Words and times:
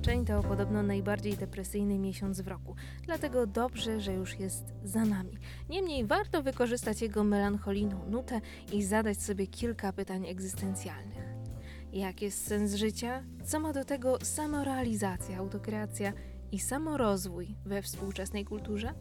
styczeń 0.00 0.24
to 0.24 0.42
podobno 0.42 0.82
najbardziej 0.82 1.36
depresyjny 1.36 1.98
miesiąc 1.98 2.40
w 2.40 2.48
roku, 2.48 2.74
dlatego 3.02 3.46
dobrze, 3.46 4.00
że 4.00 4.14
już 4.14 4.38
jest 4.38 4.64
za 4.84 5.04
nami. 5.04 5.38
Niemniej 5.68 6.06
warto 6.06 6.42
wykorzystać 6.42 7.02
jego 7.02 7.24
melancholijną 7.24 8.10
nutę 8.10 8.40
i 8.72 8.82
zadać 8.82 9.22
sobie 9.22 9.46
kilka 9.46 9.92
pytań 9.92 10.26
egzystencjalnych. 10.26 11.24
Jak 11.92 12.22
jest 12.22 12.46
sens 12.46 12.74
życia? 12.74 13.22
Co 13.44 13.60
ma 13.60 13.72
do 13.72 13.84
tego 13.84 14.18
samorealizacja, 14.22 15.38
autokreacja 15.38 16.12
i 16.52 16.58
samorozwój 16.58 17.54
we 17.64 17.82
współczesnej 17.82 18.44
kulturze? 18.44 18.94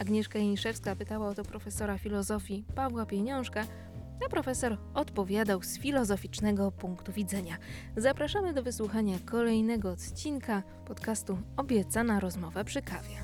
Agnieszka 0.00 0.38
Janiszewska 0.38 0.96
pytała 0.96 1.28
o 1.28 1.34
to 1.34 1.44
profesora 1.44 1.98
filozofii 1.98 2.64
Pawła 2.74 3.06
Pieniążka, 3.06 3.66
a 4.26 4.28
profesor 4.28 4.78
odpowiadał 4.94 5.62
z 5.62 5.78
filozoficznego 5.78 6.72
punktu 6.72 7.12
widzenia. 7.12 7.56
Zapraszamy 7.96 8.54
do 8.54 8.62
wysłuchania 8.62 9.18
kolejnego 9.24 9.90
odcinka 9.90 10.62
podcastu 10.86 11.38
Obiecana 11.56 12.20
rozmowa 12.20 12.64
przy 12.64 12.82
kawie. 12.82 13.16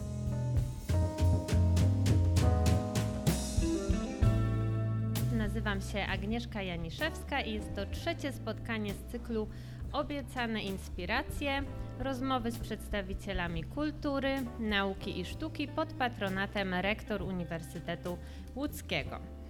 Nazywam 5.36 5.80
się 5.80 6.06
Agnieszka 6.06 6.62
Janiszewska 6.62 7.40
i 7.40 7.54
jest 7.54 7.74
to 7.74 7.86
trzecie 7.86 8.32
spotkanie 8.32 8.94
z 8.94 9.12
cyklu 9.12 9.48
Obiecane 9.92 10.62
Inspiracje 10.62 11.62
rozmowy 11.98 12.50
z 12.50 12.58
przedstawicielami 12.58 13.64
kultury, 13.64 14.34
nauki 14.58 15.20
i 15.20 15.24
sztuki 15.24 15.68
pod 15.68 15.92
patronatem 15.92 16.74
rektor 16.74 17.22
Uniwersytetu 17.22 18.18
Łódzkiego. 18.56 19.41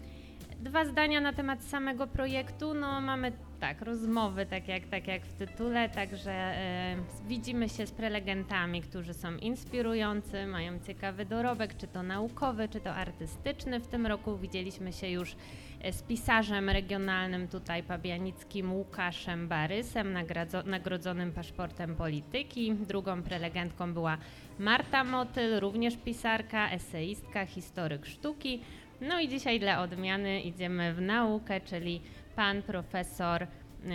Dwa 0.63 0.85
zdania 0.85 1.21
na 1.21 1.33
temat 1.33 1.63
samego 1.63 2.07
projektu. 2.07 2.75
No, 2.75 3.01
mamy 3.01 3.33
tak, 3.61 3.83
rozmowy, 3.83 4.47
tak 4.47 4.69
jak, 4.69 4.87
tak 4.87 5.07
jak 5.07 5.27
w 5.27 5.33
tytule, 5.33 5.89
także 5.89 6.33
e, 6.33 6.97
widzimy 7.29 7.69
się 7.69 7.87
z 7.87 7.91
prelegentami, 7.91 8.83
którzy 8.83 9.15
są 9.15 9.37
inspirujący, 9.37 10.47
mają 10.47 10.79
ciekawy 10.87 11.25
dorobek, 11.25 11.77
czy 11.77 11.87
to 11.87 12.03
naukowy, 12.03 12.69
czy 12.69 12.81
to 12.81 12.95
artystyczny. 12.95 13.81
W 13.81 13.87
tym 13.87 14.07
roku 14.07 14.37
widzieliśmy 14.37 14.93
się 14.93 15.09
już 15.09 15.37
e, 15.81 15.93
z 15.93 16.03
pisarzem 16.03 16.71
regionalnym 16.71 17.49
tutaj 17.49 17.83
pabianickim 17.83 18.73
Łukaszem 18.73 19.49
Barysem, 19.49 20.17
nagrodzonym 20.65 21.33
paszportem 21.33 21.97
polityki. 21.97 22.75
Drugą 22.75 23.23
prelegentką 23.23 23.95
była 23.95 24.19
Marta 24.59 25.05
Motyl, 25.05 25.61
również 25.61 25.97
pisarka, 25.97 26.71
eseistka, 26.71 27.47
historyk 27.47 28.07
sztuki. 28.07 28.61
No 29.09 29.21
i 29.21 29.29
dzisiaj 29.29 29.61
dla 29.61 29.83
odmiany 29.83 30.41
idziemy 30.41 30.95
w 30.95 31.01
naukę, 31.01 31.61
czyli 31.61 32.01
pan 32.37 32.63
profesor 32.63 33.43
e, 33.43 33.49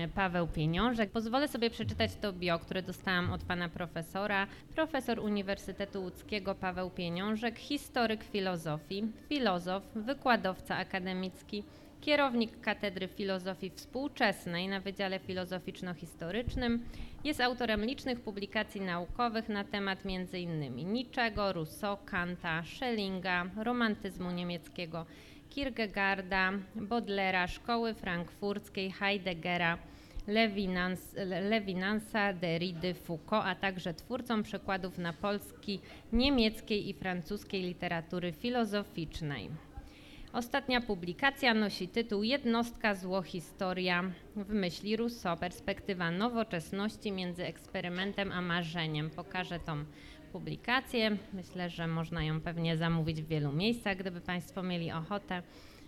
Paweł 0.07 0.47
Pieniążek. 0.47 1.11
Pozwolę 1.11 1.47
sobie 1.47 1.69
przeczytać 1.69 2.15
to 2.15 2.33
bio, 2.33 2.59
które 2.59 2.81
dostałam 2.81 3.33
od 3.33 3.43
pana 3.43 3.69
profesora. 3.69 4.47
Profesor 4.75 5.19
Uniwersytetu 5.19 6.01
Łódzkiego 6.01 6.55
Paweł 6.55 6.89
Pieniążek, 6.89 7.59
historyk 7.59 8.23
filozofii, 8.23 9.03
filozof, 9.29 9.83
wykładowca 9.95 10.77
akademicki, 10.77 11.63
kierownik 12.01 12.61
Katedry 12.61 13.07
Filozofii 13.07 13.69
Współczesnej 13.69 14.67
na 14.67 14.79
Wydziale 14.79 15.19
Filozoficzno-Historycznym. 15.19 16.79
Jest 17.23 17.41
autorem 17.41 17.85
licznych 17.85 18.19
publikacji 18.21 18.81
naukowych 18.81 19.49
na 19.49 19.63
temat 19.63 19.99
m.in. 20.05 20.75
Niczego, 20.93 21.53
Rousseau, 21.53 21.97
Kanta, 22.05 22.63
Schellinga, 22.63 23.45
romantyzmu 23.63 24.31
niemieckiego, 24.31 25.05
Kierkegaarda, 25.49 26.51
Bodlera, 26.75 27.47
Szkoły 27.47 27.93
Frankfurckiej, 27.93 28.91
Heideggera, 28.91 29.77
Levinans, 30.27 31.15
Levinansa, 31.49 32.33
Derrida, 32.33 32.93
Foucault, 32.93 33.45
a 33.45 33.55
także 33.55 33.93
twórcą 33.93 34.43
przykładów 34.43 34.97
na 34.97 35.13
polski, 35.13 35.79
niemieckiej 36.13 36.89
i 36.89 36.93
francuskiej 36.93 37.61
literatury 37.61 38.31
filozoficznej. 38.31 39.49
Ostatnia 40.37 40.81
publikacja 40.81 41.53
nosi 41.53 41.87
tytuł 41.87 42.23
Jednostka 42.23 42.95
zło 42.95 43.21
historia 43.21 44.03
w 44.35 44.49
myśli 44.49 44.95
Rousseau, 44.95 45.37
perspektywa 45.37 46.11
nowoczesności 46.11 47.11
między 47.11 47.45
eksperymentem 47.45 48.31
a 48.31 48.41
marzeniem. 48.41 49.09
Pokażę 49.09 49.59
tą 49.59 49.85
publikację. 50.31 51.17
Myślę, 51.33 51.69
że 51.69 51.87
można 51.87 52.23
ją 52.23 52.41
pewnie 52.41 52.77
zamówić 52.77 53.21
w 53.21 53.27
wielu 53.27 53.51
miejscach, 53.51 53.97
gdyby 53.97 54.21
Państwo 54.21 54.63
mieli 54.63 54.91
ochotę, 54.91 55.41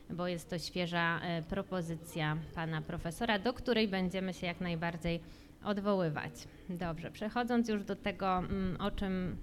bo 0.09 0.27
jest 0.27 0.49
to 0.49 0.59
świeża 0.59 1.19
e, 1.19 1.41
propozycja 1.41 2.37
pana 2.55 2.81
profesora, 2.81 3.39
do 3.39 3.53
której 3.53 3.87
będziemy 3.87 4.33
się 4.33 4.47
jak 4.47 4.61
najbardziej 4.61 5.19
odwoływać. 5.63 6.33
Dobrze, 6.69 7.11
przechodząc 7.11 7.69
już 7.69 7.83
do 7.83 7.95
tego, 7.95 8.37
mm, 8.37 8.81
o 8.81 8.91
czym 8.91 9.37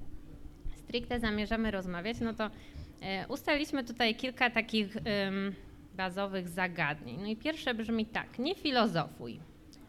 stricte 0.76 1.20
zamierzamy 1.20 1.70
rozmawiać, 1.70 2.20
no 2.20 2.34
to 2.34 2.50
E, 3.06 3.28
Ustaliśmy 3.28 3.84
tutaj 3.84 4.14
kilka 4.14 4.50
takich 4.50 4.96
bazowych 5.94 6.48
zagadnień. 6.48 7.16
No 7.20 7.26
i 7.26 7.36
pierwsze 7.36 7.74
brzmi 7.74 8.06
tak, 8.06 8.38
nie 8.38 8.54
filozofuj, 8.54 9.40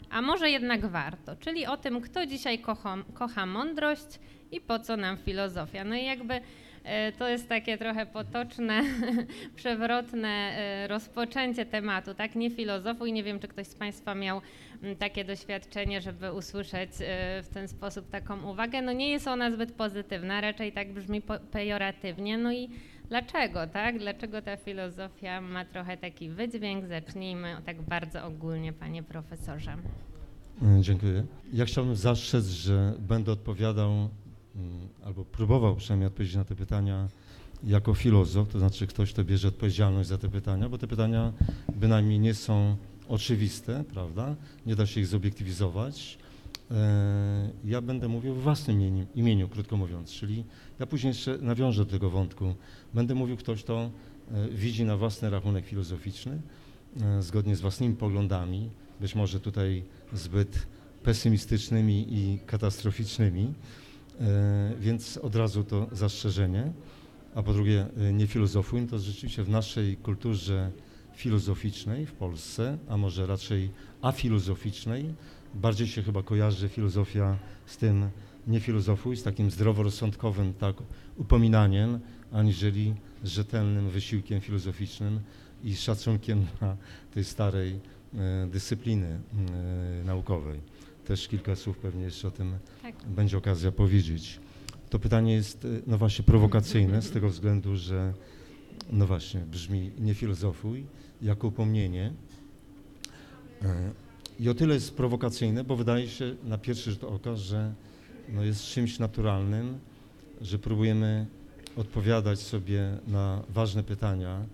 a 0.09 0.22
może 0.22 0.50
jednak 0.50 0.85
warto, 0.85 1.35
czyli 1.35 1.66
o 1.66 1.78
tym, 1.78 2.01
kto 2.01 2.25
dzisiaj 2.25 2.59
kocha, 2.59 2.97
kocha 3.13 3.45
mądrość 3.45 4.19
i 4.51 4.61
po 4.61 4.79
co 4.79 4.97
nam 4.97 5.17
filozofia. 5.17 5.83
No 5.83 5.95
i 5.95 6.05
jakby 6.05 6.41
e, 6.83 7.11
to 7.11 7.28
jest 7.28 7.50
takie 7.50 7.78
trochę 7.78 8.05
potoczne, 8.05 8.81
przewrotne 9.55 10.29
e, 10.29 10.88
rozpoczęcie 10.88 11.66
tematu, 11.66 12.13
tak? 12.13 12.35
Nie 12.35 12.49
filozofuj. 12.49 13.13
Nie 13.13 13.23
wiem, 13.23 13.39
czy 13.39 13.47
ktoś 13.47 13.67
z 13.67 13.75
Państwa 13.75 14.16
miał 14.16 14.41
takie 14.99 15.25
doświadczenie, 15.25 16.01
żeby 16.01 16.34
usłyszeć 16.34 16.91
w 17.44 17.47
ten 17.53 17.67
sposób 17.67 18.09
taką 18.09 18.51
uwagę. 18.51 18.81
No 18.81 18.91
nie 18.91 19.09
jest 19.09 19.28
ona 19.28 19.51
zbyt 19.51 19.72
pozytywna, 19.72 20.41
raczej 20.41 20.72
tak 20.72 20.94
brzmi 20.94 21.22
pejoratywnie. 21.51 22.38
No 22.38 22.53
i 22.53 22.69
Dlaczego, 23.09 23.68
tak? 23.68 24.00
Dlaczego 24.00 24.41
ta 24.41 24.57
filozofia 24.57 25.41
ma 25.41 25.66
trochę 25.66 25.97
taki 25.97 26.29
wydźwięk? 26.29 26.88
Zacznijmy 26.88 27.56
tak 27.66 27.81
bardzo 27.81 28.25
ogólnie, 28.25 28.73
panie 28.73 29.03
profesorze. 29.03 29.78
Mm, 30.62 30.84
dziękuję. 30.84 31.23
Ja 31.53 31.66
chciałbym 31.66 31.96
zastrzec, 31.96 32.46
że 32.46 32.94
będę 33.00 33.31
odpowiadał, 33.31 33.91
mm, 33.91 34.09
albo 35.06 35.25
próbował 35.25 35.75
przynajmniej 35.75 36.07
odpowiedzieć 36.07 36.35
na 36.35 36.46
te 36.46 36.56
pytania 36.56 37.07
jako 37.63 37.94
filozof, 37.94 38.50
to 38.50 38.59
znaczy 38.59 38.88
ktoś, 38.88 39.13
kto 39.13 39.23
bierze 39.23 39.47
odpowiedzialność 39.47 40.09
za 40.09 40.17
te 40.17 40.29
pytania, 40.29 40.69
bo 40.69 40.78
te 40.78 40.88
pytania 40.88 41.34
bynajmniej 41.75 42.19
nie 42.19 42.34
są 42.34 42.75
oczywiste, 43.07 43.84
prawda? 43.94 44.35
Nie 44.66 44.75
da 44.75 44.85
się 44.85 45.00
ich 45.01 45.07
zobiektywizować. 45.07 46.17
E, 46.72 47.50
ja 47.66 47.81
będę 47.81 48.07
mówił 48.07 48.33
w 48.33 48.41
własnym 48.41 48.81
imieniu, 48.81 49.05
imieniu, 49.16 49.50
krótko 49.50 49.78
mówiąc, 49.78 50.11
czyli 50.11 50.44
ja 50.79 50.85
później 50.85 51.09
jeszcze 51.09 51.38
nawiążę 51.38 51.85
do 51.85 51.91
tego 51.91 52.09
wątku. 52.09 52.55
Będę 52.94 53.16
mówił 53.16 53.38
ktoś, 53.38 53.63
kto 53.63 53.91
e, 54.31 54.50
widzi 54.50 54.85
na 54.85 54.97
własny 54.97 55.29
rachunek 55.29 55.66
filozoficzny, 55.66 56.41
e, 57.01 57.22
zgodnie 57.22 57.55
z 57.55 57.61
własnymi 57.61 57.95
poglądami, 57.95 58.69
być 59.01 59.16
może 59.16 59.39
tutaj 59.39 59.83
zbyt 60.13 60.67
pesymistycznymi 61.03 62.05
i 62.09 62.39
katastroficznymi, 62.45 63.53
więc 64.79 65.17
od 65.17 65.35
razu 65.35 65.63
to 65.63 65.88
zastrzeżenie. 65.91 66.72
A 67.35 67.44
po 67.44 67.53
drugie, 67.53 67.85
nie 68.13 68.28
filozofuj, 68.28 68.88
to 68.88 68.99
rzeczywiście 68.99 69.44
w 69.44 69.49
naszej 69.49 69.97
kulturze 69.97 70.72
filozoficznej 71.17 72.05
w 72.05 72.11
Polsce, 72.11 72.78
a 72.88 72.97
może 72.97 73.28
raczej 73.28 73.69
afilozoficznej, 74.01 75.13
bardziej 75.55 75.88
się 75.88 76.03
chyba 76.03 76.23
kojarzy 76.23 76.69
filozofia 76.69 77.38
z 77.66 77.78
tym 77.78 78.09
nie 78.47 78.59
filozofuj, 78.59 79.17
z 79.17 79.23
takim 79.23 79.51
zdroworozsądkowym 79.51 80.53
tak 80.53 80.75
upominaniem, 81.17 82.00
aniżeli 82.31 82.95
rzetelnym 83.23 83.89
wysiłkiem 83.89 84.41
filozoficznym 84.41 85.19
i 85.63 85.75
szacunkiem 85.75 86.45
dla 86.59 86.78
tej 87.13 87.23
starej 87.23 87.79
e, 88.14 88.47
dyscypliny 88.47 89.08
e, 89.08 90.03
naukowej. 90.05 90.59
Też 91.05 91.28
kilka 91.28 91.55
słów 91.55 91.78
pewnie 91.78 92.03
jeszcze 92.03 92.28
o 92.28 92.31
tym 92.31 92.58
tak. 92.81 92.96
będzie 93.08 93.37
okazja 93.37 93.72
powiedzieć. 93.72 94.40
To 94.90 94.99
pytanie 94.99 95.34
jest, 95.34 95.66
e, 95.66 95.67
no 95.87 95.97
właśnie, 95.97 96.25
prowokacyjne 96.25 97.02
z 97.02 97.11
tego 97.11 97.29
względu, 97.29 97.75
że 97.75 98.14
no 98.90 99.08
właśnie, 99.08 99.41
brzmi 99.41 99.91
nie 99.99 100.14
filozofuj, 100.14 100.85
jako 101.22 101.47
upomnienie. 101.47 102.14
E, 103.61 103.91
I 104.40 104.49
o 104.49 104.53
tyle 104.53 104.73
jest 104.73 104.96
prowokacyjne, 104.96 105.64
bo 105.64 105.75
wydaje 105.75 106.09
się 106.09 106.35
na 106.43 106.58
pierwszy 106.58 106.91
rzut 106.91 107.03
oka, 107.03 107.35
że 107.35 107.73
no 108.29 108.43
jest 108.43 108.64
czymś 108.64 108.99
naturalnym, 108.99 109.79
że 110.41 110.59
próbujemy 110.59 111.25
odpowiadać 111.75 112.40
sobie 112.40 112.97
na 113.08 113.43
ważne 113.49 113.84
pytania 113.84 114.46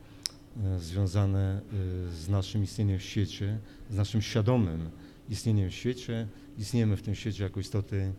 e, 0.63 0.79
związane 0.79 1.61
e, 1.61 2.11
z 2.11 2.29
naszym 2.29 2.63
istnieniem 2.63 2.99
w 2.99 3.03
świecie, 3.03 3.57
z 3.89 3.95
naszym 3.95 4.21
świadomym 4.21 4.89
istnieniem 5.29 5.69
w 5.69 5.73
świecie. 5.73 6.27
Istniejemy 6.57 6.97
w 6.97 7.01
tym 7.01 7.15
świecie 7.15 7.43
jako 7.43 7.59
istoty 7.59 8.13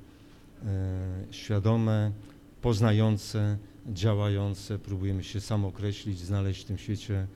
świadome, 1.31 2.13
poznające, 2.63 3.59
działające, 3.87 4.79
próbujemy 4.79 5.25
się 5.25 5.41
samokreślić, 5.41 6.19
znaleźć 6.19 6.63
w 6.63 6.65
tym 6.65 6.79
świecie 6.79 7.27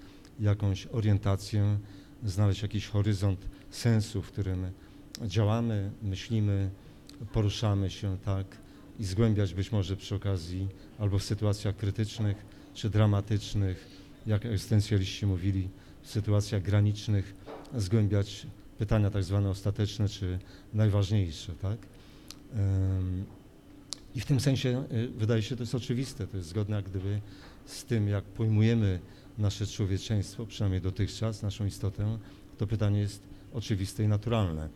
jakąś 0.41 0.87
orientację, 0.87 1.79
znaleźć 2.25 2.63
jakiś 2.63 2.87
horyzont 2.87 3.49
sensu, 3.71 4.23
w 4.23 4.27
którym 4.27 4.71
działamy, 5.27 5.91
myślimy, 6.03 6.71
poruszamy 7.33 7.91
się 7.91 8.19
tak 8.25 8.47
i 8.99 9.05
zgłębiać 9.05 9.55
być 9.55 9.73
może 9.73 9.97
przy 9.97 10.15
okazji 10.15 10.69
albo 10.99 11.19
w 11.19 11.23
sytuacjach 11.23 11.77
krytycznych 11.77 12.37
czy 12.75 12.91
dramatycznych, 12.91 13.89
jak 14.27 14.47
egzystencjaliści 14.47 15.27
mówili, 15.27 15.69
w 16.03 16.11
sytuacjach 16.11 16.63
granicznych 16.63 17.35
zgłębiać 17.77 18.47
pytania 18.79 19.11
tak 19.11 19.25
zwane 19.25 19.51
ostateczne 19.51 20.09
czy 20.09 20.39
najważniejsze, 20.75 21.53
tak? 21.53 21.79
I 24.15 24.21
w 24.21 24.27
tym 24.27 24.41
sensie 24.41 24.85
y, 24.93 25.09
wydaje 25.09 25.43
się 25.43 25.57
to 25.57 25.63
jest 25.63 25.75
oczywiste, 25.75 26.27
to 26.27 26.37
jest 26.37 26.49
zgodne 26.49 26.77
jak 26.77 26.89
gdyby 26.89 27.21
z 27.67 27.85
tym, 27.85 28.09
jak 28.09 28.25
pojmujemy 28.25 29.01
nasze 29.39 29.67
człowieczeństwo, 29.67 30.47
przynajmniej 30.47 30.81
dotychczas, 30.81 31.43
naszą 31.43 31.67
istotę, 31.67 32.19
to 32.59 32.67
pytanie 32.67 33.01
jest 33.01 33.23
oczywiste 33.55 34.05
i 34.05 34.09
naturalne. 34.09 34.69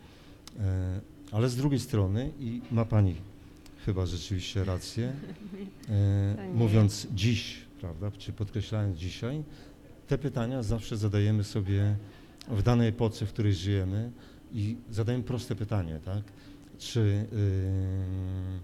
E, 0.59 1.01
Ale 1.31 1.49
z 1.49 1.55
drugiej 1.55 1.79
strony, 1.79 2.31
i 2.39 2.61
ma 2.71 2.85
Pani 2.85 3.15
chyba 3.85 4.05
rzeczywiście 4.05 4.63
rację, 4.63 5.13
e, 5.89 6.53
mówiąc 6.53 7.07
dziś, 7.15 7.57
prawda, 7.81 8.11
czy 8.17 8.33
podkreślając 8.33 8.97
dzisiaj, 8.97 9.43
te 10.07 10.17
pytania 10.17 10.63
zawsze 10.63 10.97
zadajemy 10.97 11.43
sobie 11.43 11.95
w 12.47 12.63
danej 12.63 12.89
epoce, 12.89 13.25
w 13.25 13.33
której 13.33 13.53
żyjemy 13.53 14.11
i 14.53 14.75
zadajemy 14.91 15.23
proste 15.23 15.55
pytanie, 15.55 15.99
tak? 16.05 16.23
Czy, 16.79 17.27
yy, 17.31 18.59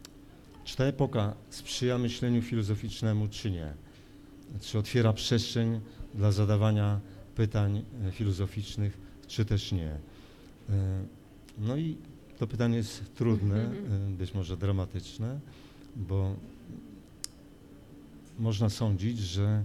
czy 0.65 0.77
ta 0.77 0.83
epoka 0.83 1.33
sprzyja 1.49 1.97
myśleniu 1.97 2.41
filozoficznemu, 2.41 3.27
czy 3.27 3.51
nie? 3.51 3.73
Czy 4.61 4.77
otwiera 4.77 5.13
przestrzeń 5.13 5.79
dla 6.15 6.31
zadawania 6.31 6.99
pytań 7.35 7.83
e, 8.07 8.11
filozoficznych, 8.11 8.97
czy 9.27 9.45
też 9.45 9.71
nie? 9.71 9.91
E, 10.69 11.03
No 11.57 11.77
i 11.77 11.97
to 12.39 12.47
pytanie 12.47 12.77
jest 12.77 13.15
trudne, 13.15 13.55
e, 13.55 13.71
być 14.19 14.33
może 14.33 14.57
dramatyczne, 14.57 15.39
bo 15.95 16.35
można 18.39 18.69
sądzić, 18.69 19.19
że 19.19 19.63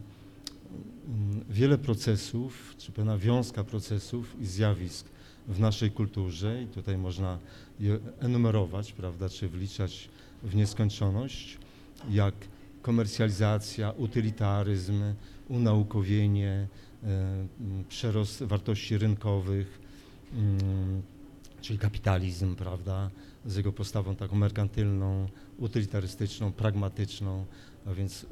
mm, 1.09 1.45
wiele 1.51 1.79
procesów, 1.79 2.75
czy 2.79 2.93
pewna 2.93 3.19
wiązka 3.19 3.65
procesów 3.65 4.37
i 4.41 4.47
zjawisk 4.47 5.07
w 5.49 5.61
naszej 5.61 5.91
kulturze, 5.91 6.63
i 6.63 6.67
tutaj 6.67 6.99
można 6.99 7.39
je 7.81 7.99
enumerować, 8.21 8.93
prawda, 8.93 9.29
czy 9.29 9.49
wliczać 9.49 10.09
w 10.43 10.55
nieskończoność, 10.55 11.59
jak 12.11 12.35
komercjalizacja, 12.85 13.91
utylitaryzm, 13.91 15.03
unaukowienie, 15.49 16.69
e, 17.05 17.47
przerost 17.89 18.43
wartości 18.43 18.99
rynkowych, 18.99 19.81
mm, 20.33 21.03
czyli 21.61 21.79
kapitalizm, 21.79 22.55
prawda, 22.57 23.11
z 23.47 23.57
jego 23.57 23.73
postawą 23.73 24.17
taką 24.17 24.37
merkantylną, 24.37 25.29
utylitarystyczną, 25.59 26.53
pragmatyczną, 26.53 27.47
a 27.87 27.95
więc 27.95 28.27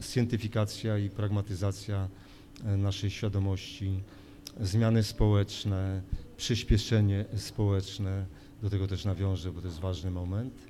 scientyfikacja 0.00 0.98
i 0.98 1.10
pragmatyzacja 1.10 2.08
e, 2.64 2.76
naszej 2.76 3.10
świadomości, 3.10 4.00
zmiany 4.60 5.02
społeczne, 5.02 6.02
przyspieszenie 6.36 7.24
społeczne, 7.36 8.26
do 8.62 8.70
tego 8.70 8.86
też 8.86 9.04
nawiążę, 9.04 9.52
bo 9.52 9.60
to 9.60 9.66
jest 9.66 9.80
ważny 9.80 10.10
moment, 10.10 10.67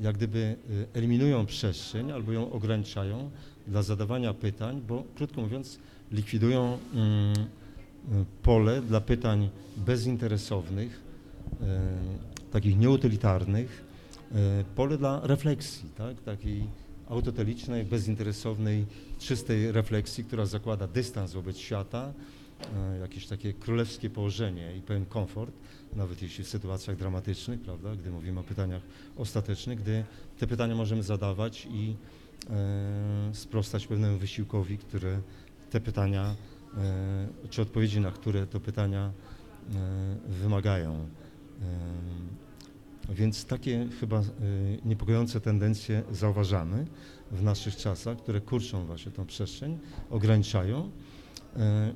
jak 0.00 0.16
gdyby 0.16 0.56
e, 0.92 0.96
eliminują 0.96 1.46
przestrzeń 1.46 2.10
albo 2.12 2.32
ją 2.32 2.52
ograniczają 2.52 3.30
dla 3.66 3.82
zadawania 3.82 4.34
pytań, 4.34 4.82
bo 4.88 5.04
krótko 5.14 5.40
mówiąc 5.40 5.78
likwidują 6.12 6.78
mm, 6.94 7.32
e, 7.38 8.24
pole 8.42 8.82
dla 8.82 9.00
pytań 9.00 9.50
bezinteresownych, 9.76 11.00
e, 11.60 11.80
takich 12.52 12.78
nieutylitarnych, 12.78 13.90
pole 14.76 14.98
dla 14.98 15.20
refleksji, 15.22 15.88
tak, 15.98 16.22
takiej 16.22 16.62
autotelicznej, 17.08 17.84
bezinteresownej, 17.84 18.86
czystej 19.18 19.72
refleksji, 19.72 20.24
która 20.24 20.46
zakłada 20.46 20.86
dystans 20.86 21.32
wobec 21.32 21.58
świata, 21.58 22.12
jakieś 23.00 23.26
takie 23.26 23.52
królewskie 23.52 24.10
położenie 24.10 24.76
i 24.76 24.80
pewien 24.80 25.06
komfort, 25.06 25.54
nawet 25.96 26.22
jeśli 26.22 26.44
w 26.44 26.48
sytuacjach 26.48 26.96
dramatycznych, 26.96 27.60
prawda, 27.60 27.96
gdy 27.96 28.10
mówimy 28.10 28.40
o 28.40 28.42
pytaniach 28.42 28.82
ostatecznych, 29.16 29.78
gdy 29.80 30.04
te 30.38 30.46
pytania 30.46 30.74
możemy 30.74 31.02
zadawać 31.02 31.68
i 31.70 31.96
e, 32.50 33.30
sprostać 33.34 33.86
pewnemu 33.86 34.18
wysiłkowi, 34.18 34.78
które 34.78 35.20
te 35.70 35.80
pytania, 35.80 36.34
e, 36.76 37.48
czy 37.50 37.62
odpowiedzi 37.62 38.00
na 38.00 38.10
które 38.10 38.46
to 38.46 38.60
pytania 38.60 39.12
e, 39.74 40.16
wymagają. 40.28 40.92
E, 40.94 42.50
Więc 43.14 43.44
takie 43.44 43.88
chyba 44.00 44.18
e, 44.18 44.22
niepokojące 44.84 45.40
tendencje 45.40 46.02
zauważamy 46.12 46.86
w 47.30 47.42
naszych 47.42 47.76
czasach, 47.76 48.18
które 48.18 48.40
kurczą 48.40 48.86
właśnie 48.86 49.12
tą 49.12 49.26
przestrzeń, 49.26 49.78
ograniczają. 50.10 50.90
E, 51.56 51.92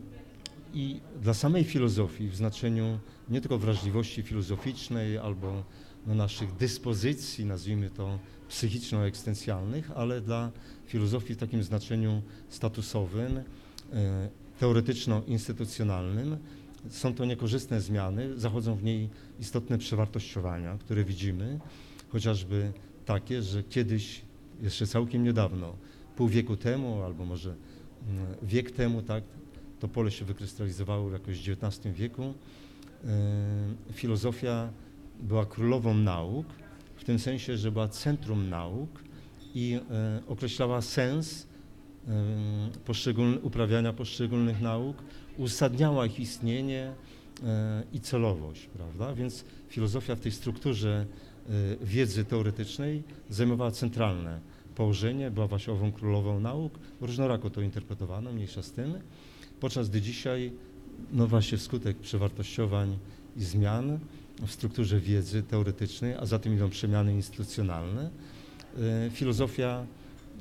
I 0.74 1.00
dla 1.22 1.34
samej 1.34 1.64
filozofii 1.64 2.28
w 2.28 2.36
znaczeniu 2.36 2.98
nie 3.28 3.40
tylko 3.40 3.58
wrażliwości 3.58 4.22
filozoficznej 4.22 5.18
albo 5.18 5.64
no, 6.06 6.14
naszych 6.14 6.56
dyspozycji, 6.56 7.44
nazwijmy 7.44 7.90
to 7.90 8.18
psychiczno-egzystencjalnych, 8.48 9.90
ale 9.94 10.20
dla 10.20 10.50
filozofii 10.86 11.34
w 11.34 11.36
takim 11.36 11.62
znaczeniu 11.62 12.22
statusowym, 12.48 13.38
e, 13.92 14.28
teoretyczno-instytucjonalnym, 14.60 16.36
są 16.88 17.14
to 17.14 17.24
niekorzystne 17.24 17.80
zmiany, 17.80 18.38
zachodzą 18.38 18.74
w 18.74 18.84
niej 18.84 19.08
istotne 19.40 19.78
przewartościowania, 19.78 20.78
które 20.78 21.04
widzimy, 21.04 21.58
chociażby 22.08 22.72
takie, 23.04 23.42
że 23.42 23.62
kiedyś, 23.62 24.22
jeszcze 24.62 24.86
całkiem 24.86 25.24
niedawno, 25.24 25.76
pół 26.16 26.28
wieku 26.28 26.56
temu, 26.56 27.02
albo 27.02 27.24
może 27.24 27.54
mm, 28.08 28.26
wiek 28.42 28.70
temu, 28.70 29.02
tak, 29.02 29.24
to 29.84 29.88
pole 29.88 30.10
się 30.10 30.24
wykrystalizowało 30.24 31.10
jakoś 31.10 31.48
w 31.48 31.64
XIX 31.64 31.94
wieku, 31.94 32.34
e, 33.04 33.08
filozofia 33.92 34.68
była 35.20 35.46
królową 35.46 35.94
nauk, 35.94 36.46
w 36.96 37.04
tym 37.04 37.18
sensie, 37.18 37.56
że 37.56 37.72
była 37.72 37.88
centrum 37.88 38.48
nauk 38.48 38.90
i 39.54 39.80
e, 39.90 40.20
określała 40.28 40.82
sens 40.82 41.46
e, 42.08 42.10
poszczególn- 42.86 43.38
uprawiania 43.42 43.92
poszczególnych 43.92 44.60
nauk, 44.60 44.96
uzasadniała 45.38 46.06
ich 46.06 46.20
istnienie 46.20 46.92
i 47.92 48.00
celowość, 48.00 48.66
prawda? 48.66 49.14
Więc 49.14 49.44
filozofia 49.68 50.16
w 50.16 50.20
tej 50.20 50.32
strukturze 50.32 51.06
wiedzy 51.82 52.24
teoretycznej 52.24 53.02
zajmowała 53.30 53.70
centralne 53.70 54.40
położenie, 54.74 55.30
była 55.30 55.46
właśnie 55.46 55.72
ową 55.72 55.92
królową 55.92 56.40
nauk, 56.40 56.78
różnorako 57.00 57.50
to 57.50 57.60
interpretowano, 57.60 58.32
mniejsza 58.32 58.62
z 58.62 58.72
tym, 58.72 58.94
podczas 59.60 59.88
gdy 59.88 60.00
dzisiaj, 60.00 60.52
no 61.12 61.26
właśnie 61.26 61.58
wskutek 61.58 61.96
przewartościowań 61.96 62.98
i 63.36 63.44
zmian 63.44 63.98
w 64.46 64.50
strukturze 64.50 65.00
wiedzy 65.00 65.42
teoretycznej, 65.42 66.14
a 66.14 66.26
za 66.26 66.38
tym 66.38 66.54
idą 66.54 66.70
przemiany 66.70 67.14
instytucjonalne, 67.14 68.10
e, 68.78 69.10
filozofia 69.10 69.86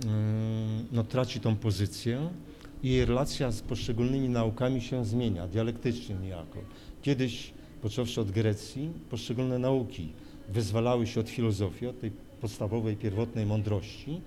mm, 0.05 0.86
no, 0.91 1.03
traci 1.03 1.39
tą 1.39 1.55
pozycję 1.55 2.29
i 2.84 2.89
jej 2.89 3.05
relacja 3.05 3.51
z 3.51 3.62
poszczególnymi 3.62 4.29
naukami 4.29 4.82
się 4.82 5.05
zmienia, 5.05 5.48
dialektycznie 5.48 6.15
niejako. 6.15 6.60
Kiedyś, 7.01 7.53
począwszy 7.82 8.22
od 8.22 8.32
Grecji, 8.32 8.89
poszczególne 9.10 9.60
nauki 9.60 10.10
wyzwalały 10.50 11.08
się 11.08 11.20
od 11.20 11.29
filozofii, 11.29 11.88
od 11.88 12.01
tej 12.01 12.12
podstawowej, 12.41 12.98
pierwotnej 12.98 13.46
mądrości, 13.46 14.22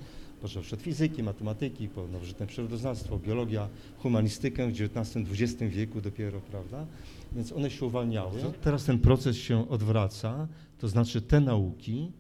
począwszy 0.47 0.75
od 0.75 0.83
fizyki, 0.83 1.23
matematyki, 1.23 1.88
po 1.88 2.09
nowożytne 2.09 2.47
przyrodoznawstwo, 2.47 3.19
biologia, 3.19 3.69
humanistykę 3.99 4.67
w 4.67 4.71
XIX-XX 4.71 5.75
wieku 5.75 6.00
dopiero, 6.00 6.41
prawda? 6.41 6.87
Więc 7.33 7.53
one 7.53 7.71
się 7.71 7.87
uwalniały. 7.87 8.41
Teraz 8.62 8.85
ten 8.85 8.99
proces 8.99 9.37
się 9.37 9.69
odwraca, 9.69 10.49
to 10.79 10.88
znaczy 10.88 11.23
te 11.23 11.41
nauki, 11.41 12.12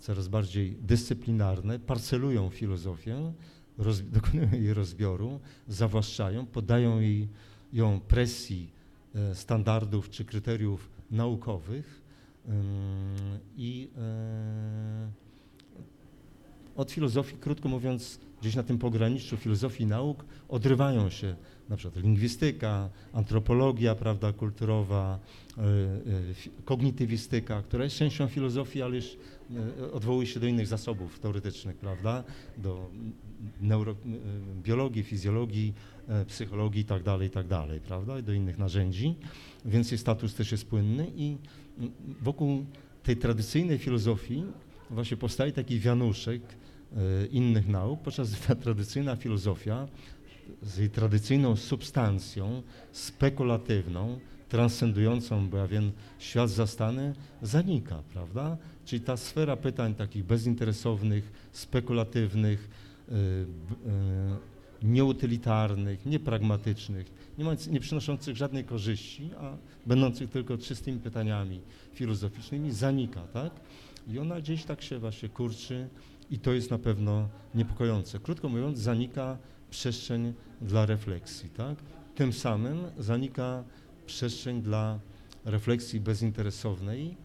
coraz 0.00 0.28
bardziej 0.28 0.76
dyscyplinarne, 0.82 1.78
parcelują 1.78 2.50
filozofię, 2.50 3.32
roz, 3.78 4.02
dokonują 4.18 4.48
jej 4.52 4.74
rozbioru, 4.74 5.40
zawłaszczają, 5.68 6.46
poddają 6.46 7.00
jej, 7.00 7.28
ją 7.72 8.00
presji 8.00 8.70
e, 9.14 9.34
standardów 9.34 10.10
czy 10.10 10.24
kryteriów 10.24 10.90
naukowych 11.10 12.04
i 13.56 13.88
e, 13.96 15.23
od 16.76 16.92
filozofii, 16.92 17.36
krótko 17.36 17.68
mówiąc, 17.68 18.20
gdzieś 18.40 18.56
na 18.56 18.62
tym 18.62 18.78
pograniczu 18.78 19.36
filozofii 19.36 19.86
nauk 19.86 20.24
odrywają 20.48 21.10
się 21.10 21.36
na 21.68 21.76
przykład 21.76 22.04
lingwistyka, 22.04 22.90
antropologia, 23.12 23.94
prawda, 23.94 24.32
kulturowa, 24.32 25.18
e, 25.58 25.62
e, 25.62 25.64
kognitywistyka, 26.64 27.62
która 27.62 27.84
jest 27.84 27.96
częścią 27.96 28.26
filozofii, 28.26 28.82
ale 28.82 28.96
już 28.96 29.16
e, 29.80 29.92
odwołuje 29.92 30.26
się 30.26 30.40
do 30.40 30.46
innych 30.46 30.66
zasobów 30.66 31.18
teoretycznych, 31.18 31.76
prawda, 31.76 32.24
do 32.58 32.90
mm, 32.92 33.12
neuro, 33.60 33.92
e, 33.92 33.96
biologii, 34.62 35.02
fizjologii, 35.02 35.74
psychologii 36.26 36.80
i 36.82 36.84
tak 36.84 37.02
dalej, 37.02 37.28
i 37.28 37.30
tak 37.30 37.46
prawda, 37.86 38.18
i 38.18 38.22
do 38.22 38.32
innych 38.32 38.58
narzędzi, 38.58 39.14
więc 39.64 39.90
jej 39.90 39.98
status 39.98 40.34
też 40.34 40.52
jest 40.52 40.66
płynny 40.66 41.06
i 41.16 41.36
mm, 41.78 41.92
wokół 42.20 42.64
tej 43.02 43.16
tradycyjnej 43.16 43.78
filozofii 43.78 44.44
właśnie 44.90 45.16
powstaje 45.16 45.52
taki 45.52 45.80
wianuszek 45.80 46.42
innych 47.30 47.68
nauk, 47.68 48.00
podczas 48.00 48.30
gdy 48.30 48.46
ta 48.46 48.54
tradycyjna 48.54 49.16
filozofia 49.16 49.88
z 50.62 50.78
jej 50.78 50.90
tradycyjną 50.90 51.56
substancją, 51.56 52.62
spekulatywną, 52.92 54.18
transcendującą 54.48 55.50
pewien 55.50 55.92
świat 56.18 56.50
zastany, 56.50 57.14
zanika, 57.42 58.02
prawda? 58.12 58.56
Czyli 58.84 59.02
ta 59.02 59.16
sfera 59.16 59.56
pytań 59.56 59.94
takich 59.94 60.24
bezinteresownych, 60.24 61.32
spekulatywnych, 61.52 62.70
y, 63.08 63.12
y, 63.14 64.84
nieutylitarnych, 64.86 66.06
niepragmatycznych, 66.06 67.12
nie, 67.38 67.44
mając, 67.44 67.66
nie 67.66 67.80
przynoszących 67.80 68.36
żadnej 68.36 68.64
korzyści, 68.64 69.30
a 69.40 69.56
będących 69.86 70.30
tylko 70.30 70.58
czystymi 70.58 70.98
pytaniami 70.98 71.60
filozoficznymi, 71.94 72.72
zanika, 72.72 73.20
tak? 73.20 73.52
I 74.08 74.18
ona 74.18 74.40
gdzieś 74.40 74.64
tak 74.64 74.82
się 74.82 74.98
właśnie 74.98 75.28
kurczy 75.28 75.88
i 76.30 76.38
to 76.38 76.52
jest 76.52 76.70
na 76.70 76.78
pewno 76.78 77.28
niepokojące. 77.54 78.18
Krótko 78.18 78.48
mówiąc, 78.48 78.78
zanika 78.78 79.38
przestrzeń 79.70 80.32
dla 80.60 80.86
refleksji, 80.86 81.50
tak? 81.50 81.78
Tym 82.14 82.32
samym 82.32 82.78
zanika 82.98 83.64
przestrzeń 84.06 84.62
dla 84.62 84.98
refleksji 85.44 86.00
bezinteresownej, 86.00 87.16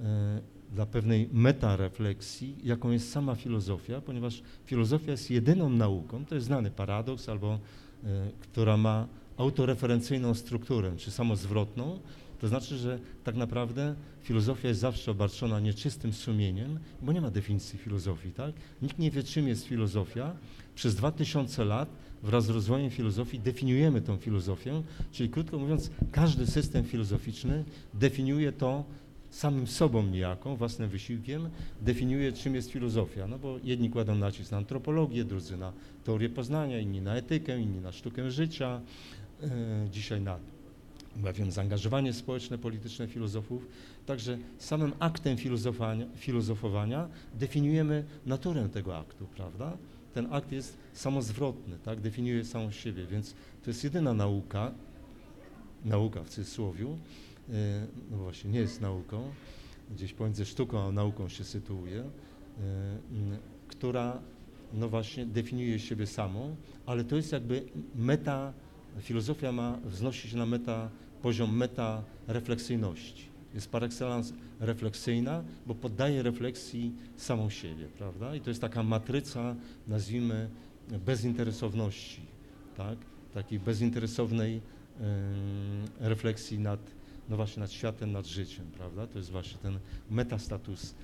e, 0.00 0.40
dla 0.72 0.86
pewnej 0.86 1.28
metarefleksji, 1.32 2.56
jaką 2.64 2.90
jest 2.90 3.12
sama 3.12 3.34
filozofia, 3.34 4.00
ponieważ 4.00 4.42
filozofia 4.64 5.10
jest 5.10 5.30
jedyną 5.30 5.70
nauką, 5.70 6.24
to 6.24 6.34
jest 6.34 6.46
znany 6.46 6.70
paradoks, 6.70 7.28
albo 7.28 7.58
e, 8.04 8.30
która 8.40 8.76
ma 8.76 9.06
autoreferencyjną 9.36 10.34
strukturę, 10.34 10.96
czy 10.96 11.10
samozwrotną, 11.10 11.98
to 12.40 12.48
znaczy, 12.48 12.76
że 12.76 12.98
tak 13.24 13.36
naprawdę 13.36 13.94
filozofia 14.22 14.68
jest 14.68 14.80
zawsze 14.80 15.10
obarczona 15.10 15.60
nieczystym 15.60 16.12
sumieniem, 16.12 16.78
bo 17.02 17.12
nie 17.12 17.20
ma 17.20 17.30
definicji 17.30 17.78
filozofii, 17.78 18.32
tak? 18.32 18.54
Nikt 18.82 18.98
nie 18.98 19.10
wie, 19.10 19.22
czym 19.22 19.48
jest 19.48 19.66
filozofia. 19.66 20.32
Przez 20.74 20.94
dwa 20.94 21.12
tysiące 21.12 21.64
lat 21.64 21.88
wraz 22.22 22.44
z 22.44 22.48
rozwojem 22.48 22.90
filozofii 22.90 23.40
definiujemy 23.40 24.00
tą 24.00 24.16
filozofię, 24.16 24.82
czyli 25.12 25.28
krótko 25.28 25.58
mówiąc, 25.58 25.90
każdy 26.12 26.46
system 26.46 26.84
filozoficzny 26.84 27.64
definiuje 27.94 28.52
to 28.52 28.84
samym 29.30 29.66
sobą 29.66 30.02
niejako, 30.02 30.56
własnym 30.56 30.88
wysiłkiem, 30.88 31.50
definiuje, 31.82 32.32
czym 32.32 32.54
jest 32.54 32.70
filozofia. 32.70 33.26
No 33.26 33.38
bo 33.38 33.58
jedni 33.64 33.90
kładą 33.90 34.14
nacisk 34.14 34.50
na 34.50 34.56
antropologię, 34.56 35.24
drudzy 35.24 35.56
na 35.56 35.72
teorię 36.04 36.28
poznania, 36.28 36.78
inni 36.78 37.00
na 37.00 37.16
etykę, 37.16 37.60
inni 37.60 37.80
na 37.80 37.92
sztukę 37.92 38.30
życia, 38.30 38.80
e, 39.42 39.48
dzisiaj 39.90 40.20
na 40.20 40.38
bowiem 41.16 41.50
zaangażowanie 41.50 42.12
społeczne, 42.12 42.58
polityczne 42.58 43.08
filozofów. 43.08 43.66
Także 44.06 44.38
samym 44.58 44.92
aktem 44.98 45.36
filozofowania, 46.16 47.08
definiujemy 47.34 48.04
naturę 48.26 48.68
tego 48.68 48.98
aktu, 48.98 49.26
prawda? 49.26 49.76
Ten 50.14 50.32
akt 50.32 50.52
jest 50.52 50.76
samozwrotny, 50.92 51.78
tak? 51.84 52.00
definiuje 52.00 52.44
samą 52.44 52.70
siebie, 52.70 53.06
więc 53.06 53.34
to 53.62 53.70
jest 53.70 53.84
jedyna 53.84 54.14
nauka, 54.14 54.72
nauka 55.84 56.24
w 56.24 56.28
cudzysłowiu, 56.28 56.98
e, 57.48 57.52
no 58.10 58.16
właśnie 58.16 58.50
nie 58.50 58.58
jest 58.58 58.80
nauką, 58.80 59.22
gdzieś 59.90 60.12
pomiędzy 60.12 60.44
sztuką 60.44 60.88
a 60.88 60.92
nauką 60.92 61.28
się 61.28 61.44
sytuuje, 61.44 62.00
m, 62.00 63.36
która 63.68 64.20
no 64.72 64.88
właśnie 64.88 65.26
definiuje 65.26 65.78
siebie 65.78 66.06
samą, 66.06 66.56
ale 66.86 67.04
to 67.04 67.16
jest 67.16 67.32
jakby 67.32 67.62
meta, 67.94 68.52
filozofia 69.00 69.52
ma, 69.52 69.78
wznosi 69.84 70.28
się 70.28 70.36
na 70.36 70.46
meta, 70.46 70.90
poziom 71.22 71.56
meta 71.56 72.02
refleksyjności. 72.26 73.30
Jest 73.54 73.70
par 73.70 73.84
excellence 73.84 74.34
refleksyjna, 74.60 75.44
bo 75.66 75.74
poddaje 75.74 76.22
refleksji 76.22 76.92
samą 77.16 77.50
siebie, 77.50 77.86
prawda? 77.98 78.34
I 78.34 78.40
to 78.40 78.50
jest 78.50 78.60
taka 78.60 78.82
matryca, 78.82 79.56
nazwijmy, 79.88 80.48
bezinteresowności, 81.06 82.20
tak? 82.76 82.98
Takiej 83.34 83.58
bezinteresownej 83.60 84.54
em, 84.54 84.60
refleksji 86.00 86.58
nad, 86.58 86.80
no 87.28 87.36
właśnie 87.36 87.60
nad 87.60 87.72
światem, 87.72 88.12
nad 88.12 88.26
życiem, 88.26 88.66
prawda? 88.76 89.06
To 89.06 89.18
jest 89.18 89.30
właśnie 89.30 89.58
ten 89.58 89.78
metastatus 90.10 90.94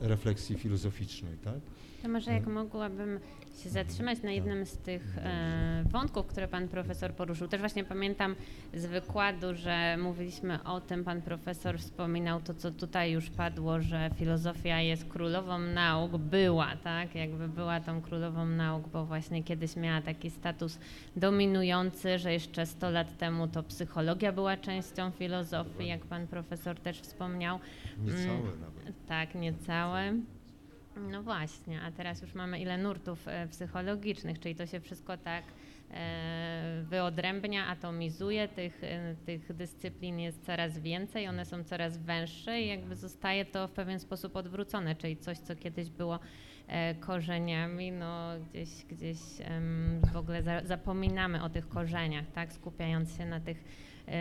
refleksji 0.00 0.56
filozoficznej, 0.56 1.36
tak? 1.44 1.60
To 2.02 2.08
może 2.08 2.32
jak 2.32 2.46
mogłabym 2.46 3.20
się 3.62 3.68
zatrzymać 3.70 4.22
na 4.22 4.30
jednym 4.30 4.66
z 4.66 4.78
tych 4.78 5.18
e, 5.18 5.84
wątków, 5.90 6.26
które 6.26 6.48
pan 6.48 6.68
profesor 6.68 7.12
poruszył. 7.14 7.48
Też 7.48 7.60
właśnie 7.60 7.84
pamiętam 7.84 8.34
z 8.74 8.86
wykładu, 8.86 9.54
że 9.54 9.96
mówiliśmy 9.96 10.64
o 10.64 10.80
tym, 10.80 11.04
pan 11.04 11.22
profesor 11.22 11.78
wspominał 11.78 12.40
to, 12.40 12.54
co 12.54 12.70
tutaj 12.70 13.12
już 13.12 13.30
padło, 13.30 13.80
że 13.80 14.10
filozofia 14.16 14.80
jest 14.80 15.04
królową 15.04 15.58
nauk, 15.58 16.16
była, 16.16 16.76
tak, 16.84 17.14
jakby 17.14 17.48
była 17.48 17.80
tą 17.80 18.02
królową 18.02 18.46
nauk, 18.46 18.88
bo 18.88 19.04
właśnie 19.04 19.42
kiedyś 19.42 19.76
miała 19.76 20.02
taki 20.02 20.30
status 20.30 20.78
dominujący, 21.16 22.18
że 22.18 22.32
jeszcze 22.32 22.66
100 22.66 22.90
lat 22.90 23.18
temu 23.18 23.48
to 23.48 23.62
psychologia 23.62 24.32
była 24.32 24.56
częścią 24.56 25.10
filozofii, 25.10 25.86
jak 25.86 26.04
pan 26.06 26.26
profesor 26.26 26.80
też 26.80 27.00
wspomniał. 27.00 27.58
Niecałe 27.98 28.38
Mm. 28.38 28.60
nawet. 28.60 29.06
Tak, 29.06 29.34
niecałe. 29.34 30.12
No 31.00 31.22
właśnie, 31.22 31.82
a 31.82 31.90
teraz 31.90 32.22
już 32.22 32.34
mamy 32.34 32.60
ile 32.60 32.78
nurtów 32.78 33.28
e, 33.28 33.48
psychologicznych, 33.48 34.38
czyli 34.38 34.54
to 34.54 34.66
się 34.66 34.80
wszystko 34.80 35.16
tak 35.16 35.44
e, 35.90 36.82
wyodrębnia, 36.88 37.66
atomizuje, 37.66 38.48
tych, 38.48 38.84
e, 38.84 39.14
tych 39.26 39.52
dyscyplin 39.52 40.18
jest 40.18 40.44
coraz 40.44 40.78
więcej, 40.78 41.28
one 41.28 41.44
są 41.44 41.64
coraz 41.64 41.98
węższe 41.98 42.60
i 42.60 42.68
jakby 42.68 42.96
zostaje 42.96 43.44
to 43.44 43.68
w 43.68 43.72
pewien 43.72 44.00
sposób 44.00 44.36
odwrócone, 44.36 44.94
czyli 44.94 45.16
coś, 45.16 45.38
co 45.38 45.56
kiedyś 45.56 45.90
było 45.90 46.18
korzeniami, 47.00 47.92
no 47.92 48.30
gdzieś, 48.50 48.84
gdzieś 48.84 49.18
w 50.12 50.16
ogóle 50.16 50.42
za, 50.42 50.64
zapominamy 50.64 51.42
o 51.42 51.48
tych 51.48 51.68
korzeniach, 51.68 52.24
tak, 52.34 52.52
skupiając 52.52 53.16
się 53.16 53.26
na 53.26 53.40
tych 53.40 53.64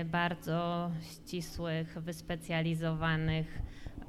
bardzo 0.06 0.92
ścisłych, 1.02 2.00
wyspecjalizowanych 2.00 3.62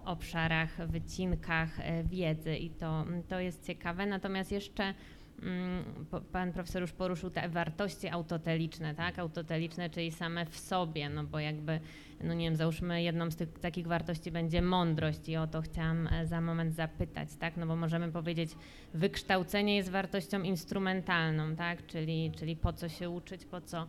obszarach, 0.06 0.88
wycinkach 0.88 1.80
e, 1.80 2.04
wiedzy 2.04 2.56
i 2.56 2.70
to, 2.70 3.04
to 3.28 3.40
jest 3.40 3.66
ciekawe. 3.66 4.06
Natomiast 4.06 4.52
jeszcze 4.52 4.94
mm, 5.42 5.84
pan 6.32 6.52
profesor 6.52 6.82
już 6.82 6.92
poruszył 6.92 7.30
te 7.30 7.48
wartości 7.48 8.08
autoteliczne, 8.08 8.94
tak? 8.94 9.18
Autoteliczne, 9.18 9.90
czyli 9.90 10.10
same 10.10 10.46
w 10.46 10.58
sobie, 10.58 11.08
no 11.08 11.25
bo 11.25 11.38
jakby, 11.38 11.80
no 12.20 12.34
nie 12.34 12.44
wiem, 12.44 12.56
załóżmy 12.56 13.02
jedną 13.02 13.30
z 13.30 13.36
tych 13.36 13.58
takich 13.58 13.86
wartości 13.86 14.30
będzie 14.30 14.62
mądrość 14.62 15.28
i 15.28 15.36
o 15.36 15.46
to 15.46 15.62
chciałam 15.62 16.06
e, 16.06 16.26
za 16.26 16.40
moment 16.40 16.75
zapytać, 16.75 17.28
tak? 17.40 17.56
No 17.56 17.66
bo 17.66 17.76
możemy 17.76 18.12
powiedzieć, 18.12 18.50
wykształcenie 18.94 19.76
jest 19.76 19.90
wartością 19.90 20.42
instrumentalną, 20.42 21.56
tak? 21.56 21.86
Czyli, 21.86 22.32
czyli 22.36 22.56
po 22.56 22.72
co 22.72 22.88
się 22.88 23.10
uczyć, 23.10 23.44
po 23.44 23.60
co 23.60 23.86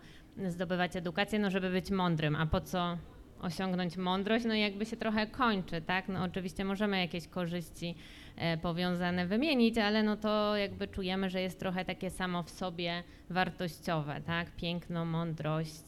zdobywać 0.47 0.95
edukację, 0.95 1.39
no 1.39 1.49
żeby 1.49 1.69
być 1.69 1.91
mądrym, 1.91 2.35
a 2.35 2.45
po 2.45 2.61
co 2.61 2.97
osiągnąć 3.41 3.97
mądrość, 3.97 4.45
no 4.45 4.53
i 4.53 4.59
jakby 4.59 4.85
się 4.85 4.97
trochę 4.97 5.27
kończy, 5.27 5.81
tak? 5.81 6.07
No 6.07 6.23
oczywiście 6.23 6.65
możemy 6.65 6.99
jakieś 6.99 7.27
korzyści 7.27 7.95
e, 8.35 8.57
powiązane 8.57 9.27
wymienić, 9.27 9.77
ale 9.77 10.03
no 10.03 10.17
to 10.17 10.57
jakby 10.57 10.87
czujemy, 10.87 11.29
że 11.29 11.41
jest 11.41 11.59
trochę 11.59 11.85
takie 11.85 12.09
samo 12.09 12.43
w 12.43 12.49
sobie 12.49 13.03
wartościowe, 13.29 14.21
tak? 14.25 14.55
Piękno, 14.55 15.05
mądrość. 15.05 15.85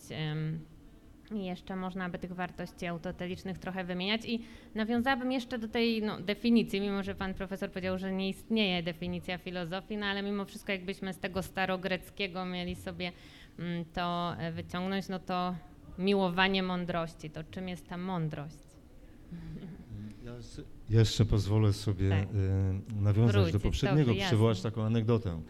I 1.32 1.46
jeszcze 1.46 1.76
można 1.76 2.10
by 2.10 2.20
tych 2.20 2.34
wartości 2.34 2.88
autotelicznych 2.88 3.58
trochę 3.58 3.84
wymieniać 3.84 4.26
i 4.26 4.46
nawiązałabym 4.76 5.32
jeszcze 5.32 5.60
do 5.60 5.68
tej 5.68 6.02
no, 6.02 6.20
definicji, 6.20 6.82
mimo 6.82 7.04
że 7.04 7.16
pan 7.16 7.34
profesor 7.34 7.72
powiedział, 7.72 7.98
że 7.98 8.12
nie 8.12 8.30
istnieje 8.30 8.84
definicja 8.84 9.38
filozofii, 9.38 9.98
no 9.98 10.06
ale 10.06 10.24
mimo 10.24 10.46
wszystko 10.46 10.72
jakbyśmy 10.72 11.14
z 11.14 11.20
tego 11.20 11.44
starogreckiego 11.44 12.46
mieli 12.46 12.76
sobie 12.76 13.12
mm, 13.60 13.86
to 13.86 14.36
e, 14.40 14.52
wyciągnąć, 14.52 15.08
no 15.08 15.20
to 15.20 15.56
miłowanie 16.00 16.64
mądrości. 16.64 17.30
To 17.30 17.44
czym 17.44 17.70
jest 17.70 17.88
ta 17.88 17.98
mądrość? 17.98 18.56
Ja 20.90 21.00
jeszcze- 21.00 21.26
pozwolę 21.26 21.74
sobie 21.74 22.10
Tak. 22.10 22.28
e, 22.30 23.02
nawiązać 23.02 23.36
Wrócić, 23.36 23.54
do 23.54 23.60
poprzedniego, 23.60 24.12
dobrze, 24.12 24.26
przywołać 24.26 24.58
jasne. 24.58 24.72
taką 24.72 24.84
anegdotę. 24.84 25.42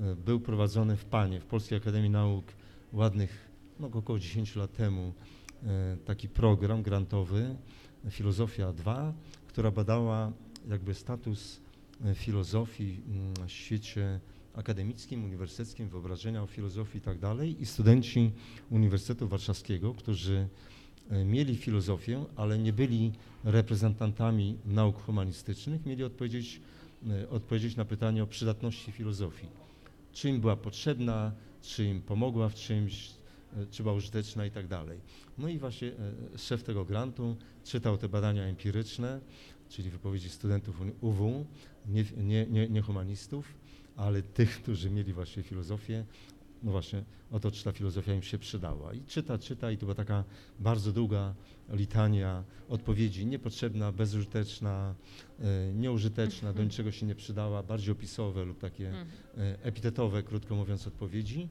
E, 0.00 0.14
Był 0.16 0.40
prowadzony 0.40 0.96
w 0.96 1.04
Panie, 1.04 1.40
w 1.40 1.44
Polskiej 1.46 1.78
Akademii 1.78 2.10
Nauk 2.10 2.44
ładnych, 2.92 3.48
no 3.80 3.86
około 3.92 4.18
10 4.18 4.56
lat 4.56 4.72
temu, 4.72 5.12
e, 5.62 5.96
taki 6.04 6.28
program 6.28 6.82
grantowy 6.82 7.56
Filozofia 8.10 8.72
2, 8.72 9.12
która 9.46 9.70
badała 9.70 10.32
jakby 10.68 10.94
status 10.94 11.60
filozofii 12.14 13.00
mm, 13.08 13.34
w 13.46 13.50
świecie 13.50 14.20
akademickim, 14.54 15.24
uniwersyteckim, 15.24 15.88
wyobrażenia 15.88 16.42
o 16.42 16.46
filozofii 16.46 16.98
i 16.98 17.00
tak 17.00 17.18
dalej. 17.18 17.62
I 17.62 17.66
studenci 17.66 18.30
Uniwersytetu 18.70 19.28
Warszawskiego, 19.28 19.94
którzy 19.94 20.48
e, 21.10 21.24
mieli 21.24 21.56
filozofię, 21.56 22.24
ale 22.36 22.58
nie 22.58 22.72
byli 22.72 23.12
reprezentantami 23.44 24.58
nauk 24.66 25.02
humanistycznych, 25.02 25.86
mieli 25.86 26.04
odpowiedzieć, 26.04 26.60
e, 27.08 27.28
odpowiedzieć 27.28 27.76
na 27.76 27.84
pytanie 27.84 28.22
o 28.22 28.26
przydatności 28.26 28.92
filozofii. 28.92 29.48
Czy 30.12 30.28
im 30.28 30.40
była 30.40 30.56
potrzebna, 30.56 31.32
czy 31.62 31.84
im 31.84 32.02
pomogła 32.02 32.48
w 32.48 32.54
czymś, 32.54 33.10
e, 33.56 33.66
czy 33.70 33.82
była 33.82 33.94
użyteczna 33.94 34.46
i 34.46 34.50
tak 34.50 34.66
dalej. 34.66 34.98
No 35.38 35.48
i 35.48 35.58
właśnie 35.58 35.92
szef 36.36 36.62
tego 36.62 36.84
grantu 36.84 37.36
czytał 37.64 37.98
te 37.98 38.08
badania 38.08 38.42
empiryczne, 38.42 39.20
czyli 39.68 39.90
wypowiedzi 39.90 40.28
studentów 40.28 40.80
UW, 41.00 41.46
nie, 41.86 42.04
nie, 42.16 42.46
nie, 42.46 42.68
nie 42.68 42.82
humanistów, 42.82 43.54
ale 43.96 44.22
tych, 44.22 44.62
którzy 44.62 44.90
mieli 44.90 45.12
właśnie 45.12 45.42
filozofię, 45.42 46.04
no 46.62 46.70
właśnie 46.72 47.04
o 47.30 47.40
to, 47.40 47.50
czy 47.50 47.64
ta 47.64 47.72
filozofia 47.72 48.14
im 48.14 48.22
się 48.22 48.38
przydała. 48.38 48.94
I 48.94 49.00
czyta, 49.02 49.38
czyta 49.38 49.70
i 49.70 49.76
to 49.76 49.86
była 49.86 49.94
taka 49.94 50.24
bardzo 50.60 50.92
długa 50.92 51.34
litania 51.72 52.44
odpowiedzi, 52.68 53.26
niepotrzebna, 53.26 53.92
bezużyteczna, 53.92 54.94
e, 55.40 55.72
nieużyteczna, 55.74 56.52
do 56.52 56.64
niczego 56.64 56.92
się 56.92 57.06
nie 57.06 57.14
przydała, 57.14 57.62
bardziej 57.62 57.92
opisowe 57.92 58.44
lub 58.44 58.58
takie 58.58 58.86
Mhm. 58.88 59.06
e, 59.38 59.62
epitetowe, 59.64 60.22
krótko 60.22 60.54
mówiąc, 60.56 60.86
odpowiedzi. 60.86 61.48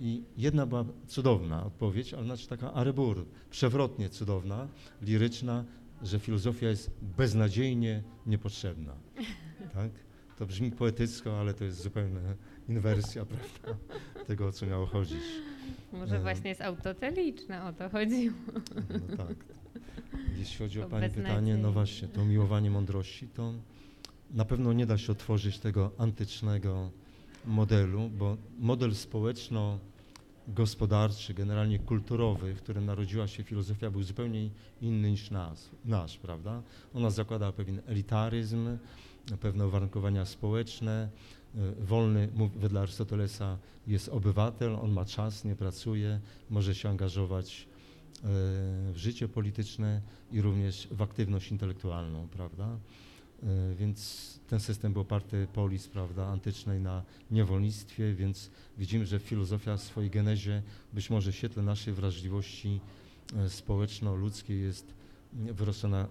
I 0.00 0.22
jedna 0.36 0.66
była 0.66 0.84
cudowna 1.06 1.66
odpowiedź, 1.66 2.14
ale 2.14 2.24
znaczy 2.24 2.48
taka 2.48 2.72
arebur, 2.74 3.26
przewrotnie 3.50 4.08
cudowna, 4.08 4.68
liryczna, 5.02 5.64
że 6.02 6.18
filozofia 6.18 6.68
jest 6.68 6.90
beznadziejnie 7.16 8.02
niepotrzebna. 8.26 8.94
Tak? 9.74 9.90
To 10.38 10.46
brzmi 10.46 10.70
poetycko, 10.70 11.40
ale 11.40 11.54
to 11.54 11.64
jest 11.64 11.82
zupełna 11.82 12.20
inwersja 12.68 13.24
prawda, 13.34 13.76
tego, 14.26 14.46
o 14.46 14.52
co 14.52 14.66
miało 14.66 14.86
chodzić. 14.86 15.22
Może 15.92 16.16
E. 16.16 16.20
właśnie 16.20 16.48
jest 16.48 16.60
autoteliczne, 16.60 17.64
o 17.64 17.72
to 17.72 17.88
chodziło. 17.88 18.36
No 18.90 19.00
tak. 19.16 19.36
Jeśli 20.38 20.58
chodzi 20.58 20.80
o 20.80 20.84
To 20.84 20.90
Pani 20.90 21.10
pytanie, 21.10 21.56
no 21.56 21.72
właśnie, 21.72 22.08
to 22.08 22.24
miłowanie 22.24 22.70
mądrości, 22.70 23.28
to 23.28 23.52
na 24.30 24.44
pewno 24.44 24.72
nie 24.72 24.86
da 24.86 24.98
się 24.98 25.12
otworzyć 25.12 25.58
tego 25.58 25.90
antycznego 25.98 26.90
modelu, 27.46 28.10
bo 28.18 28.36
model 28.58 28.94
społeczno-gospodarczy, 28.94 31.34
generalnie 31.34 31.78
kulturowy, 31.78 32.54
w 32.54 32.62
którym 32.62 32.86
narodziła 32.86 33.26
się 33.26 33.42
filozofia, 33.42 33.90
był 33.90 34.02
zupełnie 34.02 34.50
inny 34.80 35.10
niż 35.10 35.30
nas, 35.30 35.70
nasz, 35.84 36.18
prawda? 36.18 36.62
Ona 36.94 37.10
zakłada 37.10 37.52
pewien 37.52 37.80
elitaryzm, 37.86 38.78
pewne 39.36 39.66
uwarunkowania 39.66 40.24
społeczne. 40.24 41.08
Y, 41.54 41.84
Wolny, 41.84 42.28
wedle 42.56 42.80
Arystotelesa, 42.80 43.58
jest 43.86 44.08
obywatel, 44.08 44.76
on 44.76 44.92
ma 44.92 45.04
czas, 45.04 45.44
nie 45.44 45.56
pracuje, 45.56 46.20
może 46.50 46.74
się 46.74 46.88
angażować 46.88 47.66
e, 47.66 48.22
w 48.92 48.96
życie 48.96 49.28
polityczne 49.28 50.00
i 50.32 50.40
również 50.40 50.88
w 50.90 51.02
aktywność 51.02 51.50
intelektualną, 51.50 52.28
prawda? 52.28 52.78
E, 53.42 53.74
Więc 53.74 54.40
ten 54.48 54.60
system 54.60 54.92
był 54.92 55.02
oparty 55.02 55.46
polis, 55.52 55.88
prawda, 55.88 56.26
antycznej 56.26 56.80
na 56.80 57.02
niewolnictwie, 57.30 58.14
więc 58.14 58.50
widzimy, 58.78 59.06
że 59.06 59.18
filozofia 59.18 59.76
w 59.76 59.82
swojej 59.82 60.10
genezie, 60.10 60.62
być 60.92 61.10
może 61.10 61.32
w 61.32 61.36
świetle 61.36 61.62
naszej 61.62 61.94
wrażliwości 61.94 62.80
e, 63.36 63.50
społeczno-ludzkiej 63.50 64.60
jest 64.60 64.94
wyrosła 65.32 65.88
na 65.90 66.00
e, 66.02 66.08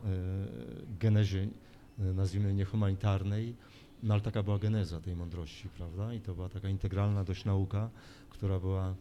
genezie, 0.99 1.39
e, 1.43 1.66
nazwijmy 1.97 2.53
niehumanitarnej, 2.53 3.55
no 4.03 4.13
ale 4.13 4.23
taka 4.23 4.43
była 4.43 4.59
geneza 4.59 5.01
tej 5.01 5.15
mądrości, 5.15 5.69
prawda? 5.69 6.13
I 6.13 6.19
to 6.21 6.35
była 6.35 6.49
taka 6.49 6.69
integralna 6.69 7.23
dość 7.23 7.45
nauka, 7.45 7.89
która 8.29 8.59
była 8.59 8.95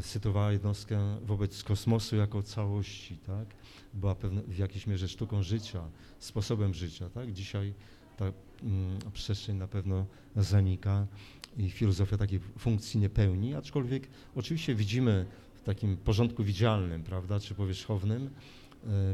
sytuowała 0.00 0.52
jednostkę 0.52 1.18
wobec 1.26 1.62
kosmosu 1.62 2.16
jako 2.16 2.42
całości, 2.42 3.16
tak? 3.16 3.48
Była 3.94 4.14
pewne, 4.14 4.42
w 4.42 4.58
jakiejś 4.58 4.86
mierze 4.86 5.08
sztuką 5.08 5.42
życia, 5.42 5.82
sposobem 6.18 6.74
życia, 6.74 7.10
tak? 7.10 7.32
Dzisiaj 7.32 7.74
ta 8.16 8.24
mm, 8.24 8.98
przestrzeń 9.12 9.56
na 9.56 9.68
pewno 9.68 10.06
zanika 10.36 11.06
i 11.56 11.70
filozofia 11.70 12.18
takiej 12.18 12.40
funkcji 12.58 13.00
nie 13.00 13.08
pełni, 13.08 13.54
aczkolwiek 13.54 14.08
oczywiście 14.34 14.74
widzimy 14.74 15.26
w 15.54 15.62
takim 15.62 15.96
porządku 15.96 16.44
widzialnym, 16.44 17.02
prawda, 17.02 17.40
czy 17.40 17.54
powierzchownym 17.54 18.30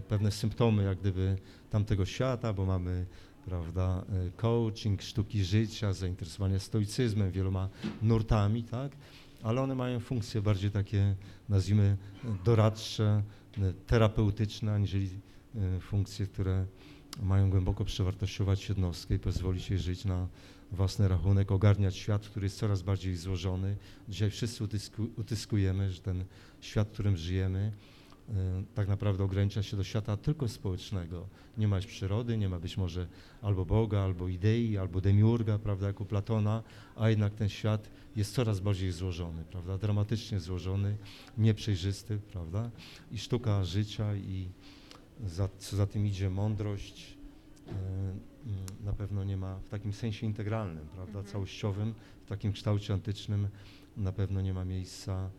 pewne 0.09 0.31
symptomy 0.31 0.85
jak 0.85 0.99
gdyby 0.99 1.37
tamtego 1.71 2.07
świata, 2.07 2.53
bo 2.53 2.66
mamy 2.66 3.07
prawda, 3.44 4.05
e, 4.09 4.31
coaching, 4.31 5.03
sztuki 5.03 5.44
życia, 5.44 5.92
zainteresowanie 5.92 6.59
stoicyzmem, 6.59 7.31
wieloma 7.31 7.68
nurtami, 8.03 8.62
tak? 8.62 8.92
ale 9.42 9.62
one 9.62 9.75
mają 9.75 10.01
funkcje 10.01 10.42
bardziej 10.42 10.71
takie, 10.71 11.16
nazwijmy, 11.49 11.97
doradcze, 12.44 13.23
e, 13.59 13.73
terapeutyczne, 13.87 14.73
aniżeli 14.73 15.09
funkcje, 15.81 16.27
które 16.27 16.66
mają 17.23 17.51
głęboko 17.51 17.85
przewartościować 17.85 18.68
jednostkę 18.68 19.14
i 19.14 19.18
pozwolić 19.18 19.71
jej 19.71 19.79
żyć 19.79 20.05
na 20.05 20.29
własny 20.73 21.09
rachunek, 21.09 21.53
ogarniać 21.53 21.97
świat, 21.97 22.29
który 22.29 22.47
jest 22.47 22.59
coraz 22.59 22.83
bardziej 22.83 23.16
złożony. 23.16 23.77
Dzisiaj 24.09 24.31
wszyscy 24.31 24.64
utysku, 24.64 25.07
utyskujemy, 25.16 25.92
że 25.92 26.01
ten 26.01 26.25
świat, 26.61 26.88
w 26.88 26.92
którym 26.92 27.16
żyjemy, 27.16 27.73
tak 28.75 28.88
naprawdę 28.88 29.25
ogranicza 29.25 29.62
się 29.62 29.77
do 29.77 29.85
świata 29.85 30.16
tylko 30.16 30.49
społecznego. 30.49 31.27
Nie 31.59 31.69
ma 31.69 31.81
przyrody, 31.81 32.38
nie 32.38 32.49
ma 32.49 32.59
być 32.61 32.77
może 32.77 33.07
albo 33.43 33.64
Boga, 33.64 34.01
albo 34.01 34.29
idei, 34.29 34.79
albo 34.79 35.01
demiurga, 35.01 35.59
prawda, 35.59 35.87
jak 35.87 36.01
u 36.01 36.05
Platona, 36.05 36.62
a 36.97 37.09
jednak 37.11 37.35
ten 37.35 37.49
świat 37.49 37.90
jest 38.16 38.35
coraz 38.35 38.61
bardziej 38.61 38.93
złożony, 38.93 39.45
prawda, 39.45 39.79
dramatycznie 39.79 40.40
złożony, 40.40 40.97
nieprzejrzysty, 41.38 42.19
prawda, 42.33 42.71
i 43.12 43.19
sztuka 43.19 43.64
życia 43.64 44.14
i 44.16 44.49
za, 45.27 45.49
co 45.59 45.77
za 45.77 45.87
tym 45.87 46.07
idzie 46.07 46.31
mądrość, 46.31 47.16
e, 47.69 47.71
mm, 47.73 48.19
na 48.85 48.93
pewno 48.93 49.25
nie 49.25 49.37
ma 49.37 49.59
w 49.59 49.69
takim 49.69 49.93
sensie 49.93 50.27
integralnym, 50.27 50.87
prawda, 50.87 51.19
Mhm. 51.19 51.27
całościowym, 51.33 51.95
w 52.25 52.29
takim 52.29 52.53
kształcie 52.53 52.95
antycznym 52.95 53.49
na 53.97 54.12
pewno 54.12 54.40
nie 54.40 54.55
ma 54.55 54.64
miejsca, 54.64 55.31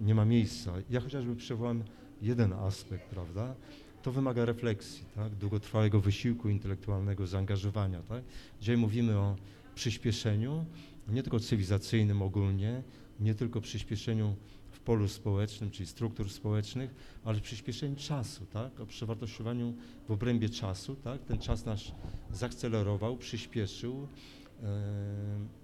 nie 0.00 0.14
ma 0.14 0.24
miejsca. 0.24 0.72
Ja 0.90 1.00
chociażby 1.00 1.36
przywołam 1.36 1.82
jeden 2.22 2.52
aspekt, 2.52 3.10
prawda, 3.10 3.54
to 4.02 4.12
wymaga 4.12 4.44
refleksji, 4.44 5.04
tak, 5.14 5.34
długotrwałego 5.34 6.00
wysiłku 6.00 6.48
intelektualnego, 6.48 7.26
zaangażowania, 7.26 8.02
tak. 8.02 8.24
Dzisiaj 8.60 8.76
mówimy 8.76 9.18
o 9.18 9.36
przyspieszeniu, 9.74 10.64
nie 11.08 11.22
tylko 11.22 11.40
cywilizacyjnym 11.40 12.22
ogólnie, 12.22 12.82
nie 13.20 13.34
tylko 13.34 13.60
przyspieszeniu 13.60 14.36
w 14.70 14.80
polu 14.80 15.08
społecznym, 15.08 15.70
czyli 15.70 15.86
struktur 15.86 16.30
społecznych, 16.30 16.94
ale 17.24 17.40
przyspieszeniu 17.40 17.96
czasu, 17.96 18.46
tak? 18.46 18.80
o 18.80 18.86
przewartościowaniu 18.86 19.74
w 20.08 20.10
obrębie 20.10 20.48
czasu. 20.48 20.96
Tak? 20.96 21.24
Ten 21.24 21.38
czas 21.38 21.64
nasz 21.64 21.92
zaakcelerował, 22.32 23.16
przyspieszył. 23.16 24.08
em, 24.62 25.61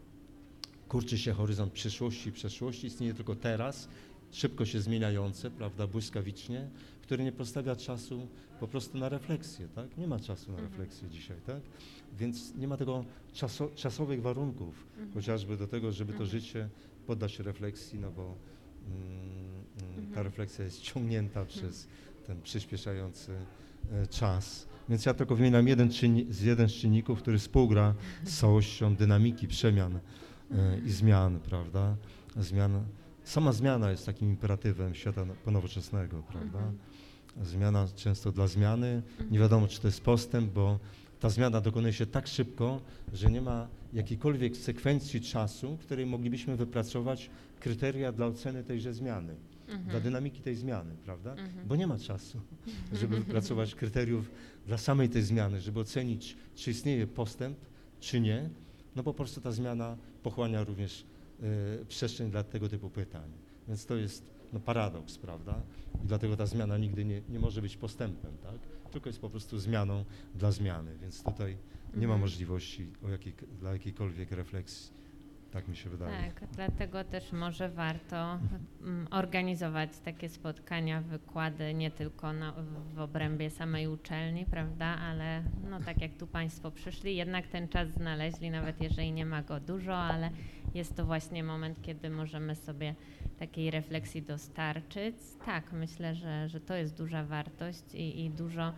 kurczy 0.88 1.18
się 1.18 1.32
horyzont 1.32 1.72
przyszłości 1.72 2.28
i 2.28 2.32
przeszłości, 2.32 2.86
istnieje 2.86 3.14
tylko 3.14 3.34
teraz, 3.34 3.88
szybko 4.30 4.64
się 4.66 4.80
zmieniające, 4.80 5.50
prawda, 5.50 5.86
błyskawicznie, 5.86 6.68
który 7.02 7.24
nie 7.24 7.32
postawia 7.32 7.76
czasu 7.76 8.28
po 8.60 8.68
prostu 8.68 8.98
na 8.98 9.08
refleksję, 9.08 9.68
tak? 9.74 9.98
Nie 9.98 10.06
ma 10.06 10.20
czasu 10.20 10.52
na 10.52 10.58
Mhm. 10.58 10.68
refleksję 10.70 11.08
dzisiaj, 11.08 11.36
tak? 11.46 11.60
Więc 12.18 12.54
nie 12.54 12.68
ma 12.68 12.76
tego 12.76 13.04
czaso, 13.32 13.68
czasowych 13.74 14.22
warunków, 14.22 14.86
Mhm. 14.90 15.12
chociażby 15.14 15.56
do 15.56 15.66
tego, 15.66 15.92
żeby 15.92 16.12
to 16.12 16.22
Mhm. 16.22 16.30
życie 16.40 16.68
poddać 17.06 17.38
refleksji, 17.38 17.98
no 17.98 18.10
bo 18.10 18.22
mm, 18.86 19.02
mm, 19.82 19.94
ta 19.96 20.00
Mhm. 20.08 20.24
refleksja 20.26 20.64
jest 20.64 20.80
ciągnięta 20.82 21.44
przez 21.44 21.88
ten 22.26 22.42
przyspieszający 22.42 23.32
e, 23.92 24.06
czas. 24.06 24.68
Więc 24.88 25.06
ja 25.06 25.14
tylko 25.14 25.36
wymieniam 25.36 25.68
jeden, 25.68 25.90
czynni, 25.90 26.26
z 26.30 26.40
jeden 26.42 26.68
z 26.68 26.72
czynników, 26.72 27.18
który 27.22 27.38
współgra 27.38 27.94
z 28.24 28.38
całością 28.38 28.96
dynamiki 28.96 29.48
przemian 29.48 29.98
i 30.86 30.90
zmian, 30.90 31.40
prawda? 31.40 31.96
Zmian, 32.36 32.84
sama 33.24 33.52
zmiana 33.52 33.90
jest 33.90 34.06
takim 34.06 34.28
imperatywem 34.30 34.94
świata 34.94 35.24
no- 35.24 35.34
ponowoczesnego, 35.44 36.22
prawda? 36.22 36.58
Mhm. 36.58 36.78
Zmiana 37.42 37.88
często 37.96 38.32
dla 38.32 38.46
zmiany, 38.48 39.02
nie 39.30 39.38
wiadomo 39.38 39.68
czy 39.68 39.80
to 39.80 39.88
jest 39.88 40.00
postęp, 40.00 40.52
bo 40.52 40.78
ta 41.20 41.30
zmiana 41.30 41.60
dokonuje 41.60 41.92
się 41.92 42.06
tak 42.06 42.26
szybko, 42.26 42.80
że 43.12 43.30
nie 43.30 43.40
ma 43.42 43.68
jakiejkolwiek 43.92 44.56
sekwencji 44.56 45.20
czasu, 45.20 45.76
w 45.76 45.80
której 45.80 46.06
moglibyśmy 46.06 46.56
wypracować 46.56 47.30
kryteria 47.60 48.12
dla 48.12 48.26
oceny 48.26 48.64
tejże 48.64 48.94
zmiany, 48.94 49.34
Mhm. 49.68 49.88
dla 49.90 50.00
dynamiki 50.00 50.40
tej 50.40 50.54
zmiany, 50.56 50.94
prawda? 51.04 51.30
Mhm. 51.30 51.68
Bo 51.68 51.76
nie 51.76 51.86
ma 51.86 51.98
czasu, 51.98 52.40
żeby 52.92 53.16
wypracować 53.18 53.74
kryteriów 53.80 54.30
dla 54.66 54.78
samej 54.78 55.08
tej 55.08 55.22
zmiany, 55.22 55.60
żeby 55.60 55.80
ocenić, 55.80 56.36
czy 56.54 56.70
istnieje 56.70 57.06
postęp, 57.06 57.58
czy 58.00 58.20
nie. 58.20 58.50
No 58.98 59.04
po 59.04 59.14
prostu 59.14 59.40
ta 59.40 59.52
zmiana 59.52 59.96
pochłania 60.22 60.64
również 60.64 61.04
e, 61.80 61.84
przestrzeń 61.84 62.30
dla 62.30 62.42
tego 62.44 62.68
typu 62.68 62.90
pytań. 62.90 63.30
Więc 63.68 63.86
to 63.86 63.96
jest 63.96 64.22
no, 64.52 64.60
paradoks, 64.60 65.18
prawda? 65.18 65.60
I 66.04 66.06
dlatego 66.06 66.36
ta 66.36 66.46
zmiana 66.46 66.78
nigdy 66.78 67.04
nie, 67.04 67.22
nie 67.28 67.38
może 67.38 67.62
być 67.62 67.76
postępem, 67.76 68.32
tak? 68.42 68.58
Tylko 68.92 69.08
jest 69.08 69.20
po 69.20 69.30
prostu 69.30 69.58
zmianą 69.58 70.04
dla 70.34 70.52
zmiany, 70.52 70.98
więc 71.02 71.22
tutaj 71.22 71.56
nie 71.94 72.06
ma 72.06 72.14
Mhm. 72.14 72.20
możliwości 72.20 72.86
o 73.06 73.08
jakiej, 73.08 73.32
dla 73.60 73.72
jakiejkolwiek 73.72 74.30
refleksji. 74.30 74.90
Tak 75.52 75.68
mi 75.68 75.76
się 75.76 75.90
wydaje. 75.90 76.32
Tak, 76.32 76.48
dlatego 76.52 77.04
też 77.04 77.32
może 77.32 77.68
warto 77.68 78.38
mm, 78.82 79.08
organizować 79.10 79.90
takie 80.04 80.28
spotkania, 80.28 81.00
wykłady 81.00 81.74
nie 81.74 81.90
tylko 81.90 82.32
na, 82.32 82.52
w 82.94 83.00
obrębie 83.00 83.50
samej 83.50 83.88
uczelni, 83.88 84.46
prawda, 84.46 84.86
ale 84.86 85.42
no 85.70 85.80
tak 85.80 86.00
jak 86.00 86.14
tu 86.14 86.26
Państwo 86.26 86.70
przyszli, 86.70 87.16
jednak 87.16 87.46
ten 87.46 87.68
czas 87.68 87.88
znaleźli, 87.88 88.50
nawet 88.50 88.80
jeżeli 88.80 89.12
nie 89.12 89.26
ma 89.26 89.42
go 89.42 89.60
dużo, 89.60 89.96
ale 89.96 90.30
jest 90.74 90.96
to 90.96 91.04
właśnie 91.06 91.44
moment, 91.44 91.82
kiedy 91.82 92.10
możemy 92.10 92.54
sobie 92.54 92.94
takiej 93.38 93.70
refleksji 93.70 94.22
dostarczyć. 94.22 95.16
Tak, 95.46 95.72
myślę, 95.72 96.14
że, 96.14 96.48
że 96.48 96.60
to 96.60 96.74
jest 96.74 96.96
duża 96.96 97.24
wartość 97.24 97.94
i, 97.94 98.24
i 98.24 98.30
dużo 98.30 98.72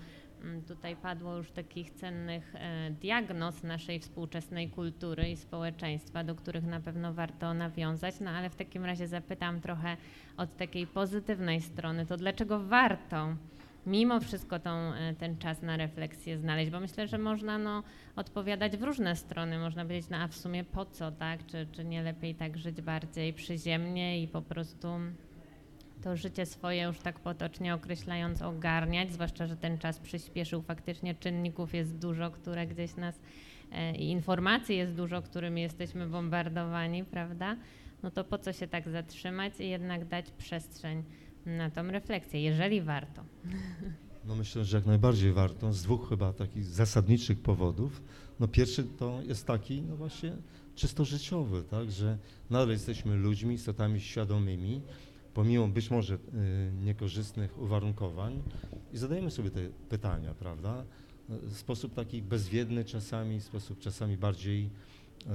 tutaj 0.69 0.97
padło 0.97 1.37
już 1.37 1.51
takich 1.51 1.91
cennych 1.91 2.55
e, 2.55 2.91
diagnoz 2.91 3.63
naszej 3.63 4.01
współczesnej 4.01 4.71
kultury 4.71 5.31
i 5.31 5.37
społeczeństwa, 5.37 6.25
do 6.25 6.35
których 6.35 6.65
na 6.65 6.81
pewno 6.81 7.15
warto 7.15 7.55
nawiązać. 7.55 8.21
No 8.21 8.31
ale 8.31 8.51
w 8.51 8.57
takim 8.57 8.85
razie 8.85 9.09
zapytam 9.09 9.61
trochę 9.61 9.97
od 10.37 10.57
takiej 10.57 10.87
pozytywnej 10.87 11.61
strony, 11.61 12.07
to 12.07 12.17
dlaczego 12.17 12.61
warto 12.61 13.37
mimo 13.87 14.21
wszystko 14.21 14.59
tą, 14.59 14.71
e, 14.71 15.15
ten 15.15 15.39
czas 15.39 15.63
na 15.63 15.77
refleksję 15.77 16.39
znaleźć, 16.39 16.71
bo 16.71 16.81
myślę, 16.81 17.09
że 17.09 17.19
można 17.19 17.59
no, 17.59 17.83
odpowiadać 18.17 18.77
w 18.77 18.83
różne 18.83 19.17
strony. 19.17 19.59
Można 19.59 19.85
powiedzieć, 19.85 20.11
no 20.11 20.17
a 20.17 20.29
w 20.29 20.35
sumie 20.35 20.65
po 20.65 20.85
co, 20.85 21.13
tak? 21.13 21.47
Czy, 21.47 21.67
czy 21.73 21.85
nie 21.85 22.03
lepiej 22.03 22.35
tak 22.35 22.59
żyć 22.59 22.83
bardziej 22.83 23.33
przyziemnie 23.33 24.23
i 24.23 24.29
po 24.29 24.43
prostu 24.43 24.89
to 26.03 26.17
życie 26.17 26.47
swoje 26.47 26.83
już 26.83 26.99
tak 26.99 27.21
potocznie 27.21 27.75
określając 27.75 28.43
ogarniać, 28.43 29.13
zwłaszcza, 29.13 29.47
że 29.47 29.57
ten 29.57 29.79
czas 29.79 29.99
przyspieszył, 29.99 30.63
faktycznie 30.63 31.15
czynników 31.15 31.75
jest 31.75 31.97
dużo, 31.97 32.31
które 32.31 32.67
gdzieś 32.67 32.97
nas 32.97 33.21
e, 33.73 33.97
i 33.97 34.11
informacji 34.11 34.77
jest 34.77 34.95
dużo, 34.95 35.23
którymi 35.23 35.63
jesteśmy 35.63 36.07
bombardowani, 36.07 37.05
prawda? 37.05 37.57
No 38.03 38.11
to 38.11 38.25
po 38.25 38.39
co 38.39 38.53
się 38.53 38.69
tak 38.69 38.89
zatrzymać 38.89 39.61
i 39.61 39.69
jednak 39.69 40.09
dać 40.09 40.31
przestrzeń 40.31 41.03
na 41.47 41.71
tą 41.71 41.83
refleksję, 41.83 42.43
jeżeli 42.43 42.83
warto. 42.83 43.23
No 44.25 44.37
myślę, 44.37 44.65
że 44.65 44.77
jak 44.77 44.87
najbardziej 44.87 45.33
warto, 45.33 45.73
z 45.73 45.83
dwóch 45.83 46.09
chyba 46.09 46.33
takich 46.33 46.65
zasadniczych 46.65 47.43
powodów. 47.43 48.03
No 48.41 48.49
pierwszy 48.49 48.85
to 48.85 49.21
jest 49.23 49.47
taki, 49.47 49.83
no 49.83 49.97
właśnie 49.97 50.33
czysto 50.75 51.05
życiowy, 51.05 51.63
tak, 51.71 51.91
że 51.91 52.19
nadal 52.51 52.71
jesteśmy 52.71 53.17
ludźmi, 53.17 53.55
istotami 53.55 54.01
świadomymi, 54.01 54.83
pomimo 55.35 55.69
być 55.69 55.91
może 55.91 56.15
y, 56.15 56.19
niekorzystnych 56.85 57.59
uwarunkowań 57.59 58.43
i 58.93 58.99
zadajemy 58.99 59.31
sobie 59.31 59.51
te 59.51 59.61
pytania, 59.89 60.35
prawda, 60.35 60.85
w 61.29 61.57
sposób 61.57 61.95
taki 61.95 62.23
bezwiedny 62.23 62.85
czasami, 62.85 63.41
w 63.41 63.45
sposób 63.45 63.79
czasami 63.79 64.17
bardziej 64.17 64.65
y, 64.65 65.29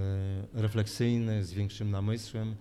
refleksyjny, 0.53 1.45
z 1.45 1.53
większym 1.53 1.91
namysłem. 1.91 2.49
Y, 2.51 2.55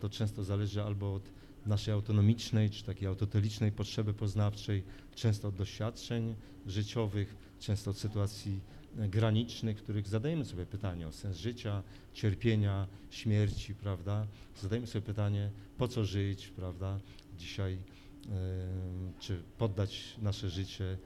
to 0.00 0.08
często 0.08 0.44
zależy 0.44 0.82
albo 0.82 1.14
od 1.14 1.22
naszej 1.66 1.94
autonomicznej 1.94 2.70
czy 2.70 2.84
takiej 2.84 3.08
autotelicznej 3.08 3.72
potrzeby 3.72 4.14
poznawczej, 4.14 4.82
często 5.14 5.48
od 5.48 5.54
doświadczeń 5.54 6.34
życiowych, 6.66 7.36
często 7.58 7.90
od 7.90 7.98
sytuacji 7.98 8.60
granicznych, 8.96 9.78
w 9.78 9.82
których 9.82 10.08
zadajemy 10.08 10.44
sobie 10.44 10.66
pytanie 10.66 11.08
o 11.08 11.12
sens 11.12 11.36
życia, 11.36 11.82
cierpienia, 12.14 12.86
śmierci, 13.10 13.74
prawda? 13.74 14.26
Zadajemy 14.62 14.86
sobie 14.86 15.02
pytanie, 15.02 15.50
po 15.78 15.88
co 15.88 16.04
żyć, 16.04 16.48
prawda? 16.48 17.00
Dzisiaj, 17.38 17.74
e, 17.74 17.78
czy 19.20 19.42
poddać 19.58 20.16
nasze 20.22 20.50
życie 20.50 20.98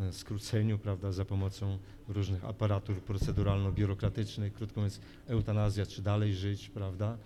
e, 0.00 0.12
skróceniu, 0.12 0.78
prawda, 0.78 1.12
za 1.12 1.24
pomocą 1.24 1.78
różnych 2.08 2.44
aparatur 2.44 2.96
proceduralno-biurokratycznych, 2.96 4.52
krótko 4.52 4.80
mówiąc 4.80 5.00
eutanazja, 5.26 5.86
czy 5.86 6.02
dalej 6.02 6.34
żyć, 6.34 6.68
prawda? 6.68 7.18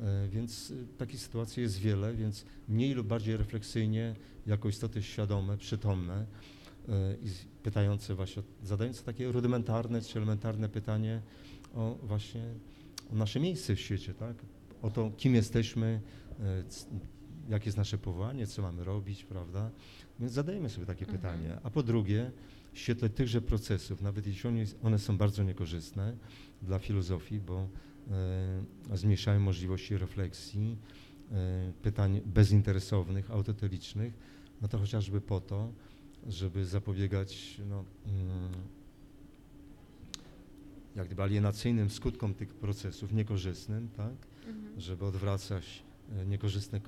E, 0.00 0.28
Więc 0.28 0.70
y, 0.70 0.86
takich 0.98 1.20
sytuacji 1.20 1.62
jest 1.62 1.78
wiele, 1.78 2.14
więc 2.14 2.44
mniej 2.68 2.94
lub 2.94 3.06
bardziej 3.06 3.36
refleksyjnie, 3.36 4.14
jako 4.46 4.68
istoty 4.68 5.02
świadome, 5.02 5.58
przytomne 5.58 6.14
e, 6.14 6.59
i 7.22 7.28
pytające 7.62 8.14
właśnie, 8.14 8.42
zadające 8.62 9.02
takie 9.04 9.32
rudymentarne 9.32 10.00
czy 10.02 10.18
elementarne 10.18 10.68
pytanie 10.68 11.22
o 11.74 11.98
właśnie 12.02 12.42
o 13.12 13.14
nasze 13.14 13.40
miejsce 13.40 13.74
w 13.76 13.80
świecie, 13.80 14.14
tak? 14.14 14.36
O 14.82 14.90
to, 14.90 15.10
kim 15.16 15.34
jesteśmy, 15.34 16.00
e, 16.40 16.62
jakie 17.48 17.66
jest 17.66 17.78
nasze 17.78 17.98
powołanie, 17.98 18.46
co 18.46 18.62
mamy 18.62 18.84
robić, 18.84 19.24
prawda? 19.24 19.70
Więc 20.20 20.32
zadajemy 20.32 20.68
sobie 20.70 20.86
takie 20.86 21.04
Mhm. 21.04 21.18
pytanie. 21.18 21.58
A 21.62 21.70
po 21.70 21.82
drugie, 21.82 22.30
w 22.72 22.78
świetle 22.78 23.08
tychże 23.08 23.40
procesów, 23.40 24.02
nawet 24.02 24.26
jeśli 24.26 24.50
one, 24.82 24.98
są 24.98 25.18
bardzo 25.18 25.42
niekorzystne 25.42 26.16
dla 26.62 26.78
filozofii, 26.78 27.40
bo 27.40 27.68
e, 28.90 28.96
zmniejszają 28.96 29.40
możliwości 29.40 29.98
refleksji, 29.98 30.76
e, 31.32 31.72
pytań 31.82 32.20
bezinteresownych, 32.26 33.30
autotelicznych, 33.30 34.14
no 34.62 34.68
to 34.68 34.78
chociażby 34.78 35.20
po 35.20 35.40
to, 35.40 35.72
żeby 36.28 36.66
zapobiegać 36.66 37.60
no, 37.68 37.84
mm, 38.06 38.52
jak 40.96 41.06
gdyby 41.06 41.22
alienacyjnym 41.22 41.90
skutkom 41.90 42.34
tych 42.34 42.54
procesów, 42.54 43.12
niekorzystnym, 43.12 43.88
tak, 43.96 44.14
żeby 44.78 45.04
odwracać 45.04 45.82
e, 46.12 46.26
niekorzystne 46.26 46.80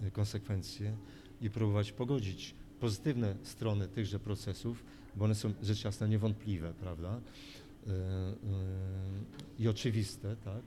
e, 0.00 0.10
konsekwencje 0.10 0.96
i 1.40 1.50
próbować 1.50 1.92
pogodzić 1.92 2.54
pozytywne 2.80 3.36
strony 3.42 3.88
tychże 3.88 4.18
procesów, 4.18 4.84
bo 5.16 5.24
one 5.24 5.34
są 5.34 5.52
rzecz 5.62 5.84
jasna 5.84 6.06
niewątpliwe, 6.06 6.74
prawda? 6.80 7.20
E, 7.86 7.90
I 9.58 9.68
oczywiste, 9.68 10.36
tak? 10.36 10.62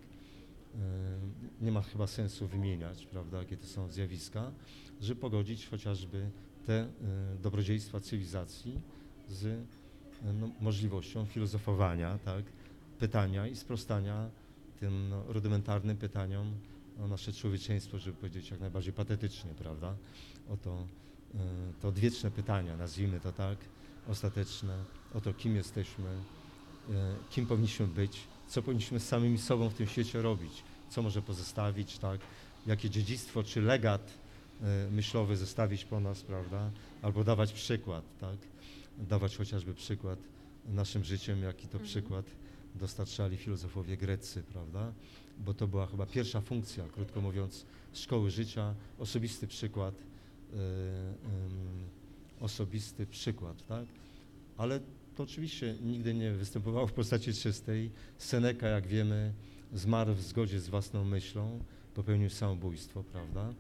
Nie 1.62 1.72
ma 1.72 1.82
chyba 1.82 2.08
sensu 2.08 2.48
wymieniać, 2.48 3.06
prawda, 3.06 3.38
jakie 3.38 3.58
to 3.58 3.68
są 3.68 3.92
zjawiska, 3.92 4.52
żeby 5.02 5.22
pogodzić 5.22 5.68
chociażby 5.68 6.30
te 6.66 6.74
e, 6.74 6.88
dobrodziejstwa 7.42 8.00
cywilizacji 8.00 8.80
z 9.30 9.46
e, 9.46 10.34
no, 10.34 10.50
możliwością 10.62 11.26
filozofowania, 11.26 12.18
tak, 12.26 12.44
pytania 13.00 13.48
i 13.48 13.56
sprostania 13.56 14.30
tym 14.80 15.10
no, 15.10 15.24
rudymentarnym 15.28 15.98
pytaniom 15.98 16.54
o 17.04 17.08
nasze 17.08 17.34
człowieczeństwo, 17.34 18.00
żeby 18.00 18.18
powiedzieć 18.18 18.52
jak 18.52 18.60
najbardziej 18.60 18.94
patetycznie, 18.94 19.52
prawda? 19.52 19.96
O 20.50 20.58
to, 20.58 20.88
e, 21.36 21.38
to 21.82 21.88
odwieczne 21.88 22.32
pytania, 22.32 22.78
nazwijmy 22.78 23.20
to 23.20 23.32
tak, 23.32 23.58
ostateczne, 24.08 24.78
o 25.14 25.22
to, 25.22 25.34
kim 25.34 25.56
jesteśmy, 25.56 26.06
kim 27.30 27.46
powinniśmy 27.46 27.88
być, 27.88 28.20
co 28.48 28.62
powinniśmy 28.62 29.00
z 29.00 29.08
samymi 29.08 29.38
sobą 29.38 29.70
w 29.70 29.74
tym 29.74 29.88
świecie 29.88 30.22
robić, 30.22 30.64
co 30.90 31.02
może 31.02 31.22
pozostawić, 31.22 31.98
tak, 31.98 32.22
jakie 32.68 32.90
dziedzictwo 32.90 33.44
czy 33.44 33.62
legat 33.62 34.23
myślowy 34.92 35.38
zostawić 35.38 35.86
po 35.86 36.00
nas, 36.00 36.22
prawda, 36.22 36.72
albo 37.02 37.24
dawać 37.24 37.54
przykład, 37.54 38.04
tak, 38.20 38.38
dawać 38.98 39.38
chociażby 39.38 39.74
przykład 39.74 40.20
naszym 40.70 41.04
życiem, 41.04 41.42
jaki 41.42 41.68
to 41.68 41.78
Mhm. 41.78 41.84
przykład 41.84 42.26
dostarczali 42.76 43.38
filozofowie 43.38 43.98
greccy, 43.98 44.44
prawda, 44.44 44.94
bo 45.40 45.54
to 45.54 45.68
była 45.68 45.86
chyba 45.86 46.06
pierwsza 46.06 46.42
funkcja, 46.42 46.84
krótko 46.94 47.22
mówiąc, 47.22 47.66
szkoły 47.94 48.32
życia, 48.32 48.76
osobisty 49.00 49.48
przykład, 49.48 49.96
e, 49.96 50.56
em, 50.56 51.88
osobisty 52.40 53.06
przykład, 53.06 53.68
tak, 53.68 53.86
ale 54.58 54.80
to 55.16 55.24
oczywiście 55.24 55.76
nigdy 55.82 56.14
nie 56.14 56.32
występowało 56.32 56.88
w 56.88 56.94
postaci 56.94 57.34
czystej. 57.34 57.92
Seneca, 58.18 58.68
jak 58.68 58.88
wiemy, 58.88 59.34
zmarł 59.74 60.14
w 60.14 60.22
zgodzie 60.22 60.60
z 60.60 60.70
własną 60.70 61.04
myślą, 61.06 61.60
popełnił 61.96 62.30
samobójstwo, 62.30 63.04
prawda? 63.04 63.54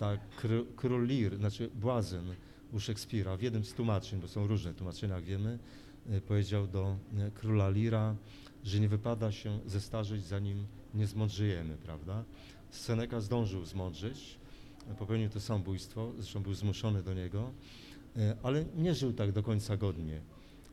E, 0.00 0.18
kr- 0.40 0.66
król 0.76 1.06
Lear, 1.06 1.36
znaczy 1.36 1.70
błazen 1.74 2.34
u 2.72 2.80
Szekspira, 2.80 3.36
w 3.36 3.42
jednym 3.42 3.64
z 3.64 3.72
tłumaczeń, 3.72 4.20
bo 4.20 4.28
są 4.28 4.46
różne 4.46 4.74
tłumaczenia, 4.74 5.14
jak 5.14 5.24
wiemy, 5.24 5.58
e, 6.10 6.20
powiedział 6.20 6.66
do 6.66 6.96
e, 7.18 7.30
króla 7.30 7.68
Leara, 7.68 8.16
że 8.64 8.80
nie 8.80 8.88
wypada 8.88 9.32
się 9.32 9.60
zestarzeć, 9.66 10.24
zanim 10.24 10.66
nie 10.94 11.06
zmądrzejemy, 11.06 11.76
prawda? 11.76 12.24
Seneca 12.70 13.20
zdążył 13.20 13.64
zmądrzeć, 13.64 14.38
popełnił 14.98 15.30
to 15.30 15.40
samobójstwo, 15.40 16.12
zresztą 16.16 16.42
był 16.42 16.54
zmuszony 16.54 17.02
do 17.02 17.14
niego, 17.14 17.52
ale 18.42 18.64
nie 18.76 18.94
żył 18.94 19.12
tak 19.12 19.32
do 19.32 19.42
końca 19.42 19.76
godnie. 19.76 20.20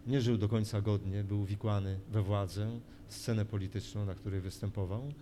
Nie 0.08 0.22
żył 0.22 0.38
do 0.38 0.50
końca 0.50 0.82
godnie, 0.82 1.24
był 1.24 1.42
uwikłany 1.42 2.00
we 2.12 2.22
władzę, 2.22 2.80
scenę 3.08 3.46
polityczną, 3.46 4.06
na 4.06 4.16
której 4.16 4.42
występował, 4.42 5.14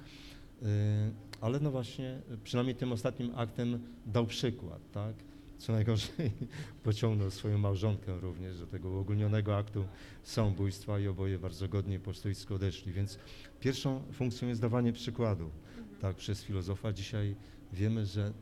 ale 1.41 1.59
no 1.59 1.71
właśnie, 1.71 2.21
przynajmniej 2.43 2.75
tym 2.75 2.91
ostatnim 2.91 3.31
aktem 3.35 3.79
dał 4.05 4.25
przykład, 4.25 4.91
tak? 4.91 5.15
Co 5.57 5.73
najgorzej, 5.73 6.31
pociągnął 6.83 7.31
swoją 7.31 7.57
małżonkę 7.57 8.19
również 8.19 8.59
do 8.59 8.67
tego 8.67 8.89
uogólnionego 8.89 9.57
aktu 9.57 9.85
samobójstwa 10.23 10.99
i 10.99 11.07
oboje 11.07 11.39
bardzo 11.39 11.67
godnie 11.67 11.99
po 11.99 12.13
stoicku 12.13 12.55
odeszli. 12.55 12.93
Więc 12.93 13.19
pierwszą 13.59 14.01
funkcją 14.13 14.47
jest 14.47 14.61
dawanie 14.61 14.93
przykładu, 14.93 15.49
tak, 16.01 16.15
przez 16.15 16.43
filozofa. 16.43 16.93
Dzisiaj 16.93 17.35
wiemy, 17.73 18.05
że 18.05 18.21
mm, 18.21 18.33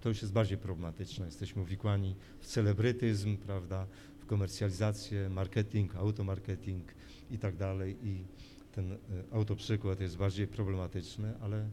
to 0.00 0.08
już 0.08 0.22
jest 0.22 0.34
bardziej 0.34 0.58
problematyczne. 0.58 1.26
Jesteśmy 1.26 1.62
uwikłani 1.62 2.16
w 2.40 2.46
celebrytyzm, 2.46 3.36
prawda, 3.36 3.86
w 4.18 4.26
komercjalizację, 4.26 5.28
marketing, 5.28 5.96
automarketing 5.96 6.94
i 7.30 7.38
tak 7.38 7.56
dalej. 7.56 7.96
I 8.02 8.24
ten 8.78 8.92
y, 8.92 8.96
autoprzykład 9.32 10.00
jest 10.00 10.16
bardziej 10.16 10.46
problematyczny, 10.46 11.34
ale 11.42 11.68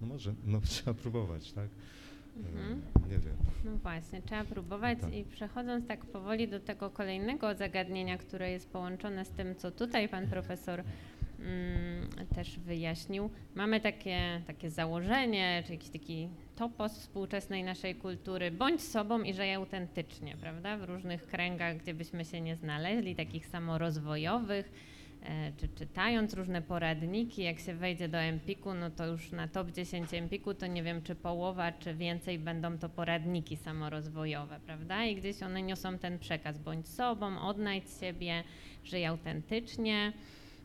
no 0.00 0.06
może 0.06 0.34
no, 0.44 0.60
trzeba 0.70 0.94
próbować, 0.94 1.52
tak? 1.52 1.64
Y, 1.66 2.04
Mhm. 2.36 2.82
Nie 3.10 3.18
wiem. 3.18 3.36
No 3.64 3.76
właśnie, 3.76 4.22
trzeba 4.22 4.44
próbować 4.44 4.98
Tak. 5.00 5.14
i 5.14 5.24
przechodząc 5.24 5.86
tak 5.86 6.06
powoli 6.06 6.48
do 6.48 6.60
tego 6.60 6.90
kolejnego 6.90 7.54
zagadnienia, 7.54 8.18
które 8.18 8.50
jest 8.50 8.70
połączone 8.70 9.24
z 9.24 9.30
tym, 9.30 9.54
co 9.56 9.70
tutaj 9.70 10.08
pan 10.08 10.26
profesor 10.26 10.82
mm, 11.38 12.08
też 12.34 12.58
wyjaśnił. 12.58 13.30
Mamy 13.54 13.80
takie, 13.80 14.42
takie 14.46 14.70
założenie, 14.70 15.62
czy 15.66 15.72
jakiś 15.72 15.90
taki 15.90 16.28
topos 16.56 16.98
współczesnej 16.98 17.64
naszej 17.64 17.94
kultury, 17.94 18.50
bądź 18.50 18.82
sobą 18.82 19.22
i 19.22 19.34
żyj 19.34 19.54
autentycznie, 19.54 20.36
prawda? 20.40 20.76
W 20.76 20.84
różnych 20.84 21.26
kręgach, 21.26 21.76
gdzie 21.76 21.94
byśmy 21.94 22.24
się 22.24 22.40
nie 22.40 22.56
znaleźli, 22.56 23.16
takich 23.16 23.46
samorozwojowych, 23.46 24.70
czy 25.56 25.68
czytając 25.68 26.34
różne 26.34 26.62
poradniki, 26.62 27.42
jak 27.42 27.58
się 27.58 27.74
wejdzie 27.74 28.08
do 28.08 28.18
Empiku, 28.18 28.74
no 28.74 28.90
to 28.90 29.06
już 29.06 29.32
na 29.32 29.48
top 29.48 29.70
10 29.70 30.14
Empiku 30.14 30.54
to 30.54 30.66
nie 30.66 30.82
wiem, 30.82 31.02
czy 31.02 31.14
połowa, 31.14 31.72
czy 31.72 31.94
więcej 31.94 32.38
będą 32.38 32.78
to 32.78 32.88
poradniki 32.88 33.56
samorozwojowe, 33.56 34.60
prawda? 34.66 35.04
I 35.04 35.16
gdzieś 35.16 35.42
one 35.42 35.62
niosą 35.62 35.98
ten 35.98 36.18
przekaz, 36.18 36.58
bądź 36.58 36.88
sobą, 36.88 37.40
odnajdź 37.40 37.84
siebie, 38.00 38.44
żyj 38.84 39.06
autentycznie. 39.06 40.12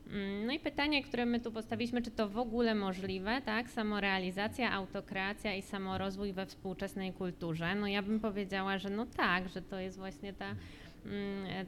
Mm, 0.07 0.45
No 0.45 0.53
i 0.53 0.59
pytanie, 0.59 1.03
które 1.03 1.25
my 1.25 1.39
tu 1.39 1.51
postawiliśmy, 1.51 2.01
czy 2.01 2.11
to 2.11 2.29
w 2.29 2.37
ogóle 2.37 2.75
możliwe, 2.75 3.41
tak? 3.45 3.69
Samorealizacja, 3.69 4.71
autokreacja 4.71 5.55
i 5.55 5.61
samorozwój 5.61 6.33
we 6.33 6.45
współczesnej 6.45 7.13
kulturze. 7.13 7.75
No 7.75 7.87
ja 7.87 8.01
bym 8.01 8.19
powiedziała, 8.19 8.77
że 8.77 8.89
no 8.89 9.05
tak, 9.05 9.49
że 9.49 9.61
to 9.61 9.79
jest 9.79 9.97
właśnie 9.97 10.33
ta, 10.33 10.55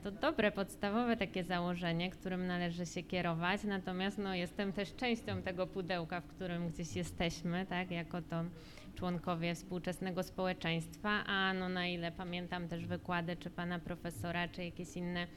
to 0.03 0.11
dobre, 0.11 0.51
podstawowe 0.51 1.17
takie 1.17 1.43
założenie, 1.43 2.11
którym 2.11 2.47
należy 2.47 2.85
się 2.85 3.03
kierować. 3.03 3.63
Natomiast 3.63 4.17
no 4.17 4.35
jestem 4.35 4.73
też 4.73 4.95
częścią 4.95 5.41
tego 5.41 5.67
pudełka, 5.67 6.21
w 6.21 6.27
którym 6.27 6.69
gdzieś 6.69 6.95
jesteśmy, 6.95 7.65
tak? 7.65 7.91
Jako 7.91 8.21
to 8.21 8.43
członkowie 8.95 9.55
współczesnego 9.55 10.23
społeczeństwa, 10.23 11.09
a 11.09 11.53
no 11.53 11.69
na 11.69 11.87
ile 11.87 12.11
pamiętam 12.11 12.67
też 12.67 12.85
wykłady 12.85 13.35
czy 13.35 13.49
pana 13.49 13.79
profesora, 13.79 14.47
czy 14.47 14.63
jakieś 14.63 14.97
inne 14.97 15.27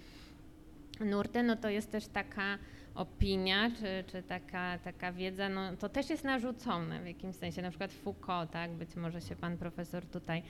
nurty, 1.01 1.43
no 1.43 1.57
to 1.57 1.69
jest 1.69 1.93
też 1.93 2.07
taka 2.07 2.59
opinia, 2.95 3.71
czy, 3.71 4.05
czy 4.13 4.23
taka, 4.23 4.79
taka 4.79 5.13
wiedza, 5.13 5.49
no 5.49 5.77
to 5.77 5.89
też 5.89 6.11
jest 6.11 6.25
narzucone 6.25 7.03
w 7.03 7.07
jakimś 7.07 7.37
sensie, 7.37 7.63
na 7.63 7.71
przykład 7.71 7.93
Foucault, 7.93 8.51
tak, 8.51 8.71
być 8.71 8.97
może 8.97 9.21
się 9.21 9.37
pan 9.37 9.59
profesor 9.59 10.07
tutaj 10.07 10.43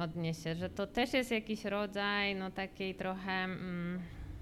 odniesie, 0.00 0.54
że 0.54 0.70
to 0.70 0.86
też 0.86 1.12
jest 1.12 1.30
jakiś 1.30 1.64
rodzaj, 1.64 2.34
no 2.34 2.50
takiej 2.50 2.94
trochę 2.94 3.32
mm, 3.32 4.00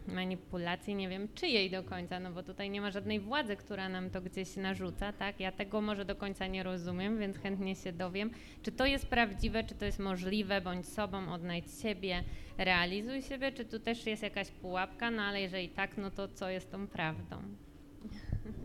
manipulacji, 0.08 0.94
nie 0.94 1.08
wiem 1.08 1.28
czyjej 1.34 1.70
do 1.70 1.82
końca, 1.82 2.20
no 2.20 2.32
bo 2.32 2.42
tutaj 2.42 2.70
nie 2.70 2.80
ma 2.80 2.90
żadnej 2.90 3.20
władzy, 3.20 3.56
która 3.56 3.88
nam 3.88 4.10
to 4.10 4.20
gdzieś 4.20 4.56
narzuca, 4.56 5.12
tak, 5.12 5.40
ja 5.40 5.52
tego 5.52 5.80
może 5.80 6.04
do 6.04 6.16
końca 6.16 6.46
nie 6.46 6.62
rozumiem, 6.62 7.18
więc 7.18 7.36
chętnie 7.36 7.76
się 7.76 7.92
dowiem, 7.92 8.30
czy 8.62 8.72
to 8.72 8.86
jest 8.86 9.06
prawdziwe, 9.06 9.64
czy 9.64 9.74
to 9.74 9.84
jest 9.84 9.98
możliwe, 9.98 10.60
bądź 10.60 10.86
sobą, 10.86 11.32
odnajdź 11.32 11.80
siebie, 11.82 12.24
realizuj 12.58 13.22
siebie, 13.22 13.52
czy 13.52 13.64
tu 13.64 13.78
też 13.78 14.06
jest 14.06 14.22
jakaś 14.22 14.50
pułapka, 14.50 15.10
no 15.10 15.22
ale 15.22 15.40
jeżeli 15.40 15.68
tak, 15.68 15.96
no 15.96 16.10
to 16.10 16.28
co 16.28 16.50
jest 16.50 16.70
tą 16.70 16.86
prawdą? 16.86 17.36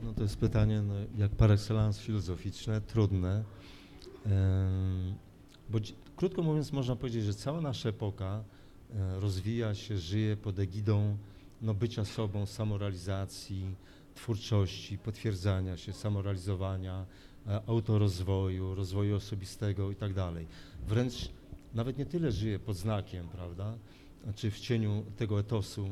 No 0.03 0.13
to 0.13 0.23
jest 0.23 0.37
pytanie 0.37 0.81
no, 0.81 0.93
jak 1.17 1.31
par 1.31 1.51
excellence 1.51 2.01
filozoficzne, 2.01 2.81
trudne. 2.81 3.43
Bo 5.69 5.79
krótko 6.15 6.43
mówiąc 6.43 6.71
można 6.71 6.95
powiedzieć, 6.95 7.23
że 7.23 7.33
cała 7.33 7.61
nasza 7.61 7.89
epoka 7.89 8.43
e, 8.95 9.19
rozwija 9.19 9.75
się, 9.75 9.97
żyje 9.97 10.37
pod 10.37 10.59
egidą 10.59 11.17
no, 11.61 11.73
bycia 11.73 12.05
sobą, 12.05 12.45
samorealizacji, 12.45 13.75
twórczości, 14.15 14.97
potwierdzania 14.97 15.77
się, 15.77 15.93
samorealizowania, 15.93 17.05
e, 17.47 17.61
autorozwoju, 17.67 18.75
rozwoju 18.75 19.15
osobistego 19.15 19.91
i 19.91 19.95
tak 19.95 20.13
dalej. 20.13 20.47
Wręcz 20.87 21.29
nawet 21.73 21.97
nie 21.97 22.05
tyle 22.05 22.31
żyje 22.31 22.59
pod 22.59 22.77
znakiem, 22.77 23.27
prawda, 23.27 23.77
czy 24.35 24.51
w 24.51 24.59
cieniu 24.59 25.03
tego 25.17 25.39
etosu 25.39 25.89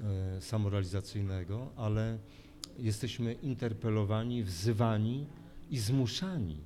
e, 0.00 0.40
samorealizacyjnego, 0.40 1.68
ale 1.76 2.18
jesteśmy 2.78 3.32
interpelowani, 3.32 4.42
wzywani 4.42 5.26
i 5.70 5.78
zmuszani, 5.78 6.56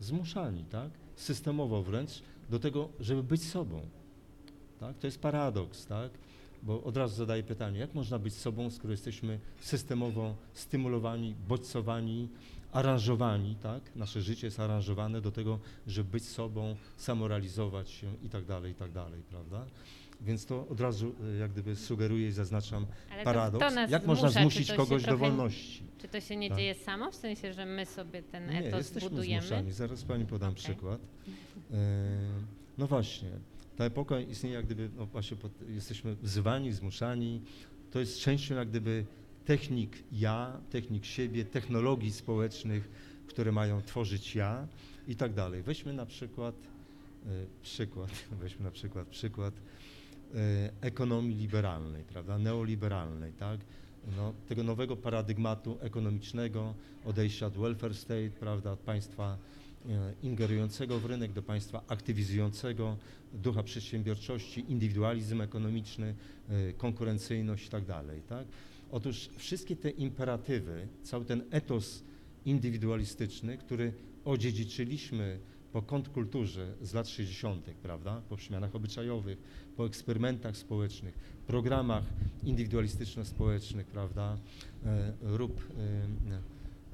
zmuszani, 0.00 0.64
tak, 0.64 0.90
systemowo 1.20 1.82
wręcz 1.82 2.22
do 2.50 2.58
tego, 2.58 2.88
żeby 3.00 3.22
być 3.22 3.44
sobą. 3.44 3.80
Tak? 4.80 4.98
To 4.98 5.06
jest 5.06 5.20
paradoks, 5.20 5.86
tak? 5.86 6.10
Bo 6.62 6.82
od 6.82 6.96
razu 6.96 7.16
zadaję 7.16 7.42
pytanie, 7.42 7.78
jak 7.78 7.94
można 7.94 8.18
być 8.18 8.34
sobą, 8.34 8.70
skoro 8.70 8.90
jesteśmy 8.90 9.38
systemowo 9.60 10.36
stymulowani, 10.54 11.34
bodźcowani, 11.48 12.28
aranżowani, 12.72 13.56
tak? 13.62 13.96
Nasze 13.96 14.22
życie 14.22 14.46
jest 14.46 14.60
aranżowane 14.60 15.20
do 15.20 15.30
tego, 15.30 15.58
żeby 15.86 16.10
być 16.10 16.24
sobą, 16.28 16.76
samorealizować 16.96 17.90
się 17.90 18.06
i 18.22 18.28
tak 18.28 18.44
dalej, 18.44 18.72
i 18.72 18.74
tak 18.74 18.92
dalej, 18.92 19.22
prawda? 19.30 19.66
Więc 20.22 20.46
to 20.46 20.68
od 20.68 20.80
razu 20.80 21.14
e, 21.34 21.36
jak 21.36 21.50
gdyby 21.52 21.76
sugeruję 21.76 22.28
i 22.28 22.32
zaznaczam 22.32 22.86
Ale 23.12 23.24
paradoks. 23.24 23.64
to, 23.74 23.74
to 23.74 23.80
jak 23.90 24.06
można 24.06 24.28
zmusza, 24.28 24.40
zmusić 24.40 24.72
kogoś 24.72 25.04
do 25.04 25.18
wolności? 25.18 25.82
Czy 25.98 26.08
to 26.08 26.20
się 26.20 26.36
nie 26.36 26.48
Tak. 26.48 26.58
dzieje 26.58 26.74
samo, 26.74 27.10
w 27.10 27.16
sensie, 27.16 27.52
że 27.52 27.66
my 27.66 27.86
sobie 27.86 28.22
ten 28.22 28.50
Nie, 28.50 28.58
etos 28.58 28.78
jesteśmy 28.78 29.10
budujemy? 29.10 29.42
zmuszani. 29.46 29.72
Zaraz 29.72 30.04
Pani 30.04 30.26
podam 30.26 30.50
Okej. 30.50 30.62
przykład. 30.62 31.00
E, 31.70 31.76
no 32.78 32.86
właśnie, 32.86 33.28
ta 33.76 33.84
epoka 33.84 34.20
istnieje 34.20 34.54
jak 34.56 34.64
gdyby, 34.66 34.90
no 34.96 35.06
właśnie 35.06 35.36
pod, 35.36 35.52
jesteśmy 35.68 36.16
wzywani, 36.22 36.72
zmuszani. 36.72 37.40
To 37.90 38.00
jest 38.00 38.18
częścią 38.20 38.54
jak 38.54 38.68
gdyby 38.68 39.04
technik 39.44 39.96
ja, 40.12 40.60
technik 40.70 41.04
siebie, 41.04 41.44
technologii 41.44 42.12
społecznych, 42.12 42.88
które 43.26 43.52
mają 43.52 43.82
tworzyć 43.82 44.34
ja 44.34 44.66
i 45.08 45.16
tak 45.16 45.34
dalej. 45.34 45.62
Weźmy 45.62 45.92
na 45.92 46.06
przykład 46.06 46.54
e, 47.26 47.28
przykład, 47.62 48.10
weźmy 48.42 48.64
na 48.64 48.70
przykład 48.70 49.08
przykład 49.08 49.54
ekonomii 50.80 51.36
liberalnej, 51.36 52.02
prawda, 52.04 52.38
neoliberalnej, 52.38 53.32
tak, 53.32 53.60
no, 54.16 54.32
tego 54.48 54.62
nowego 54.62 54.96
paradygmatu 54.96 55.78
ekonomicznego, 55.80 56.74
odejścia 57.04 57.46
od 57.46 57.54
welfare 57.54 57.94
state, 57.94 58.30
prawda, 58.40 58.72
od 58.72 58.78
państwa 58.78 59.38
e, 59.88 60.12
ingerującego 60.22 61.00
w 61.00 61.04
rynek 61.04 61.32
do 61.32 61.42
państwa 61.42 61.82
aktywizującego, 61.88 62.96
ducha 63.32 63.62
przedsiębiorczości, 63.62 64.64
indywidualizm 64.68 65.40
ekonomiczny, 65.40 66.14
e, 66.48 66.72
konkurencyjność 66.72 67.66
i 67.66 67.70
tak 67.70 67.84
tak. 68.22 68.46
Otóż 68.90 69.28
wszystkie 69.36 69.76
te 69.76 69.90
imperatywy, 69.90 70.88
cały 71.02 71.24
ten 71.24 71.42
etos 71.50 72.02
indywidualistyczny, 72.44 73.58
który 73.58 73.92
odziedziczyliśmy 74.24 75.38
po 75.72 75.82
kontrkulturze 75.82 76.74
z 76.82 76.94
lat 76.94 77.08
60., 77.08 77.66
prawda, 77.82 78.22
po 78.28 78.36
przemianach 78.36 78.74
obyczajowych, 78.74 79.38
po 79.76 79.86
eksperymentach 79.86 80.56
społecznych, 80.56 81.18
programach 81.46 82.04
indywidualistyczno-społecznych, 82.44 83.86
prawda, 83.86 84.38
e, 84.84 85.12
rób, 85.22 85.60
e, 85.60 85.82
e, 85.82 86.38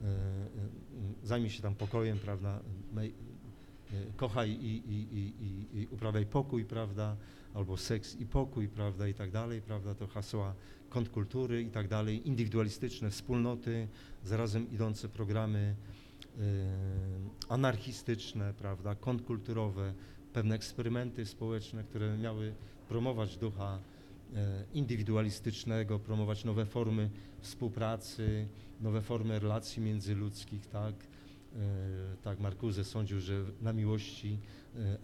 e, 0.04 0.16
zajmij 1.22 1.50
się 1.50 1.62
tam 1.62 1.74
pokojem, 1.74 2.18
prawda, 2.18 2.60
e, 2.96 3.08
kochaj 4.16 4.50
i, 4.50 4.92
i, 4.92 5.06
i, 5.12 5.80
i, 5.80 5.86
uprawiaj 5.90 6.26
pokój, 6.26 6.64
prawda, 6.64 7.16
albo 7.54 7.76
seks 7.76 8.16
i 8.20 8.26
pokój, 8.26 8.68
prawda, 8.68 9.08
i 9.08 9.14
tak 9.14 9.30
dalej, 9.30 9.62
prawda, 9.62 9.94
to 9.94 10.06
hasła 10.06 10.54
kontrkultury 10.88 11.62
i 11.62 11.70
tak 11.70 11.88
dalej, 11.88 12.28
indywidualistyczne 12.28 13.10
wspólnoty, 13.10 13.88
zarazem 14.24 14.70
idące 14.70 15.08
programy 15.08 15.74
anarchistyczne, 17.48 18.54
prawda, 18.54 18.94
kontrkulturowe, 18.94 19.94
pewne 20.32 20.54
eksperymenty 20.54 21.26
społeczne, 21.26 21.84
które 21.84 22.18
miały 22.18 22.54
promować 22.88 23.36
ducha 23.36 23.78
e, 24.34 24.64
indywidualistycznego, 24.74 25.98
promować 25.98 26.44
nowe 26.44 26.66
formy 26.66 27.10
współpracy, 27.40 28.48
nowe 28.80 29.02
formy 29.02 29.38
relacji 29.38 29.82
międzyludzkich, 29.82 30.66
tak. 30.66 30.94
E, 30.94 32.16
Tak, 32.22 32.40
Marcuse 32.40 32.84
sądził, 32.84 33.20
że 33.20 33.44
na 33.62 33.72
miłości, 33.72 34.38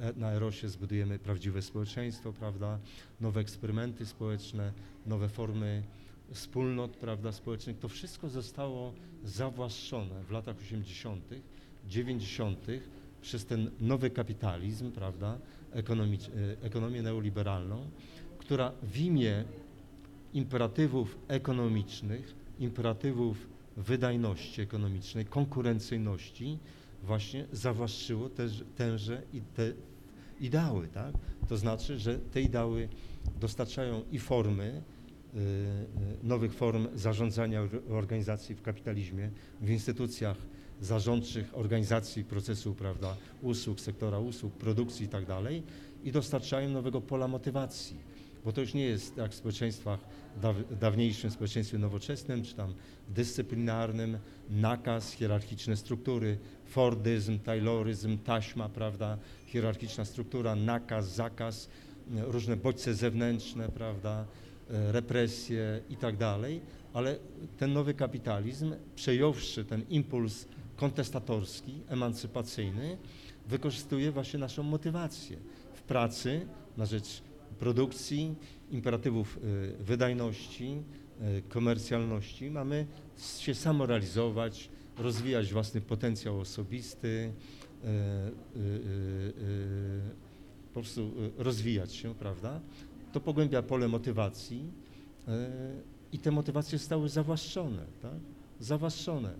e, 0.00 0.12
na 0.16 0.32
erosie 0.32 0.68
zbudujemy 0.68 1.18
prawdziwe 1.18 1.62
społeczeństwo, 1.62 2.32
prawda, 2.32 2.78
nowe 3.20 3.40
eksperymenty 3.40 4.06
społeczne, 4.06 4.72
nowe 5.06 5.28
formy 5.28 5.82
wspólnot, 6.30 6.96
prawda, 6.96 7.32
społecznych. 7.32 7.78
To 7.78 7.88
wszystko 7.88 8.28
zostało 8.28 8.92
zawłaszczone 9.24 10.24
w 10.24 10.30
latach 10.30 10.56
80., 10.56 11.24
90. 11.88 12.66
przez 13.22 13.46
ten 13.46 13.70
nowy 13.80 14.10
kapitalizm, 14.10 14.92
prawda, 14.92 15.38
e, 15.72 16.62
ekonomię 16.62 17.02
neoliberalną, 17.02 17.90
która 18.38 18.72
w 18.82 18.98
imię 18.98 19.44
imperatywów 20.32 21.18
ekonomicznych, 21.28 22.34
imperatywów 22.58 23.48
wydajności 23.76 24.60
ekonomicznej, 24.60 25.24
konkurencyjności 25.24 26.58
właśnie 27.02 27.46
zawłaszczyło 27.52 28.28
też, 28.28 28.64
tenże 28.76 29.22
i 29.32 29.40
te 29.40 29.72
ideały, 30.40 30.88
tak? 30.88 31.14
To 31.48 31.56
znaczy, 31.56 31.98
że 31.98 32.18
te 32.18 32.40
ideały 32.40 32.88
dostarczają 33.40 34.02
i 34.12 34.18
formy, 34.18 34.82
nowych 36.22 36.54
form 36.54 36.88
zarządzania 36.94 37.62
or- 37.62 37.82
organizacji 37.90 38.54
w 38.54 38.62
kapitalizmie, 38.62 39.30
w 39.60 39.70
instytucjach 39.70 40.36
zarządczych 40.80 41.50
organizacji 41.52 42.24
procesu, 42.24 42.74
prawda, 42.74 43.16
usług, 43.42 43.80
sektora 43.80 44.18
usług, 44.18 44.52
produkcji 44.52 45.06
i 45.06 45.08
tak 45.08 45.26
dalej 45.26 45.62
i 46.04 46.12
dostarczają 46.12 46.70
nowego 46.70 47.00
pola 47.00 47.28
motywacji, 47.28 47.96
bo 48.44 48.52
to 48.52 48.60
już 48.60 48.74
nie 48.74 48.84
jest 48.84 49.16
jak 49.16 49.32
w 49.32 49.34
społeczeństwach, 49.34 50.00
daw, 50.42 50.56
dawniejszym 50.80 51.30
społeczeństwie 51.30 51.78
nowoczesnym, 51.78 52.42
czy 52.42 52.54
tam 52.54 52.74
dyscyplinarnym, 53.08 54.18
nakaz, 54.50 55.12
hierarchiczne 55.12 55.76
struktury, 55.76 56.38
Fordyzm, 56.64 57.38
Tayloryzm, 57.38 58.18
taśma, 58.18 58.68
prawda, 58.68 59.18
hierarchiczna 59.46 60.04
struktura, 60.04 60.56
nakaz, 60.56 61.14
zakaz, 61.14 61.68
różne 62.10 62.56
bodźce 62.56 62.94
zewnętrzne, 62.94 63.68
prawda, 63.68 64.26
represje 64.72 65.80
i 65.90 65.96
tak 65.96 66.16
dalej, 66.16 66.60
ale 66.92 67.16
ten 67.58 67.72
nowy 67.72 67.94
kapitalizm, 67.94 68.74
przejąwszy 68.96 69.64
ten 69.64 69.82
impuls 69.90 70.46
kontestatorski, 70.76 71.80
emancypacyjny, 71.88 72.98
wykorzystuje 73.48 74.12
właśnie 74.12 74.38
naszą 74.38 74.62
motywację 74.62 75.36
w 75.74 75.82
pracy 75.82 76.46
na 76.76 76.86
rzecz 76.86 77.22
produkcji, 77.58 78.34
imperatywów 78.70 79.38
y, 79.38 79.84
wydajności, 79.84 80.82
y, 81.38 81.42
komercjalności. 81.48 82.50
Mamy 82.50 82.86
się 83.38 83.54
samorealizować, 83.54 84.68
rozwijać 84.98 85.52
własny 85.52 85.80
potencjał 85.80 86.40
osobisty, 86.40 87.32
po 90.74 90.80
prostu 90.80 91.12
rozwijać 91.38 91.94
się, 91.94 92.14
prawda? 92.14 92.60
To 93.12 93.20
pogłębia 93.20 93.62
pole 93.62 93.88
motywacji 93.88 94.70
y, 95.28 95.32
i 96.12 96.18
te 96.18 96.30
motywacje 96.30 96.78
zostały 96.78 97.08
zawłaszczone, 97.08 97.84
tak? 98.02 98.20
Zawłaszczone. 98.60 99.34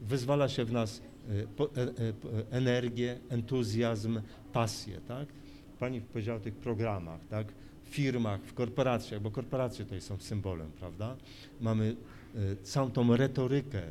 Wyzwala 0.00 0.48
się 0.48 0.64
w 0.64 0.72
nas 0.72 1.02
e- 1.28 1.82
e- 1.82 2.50
energię, 2.50 3.18
entuzjazm, 3.28 4.20
pasję, 4.52 5.00
tak? 5.08 5.28
Pani 5.78 6.00
powiedziała 6.00 6.38
o 6.38 6.40
tych 6.40 6.54
programach, 6.54 7.20
tak? 7.30 7.52
W 7.84 7.88
firmach, 7.88 8.40
w 8.40 8.54
korporacjach, 8.54 9.20
bo 9.20 9.30
korporacje 9.30 9.84
tutaj 9.84 10.00
są 10.00 10.18
symbolem, 10.18 10.70
prawda? 10.72 11.16
Mamy 11.60 11.96
całą 12.62 12.90
tą 12.90 13.16
retorykę, 13.16 13.82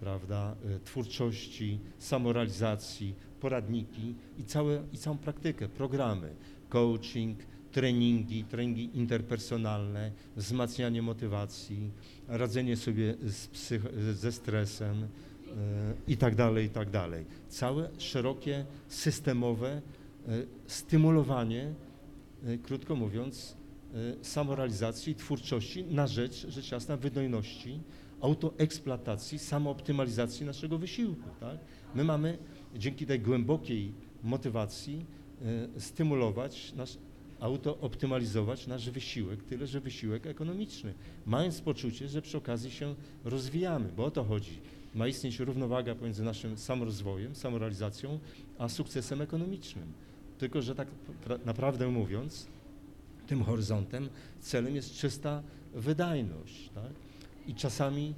prawda, 0.00 0.56
twórczości, 0.84 1.78
samorealizacji, 1.98 3.14
poradniki 3.40 4.14
i, 4.38 4.44
całe, 4.44 4.82
i 4.92 4.98
całą 4.98 5.18
praktykę, 5.18 5.68
programy, 5.68 6.34
coaching, 6.68 7.38
treningi, 7.76 8.44
treningi 8.44 8.90
interpersonalne, 8.94 10.12
wzmacnianie 10.36 11.02
motywacji, 11.02 11.90
radzenie 12.28 12.76
sobie 12.76 13.14
ze 14.14 14.32
stresem 14.32 15.02
y, 15.02 15.06
i 16.08 16.16
tak 16.16 16.34
dalej, 16.34 16.66
i 16.66 16.70
tak 16.70 16.90
dalej. 16.90 17.24
Całe 17.48 17.90
szerokie, 17.98 18.64
systemowe 18.88 19.82
y, 20.28 20.46
stymulowanie, 20.66 21.74
y, 22.48 22.58
krótko 22.58 22.96
mówiąc, 22.96 23.56
samorealizacji, 24.22 25.14
twórczości 25.14 25.84
na 25.84 26.06
rzecz, 26.06 26.46
rzecz 26.48 26.72
jasna, 26.72 26.96
wydajności, 26.96 27.80
autoeksploatacji, 28.20 29.38
samooptymalizacji 29.38 30.46
naszego 30.46 30.78
wysiłku. 30.78 31.30
Tak? 31.40 31.58
My 31.94 32.04
mamy 32.04 32.38
dzięki 32.74 33.06
tej 33.06 33.20
głębokiej 33.20 33.92
motywacji 34.22 35.06
stymulować 35.78 36.72
nasz, 36.76 36.98
autooptymalizować 37.40 38.66
nasz 38.66 38.90
wysiłek, 38.90 39.44
tyle 39.44 39.66
że 39.66 39.80
wysiłek 39.80 40.26
ekonomiczny, 40.26 40.94
mając 41.26 41.60
poczucie, 41.60 42.08
że 42.08 42.22
przy 42.22 42.38
okazji 42.38 42.70
się 42.70 42.94
rozwijamy, 43.24 43.88
bo 43.96 44.04
o 44.04 44.10
to 44.10 44.24
chodzi. 44.24 44.58
Ma 44.94 45.08
istnieć 45.08 45.38
równowaga 45.38 45.94
pomiędzy 45.94 46.24
naszym 46.24 46.58
samorozwojem, 46.58 47.34
samorealizacją, 47.34 48.18
a 48.58 48.68
sukcesem 48.68 49.20
ekonomicznym. 49.20 49.92
Tylko, 50.38 50.62
że 50.62 50.74
tak 50.74 50.88
pra- 51.26 51.46
naprawdę 51.46 51.88
mówiąc, 51.88 52.46
tym 53.26 53.42
horyzontem 53.42 54.08
celem 54.40 54.74
jest 54.74 54.94
czysta 54.94 55.42
wydajność. 55.74 56.70
Tak? 56.74 56.92
I 57.46 57.54
czasami 57.54 58.14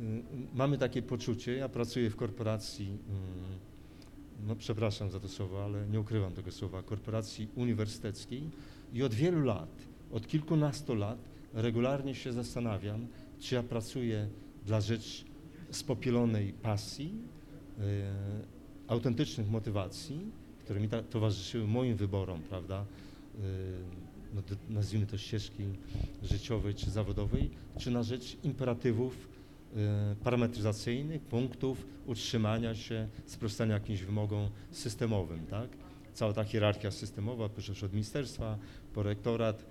y, 0.00 0.02
y, 0.02 0.22
mamy 0.54 0.78
takie 0.78 1.02
poczucie, 1.02 1.52
ja 1.56 1.68
pracuję 1.68 2.10
w 2.10 2.16
korporacji, 2.16 2.86
y, 2.86 3.73
no 4.46 4.56
przepraszam 4.56 5.10
za 5.10 5.20
to 5.20 5.28
słowo, 5.28 5.64
ale 5.64 5.88
nie 5.88 6.00
ukrywam 6.00 6.32
tego 6.32 6.52
słowa, 6.52 6.82
korporacji 6.82 7.48
uniwersyteckiej 7.54 8.50
i 8.92 9.02
od 9.02 9.14
wielu 9.14 9.40
lat, 9.40 9.86
od 10.12 10.26
kilkunastu 10.26 10.94
lat 10.94 11.18
regularnie 11.52 12.14
się 12.14 12.32
zastanawiam, 12.32 13.06
czy 13.40 13.54
ja 13.54 13.62
pracuję 13.62 14.28
dla 14.66 14.80
rzecz 14.80 15.24
spopielonej 15.70 16.52
pasji, 16.52 17.14
y, 17.78 17.82
autentycznych 18.88 19.50
motywacji, 19.50 20.20
które 20.64 20.80
mi 20.80 20.88
ta, 20.88 21.02
towarzyszyły 21.02 21.66
moim 21.66 21.96
wyborom, 21.96 22.42
prawda, 22.42 22.84
y, 22.84 23.38
no, 24.34 24.42
nazwijmy 24.68 25.06
to 25.06 25.18
ścieżki 25.18 25.62
życiowej 26.22 26.74
czy 26.74 26.90
zawodowej, 26.90 27.50
czy 27.78 27.90
na 27.90 28.02
rzecz 28.02 28.36
imperatywów 28.42 29.33
parametryzacyjnych, 30.24 31.22
punktów 31.22 31.86
utrzymania 32.06 32.74
się, 32.74 33.08
sprostania 33.26 33.74
jakimś 33.74 34.02
wymogom 34.02 34.48
systemowym, 34.70 35.46
tak? 35.46 35.68
Cała 36.14 36.32
ta 36.32 36.44
hierarchia 36.44 36.90
systemowa, 36.90 37.48
przecież 37.48 37.84
od 37.84 37.92
ministerstwa, 37.92 38.58
po 38.94 39.02
rektorat, 39.02 39.66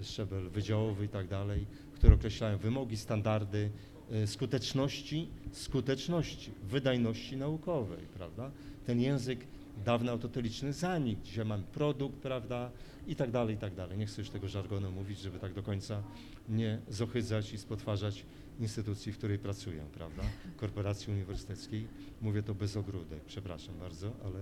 y, 0.00 0.04
szczebel 0.04 0.50
wydziałowy 0.50 1.04
i 1.04 1.08
tak 1.08 1.28
dalej, 1.28 1.66
które 1.94 2.14
określają 2.14 2.58
wymogi, 2.58 2.96
standardy 2.96 3.70
y, 4.12 4.26
skuteczności, 4.26 5.28
skuteczności, 5.52 6.50
wydajności 6.62 7.36
naukowej, 7.36 8.06
prawda? 8.14 8.50
Ten 8.86 9.00
język 9.00 9.46
dawny 9.84 10.10
autoteliczny 10.10 10.72
zanikł. 10.72 11.22
Dzisiaj 11.24 11.44
mamy 11.44 11.62
produkt, 11.62 12.16
prawda, 12.16 12.70
i 13.06 13.16
tak 13.16 13.30
dalej, 13.30 13.54
i 13.54 13.58
tak 13.58 13.74
dalej. 13.74 13.98
Nie 13.98 14.06
chcę 14.06 14.20
już 14.22 14.30
tego 14.30 14.48
żargonu 14.48 14.90
mówić, 14.90 15.18
żeby 15.18 15.38
tak 15.38 15.52
do 15.52 15.62
końca 15.62 16.02
nie 16.48 16.78
zohydzać 16.88 17.52
i 17.52 17.58
spotwarzać 17.58 18.24
instytucji, 18.60 19.12
w 19.12 19.18
której 19.18 19.38
pracuję, 19.38 19.84
prawda, 19.94 20.22
korporacji 20.56 21.12
uniwersyteckiej. 21.12 21.86
Mówię 22.22 22.42
to 22.42 22.54
bez 22.54 22.76
ogródek, 22.76 23.24
przepraszam 23.24 23.78
bardzo, 23.78 24.12
ale 24.24 24.40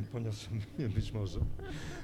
e, 0.00 0.02
poniosłem 0.12 0.60
je 0.78 0.88
być 0.88 1.12
może. 1.12 1.40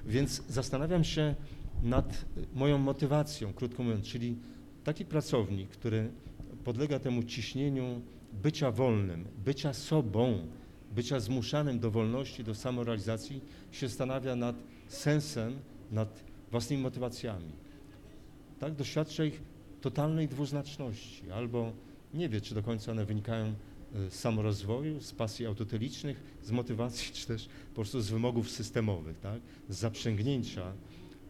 Więc 0.06 0.42
zastanawiam 0.48 1.04
się 1.04 1.34
nad 1.82 2.24
moją 2.54 2.78
motywacją, 2.78 3.52
krótko 3.52 3.82
mówiąc, 3.82 4.06
czyli 4.06 4.36
taki 4.84 5.04
pracownik, 5.04 5.70
który 5.70 6.10
podlega 6.64 6.98
temu 6.98 7.22
ciśnieniu 7.22 8.02
bycia 8.32 8.70
wolnym, 8.70 9.24
bycia 9.44 9.72
sobą, 9.72 10.46
bycia 10.92 11.20
zmuszanym 11.20 11.78
do 11.78 11.90
wolności, 11.90 12.44
do 12.44 12.54
samorealizacji, 12.54 13.40
się 13.70 13.88
zastanawia 13.88 14.36
nad 14.36 14.56
sensem, 14.88 15.58
nad 15.90 16.24
własnymi 16.50 16.82
motywacjami. 16.82 17.52
Tak, 18.58 18.74
doświadcza 18.74 19.24
ich 19.24 19.42
totalnej 19.80 20.28
dwuznaczności, 20.28 21.30
albo 21.30 21.72
nie 22.14 22.28
wie, 22.28 22.40
czy 22.40 22.54
do 22.54 22.62
końca 22.62 22.92
one 22.92 23.04
wynikają 23.04 23.46
e, 23.46 24.10
z 24.10 24.14
samorozwoju, 24.14 25.00
z 25.00 25.12
pasji 25.12 25.46
autotelicznych, 25.46 26.22
z 26.42 26.50
motywacji, 26.50 27.12
czy 27.16 27.26
też 27.26 27.48
po 27.68 27.74
prostu 27.74 28.00
z 28.00 28.10
wymogów 28.10 28.50
systemowych, 28.50 29.18
tak, 29.20 29.40
z 29.68 29.76
zaprzęgnięcia 29.76 30.72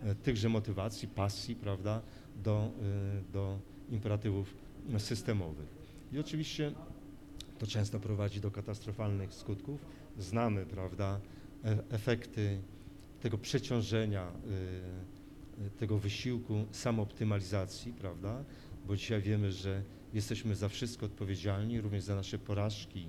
e, 0.03 0.15
tychże 0.15 0.49
motywacji, 0.49 1.09
pasji, 1.09 1.55
prawda, 1.55 2.03
do, 2.45 2.71
e, 3.29 3.33
do 3.33 3.59
imperatywów 3.91 4.55
systemowych. 4.99 5.81
I 6.13 6.19
oczywiście 6.19 6.73
to 7.59 7.67
często 7.67 8.01
prowadzi 8.01 8.41
do 8.41 8.51
katastrofalnych 8.51 9.35
skutków. 9.35 9.81
Znamy, 10.19 10.67
prawda, 10.67 11.21
efekty 11.91 12.61
tego 13.23 13.39
przeciążenia, 13.39 14.33
tego 15.79 15.99
wysiłku 15.99 16.65
samooptymalizacji, 16.71 17.93
prawda, 17.93 18.45
bo 18.87 18.97
dzisiaj 18.97 19.23
wiemy, 19.23 19.53
że 19.53 19.83
jesteśmy 20.15 20.55
za 20.55 20.69
wszystko 20.69 21.07
odpowiedzialni, 21.07 21.81
również 21.81 22.05
za 22.05 22.15
nasze 22.15 22.39
porażki 22.39 23.07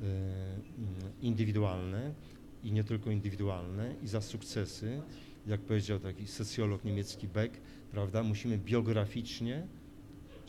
mm, 0.00 0.10
indywidualne 1.22 2.14
i 2.64 2.72
nie 2.72 2.84
tylko 2.84 3.10
indywidualne, 3.10 3.94
i 4.02 4.08
za 4.08 4.20
sukcesy. 4.20 5.02
Jak 5.46 5.60
powiedział 5.60 6.00
taki 6.00 6.26
socjolog 6.26 6.84
niemiecki 6.84 7.28
Beck, 7.28 7.56
prawda, 7.90 8.22
musimy 8.22 8.58
biograficznie 8.58 9.66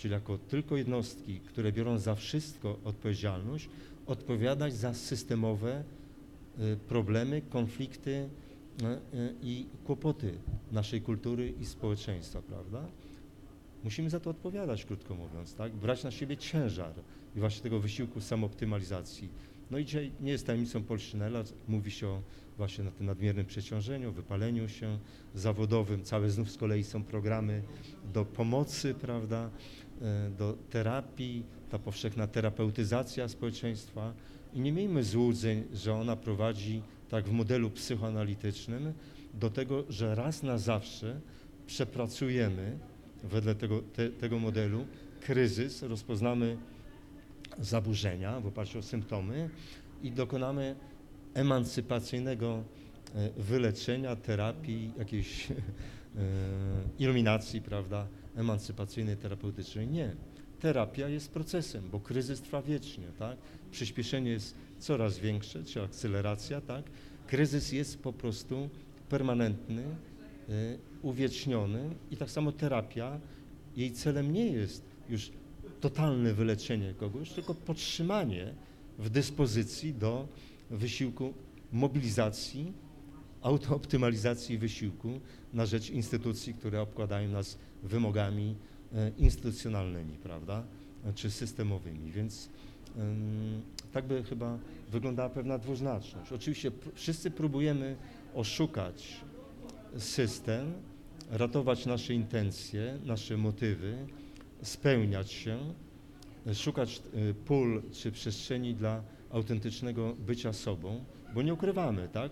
czyli 0.01 0.13
jako 0.13 0.38
tylko 0.38 0.77
jednostki, 0.77 1.39
które 1.39 1.72
biorą 1.72 1.97
za 1.97 2.15
wszystko 2.15 2.80
odpowiedzialność, 2.84 3.70
odpowiadać 4.05 4.74
za 4.74 4.93
systemowe 4.93 5.84
y, 6.59 6.78
problemy, 6.88 7.41
konflikty 7.49 8.30
i 9.41 9.65
kłopoty 9.86 10.34
naszej 10.72 11.01
kultury 11.01 11.53
i 11.59 11.65
społeczeństwa, 11.65 12.41
prawda? 12.41 12.86
Musimy 13.84 14.09
za 14.09 14.19
to 14.19 14.30
odpowiadać, 14.30 14.86
krótko 14.86 15.15
mówiąc, 15.15 15.55
tak? 15.55 15.76
Brać 15.76 16.03
na 16.03 16.11
siebie 16.11 16.38
ciężar 16.38 16.93
i 17.36 17.39
właśnie 17.39 17.63
tego 17.63 17.80
wysiłku 17.80 18.22
samooptymalizacji. 18.22 19.30
No 19.72 19.78
i 19.78 19.86
dzisiaj 19.86 20.11
nie 20.22 20.32
jest 20.32 20.45
tajemnicą 20.45 20.84
Polszynela, 20.84 21.43
mówi 21.67 21.91
się 21.91 22.07
o 22.07 22.22
właśnie 22.57 22.84
na 22.84 22.91
tym 22.91 23.05
nadmiernym 23.05 23.45
przeciążeniu, 23.45 24.11
wypaleniu 24.11 24.69
się 24.69 24.99
zawodowym. 25.36 26.03
Całe 26.03 26.30
znów 26.30 26.51
z 26.51 26.57
kolei 26.57 26.84
są 26.84 27.03
programy 27.03 27.63
do 28.13 28.26
pomocy, 28.26 28.93
prawda? 28.93 29.49
e, 30.01 30.30
do 30.30 30.57
terapii, 30.69 31.43
ta 31.69 31.80
powszechna 31.80 32.28
terapeutyzacja 32.28 33.28
społeczeństwa 33.28 34.13
i 34.53 34.59
nie 34.59 34.72
miejmy 34.72 35.03
złudzeń, 35.03 35.63
że 35.74 35.93
ona 35.93 36.15
prowadzi, 36.15 36.82
tak 37.12 37.30
w 37.30 37.32
modelu 37.32 37.70
psychoanalitycznym, 37.70 38.93
do 39.34 39.49
tego, 39.49 39.84
że 39.89 40.16
raz 40.16 40.43
na 40.43 40.57
zawsze 40.57 41.22
przepracujemy 41.68 42.78
wedle 43.24 43.55
tego, 43.55 43.82
te, 43.82 44.09
tego 44.09 44.39
modelu 44.39 44.86
kryzys, 45.22 45.84
rozpoznamy 45.84 46.57
zaburzenia 47.59 48.39
w 48.39 48.47
oparciu 48.47 48.80
o 48.80 48.82
symptomy 48.82 49.49
i 50.03 50.12
dokonamy 50.12 50.76
emancypacyjnego 51.34 52.64
e, 53.16 53.30
wyleczenia, 53.38 54.16
terapii, 54.16 54.91
jakiejś 54.97 55.51
e, 55.51 55.55
iluminacji, 56.99 57.62
prawda, 57.62 58.07
emancypacyjnej, 58.36 59.18
terapeutycznej. 59.18 59.88
Nie. 59.88 60.16
Terapia 60.59 61.09
jest 61.09 61.32
procesem, 61.32 61.89
bo 61.91 61.99
kryzys 61.99 62.41
trwa 62.41 62.62
wiecznie, 62.62 63.07
tak? 63.20 63.38
Przyspieszenie 63.72 64.32
jest 64.32 64.55
coraz 64.82 65.19
większe, 65.19 65.63
czy 65.63 65.82
akceleracja, 65.82 66.61
tak? 66.61 66.86
Kryzys 67.27 67.71
jest 67.71 67.99
po 67.99 68.13
prostu 68.13 68.69
permanentny, 69.09 69.84
y, 70.49 70.77
uwieczniony 71.01 71.89
i 72.11 72.17
tak 72.17 72.32
samo 72.32 72.51
terapia, 72.51 73.19
jej 73.77 73.91
celem 73.91 74.34
nie 74.34 74.45
jest 74.45 74.84
już 75.09 75.32
totalne 75.82 76.34
wyleczenie 76.34 76.93
kogoś, 76.93 77.32
tylko 77.32 77.53
podtrzymanie 77.53 78.53
w 78.99 79.09
dyspozycji 79.09 79.93
do 79.93 80.27
wysiłku 80.69 81.34
mobilizacji, 81.71 82.73
autooptymalizacji 83.41 84.57
wysiłku 84.57 85.19
na 85.53 85.65
rzecz 85.65 85.89
instytucji, 85.89 86.53
które 86.53 86.82
obkładają 86.82 87.29
nas 87.29 87.57
wymogami 87.84 88.55
e, 88.93 89.11
instytucjonalnymi, 89.17 90.17
prawda, 90.23 90.63
czy 91.15 91.32
systemowymi, 91.32 92.11
więc 92.11 92.49
tak 93.91 94.05
by 94.05 94.23
chyba 94.23 94.57
wyglądała 94.91 95.29
pewna 95.29 95.57
dwuznaczność. 95.57 96.31
Oczywiście 96.31 96.71
wszyscy 96.93 97.31
próbujemy 97.31 97.95
oszukać 98.35 99.21
system, 99.97 100.73
ratować 101.31 101.85
nasze 101.85 102.13
intencje, 102.13 102.99
nasze 103.05 103.37
motywy, 103.37 103.97
spełniać 104.61 105.31
się, 105.31 105.59
szukać 106.53 107.01
e, 107.13 107.33
pól 107.33 107.81
czy 107.91 108.11
przestrzeni 108.11 108.75
dla 108.75 109.03
autentycznego 109.29 110.15
bycia 110.19 110.53
sobą, 110.53 111.03
bo 111.33 111.41
nie 111.41 111.53
ukrywamy, 111.53 112.09
tak? 112.13 112.31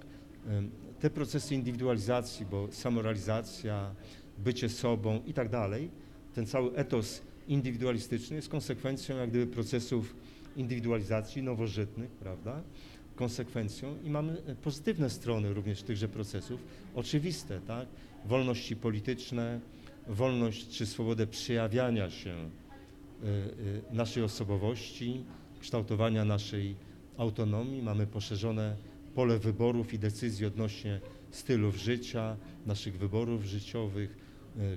Te 1.00 1.10
procesy 1.10 1.56
indywidualizacji, 1.56 2.46
bo 2.46 2.68
samorealizacja, 2.72 3.96
bycie 4.38 4.70
sobą 4.70 5.22
i 5.26 5.34
tak 5.34 5.50
dalej, 5.50 5.90
ten 6.36 6.46
cały 6.46 6.76
etos 6.76 7.22
indywidualistyczny 7.48 8.36
jest 8.36 8.50
konsekwencją 8.50 9.18
jak 9.18 9.30
gdyby 9.30 9.54
procesów 9.54 10.16
indywidualizacji 10.60 11.44
nowożytnych, 11.44 12.12
prawda? 12.12 12.62
Konsekwencją 13.16 13.96
i 14.04 14.10
mamy 14.10 14.42
e, 14.48 14.56
pozytywne 14.56 15.10
strony 15.10 15.54
również 15.54 15.84
tychże 15.84 16.08
procesów, 16.08 16.60
oczywiste, 16.96 17.62
tak? 17.68 17.88
Wolności 18.26 18.76
polityczne, 18.76 19.60
wolność 20.08 20.70
czy 20.70 20.86
swobodę 20.86 21.28
przejawiania 21.28 22.10
się 22.10 22.36
y, 22.36 23.28
y, 23.28 23.82
naszej 23.92 24.24
osobowości, 24.24 25.24
kształtowania 25.60 26.26
naszej 26.26 26.76
autonomii, 27.18 27.82
mamy 27.82 28.08
poszerzone 28.08 28.76
pole 29.16 29.40
wyborów 29.40 29.94
i 29.94 30.00
decyzji 30.00 30.46
odnośnie 30.46 31.00
stylów 31.32 31.76
życia, 31.76 32.38
naszych 32.66 32.98
wyborów 32.98 33.44
życiowych, 33.44 34.30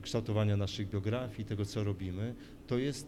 kształtowania 0.02 0.56
naszych 0.56 0.88
biografii, 0.88 1.48
tego 1.48 1.64
co 1.64 1.84
robimy, 1.84 2.34
to 2.66 2.78
jest, 2.78 3.06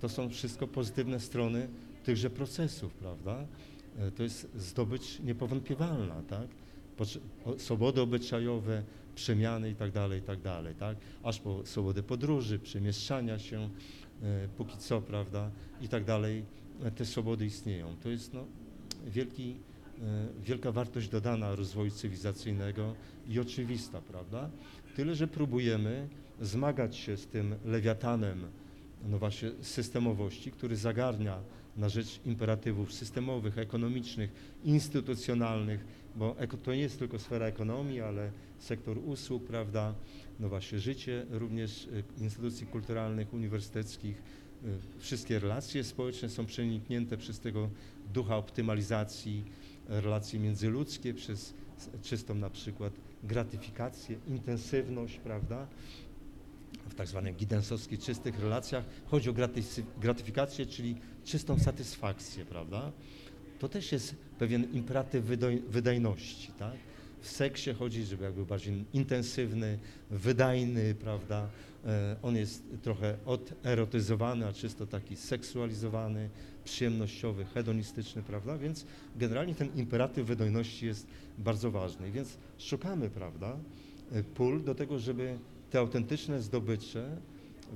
to 0.00 0.08
są 0.08 0.28
wszystko 0.28 0.66
pozytywne 0.66 1.20
strony 1.20 1.68
tychże 2.04 2.30
procesów, 2.30 2.94
prawda? 2.94 3.46
Y, 4.08 4.10
To 4.10 4.22
jest 4.22 4.48
zdobycz 4.56 5.20
niepowątpiewalna, 5.20 6.22
tak? 6.28 6.48
Swobody 7.58 8.00
obyczajowe, 8.00 8.82
przemiany 9.14 9.70
i 9.70 9.74
tak 9.74 9.92
dalej, 9.92 10.18
i 10.18 10.22
tak 10.22 10.38
tak? 10.78 10.96
Aż 11.22 11.40
po 11.40 11.66
swobodę 11.66 12.02
podróży, 12.02 12.58
przemieszczania 12.58 13.38
się, 13.38 13.70
e, 14.22 14.48
póki 14.56 14.76
co, 14.78 15.00
prawda, 15.00 15.50
i 15.80 15.88
tak 15.88 16.04
dalej, 16.04 16.44
e, 16.82 16.90
te 16.90 17.04
swobody 17.04 17.46
istnieją. 17.46 17.96
To 18.02 18.08
jest 18.08 18.34
no, 18.34 18.44
wielki, 19.06 19.56
e, 20.02 20.26
wielka 20.42 20.72
wartość 20.72 21.08
dodana 21.08 21.54
rozwoju 21.54 21.90
cywilizacyjnego 21.90 22.94
i 23.28 23.38
oczywista, 23.40 24.00
prawda? 24.00 24.50
Tyle, 24.96 25.14
że 25.14 25.28
próbujemy 25.28 26.08
zmagać 26.40 26.96
się 26.96 27.16
z 27.16 27.26
tym 27.26 27.54
lewiatanem, 27.64 28.44
no 29.04 29.18
właśnie, 29.18 29.50
systemowości, 29.62 30.50
który 30.50 30.76
zagarnia 30.76 31.38
na 31.76 31.88
rzecz 31.88 32.20
imperatywów 32.26 32.92
systemowych, 32.92 33.58
ekonomicznych, 33.58 34.30
instytucjonalnych, 34.64 35.84
bo 36.16 36.36
to 36.62 36.74
nie 36.74 36.80
jest 36.80 36.98
tylko 36.98 37.18
sfera 37.18 37.46
ekonomii, 37.46 38.00
ale 38.00 38.30
sektor 38.58 38.98
usług, 38.98 39.44
prawda, 39.44 39.94
no 40.40 40.48
właśnie 40.48 40.78
życie 40.78 41.26
również 41.30 41.84
y, 41.84 42.22
instytucji 42.22 42.66
kulturalnych, 42.66 43.34
uniwersyteckich, 43.34 44.16
y, 44.16 44.98
wszystkie 44.98 45.38
relacje 45.38 45.84
społeczne 45.84 46.28
są 46.28 46.46
przeniknięte 46.46 47.16
przez 47.16 47.40
tego 47.40 47.70
ducha 48.14 48.36
optymalizacji, 48.36 49.44
relacje 49.88 50.40
międzyludzkie, 50.40 51.14
przez 51.14 51.54
czystą 52.02 52.34
na 52.34 52.50
przykład 52.50 52.92
gratyfikację, 53.24 54.18
intensywność, 54.28 55.18
prawda, 55.18 55.66
w 56.88 56.94
tak 56.94 57.06
zwanych 57.06 57.36
giddensowskich 57.36 58.00
czystych 58.00 58.40
relacjach 58.40 58.84
chodzi 59.06 59.30
o 59.30 59.34
gratyfikację, 60.00 60.66
czyli 60.66 60.96
czystą 61.24 61.58
satysfakcję, 61.58 62.44
prawda? 62.44 62.92
To 63.58 63.68
też 63.68 63.92
jest 63.92 64.14
pewien 64.38 64.72
imperatyw 64.72 65.24
wydajności, 65.68 66.52
tak? 66.58 66.76
W 67.20 67.28
seksie 67.28 67.72
chodzi, 67.72 68.04
żeby 68.04 68.24
jak 68.24 68.34
był 68.34 68.46
bardziej 68.46 68.84
intensywny, 68.92 69.78
wydajny, 70.10 70.94
prawda? 70.94 71.48
E, 71.86 72.16
on 72.22 72.36
jest 72.36 72.62
trochę 72.82 73.16
oderotyzowany, 73.26 74.46
a 74.46 74.52
czysto 74.52 74.86
taki 74.86 75.16
seksualizowany, 75.16 76.30
przyjemnościowy, 76.64 77.44
hedonistyczny, 77.44 78.22
prawda? 78.22 78.58
Więc 78.58 78.86
generalnie 79.16 79.54
ten 79.54 79.68
imperatyw 79.76 80.26
wydajności 80.26 80.86
jest 80.86 81.06
bardzo 81.38 81.70
ważny. 81.70 82.10
Więc 82.10 82.38
szukamy, 82.58 83.10
prawda, 83.10 83.56
e, 84.12 84.22
pól 84.22 84.64
do 84.64 84.74
tego, 84.74 84.98
żeby 84.98 85.38
te 85.70 85.78
autentyczne 85.78 86.42
zdobycze 86.42 87.16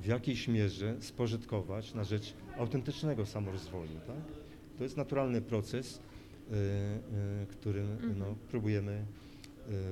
w 0.03 0.07
jakiejś 0.07 0.49
mierze 0.49 0.97
spożytkować 1.01 1.95
na 1.95 2.05
rzecz 2.05 2.35
autentycznego 2.59 3.27
samorozwoju, 3.27 4.01
tak? 4.07 4.43
To 4.79 4.85
jest 4.85 4.97
naturalny 4.97 5.43
proces, 5.43 5.97
y, 5.97 6.55
y, 6.55 7.47
który 7.47 7.85
no, 8.17 8.35
próbujemy 8.51 9.05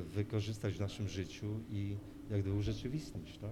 y, 0.01 0.03
wykorzystać 0.03 0.75
w 0.75 0.81
naszym 0.81 1.09
życiu 1.09 1.47
i 1.71 1.97
jak 2.31 2.41
gdyby 2.41 2.57
urzeczywistnić, 2.57 3.39
tak? 3.39 3.51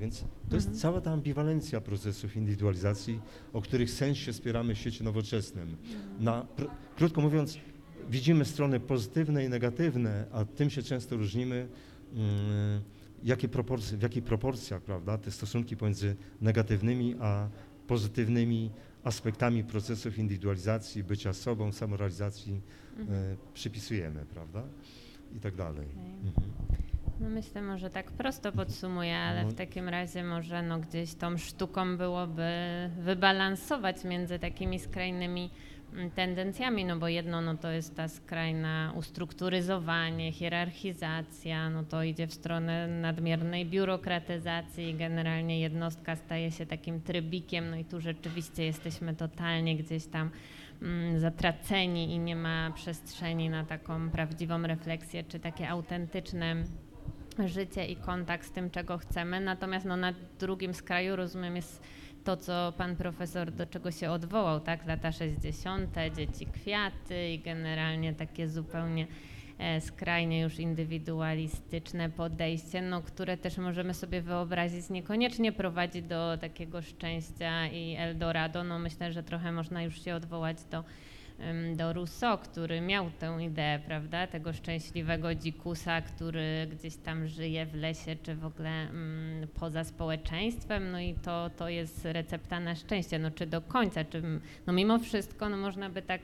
Więc 0.00 0.24
to 0.50 0.56
jest 0.56 0.80
cała 0.80 1.00
ta 1.00 1.10
ambiwalencja 1.10 1.80
procesów 1.80 2.36
indywidualizacji, 2.36 3.20
o 3.52 3.62
których 3.62 3.90
sensie 3.90 4.32
spieramy 4.32 4.74
w 4.74 4.78
świecie 4.78 5.04
nowoczesnym. 5.04 5.76
Na, 6.20 6.46
pr- 6.56 6.68
krótko 6.96 7.20
mówiąc, 7.20 7.58
widzimy 8.10 8.44
strony 8.44 8.80
pozytywne 8.80 9.44
i 9.44 9.48
negatywne, 9.48 10.26
a 10.32 10.44
tym 10.44 10.70
się 10.70 10.82
często 10.82 11.16
różnimy, 11.16 11.68
mm, 12.14 12.82
jakie 13.24 13.48
proporcje, 13.48 13.98
w 13.98 14.02
jakich 14.02 14.24
proporcjach, 14.24 14.82
prawda, 14.82 15.18
te 15.18 15.30
stosunki 15.30 15.76
pomiędzy 15.76 16.16
negatywnymi 16.40 17.16
a 17.20 17.48
pozytywnymi 17.86 18.70
aspektami 19.04 19.64
procesów 19.64 20.18
indywidualizacji, 20.18 21.04
bycia 21.04 21.32
sobą, 21.32 21.72
samorealizacji 21.72 22.60
e, 23.00 23.04
przypisujemy, 23.54 24.26
prawda? 24.34 24.62
I 25.36 25.40
tak 25.40 25.54
dalej. 25.54 25.86
Okej. 25.86 26.10
Mhm. 26.24 26.52
No 27.20 27.28
myślę, 27.28 27.62
może 27.62 27.90
tak 27.90 28.10
prosto 28.10 28.52
podsumuję, 28.52 29.16
ale 29.16 29.44
w 29.44 29.54
takim 29.54 29.88
razie 29.88 30.24
może 30.24 30.62
no 30.62 30.78
gdzieś 30.78 31.14
tą 31.14 31.38
sztuką 31.38 31.96
byłoby 31.96 32.50
wybalansować 33.00 34.04
między 34.04 34.38
takimi 34.38 34.78
skrajnymi 34.78 35.50
tendencjami, 36.14 36.84
no 36.84 36.96
bo 36.96 37.08
jedno 37.08 37.40
no 37.40 37.56
to 37.56 37.70
jest 37.70 37.96
ta 37.96 38.08
skrajna 38.08 38.92
ustrukturyzowanie, 38.96 40.32
hierarchizacja, 40.32 41.70
no 41.70 41.84
to 41.84 42.02
idzie 42.02 42.26
w 42.26 42.34
stronę 42.34 42.88
nadmiernej 42.88 43.66
biurokratyzacji 43.66 44.88
i 44.88 44.94
generalnie 44.94 45.60
jednostka 45.60 46.16
staje 46.16 46.50
się 46.50 46.66
takim 46.66 47.00
trybikiem, 47.00 47.70
no 47.70 47.76
i 47.76 47.84
tu 47.84 48.00
rzeczywiście 48.00 48.64
jesteśmy 48.64 49.14
totalnie 49.14 49.76
gdzieś 49.76 50.06
tam 50.06 50.30
mm, 50.82 51.20
zatraceni 51.20 52.14
i 52.14 52.18
nie 52.18 52.36
ma 52.36 52.70
przestrzeni 52.74 53.50
na 53.50 53.64
taką 53.64 54.10
prawdziwą 54.10 54.62
refleksję 54.62 55.24
czy 55.24 55.40
takie 55.40 55.68
autentyczne 55.68 56.64
życie 57.46 57.86
i 57.86 57.96
kontakt 57.96 58.46
z 58.46 58.50
tym, 58.50 58.70
czego 58.70 58.98
chcemy. 58.98 59.40
Natomiast 59.40 59.86
no, 59.86 59.96
na 59.96 60.12
drugim 60.38 60.74
skraju, 60.74 61.16
rozumiem, 61.16 61.56
jest 61.56 61.82
to, 62.28 62.36
co 62.36 62.72
pan 62.76 62.96
profesor 62.96 63.52
do 63.52 63.66
czego 63.66 63.90
się 63.90 64.10
odwołał, 64.10 64.60
tak? 64.60 64.86
Lata 64.86 65.12
60., 65.12 65.96
dzieci 66.16 66.46
kwiaty 66.46 67.30
i 67.30 67.38
generalnie 67.38 68.14
takie 68.14 68.48
zupełnie 68.48 69.06
e, 69.58 69.80
skrajnie 69.80 70.40
już 70.40 70.58
indywidualistyczne 70.58 72.10
podejście, 72.10 72.82
no, 72.82 73.02
które 73.02 73.36
też 73.36 73.58
możemy 73.58 73.94
sobie 73.94 74.22
wyobrazić, 74.22 74.90
niekoniecznie 74.90 75.52
prowadzi 75.52 76.02
do 76.02 76.38
takiego 76.40 76.82
szczęścia 76.82 77.66
i 77.66 77.96
Eldorado. 77.98 78.64
No, 78.64 78.78
myślę, 78.78 79.12
że 79.12 79.22
trochę 79.22 79.52
można 79.52 79.82
już 79.82 80.04
się 80.04 80.14
odwołać 80.14 80.56
do 80.70 80.84
do 81.76 81.92
Rousseau, 81.92 82.38
który 82.38 82.80
miał 82.80 83.10
tę 83.10 83.38
ideę, 83.44 83.78
prawda, 83.78 84.26
tego 84.26 84.52
szczęśliwego 84.52 85.34
dzikusa, 85.34 86.00
który 86.02 86.66
gdzieś 86.70 86.96
tam 86.96 87.26
żyje 87.28 87.66
w 87.66 87.74
lesie, 87.74 88.16
czy 88.22 88.34
w 88.34 88.44
ogóle 88.44 88.70
mm, 88.70 89.48
poza 89.48 89.84
społeczeństwem, 89.84 90.90
no 90.90 91.00
i 91.00 91.14
to, 91.14 91.50
to 91.56 91.68
jest 91.68 92.04
recepta 92.04 92.60
na 92.60 92.74
szczęście, 92.74 93.18
no 93.18 93.30
czy 93.30 93.46
do 93.46 93.60
końca, 93.60 94.04
czy 94.04 94.22
no 94.66 94.72
mimo 94.72 94.98
wszystko, 94.98 95.48
no 95.48 95.56
można 95.56 95.90
by 95.90 96.02
tak 96.02 96.20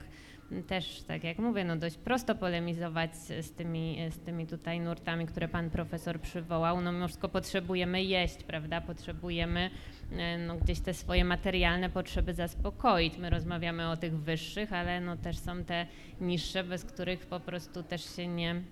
też, 0.67 1.03
tak 1.03 1.25
jak 1.25 1.39
mówię, 1.39 1.65
no 1.65 1.77
dość 1.77 1.97
prosto 1.97 2.35
polemizować 2.35 3.17
z 3.17 3.53
tymi, 3.53 3.99
z 4.11 4.19
tymi 4.19 4.47
tutaj 4.47 4.81
nurtami, 4.81 5.27
które 5.27 5.49
pan 5.49 5.71
profesor 5.71 6.21
przywołał. 6.21 6.81
No 6.81 7.09
wszystko 7.09 7.29
potrzebujemy 7.29 8.03
jeść, 8.03 8.45
prawda? 8.45 8.81
Potrzebujemy 8.81 9.71
e, 10.13 10.39
no, 10.39 10.57
gdzieś 10.57 10.81
te 10.81 10.95
swoje 10.95 11.25
materialne 11.25 11.91
potrzeby 11.91 12.35
zaspokoić. 12.35 13.19
My 13.19 13.31
rozmawiamy 13.31 13.91
o 13.91 13.97
tych 13.97 14.19
wyższych, 14.19 14.73
ale 14.73 15.01
no 15.01 15.17
też 15.17 15.39
są 15.39 15.65
te 15.65 15.87
niższe, 16.21 16.65
bez 16.65 16.85
których 16.85 17.27
po 17.27 17.41
prostu 17.41 17.83
też 17.83 18.17
się 18.17 18.29
nie, 18.29 18.63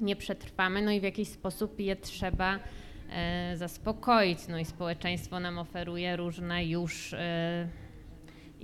nie 0.00 0.16
przetrwamy, 0.16 0.82
no 0.82 0.90
i 0.90 1.00
w 1.00 1.02
jakiś 1.02 1.28
sposób 1.28 1.80
je 1.80 1.96
trzeba 1.96 2.58
e, 3.10 3.56
zaspokoić. 3.56 4.48
No 4.48 4.58
i 4.58 4.64
społeczeństwo 4.64 5.40
nam 5.40 5.58
oferuje 5.58 6.16
różne 6.16 6.66
już 6.66 7.12
e, 7.12 7.68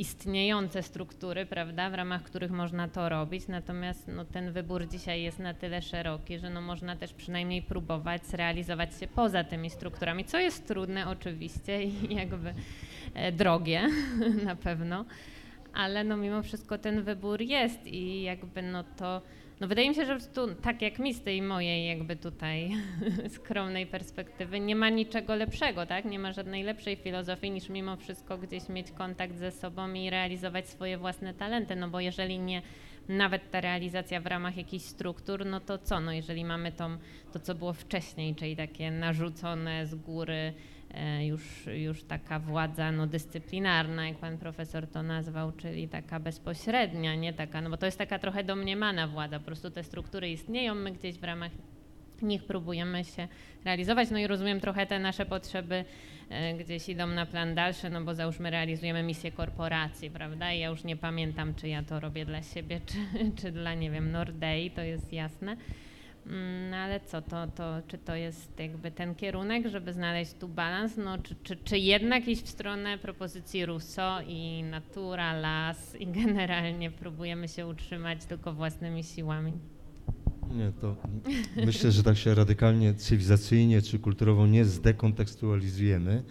istniejące 0.00 0.82
struktury, 0.82 1.46
prawda, 1.46 1.90
w 1.90 1.94
ramach 1.94 2.22
których 2.22 2.50
można 2.50 2.88
to 2.88 3.08
robić, 3.08 3.48
natomiast 3.48 4.08
no, 4.08 4.24
ten 4.24 4.52
wybór 4.52 4.88
dzisiaj 4.88 5.22
jest 5.22 5.38
na 5.38 5.54
tyle 5.54 5.82
szeroki, 5.82 6.38
że 6.38 6.50
no, 6.50 6.60
można 6.60 6.96
też 6.96 7.12
przynajmniej 7.12 7.62
próbować 7.62 8.26
zrealizować 8.26 8.98
się 9.00 9.06
poza 9.06 9.44
tymi 9.44 9.70
strukturami, 9.70 10.24
co 10.24 10.38
jest 10.38 10.66
trudne 10.66 11.08
oczywiście 11.08 11.82
i 11.84 12.14
jakby 12.20 12.54
e, 13.14 13.32
drogie 13.32 13.88
na 14.44 14.56
pewno, 14.56 15.04
ale 15.72 16.04
no 16.04 16.16
mimo 16.16 16.42
wszystko 16.42 16.78
ten 16.78 17.02
wybór 17.02 17.40
jest 17.40 17.86
i 17.86 18.22
jakby 18.22 18.62
no 18.62 18.84
to 18.84 19.22
no 19.60 19.68
wydaje 19.68 19.88
mi 19.88 19.94
się, 19.94 20.06
że 20.06 20.16
prostu 20.16 20.54
tak 20.62 20.82
jak 20.82 20.98
mi 20.98 21.14
z 21.14 21.22
tej 21.22 21.42
mojej 21.42 21.86
jakby 21.86 22.16
tutaj 22.16 22.70
skromnej 23.36 23.86
perspektywy 23.86 24.60
nie 24.60 24.76
ma 24.76 24.88
niczego 24.88 25.34
lepszego, 25.34 25.86
tak? 25.86 26.04
Nie 26.04 26.18
ma 26.18 26.32
żadnej 26.32 26.62
lepszej 26.62 26.96
filozofii 26.96 27.50
niż 27.50 27.68
mimo 27.68 27.96
wszystko 27.96 28.38
gdzieś 28.38 28.68
mieć 28.68 28.90
kontakt 28.90 29.36
ze 29.36 29.50
sobą 29.50 29.92
i 29.92 30.10
realizować 30.10 30.68
swoje 30.68 30.98
własne 30.98 31.34
talenty, 31.34 31.76
no 31.76 31.88
bo 31.88 32.00
jeżeli 32.00 32.38
nie 32.38 32.62
nawet 33.08 33.50
ta 33.50 33.60
realizacja 33.60 34.20
w 34.20 34.26
ramach 34.26 34.56
jakichś 34.56 34.84
struktur, 34.84 35.46
no 35.46 35.60
to 35.60 35.78
co? 35.78 36.00
No 36.00 36.12
jeżeli 36.12 36.44
mamy 36.44 36.72
tą, 36.72 36.98
to, 37.32 37.38
co 37.38 37.54
było 37.54 37.72
wcześniej, 37.72 38.34
czyli 38.34 38.56
takie 38.56 38.90
narzucone 38.90 39.86
z 39.86 39.94
góry 39.94 40.52
już, 41.20 41.66
już 41.66 42.02
taka 42.02 42.38
władza 42.38 42.92
no, 42.92 43.06
dyscyplinarna, 43.06 44.08
jak 44.08 44.18
pan 44.18 44.38
profesor 44.38 44.86
to 44.86 45.02
nazwał, 45.02 45.52
czyli 45.52 45.88
taka 45.88 46.20
bezpośrednia, 46.20 47.14
nie 47.14 47.32
taka, 47.32 47.60
no 47.60 47.70
bo 47.70 47.76
to 47.76 47.86
jest 47.86 47.98
taka 47.98 48.18
trochę 48.18 48.44
domniemana 48.44 49.08
władza, 49.08 49.38
po 49.38 49.44
prostu 49.44 49.70
te 49.70 49.84
struktury 49.84 50.30
istnieją, 50.30 50.74
my 50.74 50.92
gdzieś 50.92 51.18
w 51.18 51.24
ramach 51.24 51.52
nich 52.22 52.44
próbujemy 52.44 53.04
się 53.04 53.28
realizować, 53.64 54.10
no 54.10 54.18
i 54.18 54.26
rozumiem 54.26 54.60
trochę 54.60 54.86
te 54.86 54.98
nasze 54.98 55.26
potrzeby 55.26 55.84
e, 56.30 56.54
gdzieś 56.54 56.88
idą 56.88 57.06
na 57.06 57.26
plan 57.26 57.54
dalszy, 57.54 57.90
no 57.90 58.04
bo 58.04 58.14
załóżmy 58.14 58.50
realizujemy 58.50 59.02
misję 59.02 59.32
korporacji, 59.32 60.10
prawda? 60.10 60.52
I 60.52 60.58
ja 60.58 60.68
już 60.68 60.84
nie 60.84 60.96
pamiętam, 60.96 61.54
czy 61.54 61.68
ja 61.68 61.82
to 61.82 62.00
robię 62.00 62.24
dla 62.24 62.42
siebie, 62.42 62.80
czy, 62.86 62.96
czy 63.42 63.52
dla, 63.52 63.74
nie 63.74 63.90
wiem, 63.90 64.10
Nordei, 64.10 64.70
to 64.70 64.82
jest 64.82 65.12
jasne. 65.12 65.56
Mm, 66.30 66.70
No 66.70 66.76
ale 66.76 67.00
co, 67.00 67.22
to, 67.22 67.46
to, 67.46 67.82
czy 67.88 67.98
to 67.98 68.14
jest 68.14 68.58
jakby 68.58 68.90
ten 68.90 69.14
kierunek, 69.14 69.68
żeby 69.68 69.92
znaleźć 69.92 70.32
tu 70.32 70.48
balans, 70.48 70.96
no, 70.96 71.18
czy, 71.18 71.34
czy, 71.42 71.56
czy 71.56 71.78
jednak 71.78 72.28
iść 72.28 72.42
w 72.42 72.48
stronę 72.48 72.98
propozycji 72.98 73.66
Rousseau 73.66 74.22
i 74.26 74.62
natura, 74.62 75.32
las 75.32 75.96
i 76.00 76.06
generalnie 76.22 76.90
próbujemy 76.90 77.48
się 77.48 77.66
utrzymać 77.66 78.24
tylko 78.24 78.52
własnymi 78.52 79.04
siłami? 79.04 79.52
Nie, 80.54 80.72
to 80.80 80.96
myślę, 81.66 81.92
że 81.92 82.02
tak 82.02 82.16
się 82.16 82.34
radykalnie 82.34 82.94
cywilizacyjnie 82.94 83.82
czy 83.82 83.98
kulturowo 83.98 84.46
nie 84.46 84.64
zdekontekstualizujemy, 84.64 86.22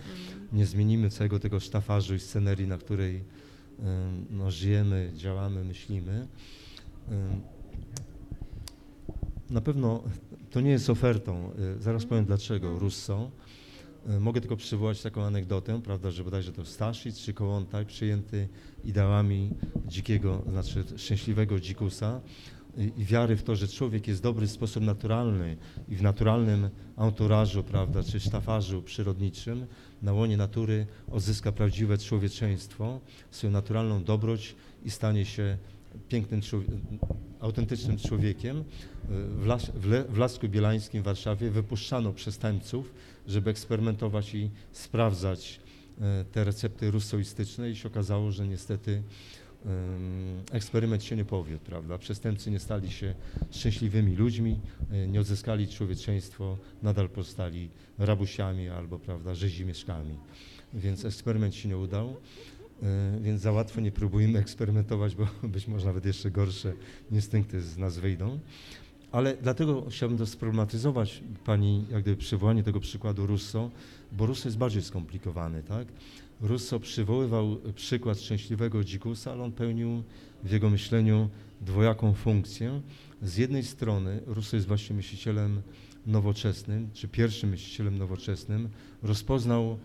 nie 0.53 0.65
zmienimy 0.65 1.09
całego 1.09 1.39
tego 1.39 1.59
sztafarzu 1.59 2.15
i 2.15 2.19
scenerii, 2.19 2.67
na 2.67 2.77
której 2.77 3.23
no, 4.29 4.51
żyjemy, 4.51 5.11
działamy, 5.15 5.63
myślimy. 5.63 6.27
Na 9.49 9.61
pewno 9.61 10.03
to 10.51 10.61
nie 10.61 10.69
jest 10.71 10.89
ofertą. 10.89 11.51
y, 11.77 11.81
Zaraz 11.81 12.05
powiem 12.05 12.25
dlaczego. 12.25 12.79
Rousseau. 12.79 13.31
Y, 14.09 14.19
Mogę 14.19 14.41
tylko 14.41 14.55
przywołać 14.57 15.01
taką 15.01 15.23
anegdotę, 15.23 15.81
prawda, 15.81 16.11
że 16.11 16.23
bodajże 16.23 16.51
to 16.53 16.65
Staszic 16.65 17.17
czy 17.19 17.33
Kołątaj 17.33 17.85
przyjęty 17.85 18.47
ideałami 18.83 19.51
dzikiego, 19.87 20.41
znaczy 20.49 20.83
szczęśliwego 20.97 21.59
dzikusa 21.59 22.21
i, 22.77 22.91
i 23.01 23.05
wiary 23.05 23.35
w 23.35 23.43
to, 23.43 23.55
że 23.55 23.67
człowiek 23.67 24.07
jest 24.07 24.23
dobry 24.23 24.47
w 24.47 24.51
sposób 24.51 24.83
naturalny 24.83 25.57
i 25.89 25.95
w 25.95 26.01
naturalnym 26.01 26.69
autorażu, 26.95 27.63
prawda, 27.63 28.03
czy 28.03 28.19
sztafarzu 28.19 28.81
przyrodniczym 28.81 29.65
na 30.01 30.13
łonie 30.13 30.37
natury 30.37 30.85
odzyska 31.11 31.51
prawdziwe 31.51 31.97
człowieczeństwo, 31.97 32.99
swoją 33.31 33.53
naturalną 33.53 34.03
dobroć 34.03 34.55
i 34.85 34.91
stanie 34.91 35.25
się 35.25 35.57
pięknym, 36.09 36.41
autentycznym 37.39 37.97
człowiekiem. 37.97 38.63
W, 39.09 39.45
Las, 39.45 39.65
w, 39.75 40.13
w 40.13 40.17
Lasku 40.17 40.49
Bielańskim 40.49 41.01
w 41.01 41.05
Warszawie 41.05 41.49
wypuszczano 41.49 42.13
przestępców, 42.13 42.93
żeby 43.27 43.49
eksperymentować 43.49 44.35
i 44.35 44.49
sprawdzać 44.71 45.59
e, 46.01 46.25
te 46.31 46.43
recepty 46.43 46.91
rusoistyczne 46.91 47.69
i 47.69 47.75
się 47.75 47.87
okazało, 47.87 48.31
że 48.31 48.47
niestety 48.47 49.03
eksperyment 50.51 51.03
się 51.03 51.15
nie 51.15 51.25
powiódł, 51.25 51.65
prawda? 51.65 51.97
Przestępcy 51.97 52.51
nie 52.51 52.59
stali 52.59 52.91
się 52.91 53.15
szczęśliwymi 53.51 54.15
ludźmi, 54.15 54.59
e, 54.91 55.07
nie 55.07 55.19
odzyskali 55.19 55.67
człowieczeństwo, 55.67 56.57
nadal 56.83 57.09
pozostali 57.09 57.69
rabusiami 57.97 58.69
albo, 58.69 58.99
prawda, 58.99 59.35
rzezimieszkami. 59.35 60.15
Więc 60.73 61.05
eksperyment 61.05 61.55
się 61.55 61.69
nie 61.69 61.77
udał. 61.77 62.15
E, 62.83 63.19
Więc 63.21 63.41
za 63.41 63.51
łatwo 63.51 63.81
nie 63.81 63.91
próbujmy 63.91 64.39
eksperymentować, 64.39 65.15
bo 65.15 65.27
być 65.47 65.67
może 65.67 65.85
nawet 65.85 66.05
jeszcze 66.05 66.31
gorsze 66.31 66.73
instynkty 67.11 67.61
z 67.61 67.77
nas 67.77 67.97
wyjdą. 67.97 68.39
Ale 69.11 69.37
dlatego 69.41 69.85
chciałbym 69.89 70.17
to 70.17 70.25
sproblematyzować, 70.25 71.23
Pani, 71.45 71.85
jak 71.91 72.01
gdyby 72.01 72.17
przywołanie 72.17 72.63
tego 72.63 72.79
przykładu 72.79 73.27
Russo, 73.27 73.71
bo 74.11 74.25
Russo 74.25 74.47
jest 74.47 74.57
bardziej 74.57 74.81
skomplikowany, 74.81 75.63
tak? 75.63 75.87
Russo 76.41 76.79
przywoływał 76.79 77.57
przykład 77.75 78.19
szczęśliwego 78.19 78.83
dzikusa, 78.83 79.31
ale 79.31 79.43
on 79.43 79.51
pełnił 79.51 80.03
w 80.43 80.51
jego 80.51 80.69
myśleniu 80.69 81.29
dwojaką 81.61 82.13
funkcję. 82.13 82.81
Z 83.21 83.37
jednej 83.37 83.63
strony 83.63 84.21
Russo 84.25 84.57
jest 84.57 84.67
właśnie 84.67 84.95
myślicielem 84.95 85.61
nowoczesnym, 86.05 86.89
czy 86.93 87.07
pierwszym 87.07 87.49
myślicielem 87.49 87.97
nowoczesnym, 87.97 88.69
rozpoznał 89.03 89.77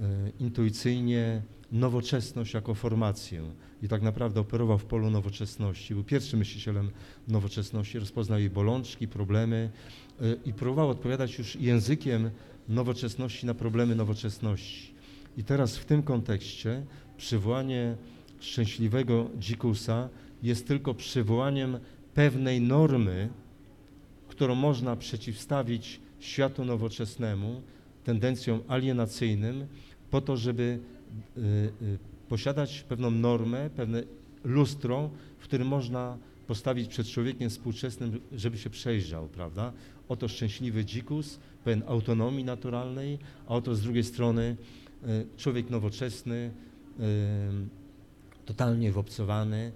e, 0.00 0.32
intuicyjnie 0.40 1.42
nowoczesność 1.72 2.54
jako 2.54 2.74
formację 2.74 3.42
i 3.82 3.88
tak 3.88 4.02
naprawdę 4.02 4.40
operował 4.40 4.78
w 4.78 4.84
polu 4.84 5.10
nowoczesności. 5.10 5.94
Był 5.94 6.04
pierwszym 6.04 6.38
myślicielem 6.38 6.90
nowoczesności, 7.28 7.98
rozpoznał 7.98 8.38
jej 8.38 8.50
bolączki, 8.50 9.08
problemy 9.08 9.70
y, 10.22 10.38
i 10.44 10.52
próbował 10.52 10.88
odpowiadać 10.88 11.38
już 11.38 11.56
językiem 11.56 12.30
nowoczesności 12.68 13.46
na 13.46 13.54
problemy 13.54 13.94
nowoczesności. 13.94 14.94
I 15.36 15.44
teraz 15.44 15.76
w 15.76 15.84
tym 15.84 16.02
kontekście 16.02 16.82
przywołanie 17.16 17.96
szczęśliwego 18.40 19.30
dzikusa 19.38 20.08
jest 20.42 20.68
tylko 20.68 20.94
przywołaniem 20.94 21.78
pewnej 22.14 22.60
normy, 22.60 23.28
którą 24.28 24.54
można 24.54 24.96
przeciwstawić 24.96 26.00
światu 26.20 26.64
nowoczesnemu, 26.64 27.62
tendencjom 28.04 28.60
alienacyjnym, 28.68 29.66
po 30.10 30.20
to, 30.20 30.36
żeby 30.36 30.78
posiadać 32.28 32.82
pewną 32.88 33.10
normę, 33.10 33.70
pewne 33.76 34.02
lustro, 34.44 35.10
w 35.38 35.44
którym 35.44 35.68
można 35.68 36.18
postawić 36.46 36.88
przed 36.88 37.06
człowiekiem 37.06 37.50
współczesnym, 37.50 38.20
żeby 38.32 38.58
się 38.58 38.70
przejrzał, 38.70 39.28
prawda? 39.28 39.72
Oto 40.08 40.28
szczęśliwy 40.28 40.84
dzikus, 40.84 41.38
pełen 41.64 41.82
autonomii 41.86 42.44
naturalnej, 42.44 43.18
a 43.46 43.54
oto 43.54 43.74
z 43.74 43.80
drugiej 43.80 44.04
strony 44.04 44.56
y, 45.08 45.26
człowiek 45.36 45.70
nowoczesny, 45.70 46.50
y, 47.00 47.02
totalnie 48.46 48.92
wyobcowany. 48.92 49.72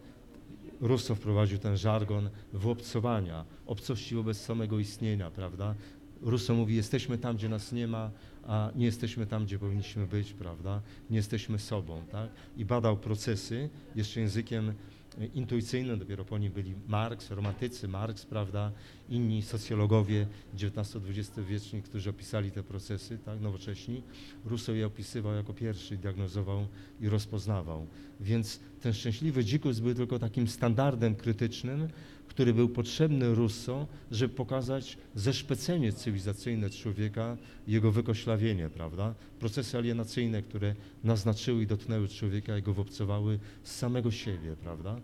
Rousseau 0.81 1.17
wprowadził 1.17 1.59
ten 1.59 1.77
żargon 1.77 2.31
wyobcowania, 2.53 3.45
obcości 3.67 4.15
wobec 4.15 4.37
samego 4.37 4.79
istnienia, 4.79 5.31
prawda? 5.31 5.75
Rousseau 6.23 6.57
mówi, 6.57 6.75
jesteśmy 6.75 7.19
tam, 7.19 7.37
gdzie 7.37 7.49
nas 7.49 7.73
nie 7.73 7.87
ma, 7.87 8.11
a 8.47 8.71
nie 8.75 8.87
jesteśmy 8.87 9.27
tam, 9.27 9.45
gdzie 9.45 9.59
powinniśmy 9.59 10.07
być, 10.07 10.33
prawda? 10.33 10.83
Nie 11.11 11.17
jesteśmy 11.17 11.59
sobą, 11.59 12.03
tak? 12.13 12.31
I 12.57 12.65
badał 12.65 12.97
procesy 12.97 13.69
jeszcze 13.95 14.21
językiem 14.21 14.75
e, 15.19 15.27
intuicyjnym, 15.27 15.99
dopiero 15.99 16.25
po 16.25 16.39
nim 16.39 16.53
byli 16.53 16.75
Marx, 16.89 17.31
romantycy, 17.31 17.89
Marx, 17.89 18.27
prawda, 18.27 18.73
inni 19.09 19.43
socjologowie 19.43 20.27
XIX-XX 20.55 21.41
wieczni, 21.49 21.83
którzy 21.83 22.11
opisali 22.11 22.51
te 22.51 22.63
procesy, 22.63 23.19
tak, 23.25 23.41
nowocześni. 23.41 24.03
Rousseau 24.45 24.75
je 24.77 24.87
opisywał 24.87 25.35
jako 25.35 25.55
pierwszy, 25.55 25.97
diagnozował 25.97 26.67
i 27.01 27.09
rozpoznawał. 27.09 27.87
Więc 28.21 28.61
ten 28.81 28.93
szczęśliwy 28.93 29.45
dzikus 29.45 29.81
był 29.81 29.95
tylko 29.95 30.19
takim 30.19 30.49
standardem 30.49 31.15
krytycznym, 31.15 31.89
który 32.29 32.55
był 32.55 32.69
potrzebny 32.69 33.35
Rousseau, 33.35 33.87
żeby 34.11 34.35
pokazać 34.35 34.99
zeszpecenie 35.15 35.93
cywilizacyjne 35.93 36.71
człowieka, 36.71 37.37
jego 37.67 37.93
wykoślawienie, 37.93 38.69
prawda? 38.69 39.15
Procesy 39.39 39.79
alienacyjne, 39.79 40.43
które 40.43 40.75
naznaczyły 41.05 41.63
i 41.63 41.67
dotknęły 41.67 42.09
człowieka 42.09 42.59
i 42.59 42.63
go 42.63 42.75
wobcowały 42.75 43.39
z 43.63 43.77
samego 43.77 44.11
siebie, 44.11 44.57
prawda? 44.63 45.01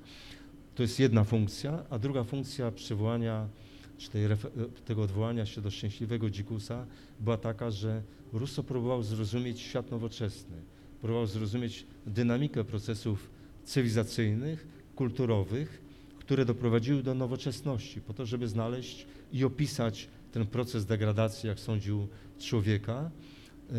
To 0.75 0.83
jest 0.83 1.01
jedna 1.01 1.25
funkcja, 1.25 1.85
a 1.91 1.99
druga 1.99 2.25
funkcja 2.25 2.71
przywołania, 2.71 3.49
czy 3.99 4.11
tej, 4.11 4.29
refe- 4.29 4.69
tego 4.85 5.03
odwołania 5.03 5.47
się 5.47 5.61
do 5.61 5.71
szczęśliwego 5.71 6.31
dzikusa 6.31 6.87
była 7.21 7.37
taka, 7.37 7.71
że 7.71 8.03
Rousseau 8.33 8.65
próbował 8.65 9.03
zrozumieć 9.03 9.61
świat 9.61 9.91
nowoczesny, 9.91 10.57
próbował 11.01 11.27
zrozumieć 11.27 11.87
dynamikę 12.07 12.65
procesów 12.65 13.31
cywilizacyjnych, 13.65 14.67
kulturowych, 14.97 15.90
które 16.31 16.45
doprowadziły 16.45 17.03
do 17.03 17.15
nowoczesności, 17.15 18.01
po 18.01 18.15
to, 18.15 18.27
żeby 18.27 18.49
znaleźć 18.49 19.07
i 19.33 19.45
opisać 19.45 20.09
ten 20.33 20.47
proces 20.47 20.87
degradacji, 20.87 21.49
jak 21.49 21.61
sądził 21.61 22.09
człowieka, 22.39 23.11
e, 23.71 23.73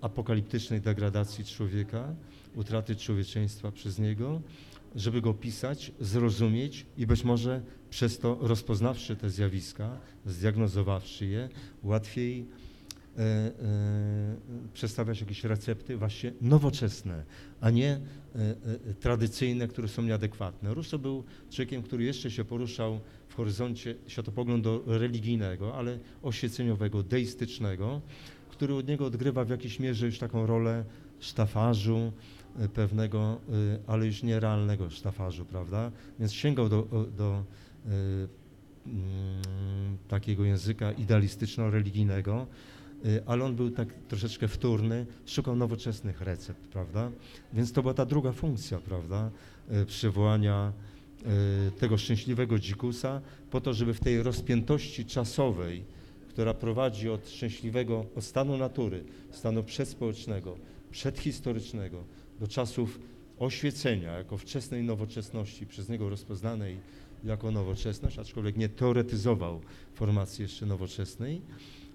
apokaliptycznej 0.00 0.80
degradacji 0.80 1.44
człowieka, 1.44 2.14
utraty 2.54 2.96
człowieczeństwa 2.96 3.72
przez 3.72 3.98
niego, 3.98 4.40
żeby 4.94 5.20
go 5.20 5.30
opisać, 5.30 5.92
zrozumieć 6.00 6.86
i 6.98 7.06
być 7.06 7.24
może 7.24 7.62
przez 7.90 8.18
to 8.18 8.38
rozpoznawszy 8.40 9.16
te 9.16 9.30
zjawiska, 9.30 9.98
zdiagnozowawszy 10.24 11.26
je, 11.26 11.48
łatwiej 11.82 12.46
przedstawiać 14.72 15.20
jakieś 15.20 15.44
recepty 15.44 15.96
właśnie 15.96 16.32
nowoczesne, 16.40 17.24
a 17.60 17.70
nie 17.70 17.90
e, 17.90 18.00
e, 18.90 18.94
tradycyjne, 18.94 19.68
które 19.68 19.88
są 19.88 20.02
nieadekwatne. 20.02 20.74
Rousseau 20.74 20.98
był 20.98 21.24
człowiekiem, 21.50 21.82
który 21.82 22.04
jeszcze 22.04 22.30
się 22.30 22.44
poruszał 22.44 23.00
w 23.28 23.34
horyzoncie 23.34 23.94
światopoglądu 24.06 24.82
religijnego, 24.86 25.74
ale 25.74 25.98
oświeceniowego, 26.22 27.02
deistycznego, 27.02 28.00
który 28.50 28.74
od 28.74 28.88
niego 28.88 29.06
odgrywa 29.06 29.44
w 29.44 29.50
jakiejś 29.50 29.80
mierze 29.80 30.06
już 30.06 30.18
taką 30.18 30.46
rolę 30.46 30.84
sztafarzu, 31.20 32.12
e, 32.58 32.68
pewnego, 32.68 33.40
e, 33.48 33.78
ale 33.86 34.06
już 34.06 34.22
nierealnego 34.22 34.90
sztafarzu, 34.90 35.44
prawda? 35.44 35.90
Więc 36.18 36.32
sięgał 36.32 36.68
do, 36.68 37.06
do 37.16 37.44
e, 37.86 37.90
mm, 38.86 39.98
takiego 40.08 40.44
języka 40.44 40.92
idealistyczno-religijnego, 40.92 42.46
ale 43.26 43.44
on 43.44 43.56
był 43.56 43.70
tak 43.70 43.88
troszeczkę 44.08 44.48
wtórny, 44.48 45.06
szukał 45.26 45.56
nowoczesnych 45.56 46.20
recept, 46.20 46.60
prawda? 46.60 47.10
Więc 47.52 47.72
to 47.72 47.82
była 47.82 47.94
ta 47.94 48.06
druga 48.06 48.32
funkcja, 48.32 48.78
prawda? 48.78 49.30
y, 49.82 49.86
Przywołania 49.86 50.72
y, 51.68 51.70
tego 51.70 51.98
szczęśliwego 51.98 52.58
dzikusa 52.58 53.20
po 53.50 53.60
to, 53.60 53.74
żeby 53.74 53.94
w 53.94 54.00
tej 54.00 54.22
rozpiętości 54.22 55.04
czasowej, 55.04 55.84
która 56.28 56.54
prowadzi 56.54 57.10
od 57.10 57.28
szczęśliwego, 57.28 58.06
od 58.16 58.24
stanu 58.24 58.56
natury, 58.56 59.04
stanu 59.30 59.62
przedspołecznego, 59.64 60.56
przedhistorycznego 60.90 62.04
do 62.40 62.48
czasów 62.48 63.00
oświecenia 63.38 64.12
jako 64.12 64.36
wczesnej 64.36 64.82
nowoczesności, 64.82 65.66
przez 65.66 65.88
niego 65.88 66.08
rozpoznanej 66.08 66.76
jako 67.24 67.50
nowoczesność, 67.50 68.18
aczkolwiek 68.18 68.56
nie 68.56 68.68
teoretyzował 68.68 69.60
formacji 69.94 70.42
jeszcze 70.42 70.66
nowoczesnej, 70.66 71.40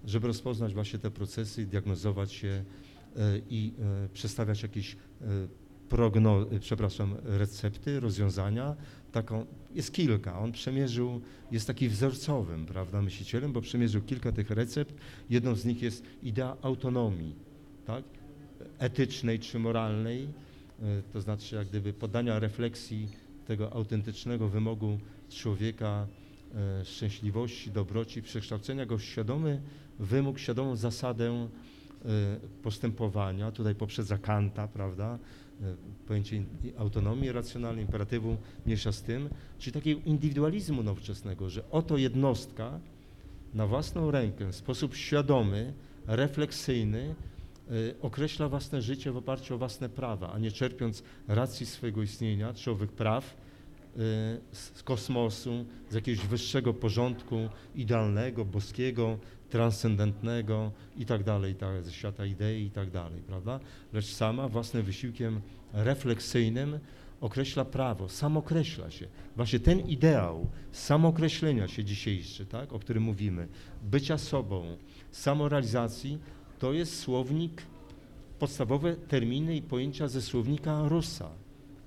żeby 0.05 0.27
rozpoznać 0.27 0.73
właśnie 0.73 0.99
te 0.99 1.11
procesy, 1.11 1.65
diagnozować 1.65 2.43
je 2.43 2.65
i 3.49 3.73
e, 4.05 4.09
przedstawiać 4.09 4.63
jakieś 4.63 4.93
e, 4.95 4.97
progno, 5.89 6.51
e, 6.51 6.59
przepraszam, 6.59 7.15
recepty, 7.23 7.99
rozwiązania. 7.99 8.75
Taką, 9.11 9.45
jest 9.75 9.93
kilka. 9.93 10.39
On 10.39 10.51
przemierzył, 10.51 11.21
jest 11.51 11.67
taki 11.67 11.89
wzorcowym, 11.89 12.65
prawda, 12.65 13.01
myślicielem, 13.01 13.53
bo 13.53 13.61
przemierzył 13.61 14.01
kilka 14.01 14.31
tych 14.31 14.49
recept. 14.49 14.93
Jedną 15.29 15.55
z 15.55 15.65
nich 15.65 15.81
jest 15.81 16.03
idea 16.23 16.57
autonomii, 16.61 17.35
tak, 17.85 18.03
etycznej 18.79 19.39
czy 19.39 19.59
moralnej, 19.59 20.27
to 21.13 21.21
znaczy 21.21 21.55
jak 21.55 21.67
gdyby 21.67 21.93
podania 21.93 22.39
refleksji 22.39 23.09
tego 23.47 23.73
autentycznego 23.73 24.47
wymogu 24.47 24.99
człowieka, 25.29 26.07
szczęśliwości, 26.83 27.71
dobroci, 27.71 28.21
przekształcenia 28.21 28.85
go 28.85 28.97
w 28.97 29.03
świadomy 29.03 29.61
wymóg, 30.01 30.39
świadomą 30.39 30.75
zasadę 30.75 31.31
e, 31.31 31.47
postępowania, 32.63 33.51
tutaj 33.51 33.75
poprzedza 33.75 34.17
Kanta, 34.17 34.67
prawda, 34.67 35.19
e, 35.61 35.75
pojęcie 36.07 36.43
autonomii 36.77 37.31
racjonalnej, 37.31 37.85
imperatywu 37.85 38.37
mniejsza 38.65 38.91
z 38.91 39.01
tym, 39.01 39.29
czyli 39.59 39.73
takiego 39.73 40.01
indywidualizmu 40.05 40.83
nowoczesnego, 40.83 41.49
że 41.49 41.69
oto 41.71 41.97
jednostka 41.97 42.79
na 43.53 43.67
własną 43.67 44.11
rękę, 44.11 44.51
w 44.51 44.55
sposób 44.55 44.95
świadomy, 44.95 45.73
refleksyjny, 46.07 47.15
y, 47.71 47.95
określa 48.01 48.49
własne 48.49 48.81
życie 48.81 49.11
w 49.11 49.17
oparciu 49.17 49.55
o 49.55 49.57
własne 49.57 49.89
prawa, 49.89 50.33
a 50.33 50.39
nie 50.39 50.51
czerpiąc 50.51 51.03
racji 51.27 51.65
swojego 51.65 52.03
istnienia, 52.03 52.53
czy 52.53 52.71
owych 52.71 52.91
praw 52.91 53.37
z 54.51 54.83
kosmosu, 54.83 55.65
z 55.89 55.93
jakiegoś 55.93 56.27
wyższego 56.27 56.73
porządku 56.73 57.49
idealnego, 57.75 58.45
boskiego, 58.45 59.17
transcendentnego 59.51 60.71
i 60.97 61.05
tak 61.05 61.23
dalej, 61.23 61.55
tak, 61.55 61.83
ze 61.83 61.91
świata 61.91 62.25
idei 62.25 62.65
i 62.65 62.71
tak 62.71 62.91
dalej, 62.91 63.21
prawda? 63.27 63.59
Lecz 63.93 64.05
sama 64.05 64.47
własnym 64.47 64.83
wysiłkiem 64.83 65.41
refleksyjnym 65.73 66.79
określa 67.21 67.65
prawo, 67.65 68.09
samokreśla 68.09 68.91
się. 68.91 69.07
Właśnie 69.35 69.59
ten 69.59 69.79
ideał 69.79 70.47
samokreślenia 70.71 71.67
się 71.67 71.83
dzisiejszy, 71.83 72.45
tak, 72.45 72.73
o 72.73 72.79
którym 72.79 73.03
mówimy, 73.03 73.47
bycia 73.83 74.17
sobą, 74.17 74.77
samorealizacji, 75.11 76.19
to 76.59 76.73
jest 76.73 76.99
słownik, 76.99 77.61
podstawowe 78.39 78.95
terminy 78.95 79.55
i 79.55 79.61
pojęcia 79.61 80.07
ze 80.07 80.21
słownika 80.21 80.87
Russa. 80.87 81.29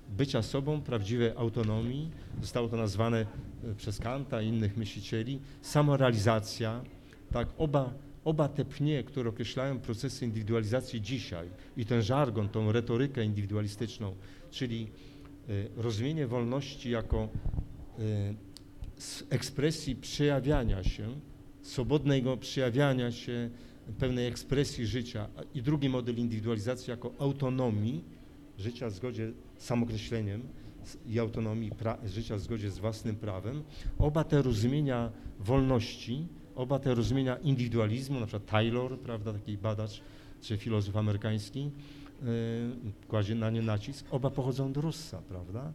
Bycia 0.09 0.43
sobą, 0.43 0.81
prawdziwej 0.81 1.31
autonomii, 1.37 2.11
zostało 2.41 2.69
to 2.69 2.77
nazwane 2.77 3.27
przez 3.77 3.99
Kanta 3.99 4.43
i 4.43 4.49
innych 4.49 4.77
myślicieli, 4.77 5.41
samorealizacja, 5.63 6.81
tak, 7.35 7.49
oba, 7.59 7.95
oba 8.25 8.49
te 8.49 8.65
pnie, 8.65 9.03
które 9.03 9.31
określają 9.31 9.79
procesy 9.79 10.25
indywidualizacji 10.25 11.01
dzisiaj 11.01 11.49
i 11.77 11.87
ten 11.87 12.03
żargon, 12.03 12.49
tą 12.49 12.73
retorykę 12.73 13.25
indywidualistyczną, 13.25 14.15
czyli 14.51 14.91
y, 15.49 15.69
rozumienie 15.77 16.27
wolności 16.27 16.91
jako 16.91 17.29
y, 17.99 18.35
ekspresji 19.31 19.97
przejawiania 19.97 20.85
się, 20.85 21.09
swobodnego 21.63 22.37
przejawiania 22.37 23.13
się, 23.13 23.51
pewnej 23.99 24.27
ekspresji 24.27 24.87
życia 24.87 25.29
i 25.55 25.63
drugi 25.63 25.89
model 25.89 26.17
indywidualizacji 26.17 26.91
jako 26.91 27.13
autonomii 27.19 28.05
życia 28.59 28.89
w 28.89 28.93
zgodzie 28.93 29.33
z 29.59 29.65
samokreśleniem 29.65 30.43
i 31.07 31.19
autonomii 31.19 31.71
życia 32.07 32.37
w 32.37 32.41
zgodzie 32.41 32.71
z 32.71 32.79
własnym 32.79 33.17
prawem. 33.17 33.63
Oba 33.99 34.25
te 34.25 34.43
rozumienia 34.43 35.13
wolności, 35.39 36.27
oba 36.57 36.79
te 36.79 36.95
rozumienia 36.95 37.37
indywidualizmu, 37.37 38.21
na 38.21 38.27
przykład 38.27 38.47
Taylor, 38.51 38.99
prawda, 38.99 39.33
taki 39.33 39.59
badacz 39.59 40.01
czy 40.41 40.57
filozof 40.57 40.97
amerykański, 40.97 41.61
yy, 41.61 42.29
kładzie 43.09 43.35
na 43.35 43.51
nie 43.51 43.63
nacisk, 43.63 44.07
oba 44.11 44.31
pochodzą 44.31 44.67
od 44.67 44.77
Russa, 44.77 45.23
prawda? 45.29 45.73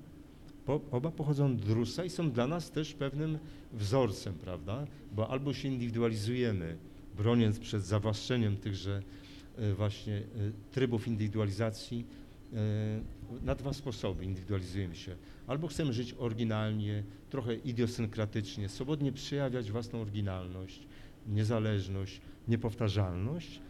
Po, 0.66 0.82
oba 0.92 1.12
pochodzą 1.12 1.46
od 1.46 1.70
Russa 1.70 2.06
i 2.06 2.10
są 2.10 2.32
dla 2.32 2.48
nas 2.48 2.72
też 2.72 2.94
pewnym 2.94 3.38
wzorcem, 3.74 4.34
prawda? 4.34 4.88
Bo 5.16 5.30
albo 5.30 5.54
się 5.54 5.68
indywidualizujemy, 5.68 6.78
broniąc 7.18 7.60
przed 7.60 7.84
zawłaszczeniem 7.84 8.58
tychże 8.58 9.02
e, 9.58 9.74
właśnie 9.74 10.18
e, 10.18 10.22
trybów 10.72 11.08
indywidualizacji, 11.08 12.06
na 13.42 13.56
dwa 13.56 13.74
sposoby 13.74 14.26
indywidualizujemy 14.26 14.96
się. 14.96 15.16
Albo 15.48 15.68
chcemy 15.68 15.94
żyć 15.94 16.16
oryginalnie, 16.20 17.04
trochę 17.30 17.56
idiosynkratycznie, 17.56 18.70
swobodnie 18.70 19.12
przejawiać 19.12 19.72
własną 19.72 20.02
oryginalność, 20.02 20.88
niezależność, 21.28 22.22
niepowtarzalność, 22.48 23.62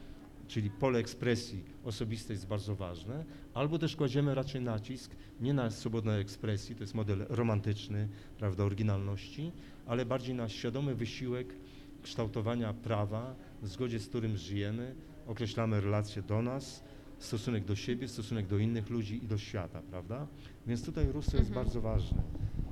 czyli 0.47 0.69
pole 0.69 0.99
ekspresji 0.99 1.63
osobistej 1.83 2.33
jest 2.33 2.47
bardzo 2.47 2.75
ważne, 2.75 3.25
albo 3.53 3.79
też 3.79 3.95
kładziemy 3.95 4.35
raczej 4.35 4.61
nacisk 4.61 5.11
nie 5.41 5.53
na 5.53 5.71
swobodną 5.71 6.11
ekspresji, 6.11 6.75
to 6.75 6.83
jest 6.83 6.93
model 6.93 7.25
romantyczny, 7.29 8.07
prawda, 8.37 8.63
oryginalności, 8.63 9.51
ale 9.85 10.05
bardziej 10.05 10.35
na 10.35 10.49
świadomy 10.49 10.95
wysiłek 10.95 11.47
kształtowania 12.03 12.73
prawa, 12.73 13.35
w 13.61 13.67
zgodzie 13.67 13.99
z 13.99 14.07
którym 14.07 14.37
żyjemy, 14.37 14.95
określamy 15.27 15.81
relacje 15.81 16.21
do 16.21 16.41
nas, 16.41 16.83
stosunek 17.19 17.65
do 17.65 17.75
siebie, 17.75 18.07
stosunek 18.07 18.47
do 18.47 18.57
innych 18.57 18.89
ludzi 18.89 19.23
i 19.23 19.27
do 19.27 19.37
świata, 19.37 19.81
prawda? 19.89 20.27
Więc 20.67 20.85
tutaj 20.85 21.05
jest 21.15 21.33
Mhm. 21.35 21.53
bardzo 21.53 21.81
ważny, 21.81 22.21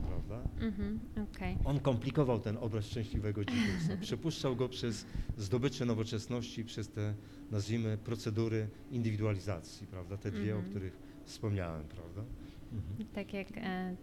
prawda? 0.07 0.49
Mhm, 0.59 0.99
okej. 1.35 1.57
On 1.65 1.79
komplikował 1.79 2.39
ten 2.39 2.57
obraz 2.57 2.85
szczęśliwego 2.85 3.45
dzikusa. 3.45 3.97
Przepuszczał 4.01 4.55
go 4.55 4.69
przez 4.69 5.05
zdobycze 5.37 5.85
nowoczesności, 5.85 6.65
przez 6.65 6.89
te, 6.89 7.13
nazwijmy, 7.51 7.97
procedury 7.97 8.67
indywidualizacji, 8.91 9.87
prawda? 9.87 10.17
Te 10.17 10.31
dwie, 10.31 10.51
Mhm. 10.53 10.65
o 10.65 10.69
których 10.69 10.99
wspomniałem, 11.25 11.83
prawda? 11.87 12.21
Mhm. 12.73 13.07
Tak 13.13 13.33
jak 13.33 13.47
e, 13.57 13.95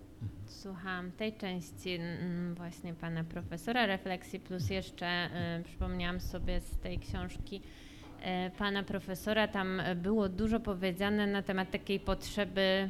słuchałam 0.46 1.12
tej 1.12 1.36
części 1.36 1.90
mm, 1.90 2.54
właśnie 2.54 2.94
pana 2.94 3.24
profesora 3.24 3.86
refleksji, 3.86 4.40
plus 4.40 4.70
jeszcze 4.70 5.06
e, 5.06 5.62
przypomniałam 5.64 6.20
sobie 6.20 6.60
z 6.60 6.78
tej 6.78 6.98
książki 6.98 7.60
pana 8.58 8.82
profesora, 8.82 9.48
tam 9.48 9.80
e, 9.80 9.94
było 9.94 10.28
dużo 10.28 10.60
powiedziane 10.60 11.26
na 11.26 11.42
temat 11.42 11.70
takiej 11.70 12.00
potrzeby 12.00 12.88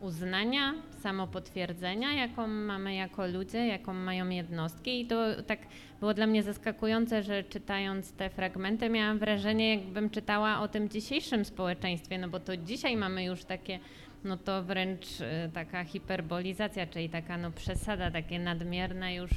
uznania, 0.00 0.74
samopotwierdzenia, 1.00 2.12
jaką 2.12 2.46
mamy 2.46 2.94
jako 2.94 3.26
ludzie, 3.26 3.66
jaką 3.66 3.94
mają 3.94 4.28
jednostki. 4.28 5.00
I 5.00 5.06
to 5.06 5.42
tak 5.46 5.58
było 6.00 6.14
dla 6.14 6.26
mnie 6.26 6.42
zaskakujące, 6.42 7.22
że 7.22 7.44
czytając 7.44 8.12
te 8.12 8.30
fragmenty 8.30 8.88
miałam 8.90 9.18
wrażenie, 9.18 9.74
jakbym 9.74 10.10
czytała 10.10 10.60
o 10.60 10.68
tym 10.68 10.88
dzisiejszym 10.88 11.44
społeczeństwie, 11.44 12.18
no 12.18 12.28
bo 12.28 12.40
to 12.40 12.56
dzisiaj 12.56 12.96
mamy 12.96 13.24
już 13.24 13.44
takie 13.44 13.78
no 14.26 14.36
to 14.36 14.62
wręcz 14.62 15.06
e, 15.20 15.50
taka 15.54 15.84
hiperbolizacja, 15.84 16.86
czyli 16.86 17.08
taka 17.08 17.38
no 17.38 17.50
przesada, 17.50 18.10
takie 18.10 18.38
nadmierne 18.38 19.14
już 19.14 19.30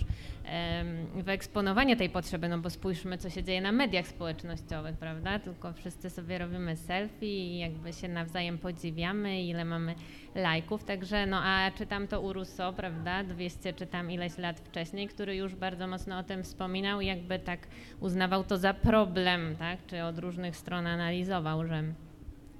wyeksponowanie 1.15 1.95
tej 1.95 2.09
potrzeby, 2.09 2.49
no 2.49 2.59
bo 2.59 2.69
spójrzmy, 2.69 3.17
co 3.17 3.29
się 3.29 3.43
dzieje 3.43 3.61
na 3.61 3.71
mediach 3.71 4.07
społecznościowych, 4.07 4.97
prawda? 4.97 5.39
Tylko 5.39 5.73
wszyscy 5.73 6.09
sobie 6.09 6.37
robimy 6.37 6.75
selfie 6.75 7.25
i 7.25 7.59
jakby 7.59 7.93
się 7.93 8.07
nawzajem 8.07 8.57
podziwiamy, 8.57 9.41
ile 9.41 9.65
mamy 9.65 9.95
lajków, 10.35 10.83
także 10.83 11.25
no 11.25 11.41
a 11.43 11.71
czytam 11.71 12.07
to 12.07 12.21
u 12.21 12.33
Rousseau, 12.33 12.73
prawda? 12.73 13.23
200 13.23 13.73
czytam 13.73 14.11
ileś 14.11 14.37
lat 14.37 14.59
wcześniej, 14.59 15.07
który 15.07 15.35
już 15.35 15.55
bardzo 15.55 15.87
mocno 15.87 16.17
o 16.19 16.23
tym 16.23 16.43
wspominał 16.43 17.01
i 17.01 17.05
jakby 17.05 17.39
tak 17.39 17.67
uznawał 17.99 18.43
to 18.43 18.57
za 18.57 18.73
problem, 18.73 19.55
tak? 19.55 19.79
Czy 19.87 20.03
od 20.03 20.19
różnych 20.19 20.55
stron 20.55 20.87
analizował, 20.87 21.67
że 21.67 21.83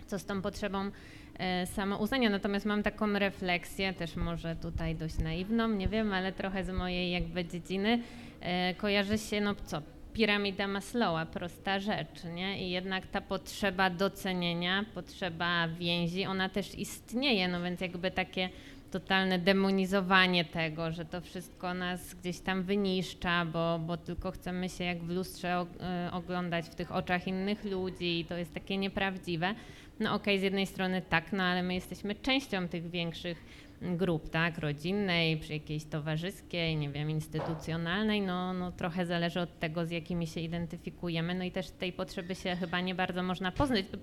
co 0.07 0.19
z 0.19 0.25
tą 0.25 0.41
potrzebą 0.41 0.91
e, 1.39 1.65
samouznania. 1.65 2.29
Natomiast 2.29 2.65
mam 2.65 2.83
taką 2.83 3.13
refleksję, 3.13 3.93
też 3.93 4.15
może 4.15 4.55
tutaj 4.55 4.95
dość 4.95 5.17
naiwną, 5.17 5.67
nie 5.67 5.87
wiem, 5.87 6.13
ale 6.13 6.31
trochę 6.31 6.63
z 6.63 6.69
mojej 6.69 7.11
jakby 7.11 7.45
dziedziny. 7.45 8.01
E, 8.41 8.73
kojarzy 8.73 9.17
się, 9.17 9.41
no 9.41 9.55
co, 9.55 9.81
piramida 10.13 10.67
Maslowa, 10.67 11.25
prosta 11.25 11.79
rzecz, 11.79 12.23
nie? 12.35 12.67
I 12.67 12.69
jednak 12.69 13.07
ta 13.07 13.21
potrzeba 13.21 13.89
docenienia, 13.89 14.85
potrzeba 14.93 15.67
więzi, 15.67 16.25
ona 16.25 16.49
też 16.49 16.75
istnieje, 16.75 17.47
no 17.47 17.61
więc 17.61 17.81
jakby 17.81 18.11
takie 18.11 18.49
totalne 18.91 19.39
demonizowanie 19.39 20.45
tego, 20.45 20.91
że 20.91 21.05
to 21.05 21.21
wszystko 21.21 21.73
nas 21.73 22.15
gdzieś 22.15 22.39
tam 22.39 22.63
wyniszcza, 22.63 23.45
bo, 23.45 23.79
bo 23.79 23.97
tylko 23.97 24.31
chcemy 24.31 24.69
się 24.69 24.83
jak 24.83 25.03
w 25.03 25.09
lustrze 25.09 25.65
e, 25.79 26.09
oglądać 26.11 26.65
w 26.65 26.75
tych 26.75 26.91
oczach 26.91 27.27
innych 27.27 27.65
ludzi 27.65 28.19
i 28.19 28.25
to 28.25 28.37
jest 28.37 28.53
takie 28.53 28.77
nieprawdziwe. 28.77 29.55
No 29.99 30.13
okej, 30.13 30.39
z 30.39 30.41
jednej 30.43 30.67
strony 30.67 31.01
tak, 31.01 31.33
no 31.33 31.43
ale 31.43 31.63
my 31.63 31.73
jesteśmy 31.73 32.15
częścią 32.15 32.67
tych 32.67 32.89
większych 32.89 33.45
grup, 33.81 34.29
tak, 34.29 34.57
rodzinnej, 34.57 35.37
przy 35.37 35.53
jakiejś 35.53 35.85
towarzyskiej, 35.85 36.75
nie 36.75 36.89
wiem, 36.89 37.09
instytucjonalnej, 37.09 38.21
no, 38.21 38.53
no 38.53 38.71
trochę 38.71 39.05
zależy 39.05 39.39
od 39.39 39.59
tego, 39.59 39.85
z 39.85 39.91
jakimi 39.91 40.27
się 40.27 40.39
identyfikujemy, 40.39 41.35
no 41.35 41.43
i 41.43 41.51
też 41.51 41.69
tej 41.69 41.93
potrzeby 41.93 42.35
się 42.35 42.55
chyba 42.55 42.81
nie 42.81 42.95
bardzo 42.95 43.23
można 43.23 43.51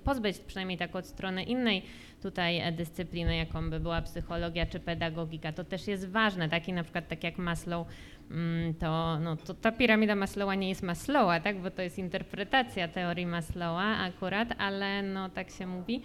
pozbyć, 0.03 0.37
przynajmniej 0.47 0.77
tak 0.77 0.95
od 0.95 1.07
strony 1.07 1.43
innej 1.43 1.83
tutaj 2.21 2.59
e, 2.59 2.71
dyscypliny, 2.71 3.37
jaką 3.37 3.69
by 3.69 3.79
była 3.79 4.01
psychologia 4.01 4.65
czy 4.65 4.79
pedagogika, 4.79 5.51
to 5.51 5.63
też 5.63 5.87
jest 5.87 6.09
ważne, 6.09 6.49
taki 6.49 6.73
na 6.73 6.83
przykład 6.83 7.07
tak 7.07 7.23
jak 7.23 7.37
Maslow, 7.37 7.87
to, 8.79 9.19
no, 9.19 9.35
to 9.35 9.53
ta 9.53 9.71
piramida 9.71 10.15
Maslowa 10.15 10.55
nie 10.55 10.69
jest 10.69 10.83
Maslowa, 10.83 11.39
tak, 11.39 11.61
bo 11.61 11.71
to 11.71 11.81
jest 11.81 11.97
interpretacja 11.97 12.87
teorii 12.87 13.25
Maslowa 13.25 13.97
akurat, 13.97 14.47
ale 14.57 15.03
no 15.03 15.29
tak 15.29 15.49
się 15.49 15.67
mówi, 15.67 16.01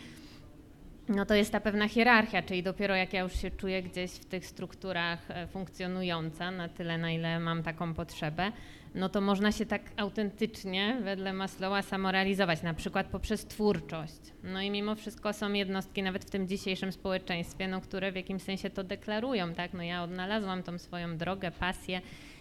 no 1.09 1.27
to 1.27 1.35
jest 1.35 1.53
ta 1.53 1.61
pewna 1.61 1.89
hierarchia, 1.89 2.43
czyli 2.43 2.63
dopiero 2.63 2.97
jak 2.97 3.13
ja 3.13 3.21
już 3.21 3.33
się 3.33 3.51
czuję 3.51 3.83
gdzieś 3.83 4.11
w 4.11 4.25
tych 4.25 4.47
strukturach 4.47 5.31
e, 5.31 5.47
funkcjonująca, 5.47 6.51
na 6.51 6.69
tyle 6.69 6.99
na 6.99 7.13
ile 7.13 7.41
mam 7.41 7.63
taką 7.63 7.95
potrzebę, 7.95 8.53
no 8.95 9.09
to 9.09 9.21
można 9.21 9.53
się 9.53 9.67
tak 9.67 9.83
autentycznie 9.97 11.01
wedle 11.05 11.33
Maslowa 11.33 11.83
samorealizować, 11.83 12.63
na 12.63 12.75
przykład 12.75 13.07
poprzez 13.07 13.47
twórczość. 13.47 14.21
No 14.43 14.61
i 14.61 14.71
mimo 14.71 14.95
wszystko 14.95 15.33
są 15.33 15.53
jednostki 15.53 16.03
nawet 16.03 16.25
w 16.25 16.31
tym 16.31 16.49
dzisiejszym 16.49 16.93
społeczeństwie, 16.93 17.69
no, 17.69 17.81
które 17.81 18.13
w 18.13 18.17
jakimś 18.17 18.43
sensie 18.43 18.71
to 18.71 18.85
deklarują, 18.85 19.55
tak? 19.55 19.75
No 19.75 19.83
ja 19.83 20.03
odnalazłam 20.03 20.63
tą 20.63 20.79
swoją 20.79 21.17
drogę, 21.17 21.51
pasję 21.51 22.01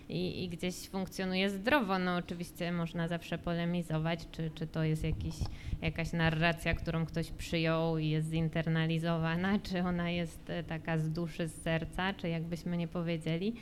i, 0.10 0.44
i 0.44 0.50
gdzieś 0.50 0.76
funkcjonuje 0.76 1.50
zdrowo. 1.50 2.00
No 2.00 2.16
oczywiście 2.16 2.72
można 2.72 3.08
zawsze 3.08 3.38
polemizować, 3.38 4.20
czy, 4.32 4.52
czy 4.56 4.68
to 4.68 4.84
jest 4.84 5.04
jakiś, 5.04 5.36
jakaś 5.82 6.14
narracja, 6.14 6.74
którą 6.74 7.06
ktoś 7.06 7.32
przyjął 7.32 7.98
i 7.98 8.10
jest 8.10 8.30
zinternalizowana, 8.30 9.60
czy 9.60 9.80
ona 9.80 10.10
jest 10.10 10.50
e, 10.50 10.64
taka 10.64 10.98
z 10.98 11.10
duszy, 11.10 11.48
z 11.48 11.62
serca, 11.62 12.14
czy 12.14 12.30
jakbyśmy 12.30 12.78
nie 12.78 12.88
powiedzieli. 12.88 13.54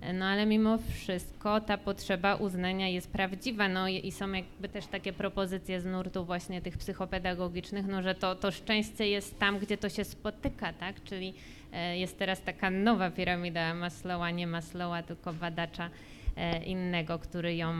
E, 0.00 0.12
No 0.12 0.24
ale 0.24 0.46
mimo 0.46 0.78
wszystko 0.78 1.60
ta 1.60 1.78
potrzeba 1.78 2.34
uznania 2.34 2.88
jest 2.88 3.12
prawdziwa, 3.12 3.68
no 3.68 3.88
i, 3.88 4.12
są 4.12 4.32
jakby 4.32 4.68
też 4.68 4.86
takie 4.86 5.12
propozycje 5.12 5.80
z 5.80 5.84
nurtu 5.84 6.24
właśnie 6.24 6.62
tych 6.62 6.78
psychopedagogicznych, 6.78 7.86
no 7.86 8.02
że 8.02 8.14
to, 8.14 8.34
to 8.34 8.50
szczęście 8.50 9.08
jest 9.08 9.38
tam, 9.38 9.58
gdzie 9.58 9.76
to 9.78 9.88
się 9.88 10.04
spotyka, 10.04 10.72
tak, 10.72 11.02
czyli 11.02 11.34
e, 11.72 11.98
jest 11.98 12.18
teraz 12.18 12.42
taka 12.42 12.70
nowa 12.70 13.10
piramida 13.10 13.74
Maslowa, 13.74 14.30
nie 14.30 14.46
Maslowa, 14.46 15.02
tylko 15.02 15.32
badacza 15.32 15.90
e, 16.36 16.64
innego, 16.64 17.18
który 17.18 17.56
ją 17.56 17.74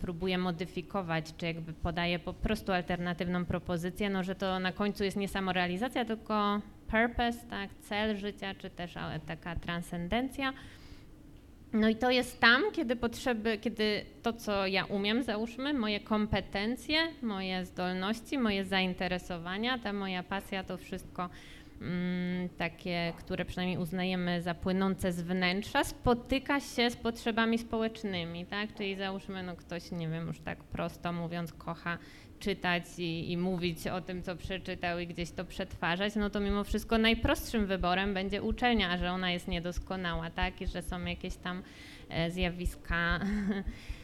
próbuje 0.00 0.38
modyfikować, 0.38 1.24
czy 1.36 1.46
jakby 1.46 1.72
podaje 1.72 2.18
po 2.18 2.32
prostu 2.32 2.72
alternatywną 2.72 3.44
propozycję, 3.44 4.10
no 4.10 4.22
że 4.22 4.34
to 4.34 4.58
na 4.58 4.72
końcu 4.72 5.04
jest 5.04 5.16
nie 5.16 5.28
samorealizacja, 5.28 6.04
tylko 6.04 6.60
purpose, 6.90 7.46
tak, 7.50 7.70
cel 7.80 8.16
życia, 8.16 8.54
czy 8.54 8.70
też 8.70 8.96
a, 8.96 9.18
taka 9.18 9.56
transcendencja. 9.56 10.52
No 11.72 11.88
i 11.88 11.96
to 11.96 12.10
jest 12.10 12.40
tam, 12.40 12.62
kiedy 12.72 12.96
potrzeby, 12.96 13.58
kiedy 13.58 14.04
to, 14.22 14.32
co 14.32 14.66
ja 14.66 14.84
umiem, 14.84 15.22
załóżmy, 15.22 15.74
moje 15.74 16.00
kompetencje, 16.00 16.98
moje 17.22 17.66
zdolności, 17.66 18.38
moje 18.38 18.64
zainteresowania, 18.64 19.78
ta 19.78 19.92
moja 19.92 20.22
pasja, 20.22 20.64
to 20.64 20.76
wszystko 20.76 21.28
takie, 22.58 23.12
które 23.16 23.44
przynajmniej 23.44 23.78
uznajemy 23.78 24.42
za 24.42 24.54
płynące 24.54 25.12
z 25.12 25.20
wnętrza, 25.20 25.84
spotyka 25.84 26.60
się 26.60 26.90
z 26.90 26.96
potrzebami 26.96 27.58
społecznymi, 27.58 28.46
tak? 28.46 28.74
Czyli 28.74 28.96
załóżmy, 28.96 29.42
no 29.42 29.56
ktoś, 29.56 29.90
nie 29.90 30.08
wiem, 30.08 30.26
już 30.26 30.40
tak 30.40 30.64
prosto 30.64 31.12
mówiąc, 31.12 31.52
kocha 31.52 31.98
czytać 32.38 32.84
i, 32.98 33.32
i 33.32 33.36
mówić 33.36 33.86
o 33.86 34.00
tym, 34.00 34.22
co 34.22 34.36
przeczytał 34.36 34.98
i 34.98 35.06
gdzieś 35.06 35.30
to 35.30 35.44
przetwarzać, 35.44 36.14
no 36.14 36.30
to 36.30 36.40
mimo 36.40 36.64
wszystko 36.64 36.98
najprostszym 36.98 37.66
wyborem 37.66 38.14
będzie 38.14 38.42
uczelnia, 38.42 38.96
że 38.96 39.10
ona 39.10 39.30
jest 39.30 39.48
niedoskonała, 39.48 40.30
tak? 40.30 40.60
I 40.60 40.66
że 40.66 40.82
są 40.82 41.04
jakieś 41.04 41.36
tam 41.36 41.62
e, 42.08 42.30
zjawiska 42.30 43.20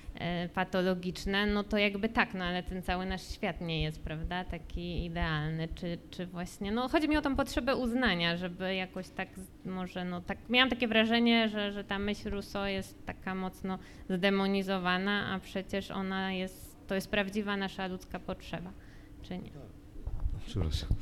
patologiczne, 0.55 1.47
no 1.47 1.65
to 1.65 1.79
jakby 1.79 2.09
tak, 2.09 2.35
no 2.35 2.45
ale 2.45 2.63
ten 2.63 2.83
cały 2.83 3.07
nasz 3.07 3.23
świat 3.23 3.61
nie 3.61 3.83
jest, 3.83 4.03
prawda, 4.03 4.45
taki 4.45 5.05
idealny, 5.05 5.69
czy, 5.75 5.99
czy 6.11 6.27
właśnie, 6.27 6.73
no 6.73 6.89
chodzi 6.89 7.09
mi 7.09 7.17
o 7.17 7.23
tą 7.23 7.37
potrzebę 7.37 7.77
uznania, 7.77 8.37
żeby 8.37 8.75
jakoś 8.75 9.09
tak 9.09 9.29
może, 9.65 10.05
no 10.05 10.21
tak, 10.21 10.39
miałam 10.49 10.71
takie 10.71 10.89
wrażenie, 10.89 11.49
że, 11.49 11.73
że 11.73 11.85
ta 11.85 11.99
myśl 11.99 12.31
Rousseau 12.31 12.67
jest 12.67 13.07
taka 13.07 13.35
mocno 13.35 13.79
zdemonizowana, 14.11 15.27
a 15.27 15.41
przecież 15.41 15.91
ona 15.91 16.33
jest, 16.33 16.77
to 16.87 16.95
jest 16.95 17.11
prawdziwa 17.11 17.57
nasza 17.57 17.87
ludzka 17.87 18.19
potrzeba, 18.19 18.73
czy 19.23 19.39
nie? 19.39 19.51
Przepraszam. 20.47 20.89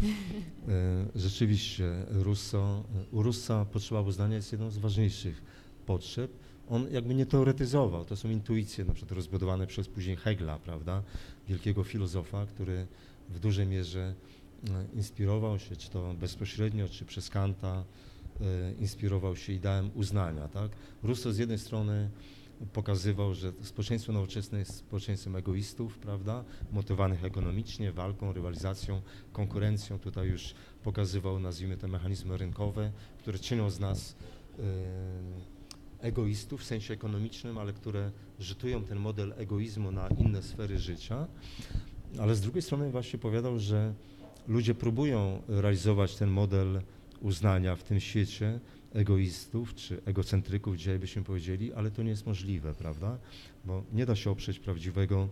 E, 0.68 1.06
Rzeczywiście, 1.14 1.84
Russo, 2.10 2.84
u 3.12 3.22
Russa 3.22 3.64
potrzeba 3.72 4.00
uznania 4.00 4.36
jest 4.36 4.52
jedną 4.52 4.70
z 4.70 4.78
ważniejszych 4.78 5.42
potrzeb. 5.86 6.30
On 6.72 6.86
jakby 6.90 7.14
nie 7.14 7.26
teoretyzował, 7.26 8.04
to 8.04 8.16
są 8.16 8.30
intuicje 8.30 8.84
na 8.84 8.94
przykład 8.94 9.12
rozbudowane 9.12 9.66
przez 9.66 9.88
później 9.88 10.16
Hegla, 10.16 10.58
prawda, 10.58 11.02
wielkiego 11.48 11.84
filozofa, 11.84 12.46
który 12.46 12.86
w 13.28 13.40
dużej 13.40 13.66
mierze 13.66 14.14
e, 14.70 14.84
inspirował 14.94 15.58
się, 15.58 15.76
czy 15.76 15.90
to 15.90 16.14
bezpośrednio, 16.14 16.88
czy 16.88 17.04
przez 17.04 17.30
Kanta, 17.30 17.84
e, 18.40 18.72
inspirował 18.72 19.36
się 19.36 19.52
ideałem 19.52 19.90
uznania, 19.94 20.48
tak. 20.48 20.70
Russo 21.02 21.32
z 21.32 21.38
jednej 21.38 21.58
strony 21.58 22.10
pokazywał, 22.72 23.34
że 23.34 23.52
społeczeństwo 23.62 24.12
nowoczesne 24.12 24.58
jest 24.58 24.76
społeczeństwem 24.76 25.36
egoistów, 25.36 25.98
prawda, 25.98 26.44
motywowanych 26.72 27.24
ekonomicznie, 27.24 27.92
walką, 27.92 28.32
rywalizacją, 28.32 29.02
konkurencją. 29.32 29.98
Tutaj 29.98 30.28
już 30.28 30.54
pokazywał, 30.84 31.40
nazwijmy 31.40 31.76
te 31.76 31.88
mechanizmy 31.88 32.36
rynkowe, 32.36 32.92
które 33.18 33.38
czynią 33.38 33.70
z 33.70 33.80
nas 33.80 34.16
e, 34.58 34.62
egoistów 36.02 36.60
w 36.60 36.64
sensie 36.64 36.94
ekonomicznym, 36.94 37.58
ale 37.58 37.72
które 37.72 38.10
rzutują 38.40 38.84
ten 38.84 38.98
model 38.98 39.34
egoizmu 39.36 39.92
na 39.92 40.08
inne 40.08 40.42
sfery 40.42 40.78
życia. 40.78 41.26
Ale 42.18 42.34
z 42.34 42.40
drugiej 42.40 42.62
strony 42.62 42.90
właśnie 42.90 43.18
powiadał, 43.18 43.58
że 43.58 43.94
ludzie 44.48 44.74
próbują 44.74 45.42
realizować 45.48 46.16
ten 46.16 46.30
model 46.30 46.82
uznania 47.20 47.76
w 47.76 47.82
tym 47.82 48.00
świecie 48.00 48.60
egoistów 48.92 49.74
czy 49.74 50.02
egocentryków, 50.04 50.76
dzisiaj 50.76 50.98
byśmy 50.98 51.22
powiedzieli, 51.22 51.72
ale 51.72 51.90
to 51.90 52.02
nie 52.02 52.10
jest 52.10 52.26
możliwe, 52.26 52.74
prawda? 52.74 53.18
Bo 53.64 53.84
nie 53.92 54.06
da 54.06 54.16
się 54.16 54.30
oprzeć 54.30 54.58
prawdziwego 54.58 55.28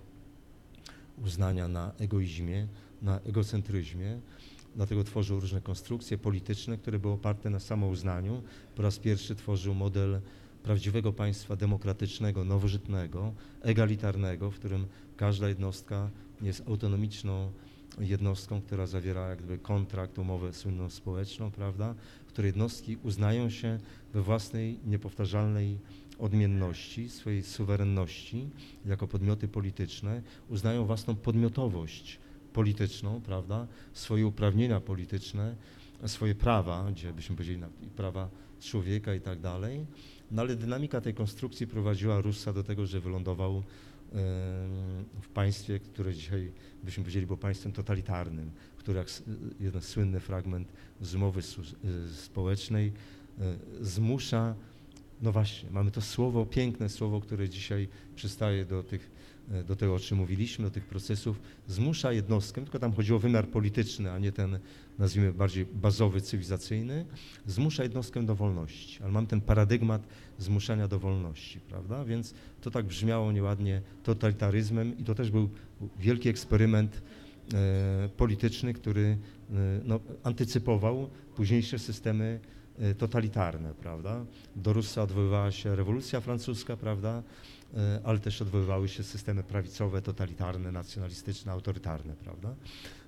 uznania 1.24 1.68
na 1.68 1.92
egoizmie, 1.98 2.68
na 3.02 3.20
egocentryzmie. 3.20 4.20
Dlatego 4.76 5.04
tworzył 5.04 5.40
różne 5.40 5.60
konstrukcje 5.60 6.18
polityczne, 6.18 6.78
które 6.78 6.98
były 6.98 7.14
oparte 7.14 7.50
na 7.50 7.60
samouznaniu. 7.60 8.42
Po 8.76 8.82
raz 8.82 8.98
pierwszy 8.98 9.34
tworzył 9.34 9.74
model 9.74 10.20
prawdziwego 10.62 11.12
państwa 11.12 11.56
demokratycznego, 11.56 12.44
nowożytnego, 12.44 13.32
egalitarnego, 13.62 14.50
w 14.50 14.54
którym 14.54 14.86
każda 15.16 15.48
jednostka 15.48 16.11
jest 16.42 16.68
autonomiczną 16.68 17.52
jednostką, 17.98 18.61
która 18.61 18.86
zawiera 18.86 19.28
jakby 19.28 19.58
kontrakt, 19.58 20.18
umowę 20.18 20.52
słynną 20.52 20.90
społeczną, 20.90 21.50
prawda, 21.50 21.94
w 22.26 22.28
której 22.28 22.48
jednostki 22.48 22.96
uznają 23.02 23.50
się 23.50 23.78
we 24.12 24.22
własnej 24.22 24.78
niepowtarzalnej 24.86 25.78
odmienności, 26.18 27.08
swojej 27.08 27.42
suwerenności 27.42 28.48
jako 28.86 29.08
podmioty 29.08 29.48
polityczne, 29.48 30.22
uznają 30.48 30.84
własną 30.84 31.16
podmiotowość 31.16 32.18
polityczną, 32.52 33.20
prawda, 33.20 33.66
swoje 33.92 34.26
uprawnienia 34.26 34.80
polityczne, 34.80 35.56
swoje 36.06 36.34
prawa, 36.34 36.90
gdzie 36.92 37.12
byśmy 37.12 37.36
powiedzieli 37.36 37.62
prawa 37.96 38.28
człowieka 38.61 39.14
i 39.14 39.20
tak 39.20 39.40
dalej. 39.40 39.86
No 40.31 40.43
ale 40.43 40.57
dynamika 40.57 41.01
tej 41.01 41.14
konstrukcji 41.14 41.66
prowadziła 41.66 42.20
Russa 42.20 42.53
do 42.53 42.64
tego, 42.64 42.87
że 42.87 43.01
wylądował 43.01 43.62
w 45.22 45.28
państwie, 45.35 45.78
które 45.78 46.14
dzisiaj 46.14 46.53
byśmy 46.85 47.03
powiedzieli 47.05 47.26
było 47.26 47.37
państwem 47.37 47.72
totalitarnym, 47.72 48.51
które 48.76 48.99
jak 48.99 49.09
s- 49.09 49.22
jeden 49.61 49.83
słynny 49.83 50.20
fragment 50.20 50.72
z 51.01 51.14
umowy 51.14 51.41
y, 51.41 52.14
społecznej 52.14 52.93
y, 53.81 53.85
zmusza, 53.85 54.55
no 55.22 55.33
właśnie, 55.33 55.70
mamy 55.70 55.91
to 55.91 56.01
słowo, 56.01 56.47
piękne 56.47 56.89
słowo, 56.89 57.20
które 57.20 57.49
dzisiaj 57.49 57.89
przystaje 58.16 58.64
do 58.64 58.83
tych, 58.83 59.11
y, 59.61 59.64
do 59.64 59.76
tego, 59.76 59.95
o 59.95 59.99
czym 59.99 60.18
mówiliśmy, 60.18 60.64
do 60.64 60.70
tych 60.70 60.85
procesów, 60.85 61.41
zmusza 61.68 62.12
jednostkę, 62.12 62.62
tylko 62.62 62.78
tam 62.78 62.93
chodziło 62.93 63.16
o 63.16 63.20
wymiar 63.20 63.49
polityczny, 63.49 64.11
a 64.12 64.18
nie 64.18 64.33
ten, 64.33 64.59
nazwijmy, 65.01 65.32
bardziej 65.32 65.66
bazowy, 65.66 66.20
cywilizacyjny, 66.20 67.05
zmusza 67.46 67.82
jednostkę 67.82 68.26
do 68.26 68.34
wolności. 68.34 69.03
Ale 69.03 69.12
mam 69.12 69.26
ten 69.26 69.40
paradygmat 69.40 70.03
zmuszania 70.38 70.88
do 70.88 70.98
wolności, 70.98 71.61
prawda? 71.61 72.05
Więc 72.05 72.34
to 72.61 72.70
tak 72.70 72.86
brzmiało 72.86 73.32
nieładnie 73.32 73.82
totalitaryzmem 74.03 74.98
i 74.98 75.05
to 75.05 75.14
też 75.14 75.30
był 75.30 75.48
wielki 75.98 76.28
eksperyment 76.28 77.03
e, 77.55 78.09
polityczny, 78.16 78.74
który 78.74 79.18
e, 79.51 79.55
no, 79.84 80.01
antycypował 80.22 81.11
późniejsze 81.36 81.78
systemy 81.78 82.40
e, 82.78 82.94
totalitarne, 82.94 83.74
prawda? 83.74 84.24
Do 84.57 84.72
Russa 84.72 85.03
odwoływała 85.03 85.51
się 85.51 85.76
rewolucja 85.76 86.20
francuska, 86.20 86.76
prawda? 86.76 87.22
E, 87.74 88.01
ale 88.05 88.18
też 88.18 88.42
odwoływały 88.42 88.88
się 88.88 89.03
systemy 89.03 89.42
prawicowe, 89.42 90.03
totalitarne, 90.03 90.72
nacjonalistyczne, 90.72 91.53
autorytarne, 91.53 92.16
prawda? 92.16 92.55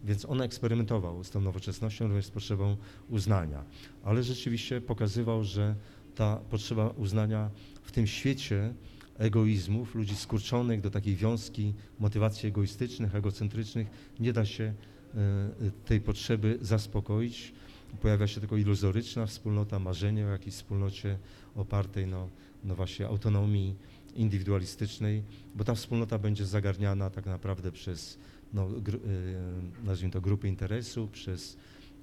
Więc 0.04 0.24
on 0.24 0.42
eksperymentował 0.42 1.24
z 1.24 1.30
tą 1.30 1.40
nowoczesnością, 1.40 2.06
również 2.08 2.26
z 2.26 2.30
potrzebą 2.30 2.76
uznania, 3.08 3.64
ale 4.04 4.22
rzeczywiście 4.22 4.80
pokazywał, 4.80 5.44
że 5.44 5.74
ta 6.14 6.36
potrzeba 6.36 6.88
uznania 6.88 7.50
w 7.82 7.92
tym 7.92 8.06
świecie 8.06 8.74
egoizmów, 9.18 9.94
ludzi 9.94 10.16
skurczonych 10.16 10.80
do 10.80 10.90
takiej 10.90 11.16
wiązki 11.16 11.74
motywacji 11.98 12.48
egoistycznych, 12.48 13.14
egocentrycznych, 13.14 13.86
nie 14.20 14.32
da 14.32 14.44
się 14.44 14.64
e, 14.64 15.70
tej 15.84 16.00
potrzeby 16.00 16.58
zaspokoić. 16.60 17.52
Pojawia 18.00 18.26
się 18.26 18.40
tylko 18.40 18.56
iluzoryczna 18.56 19.26
wspólnota, 19.26 19.78
marzenie 19.78 20.26
o 20.26 20.28
jakiejś 20.28 20.54
wspólnocie 20.54 21.18
opartej 21.56 22.06
no, 22.06 22.28
no 22.64 22.74
właśnie 22.74 23.06
autonomii 23.06 23.76
indywidualistycznej, 24.14 25.22
bo 25.54 25.64
ta 25.64 25.74
wspólnota 25.74 26.18
będzie 26.18 26.46
zagarniana 26.46 27.10
tak 27.10 27.26
naprawdę 27.26 27.72
przez, 27.72 28.18
no, 28.52 28.68
e, 28.68 29.84
nazwijmy 29.84 30.12
to, 30.12 30.20
grupy 30.20 30.48
interesu, 30.48 31.08
przez 31.12 31.56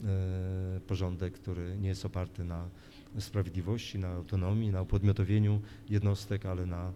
e, 0.04 0.80
porządek, 0.88 1.34
który 1.34 1.78
nie 1.82 1.90
jest 1.90 2.06
oparty 2.06 2.44
na 2.44 2.70
sprawiedliwości, 3.20 4.00
na 4.00 4.08
autonomii, 4.08 4.72
na 4.72 4.82
upodmiotowieniu 4.82 5.62
jednostek, 5.90 6.46
ale 6.46 6.66
na, 6.66 6.92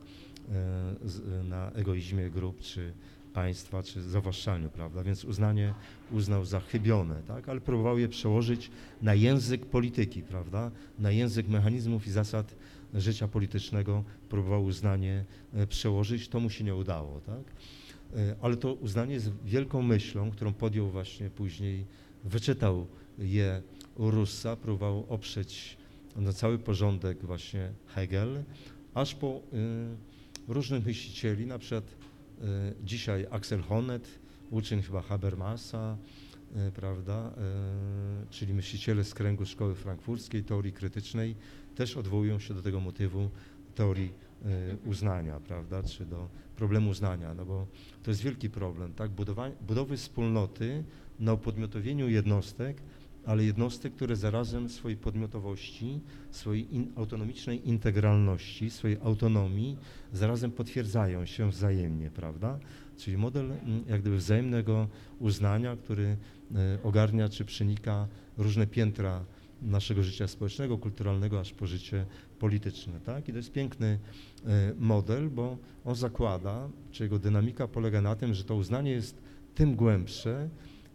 e, 1.39 1.43
na 1.43 1.71
egoizmie 1.71 2.29
grup 2.29 2.59
czy 2.59 2.93
państwa, 3.33 3.83
czy 3.83 4.01
zawłaszczaniu, 4.01 4.69
prawda? 4.69 5.03
Więc 5.03 5.25
uznanie 5.25 5.73
uznał 6.11 6.45
za 6.45 6.59
chybione, 6.59 7.21
tak? 7.27 7.49
Ale 7.49 7.61
próbował 7.61 7.99
je 7.99 8.09
przełożyć 8.09 8.71
na 9.01 9.13
język 9.13 9.65
polityki, 9.65 10.21
prawda? 10.21 10.71
Na 10.99 11.11
język 11.11 11.47
mechanizmów 11.47 12.07
i 12.07 12.11
zasad 12.11 12.55
życia 12.93 13.27
politycznego 13.27 14.03
próbował 14.29 14.63
uznanie 14.63 15.25
e, 15.53 15.67
przełożyć, 15.67 16.27
to 16.27 16.39
mu 16.39 16.49
się 16.49 16.63
nie 16.63 16.75
udało, 16.75 17.21
tak? 17.21 17.43
E, 18.15 18.35
Ale 18.41 18.57
to 18.57 18.73
uznanie 18.73 19.13
jest 19.13 19.31
wielką 19.45 19.81
myślą, 19.81 20.31
którą 20.31 20.53
podjął 20.53 20.89
właśnie 20.89 21.29
później, 21.29 21.85
wyczytał 22.23 22.87
je 23.17 23.61
u 23.97 24.11
Russa, 24.11 24.55
próbował 24.55 25.05
oprzeć 25.09 25.77
na 26.15 26.33
cały 26.33 26.59
porządek 26.59 27.25
właśnie 27.25 27.71
Hegel, 27.87 28.43
aż 28.93 29.15
po 29.15 29.41
y, 30.47 30.53
różnych 30.53 30.85
myślicieli, 30.85 31.45
na 31.45 31.59
przykład 31.59 31.83
y, 31.91 32.45
dzisiaj 32.83 33.25
Axel 33.31 33.61
Honneth, 33.61 34.09
uczeń 34.51 34.81
chyba 34.81 35.01
Habermasa, 35.01 35.97
y, 36.67 36.71
prawda, 36.71 37.33
y, 38.23 38.29
czyli 38.29 38.53
myśliciele 38.53 39.03
z 39.03 39.13
kręgu 39.13 39.45
szkoły 39.45 39.75
frankfurskiej, 39.75 40.43
teorii 40.43 40.73
krytycznej, 40.73 41.35
też 41.75 41.97
odwołują 41.97 42.39
się 42.39 42.53
do 42.53 42.61
tego 42.61 42.79
motywu 42.79 43.29
teorii 43.75 44.11
y, 44.45 44.89
uznania, 44.89 45.39
prawda, 45.39 45.83
czy 45.83 46.05
do 46.05 46.29
problemu 46.55 46.89
uznania, 46.89 47.33
no 47.33 47.45
bo 47.45 47.67
to 48.03 48.11
jest 48.11 48.21
wielki 48.21 48.49
problem, 48.49 48.93
tak, 48.93 49.11
budowy 49.61 49.97
wspólnoty 49.97 50.83
na 51.19 51.33
upodmiotowieniu 51.33 52.09
jednostek, 52.09 52.81
ale 53.25 53.43
jednostek, 53.43 53.93
które 53.93 54.15
zarazem 54.15 54.69
swojej 54.69 54.97
podmiotowości, 54.97 55.99
swojej 56.31 56.75
in, 56.75 56.91
autonomicznej 56.95 57.69
integralności, 57.69 58.69
swojej 58.69 58.97
autonomii 59.03 59.77
zarazem 60.13 60.51
potwierdzają 60.51 61.25
się 61.25 61.49
wzajemnie, 61.49 62.09
prawda? 62.09 62.59
Czyli 62.97 63.17
model 63.17 63.51
jak 63.87 64.01
gdyby 64.01 64.17
wzajemnego 64.17 64.87
uznania, 65.19 65.75
który 65.75 66.17
e, 66.55 66.83
ogarnia 66.83 67.29
czy 67.29 67.45
przenika 67.45 68.07
różne 68.37 68.67
piętra 68.67 69.25
naszego 69.65 70.03
życia 70.03 70.27
społecznego, 70.27 70.77
kulturalnego, 70.77 71.39
aż 71.39 71.53
po 71.53 71.67
życie 71.67 72.05
polityczne, 72.39 72.99
tak? 72.99 73.29
I 73.29 73.31
to 73.31 73.37
jest 73.37 73.51
piękny 73.51 73.99
e, 74.45 74.73
model, 74.79 75.29
bo 75.29 75.57
on 75.85 75.95
zakłada, 75.95 76.69
czy 76.91 77.03
jego 77.03 77.19
dynamika 77.19 77.67
polega 77.67 78.01
na 78.01 78.15
tym, 78.15 78.33
że 78.33 78.43
to 78.43 78.55
uznanie 78.55 78.91
jest 78.91 79.21
tym 79.55 79.75
głębsze, 79.75 80.49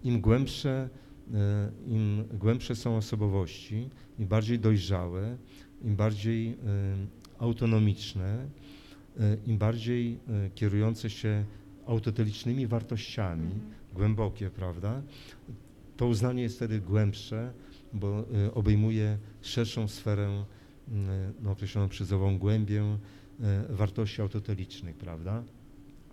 im 0.05 0.21
głębsze 0.21 0.89
e, 1.35 1.71
im 1.87 2.25
głębsze 2.33 2.77
są 2.77 2.97
osobowości, 2.97 3.91
im 4.19 4.27
bardziej 4.27 4.59
dojrzałe, 4.59 5.37
im 5.83 5.97
bardziej 5.97 6.49
e, 6.49 6.57
autonomiczne, 7.39 8.49
im 9.47 9.59
bardziej 9.59 10.19
kierujące 10.55 11.11
się 11.11 11.45
autotelicznymi 11.87 12.67
wartościami, 12.67 13.51
głębokie, 13.95 14.51
prawda? 14.51 15.03
To 15.97 16.07
uznanie 16.07 16.43
jest 16.43 16.57
wtedy 16.57 16.81
głębsze, 16.81 17.53
bo 17.93 18.25
e, 18.47 18.55
obejmuje 18.55 19.19
szerszą 19.43 19.89
sferę, 19.89 20.45
m, 20.89 21.09
no, 21.43 21.51
określoną 21.51 21.89
przez 21.89 22.13
ową 22.13 22.39
głębię 22.39 22.83
e, 23.41 23.65
wartości 23.69 24.23
autotelicznych, 24.23 24.97
prawda? 24.97 25.43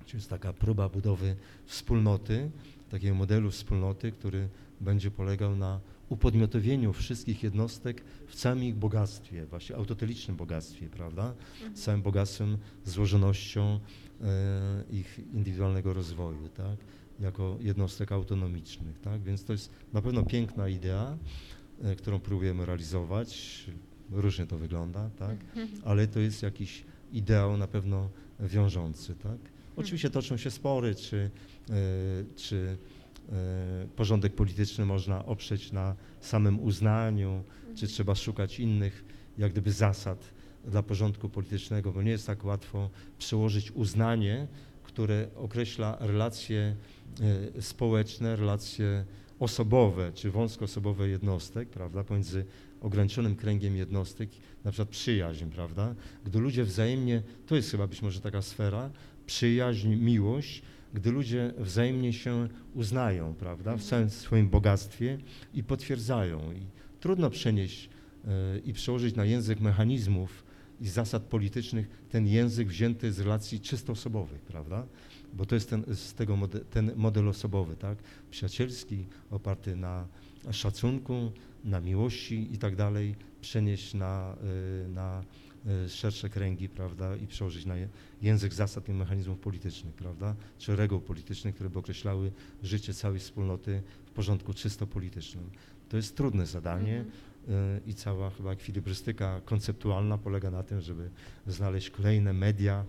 Czyli 0.05 0.17
jest 0.17 0.29
taka 0.29 0.53
próba 0.53 0.89
budowy 0.89 1.35
wspólnoty, 1.65 2.51
takiego 2.89 3.15
modelu 3.15 3.51
wspólnoty, 3.51 4.11
który 4.11 4.49
będzie 4.81 5.11
polegał 5.11 5.55
na 5.55 5.79
upodmiotowieniu 6.09 6.93
wszystkich 6.93 7.43
jednostek 7.43 8.03
w 8.27 8.35
całym 8.35 8.63
ich 8.63 8.75
bogactwie, 8.75 9.45
właśnie 9.45 9.75
autotelicznym 9.75 10.37
bogactwie, 10.37 10.89
prawda? 10.89 11.33
Z 11.73 11.81
całym 11.81 12.01
bogactwem, 12.01 12.57
złożonością 12.85 13.79
e, 14.21 14.83
ich 14.91 15.19
indywidualnego 15.33 15.93
rozwoju, 15.93 16.49
tak? 16.49 16.77
Jako 17.19 17.57
jednostek 17.61 18.11
autonomicznych, 18.11 18.99
tak? 18.99 19.21
Więc 19.21 19.43
to 19.43 19.53
jest 19.53 19.71
na 19.93 20.01
pewno 20.01 20.23
piękna 20.23 20.69
idea, 20.69 21.17
którą 21.97 22.19
próbujemy 22.19 22.65
realizować. 22.65 23.65
Różnie 24.11 24.45
to 24.45 24.57
wygląda, 24.57 25.09
tak? 25.19 25.37
Ale 25.85 26.07
to 26.07 26.19
jest 26.19 26.43
jakiś 26.43 26.83
ideał 27.13 27.57
na 27.57 27.67
pewno 27.67 28.09
wiążący, 28.39 29.15
tak? 29.15 29.37
Oczywiście 29.75 30.09
toczą 30.09 30.37
się 30.37 30.51
spory, 30.51 30.95
czy, 30.95 31.29
e, 31.69 31.73
czy 32.35 32.77
e, 33.31 33.87
porządek 33.95 34.33
polityczny 34.33 34.85
można 34.85 35.25
oprzeć 35.25 35.71
na 35.71 35.95
samym 36.21 36.59
uznaniu, 36.59 37.43
czy 37.75 37.87
trzeba 37.87 38.15
szukać 38.15 38.59
innych 38.59 39.05
jak 39.37 39.51
gdyby 39.51 39.71
zasad 39.71 40.33
dla 40.67 40.83
porządku 40.83 41.29
politycznego, 41.29 41.91
bo 41.91 42.01
nie 42.01 42.11
jest 42.11 42.27
tak 42.27 42.45
łatwo 42.45 42.89
przełożyć 43.17 43.71
uznanie, 43.71 44.47
które 44.83 45.27
określa 45.35 45.97
relacje 45.99 46.75
e, 47.55 47.61
społeczne, 47.61 48.35
relacje 48.35 49.05
osobowe 49.39 50.11
czy 50.13 50.31
wąskoosobowe 50.31 51.09
jednostek, 51.09 51.69
prawda, 51.69 52.03
pomiędzy 52.03 52.45
ograniczonym 52.81 53.35
kręgiem 53.35 53.75
jednostek, 53.75 54.29
na 54.63 54.71
przykład 54.71 54.89
przyjaźń, 54.89 55.45
prawda, 55.45 55.95
gdy 56.25 56.39
ludzie 56.39 56.63
wzajemnie, 56.63 57.21
to 57.47 57.55
jest 57.55 57.71
chyba 57.71 57.87
być 57.87 58.01
może 58.01 58.21
taka 58.21 58.41
sfera, 58.41 58.89
przyjaźń, 59.25 59.95
miłość, 59.95 60.61
gdy 60.93 61.11
ludzie 61.11 61.53
wzajemnie 61.57 62.13
się 62.13 62.47
uznają, 62.73 63.33
prawda, 63.33 63.77
w 63.77 63.83
całym 63.83 64.09
swoim 64.09 64.49
bogactwie 64.49 65.17
i 65.53 65.63
potwierdzają. 65.63 66.51
I 66.51 66.65
trudno 66.99 67.29
przenieść 67.29 67.89
e, 68.27 68.59
i 68.59 68.73
przełożyć 68.73 69.15
na 69.15 69.25
język 69.25 69.59
mechanizmów 69.59 70.45
i 70.81 70.87
zasad 70.87 71.23
politycznych 71.23 71.89
ten 72.09 72.27
język 72.27 72.67
wzięty 72.67 73.11
z 73.11 73.19
relacji 73.19 73.59
czysto 73.59 73.93
osobowych, 73.93 74.41
prawda? 74.41 74.87
Bo 75.35 75.45
to 75.45 75.55
jest 75.55 75.69
ten, 75.69 75.83
z 75.95 76.13
tego 76.13 76.35
mode, 76.35 76.59
ten 76.59 76.91
model 76.95 77.29
osobowy, 77.29 77.75
tak? 77.75 77.97
Przyjacielski, 78.31 79.05
oparty 79.31 79.75
na 79.75 80.07
szacunku, 80.51 81.31
na 81.63 81.81
miłości 81.81 82.53
i 82.53 82.57
tak 82.57 82.75
dalej, 82.75 83.15
przenieść 83.41 83.93
na, 83.93 84.35
y, 84.85 84.89
na 84.89 85.23
y, 85.85 85.89
szersze 85.89 86.29
kręgi, 86.29 86.69
prawda, 86.69 87.15
i 87.15 87.27
przełożyć 87.27 87.65
na 87.65 87.75
język 88.21 88.53
zasad 88.53 88.89
i 88.89 88.93
mechanizmów 88.93 89.39
politycznych, 89.39 89.93
prawda, 89.93 90.35
czy 90.57 90.75
reguł 90.75 90.99
politycznych, 90.99 91.55
które 91.55 91.69
by 91.69 91.79
określały 91.79 92.31
życie 92.63 92.93
całej 92.93 93.19
wspólnoty 93.19 93.81
w 94.05 94.11
porządku 94.11 94.53
czysto 94.53 94.87
politycznym. 94.87 95.49
To 95.89 95.97
jest 95.97 96.17
trudne 96.17 96.45
zadanie 96.45 96.97
Mhm. 96.97 97.77
y, 97.77 97.89
i 97.89 97.93
cała 97.93 98.29
chyba 98.29 98.51
ekwilibrystyka 98.51 99.41
konceptualna 99.45 100.17
polega 100.17 100.51
na 100.51 100.63
tym, 100.63 100.81
żeby 100.81 101.09
znaleźć 101.47 101.89
kolejne 101.89 102.33
media, 102.33 102.85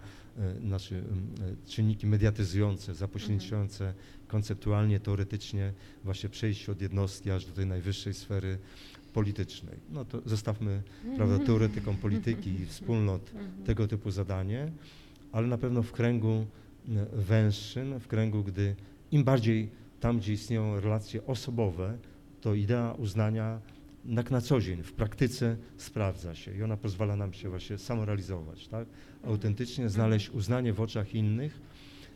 znaczy 0.61 0.95
y, 0.95 0.99
y, 1.45 1.57
czynniki 1.67 2.07
mediatyzujące, 2.07 2.95
zapośredniczające 2.95 3.95
konceptualnie, 4.29 5.01
teoretycznie 5.01 5.73
właśnie 6.05 6.29
przejść 6.29 6.69
od 6.69 6.81
jednostki 6.83 7.31
aż 7.31 7.47
do 7.47 7.53
tej 7.53 7.67
najwyższej 7.67 8.15
sfery 8.15 8.59
politycznej. 9.13 9.77
No 9.91 10.05
to 10.05 10.21
zostawmy 10.25 10.83
prawda, 11.17 11.39
teoretykom 11.39 11.97
polityki 11.97 12.51
i 12.51 12.67
wspólnot 12.67 13.31
Mhm. 13.35 13.65
tego 13.65 13.89
typu 13.89 14.11
zadanie, 14.11 14.73
ale 15.33 15.47
na 15.47 15.59
pewno 15.59 15.83
w 15.83 15.93
kręgu 15.93 16.47
węższym, 17.13 18.01
w 18.01 18.07
kręgu, 18.07 18.45
gdy 18.45 18.75
im 19.13 19.25
bardziej 19.25 19.71
tam, 20.01 20.19
gdzie 20.19 20.33
istnieją 20.33 20.81
relacje 20.81 21.27
osobowe, 21.27 21.99
to 22.41 22.55
idea 22.55 22.95
uznania 22.99 23.61
tak 24.17 24.31
na 24.31 24.41
co 24.41 24.61
dzień, 24.61 24.83
w 24.83 24.93
praktyce 24.93 25.57
sprawdza 25.77 26.35
się 26.35 26.57
i 26.57 26.63
ona 26.63 26.77
pozwala 26.77 27.17
nam 27.17 27.33
się 27.33 27.51
właśnie 27.51 27.79
samorealizować, 27.79 28.69
tak? 28.69 28.89
Autentycznie 29.25 29.89
znaleźć 29.89 30.31
uznanie 30.31 30.73
w 30.73 30.81
oczach 30.81 31.15
innych, 31.15 31.61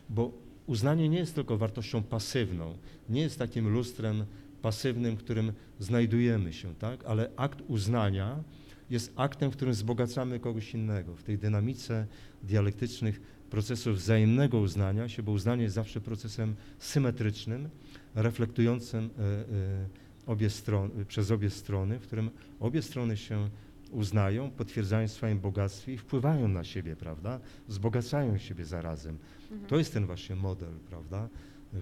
bo 0.09 0.31
uznanie 0.67 1.09
nie 1.09 1.17
jest 1.17 1.35
tylko 1.35 1.57
wartością 1.57 2.03
pasywną, 2.03 2.77
nie 3.09 3.21
jest 3.21 3.39
takim 3.39 3.69
lustrem 3.69 4.25
pasywnym, 4.61 5.17
którym 5.17 5.53
znajdujemy 5.79 6.53
się, 6.53 6.75
tak? 6.75 7.05
Ale 7.05 7.29
akt 7.35 7.59
uznania 7.67 8.43
jest 8.89 9.13
aktem, 9.15 9.51
w 9.51 9.55
którym 9.55 9.73
wzbogacamy 9.73 10.39
kogoś 10.39 10.73
innego. 10.73 11.15
W 11.15 11.23
tej 11.23 11.37
dynamice 11.37 12.07
dialektycznych 12.43 13.21
procesów 13.49 13.97
wzajemnego 13.97 14.59
uznania 14.59 15.09
się, 15.09 15.23
bo 15.23 15.31
uznanie 15.31 15.63
jest 15.63 15.75
zawsze 15.75 16.01
procesem 16.01 16.55
symetrycznym, 16.79 17.69
reflektującym 18.15 19.09
e, 19.19 19.23
e, 19.23 20.10
obie 20.25 20.49
strony, 20.49 21.05
przez 21.05 21.31
obie 21.31 21.49
strony, 21.49 21.99
w 21.99 22.01
którym 22.01 22.29
obie 22.59 22.81
strony 22.81 23.17
się 23.17 23.49
uznają, 23.91 24.51
potwierdzają 24.51 25.07
swoim 25.07 25.39
bogactwie 25.39 25.93
i 25.93 25.97
wpływają 25.97 26.47
na 26.47 26.63
siebie, 26.63 26.95
prawda? 26.95 27.39
Wzbogacają 27.67 28.37
siebie 28.37 28.65
zarazem. 28.65 29.17
Mhm. 29.51 29.69
To 29.69 29.77
jest 29.77 29.93
ten 29.93 30.05
właśnie 30.05 30.35
model, 30.35 30.73
prawda? 30.89 31.29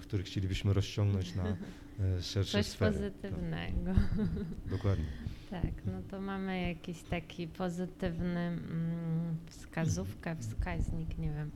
Który 0.01 0.23
chcielibyśmy 0.23 0.73
rozciągnąć 0.73 1.35
na 1.35 1.43
e, 1.47 2.21
szersze 2.21 2.51
Coś 2.57 2.65
sfery. 2.65 2.93
pozytywnego. 2.93 3.93
Tak, 3.93 4.25
dokładnie. 4.77 5.05
Tak, 5.49 5.85
no 5.85 6.01
to 6.11 6.21
mamy 6.21 6.61
jakiś 6.61 7.03
taki 7.03 7.47
pozytywny 7.47 8.39
mm, 8.39 9.37
wskazówkę, 9.45 10.35
wskaźnik, 10.41 11.17
nie 11.17 11.31
wiem, 11.33 11.51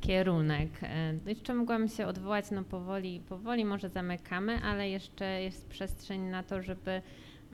kierunek. 0.00 0.70
E, 0.82 1.14
Jeszcze 1.26 1.54
mogłam 1.54 1.88
się 1.88 2.06
odwołać, 2.06 2.50
no 2.50 2.64
powoli, 2.64 3.20
powoli 3.20 3.64
może 3.64 3.88
zamykamy, 3.88 4.60
ale 4.62 4.88
jeszcze 4.90 5.42
jest 5.42 5.68
przestrzeń 5.68 6.20
na 6.20 6.42
to, 6.42 6.62
żeby 6.62 7.02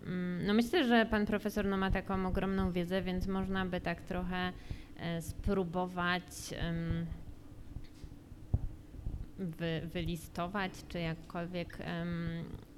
mm, 0.07 0.47
no 0.47 0.55
myślę, 0.55 0.85
że 0.85 1.07
pan 1.07 1.27
profesor 1.27 1.65
no, 1.65 1.77
ma 1.77 1.91
taką 1.91 2.27
ogromną 2.27 2.73
wiedzę, 2.73 3.03
więc 3.03 3.27
można 3.27 3.67
by 3.67 3.81
tak 3.81 4.01
trochę 4.01 4.53
e, 4.97 5.23
spróbować 5.23 6.55
wy, 9.39 9.81
wylistować, 9.93 10.73
czy 10.89 10.99
jakkolwiek 11.01 11.79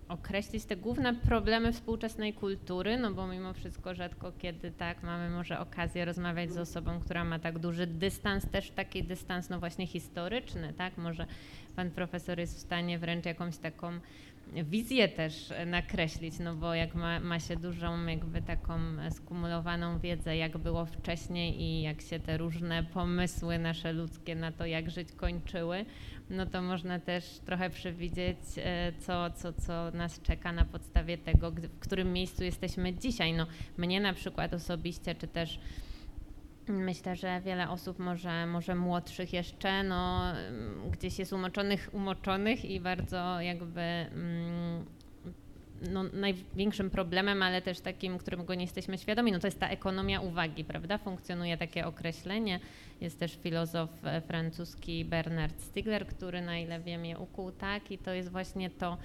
określić 0.08 0.64
te 0.64 0.76
główne 0.76 1.14
problemy 1.14 1.72
współczesnej 1.72 2.32
kultury, 2.32 2.96
no 2.96 3.12
bo 3.12 3.26
mimo 3.26 3.52
wszystko 3.52 3.94
rzadko 3.94 4.32
kiedy 4.38 4.70
tak 4.70 5.02
mamy 5.02 5.30
może 5.30 5.60
okazję 5.60 6.04
rozmawiać 6.04 6.52
z 6.52 6.56
osobą, 6.56 7.00
która 7.00 7.24
ma 7.24 7.38
tak 7.38 7.58
duży 7.58 7.86
dystans, 7.86 8.50
też 8.50 8.70
taki 8.70 9.04
dystans 9.04 9.50
no 9.50 9.60
właśnie 9.60 9.86
historyczny, 9.86 10.72
tak? 10.72 10.98
Może 10.98 11.26
pan 11.76 11.90
profesor 11.90 12.38
jest 12.38 12.56
w 12.56 12.60
stanie 12.60 12.98
wręcz 12.98 13.26
jakąś 13.26 13.56
taką 13.56 14.00
wizję 14.52 15.08
też 15.08 15.52
nakreślić, 15.66 16.38
no 16.38 16.54
bo 16.54 16.74
jak 16.74 16.94
ma, 16.94 17.20
ma 17.20 17.40
się 17.40 17.56
dużą 17.56 18.06
jakby 18.06 18.42
taką 18.42 18.78
skumulowaną 19.10 19.98
wiedzę, 19.98 20.36
jak 20.36 20.58
było 20.58 20.86
wcześniej 20.86 21.62
i 21.62 21.82
jak 21.82 22.00
się 22.00 22.20
te 22.20 22.36
różne 22.36 22.82
pomysły 22.82 23.58
nasze 23.58 23.92
ludzkie 23.92 24.34
na 24.34 24.52
to, 24.52 24.66
jak 24.66 24.90
żyć 24.90 25.12
kończyły, 25.12 25.84
no 26.30 26.46
to 26.46 26.62
można 26.62 26.98
też 26.98 27.24
trochę 27.44 27.70
przewidzieć, 27.70 28.38
e, 28.56 28.92
co, 28.98 29.30
co, 29.30 29.52
co 29.52 29.90
nas 29.90 30.20
czeka 30.22 30.52
na 30.52 30.64
podstawie 30.64 31.18
tego, 31.18 31.50
w 31.50 31.78
którym 31.78 32.12
miejscu 32.12 32.44
jesteśmy 32.44 32.94
dzisiaj. 32.94 33.32
No, 33.32 33.46
mnie 33.76 34.00
na 34.00 34.12
przykład 34.12 34.54
osobiście, 34.54 35.14
czy 35.14 35.28
też 35.28 35.58
myślę, 36.68 37.16
że 37.16 37.40
wiele 37.40 37.70
osób 37.70 37.98
może, 37.98 38.46
może 38.46 38.74
młodszych 38.74 39.32
jeszcze, 39.32 39.82
no, 39.82 40.22
gdzieś 40.90 41.18
jest 41.18 41.32
umoczonych, 41.32 41.90
umoczonych 41.92 42.64
i 42.64 42.80
bardzo 42.80 43.40
jakby 43.40 43.80
mm, 43.80 44.84
no, 45.90 46.02
największym 46.02 46.90
problemem, 46.90 47.42
ale 47.42 47.62
też 47.62 47.80
takim, 47.80 48.18
którego 48.18 48.54
nie 48.54 48.64
jesteśmy 48.64 48.98
świadomi, 48.98 49.32
no 49.32 49.38
to 49.38 49.46
jest 49.46 49.60
ta 49.60 49.68
ekonomia 49.68 50.20
uwagi, 50.20 50.64
prawda? 50.64 50.98
Funkcjonuje 50.98 51.56
takie 51.56 51.86
określenie. 51.86 52.60
Jest 53.00 53.18
też 53.18 53.38
filozof 53.42 53.90
e, 54.04 54.20
francuski 54.20 55.04
Bernard 55.04 55.60
Stiegler, 55.60 56.06
który 56.06 56.42
na 56.42 56.58
ile 56.58 56.80
wiem 56.80 57.04
je 57.04 57.18
ukuł 57.18 57.52
tak 57.52 57.90
i 57.90 57.98
to 57.98 58.12
jest 58.12 58.28
właśnie 58.28 58.70
to, 58.70 58.96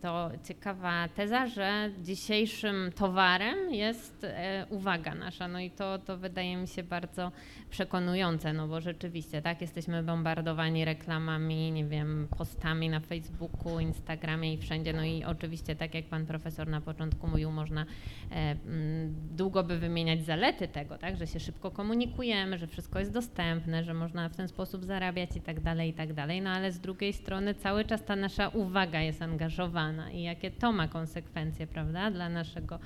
to 0.00 0.30
ciekawa 0.44 1.08
teza, 1.08 1.46
że 1.46 1.90
dzisiejszym 2.02 2.92
towarem 2.96 3.74
jest 3.74 4.24
e, 4.24 4.66
uwaga 4.70 5.14
nasza. 5.14 5.48
No 5.48 5.60
i 5.60 5.70
to, 5.70 5.98
to 5.98 6.16
wydaje 6.16 6.56
mi 6.56 6.68
się 6.68 6.82
bardzo 6.82 7.32
przekonujące, 7.70 8.52
no 8.52 8.68
bo 8.68 8.80
rzeczywiście, 8.80 9.42
tak, 9.42 9.60
jesteśmy 9.60 10.02
bombardowani 10.02 10.84
reklamami, 10.84 11.72
nie 11.72 11.84
wiem, 11.84 12.28
postami 12.38 12.88
na 12.88 13.00
Facebooku, 13.00 13.80
Instagramie 13.80 14.54
i 14.54 14.58
wszędzie. 14.58 14.92
No 14.92 15.04
i 15.04 15.24
oczywiście, 15.24 15.76
tak 15.76 15.94
jak 15.94 16.04
pan 16.04 16.26
profesor 16.26 16.68
na 16.68 16.80
początku 16.80 17.26
mówił, 17.26 17.50
można 17.50 17.86
e, 18.30 18.34
mm, 18.34 19.14
długo 19.36 19.62
by 19.62 19.78
wymieniać 19.78 20.24
zalety 20.24 20.68
tego, 20.68 20.98
tak, 20.98 21.16
że 21.16 21.26
się 21.26 21.40
szybko 21.40 21.70
komunikujemy, 21.70 22.58
że 22.58 22.66
wszystko 22.66 22.98
jest 22.98 23.12
dostępne, 23.12 23.84
że 23.84 23.94
można 23.94 24.28
w 24.28 24.36
ten 24.36 24.48
sposób 24.48 24.84
zarabiać 24.84 25.36
i 25.36 25.40
tak 25.40 25.60
dalej, 25.60 25.90
i 25.90 25.92
tak 25.92 26.12
dalej. 26.12 26.42
No 26.42 26.50
ale 26.50 26.72
z 26.72 26.80
drugiej 26.80 27.12
strony 27.12 27.54
cały 27.54 27.84
czas 27.84 28.04
ta 28.04 28.16
nasza 28.16 28.48
uwaga 28.48 29.00
jest 29.00 29.22
angażowana 29.30 30.10
i 30.10 30.22
jakie 30.22 30.50
to 30.50 30.72
ma 30.72 30.88
konsekwencje, 30.88 31.66
prawda, 31.66 32.10
dla 32.10 32.28
naszego 32.28 32.78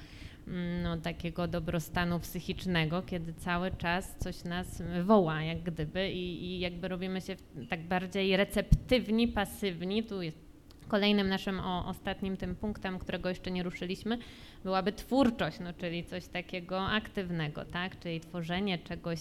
mm, 0.48 0.82
no, 0.82 0.96
takiego 0.96 1.48
dobrostanu 1.48 2.20
psychicznego, 2.20 3.02
kiedy 3.02 3.34
cały 3.34 3.70
czas 3.70 4.16
coś 4.18 4.44
nas 4.44 4.82
woła, 5.04 5.42
jak 5.42 5.62
gdyby, 5.62 6.10
i, 6.10 6.44
i 6.44 6.60
jakby 6.60 6.88
robimy 6.88 7.20
się 7.20 7.36
tak 7.70 7.88
bardziej 7.88 8.36
receptywni, 8.36 9.28
pasywni. 9.28 10.02
Tu 10.02 10.22
jest 10.22 10.44
kolejnym 10.88 11.28
naszym 11.28 11.60
o, 11.60 11.86
ostatnim 11.86 12.36
tym 12.36 12.54
punktem, 12.54 12.98
którego 12.98 13.28
jeszcze 13.28 13.50
nie 13.50 13.62
ruszyliśmy, 13.62 14.18
byłaby 14.64 14.92
twórczość, 14.92 15.60
no, 15.60 15.72
czyli 15.72 16.04
coś 16.04 16.26
takiego 16.26 16.80
aktywnego, 16.80 17.64
tak? 17.64 17.98
czyli 17.98 18.20
tworzenie 18.20 18.78
czegoś 18.78 19.18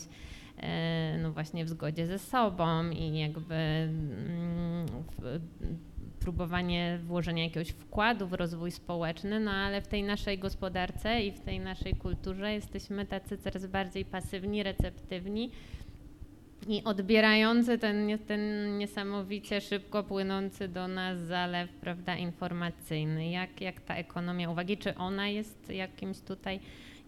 e, 0.57 1.17
no 1.21 1.31
właśnie 1.31 1.65
w 1.65 1.69
zgodzie 1.69 2.07
ze 2.07 2.19
sobą 2.19 2.89
i 2.89 3.19
jakby 3.19 3.55
mm, 3.55 4.85
próbowanie 6.23 6.99
włożenia 7.03 7.43
jakiegoś 7.43 7.69
wkładu 7.69 8.27
w 8.27 8.33
rozwój 8.33 8.71
społeczny, 8.71 9.39
no 9.39 9.51
ale 9.51 9.81
w 9.81 9.87
tej 9.87 10.03
naszej 10.03 10.37
gospodarce 10.39 11.21
i 11.21 11.31
w 11.31 11.39
tej 11.39 11.59
naszej 11.59 11.95
kulturze 11.95 12.53
jesteśmy 12.53 13.05
tacy 13.05 13.37
coraz 13.37 13.65
bardziej 13.65 14.05
pasywni, 14.05 14.63
receptywni 14.63 15.51
i 16.67 16.83
odbierający 16.83 17.77
ten, 17.77 18.19
ten 18.27 18.77
niesamowicie 18.77 19.61
szybko 19.61 20.03
płynący 20.03 20.67
do 20.67 20.87
nas 20.87 21.19
zalew 21.19 21.69
prawda, 21.71 22.15
informacyjny. 22.15 23.29
Jak, 23.29 23.61
jak 23.61 23.81
ta 23.81 23.95
ekonomia 23.95 24.49
uwagi, 24.49 24.77
czy 24.77 24.95
ona 24.95 25.27
jest 25.27 25.69
jakimś 25.69 26.19
tutaj 26.19 26.59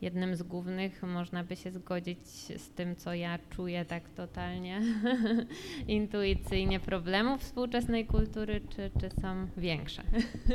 jednym 0.01 0.35
z 0.35 0.43
głównych. 0.43 1.03
Można 1.03 1.43
by 1.43 1.55
się 1.55 1.71
zgodzić 1.71 2.19
z 2.57 2.69
tym, 2.69 2.95
co 2.95 3.13
ja 3.13 3.39
czuję 3.49 3.85
tak 3.85 4.09
totalnie 4.09 4.81
intuicyjnie 5.87 6.79
problemów 6.79 7.41
współczesnej 7.41 8.05
kultury, 8.05 8.61
czy, 8.69 8.91
czy 8.99 9.21
są 9.21 9.47
większe. 9.57 10.03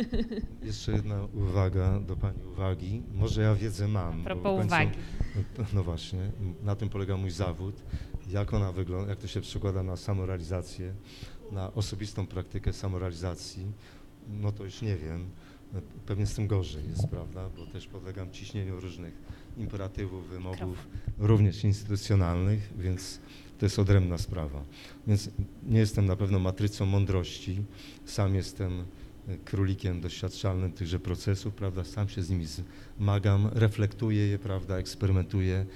Jeszcze 0.62 0.92
jedna 0.92 1.24
uwaga 1.34 2.00
do 2.00 2.16
Pani 2.16 2.42
uwagi. 2.52 3.02
Może 3.14 3.42
ja 3.42 3.54
wiedzę 3.54 3.88
mam. 3.88 4.20
A 4.20 4.24
propos 4.24 4.60
końcu- 4.60 4.66
uwagi. 4.66 4.98
No 5.74 5.82
właśnie, 5.84 6.20
na 6.62 6.76
tym 6.76 6.88
polega 6.88 7.16
mój 7.16 7.30
zawód. 7.30 7.82
Jak 8.30 8.54
ona 8.54 8.72
wygląda, 8.72 9.10
jak 9.10 9.18
to 9.18 9.26
się 9.26 9.40
przekłada 9.40 9.82
na 9.82 9.96
samorealizację, 9.96 10.94
na 11.52 11.72
osobistą 11.72 12.26
praktykę 12.26 12.72
samorealizacji, 12.72 13.66
no 14.28 14.52
to 14.52 14.64
już 14.64 14.82
nie 14.82 14.96
wiem. 14.96 15.30
Pewnie 16.06 16.26
z 16.26 16.34
tym 16.34 16.46
gorzej 16.46 16.82
jest, 16.90 17.08
prawda, 17.08 17.50
bo 17.56 17.66
też 17.66 17.86
podlegam 17.86 18.30
ciśnieniu 18.30 18.80
różnych 18.80 19.14
imperatywów, 19.56 20.28
wymogów, 20.28 20.88
również 21.18 21.64
instytucjonalnych, 21.64 22.72
więc 22.78 23.20
to 23.58 23.66
jest 23.66 23.78
odrębna 23.78 24.18
sprawa. 24.18 24.64
Więc 25.06 25.30
nie 25.62 25.78
jestem 25.78 26.06
na 26.06 26.16
pewno 26.16 26.38
matrycą 26.38 26.86
mądrości, 26.86 27.62
sam 28.04 28.34
jestem 28.34 28.84
e, 29.28 29.36
królikiem 29.36 30.00
doświadczalnym 30.00 30.72
tychże 30.72 31.00
procesów, 31.00 31.54
prawda, 31.54 31.84
sam 31.84 32.08
się 32.08 32.22
z 32.22 32.30
nimi 32.30 32.46
zmagam, 32.98 33.50
reflektuję 33.52 34.26
je, 34.26 34.38
prawda, 34.38 34.78
eksperymentuję, 34.78 35.66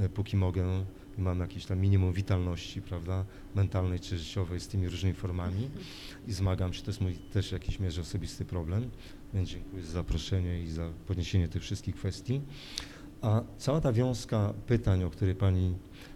e, 0.00 0.08
póki 0.08 0.36
mogę. 0.36 0.84
I 1.18 1.22
mam 1.22 1.40
jakieś 1.40 1.66
tam 1.66 1.80
minimum 1.80 2.12
witalności, 2.12 2.82
prawda, 2.82 3.24
mentalnej 3.54 4.00
czy 4.00 4.18
życiowej 4.18 4.60
z 4.60 4.68
tymi 4.68 4.88
różnymi 4.88 5.14
formami. 5.14 5.70
I 6.28 6.32
zmagam 6.32 6.72
się, 6.72 6.82
to 6.82 6.90
jest 6.90 7.00
mój 7.00 7.14
też 7.14 7.48
w 7.48 7.52
jakiejś 7.52 7.80
mierze 7.80 8.00
osobisty 8.00 8.44
problem, 8.44 8.90
więc 9.34 9.48
dziękuję 9.48 9.82
za 9.82 9.92
zaproszenie 9.92 10.62
i 10.62 10.68
za 10.68 10.90
podniesienie 11.06 11.48
tych 11.48 11.62
wszystkich 11.62 11.96
kwestii. 11.96 12.40
A 13.22 13.42
cała 13.58 13.80
ta 13.80 13.92
wiązka 13.92 14.54
pytań, 14.66 15.04
o 15.04 15.10
które 15.10 15.34
Pani 15.34 15.74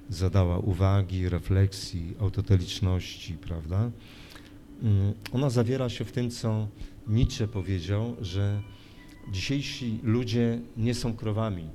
zadała, 0.08 0.58
uwagi, 0.58 1.28
refleksji, 1.28 2.14
autoteliczności, 2.20 3.34
prawda, 3.34 3.90
mm, 4.82 5.14
ona 5.32 5.50
zawiera 5.50 5.88
się 5.88 6.04
w 6.04 6.12
tym, 6.12 6.30
co 6.30 6.68
Nietzsche 7.06 7.48
powiedział, 7.48 8.16
że 8.20 8.62
dzisiejsi 9.32 10.00
ludzie 10.02 10.60
nie 10.76 10.94
są 10.94 11.16
krowami. 11.16 11.68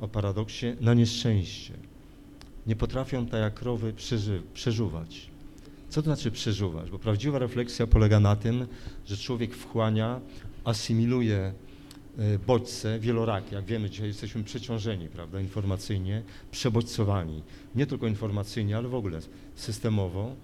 O 0.00 0.08
paradoksie, 0.08 0.66
na 0.80 0.94
nieszczęście. 0.94 1.74
Nie 2.66 2.76
potrafią 2.76 3.26
tak 3.26 3.40
jak 3.40 3.54
krowy 3.54 3.94
przeżuwać. 4.54 5.33
Co 5.94 6.02
to 6.02 6.04
znaczy 6.04 6.30
przeżuwać? 6.30 6.90
Bo 6.90 6.98
prawdziwa 6.98 7.38
refleksja 7.38 7.86
polega 7.86 8.20
na 8.20 8.36
tym, 8.36 8.66
że 9.06 9.16
człowiek 9.16 9.54
wchłania, 9.54 10.20
asymiluje 10.64 11.36
e, 12.18 12.38
bodźce 12.46 12.98
wielorakie. 13.00 13.54
Jak 13.54 13.64
wiemy, 13.64 13.90
dzisiaj 13.90 14.06
jesteśmy 14.06 14.44
przeciążeni, 14.44 15.08
prawda, 15.08 15.40
informacyjnie, 15.40 16.22
przebodźcowani. 16.50 17.42
Nie 17.74 17.86
tylko 17.86 18.06
informacyjnie, 18.06 18.76
ale 18.76 18.88
w 18.88 18.94
ogóle 18.94 19.20
systemowo, 19.54 20.34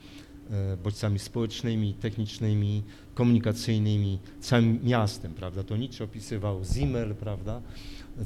e, 0.51 0.77
bodźcami 0.77 1.19
społecznymi, 1.19 1.95
technicznymi, 1.95 2.83
komunikacyjnymi, 3.15 4.19
całym 4.41 4.85
miastem, 4.85 5.35
prawda. 5.35 5.65
To 5.65 5.77
Nietzsche 5.77 6.05
opisywał 6.05 6.65
Zimmel, 6.65 7.15
prawda, 7.15 7.63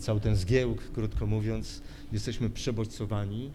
cały 0.01 0.21
ten 0.21 0.37
zgiełk, 0.37 0.79
krótko 0.95 1.27
mówiąc, 1.27 1.83
jesteśmy 2.13 2.51
przebodźcowani 2.51 3.51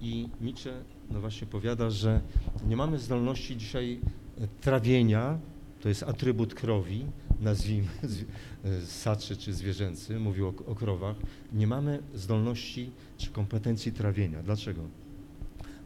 i 0.00 0.28
Nietzsche, 0.40 0.72
no 1.10 1.20
właśnie 1.20 1.46
powiada, 1.46 1.90
że 1.90 2.20
nie 2.68 2.76
mamy 2.76 2.98
zdolności 2.98 3.56
dzisiaj 3.56 4.00
e, 4.40 4.48
trawienia, 4.60 5.38
to 5.80 5.88
jest 5.88 6.02
atrybut 6.02 6.54
krowi, 6.54 7.04
nazwijmy 7.40 7.88
zwi- 8.02 8.24
e, 8.64 8.86
ssaczy 8.86 9.36
czy 9.36 9.52
zwierzęcy, 9.52 10.18
mówił 10.20 10.46
o, 10.48 10.52
o 10.66 10.74
krowach, 10.74 11.16
nie 11.52 11.66
mamy 11.66 12.02
zdolności 12.14 12.90
czy 13.18 13.30
kompetencji 13.30 13.92
trawienia. 13.92 14.42
Dlaczego? 14.42 14.82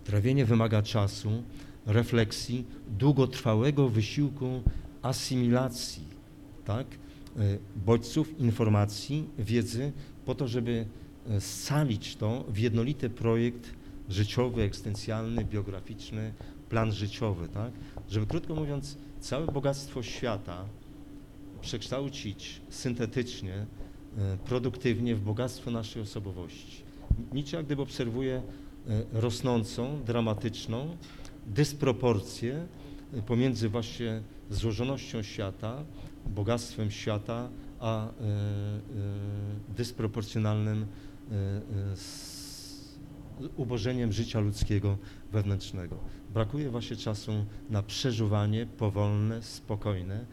Trawienie 0.04 0.44
wymaga 0.44 0.82
czasu, 0.82 1.42
refleksji, 1.86 2.64
długotrwałego 2.98 3.88
wysiłku 3.88 4.62
asymilacji, 5.02 6.04
tak? 6.64 6.86
e, 6.86 7.58
bodźców, 7.86 8.38
informacji, 8.38 9.28
wiedzy, 9.38 9.92
po 10.26 10.34
to, 10.34 10.48
żeby 10.48 10.86
scalić 11.38 12.16
to 12.16 12.44
w 12.48 12.58
jednolity 12.58 13.10
projekt 13.10 13.79
życiowy, 14.10 14.62
egzystencjalny, 14.62 15.44
biograficzny, 15.44 16.32
plan 16.68 16.92
życiowy, 16.92 17.48
tak? 17.48 17.72
Żeby 18.08 18.26
krótko 18.26 18.54
mówiąc, 18.54 18.96
całe 19.20 19.46
bogactwo 19.46 20.02
świata 20.02 20.64
przekształcić 21.60 22.60
syntetycznie, 22.68 23.54
e, 23.54 23.66
produktywnie 24.44 25.14
w 25.16 25.20
bogactwo 25.20 25.70
naszej 25.70 26.02
osobowości. 26.02 26.82
Nietzsche 27.32 27.56
jak 27.56 27.66
gdyby 27.66 27.82
obserwuje 27.82 28.42
rosnącą, 29.12 30.02
dramatyczną 30.04 30.96
dysproporcję 31.46 32.66
e, 33.14 33.22
pomiędzy 33.22 33.68
właśnie 33.68 34.22
złożonością 34.50 35.22
świata, 35.22 35.84
bogactwem 36.26 36.90
świata, 36.90 37.48
a 37.80 38.06
e, 38.06 38.10
dysproporcjonalnym 39.76 40.86
ubożeniem 43.56 44.12
życia 44.12 44.40
ludzkiego 44.40 44.98
wewnętrznego. 45.32 45.96
Brakuje 46.34 46.70
właśnie 46.70 46.96
czasu 46.96 47.32
na 47.70 47.82
przeżuwanie 47.82 48.66
powolne, 48.66 49.42
spokojne. 49.42 50.24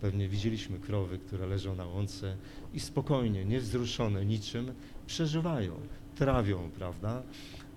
Pewnie 0.00 0.28
widzieliśmy 0.28 0.78
krowy, 0.78 1.18
które 1.18 1.46
leżą 1.46 1.74
na 1.74 1.86
łące 1.86 2.36
i 2.74 2.80
spokojnie, 2.80 3.44
niewzruszone 3.44 4.24
niczym, 4.24 4.72
przeżywają, 5.06 5.74
trawią, 6.14 6.70
prawda? 6.70 7.22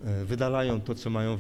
E, 0.04 0.26
Wydalają 0.26 0.82
to, 0.82 0.96
co 0.96 1.10
mają 1.10 1.38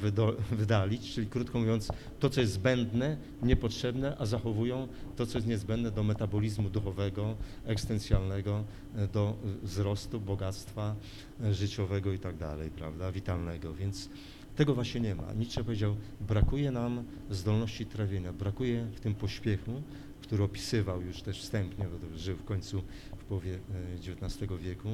wydalić, 0.52 1.14
czyli 1.14 1.28
krótko 1.28 1.60
mówiąc, 1.60 1.88
to, 2.20 2.30
co 2.30 2.42
jest 2.42 2.54
zbędne, 2.54 3.18
niepotrzebne, 3.44 4.18
a 4.18 4.26
zachowują 4.26 4.88
to, 5.16 5.26
co 5.26 5.38
jest 5.38 5.48
niezbędne 5.48 5.92
do 5.92 6.04
metabolizmu 6.04 6.70
duchowego, 6.70 7.36
egzystencjalnego, 7.66 8.64
e, 8.96 9.08
do 9.08 9.36
wzrostu, 9.64 10.20
bogactwa 10.20 10.96
e, 11.44 11.54
życiowego 11.54 12.14
i 12.14 12.20
tak 12.20 12.38
dalej, 12.38 12.70
prawda, 12.70 13.12
witalnego, 13.12 13.74
więc 13.74 14.10
tego 14.56 14.76
właśnie 14.76 15.02
nie 15.02 15.16
ma. 15.16 15.34
Nietzsche 15.34 15.64
powiedział, 15.64 15.96
brakuje 16.22 16.72
nam 16.72 17.04
zdolności 17.30 17.86
trawienia, 17.86 18.34
brakuje 18.34 18.86
w 18.96 19.00
tym 19.00 19.16
pośpiechu, 19.16 19.82
który 20.22 20.44
opisywał 20.44 21.02
już 21.02 21.22
też 21.22 21.42
wstępnie, 21.42 21.86
bo 21.86 22.18
żył 22.18 22.38
w 22.38 22.44
końcu 22.44 22.84
w 23.18 23.24
połowie 23.24 23.60
XIX 23.96 24.52
wieku, 24.62 24.90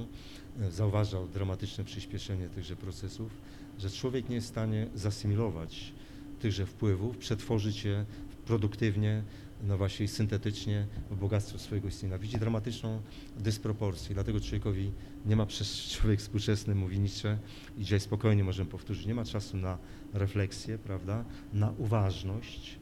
zauważał 0.70 1.28
dramatyczne 1.28 1.84
przyspieszenie 1.84 2.50
tychże 2.50 2.76
procesów, 2.76 3.32
że 3.80 3.90
człowiek 3.90 4.30
nie 4.30 4.36
jest 4.36 4.48
w 4.48 4.50
stanie 4.50 4.88
zasymilować 4.96 5.94
tychże 6.40 6.66
wpływów, 6.66 7.18
przetworzyć 7.18 7.86
je 7.86 8.06
produktywnie, 8.46 9.24
no 9.64 9.78
właśnie 9.78 10.08
syntetycznie 10.08 10.88
w 11.12 11.16
bogactwo 11.16 11.60
swojego 11.60 11.88
istnienia. 11.88 12.18
Widzi 12.18 12.38
dramatyczną 12.38 13.02
dysproporcję, 13.38 14.14
dlatego 14.14 14.40
człowiekowi 14.40 14.92
nie 15.26 15.36
ma 15.36 15.46
przez 15.46 15.82
człowiek 15.94 16.20
współczesny, 16.20 16.76
mówi 16.76 17.00
Nietzsche, 17.00 17.38
i 17.78 17.82
dzisiaj 17.82 18.00
spokojnie 18.00 18.44
możemy 18.44 18.70
powtórzyć, 18.70 19.06
nie 19.06 19.16
ma 19.16 19.26
czasu 19.26 19.58
na 19.58 19.78
refleksję, 20.14 20.78
prawda, 20.78 21.26
na 21.54 21.74
uważność, 21.78 22.80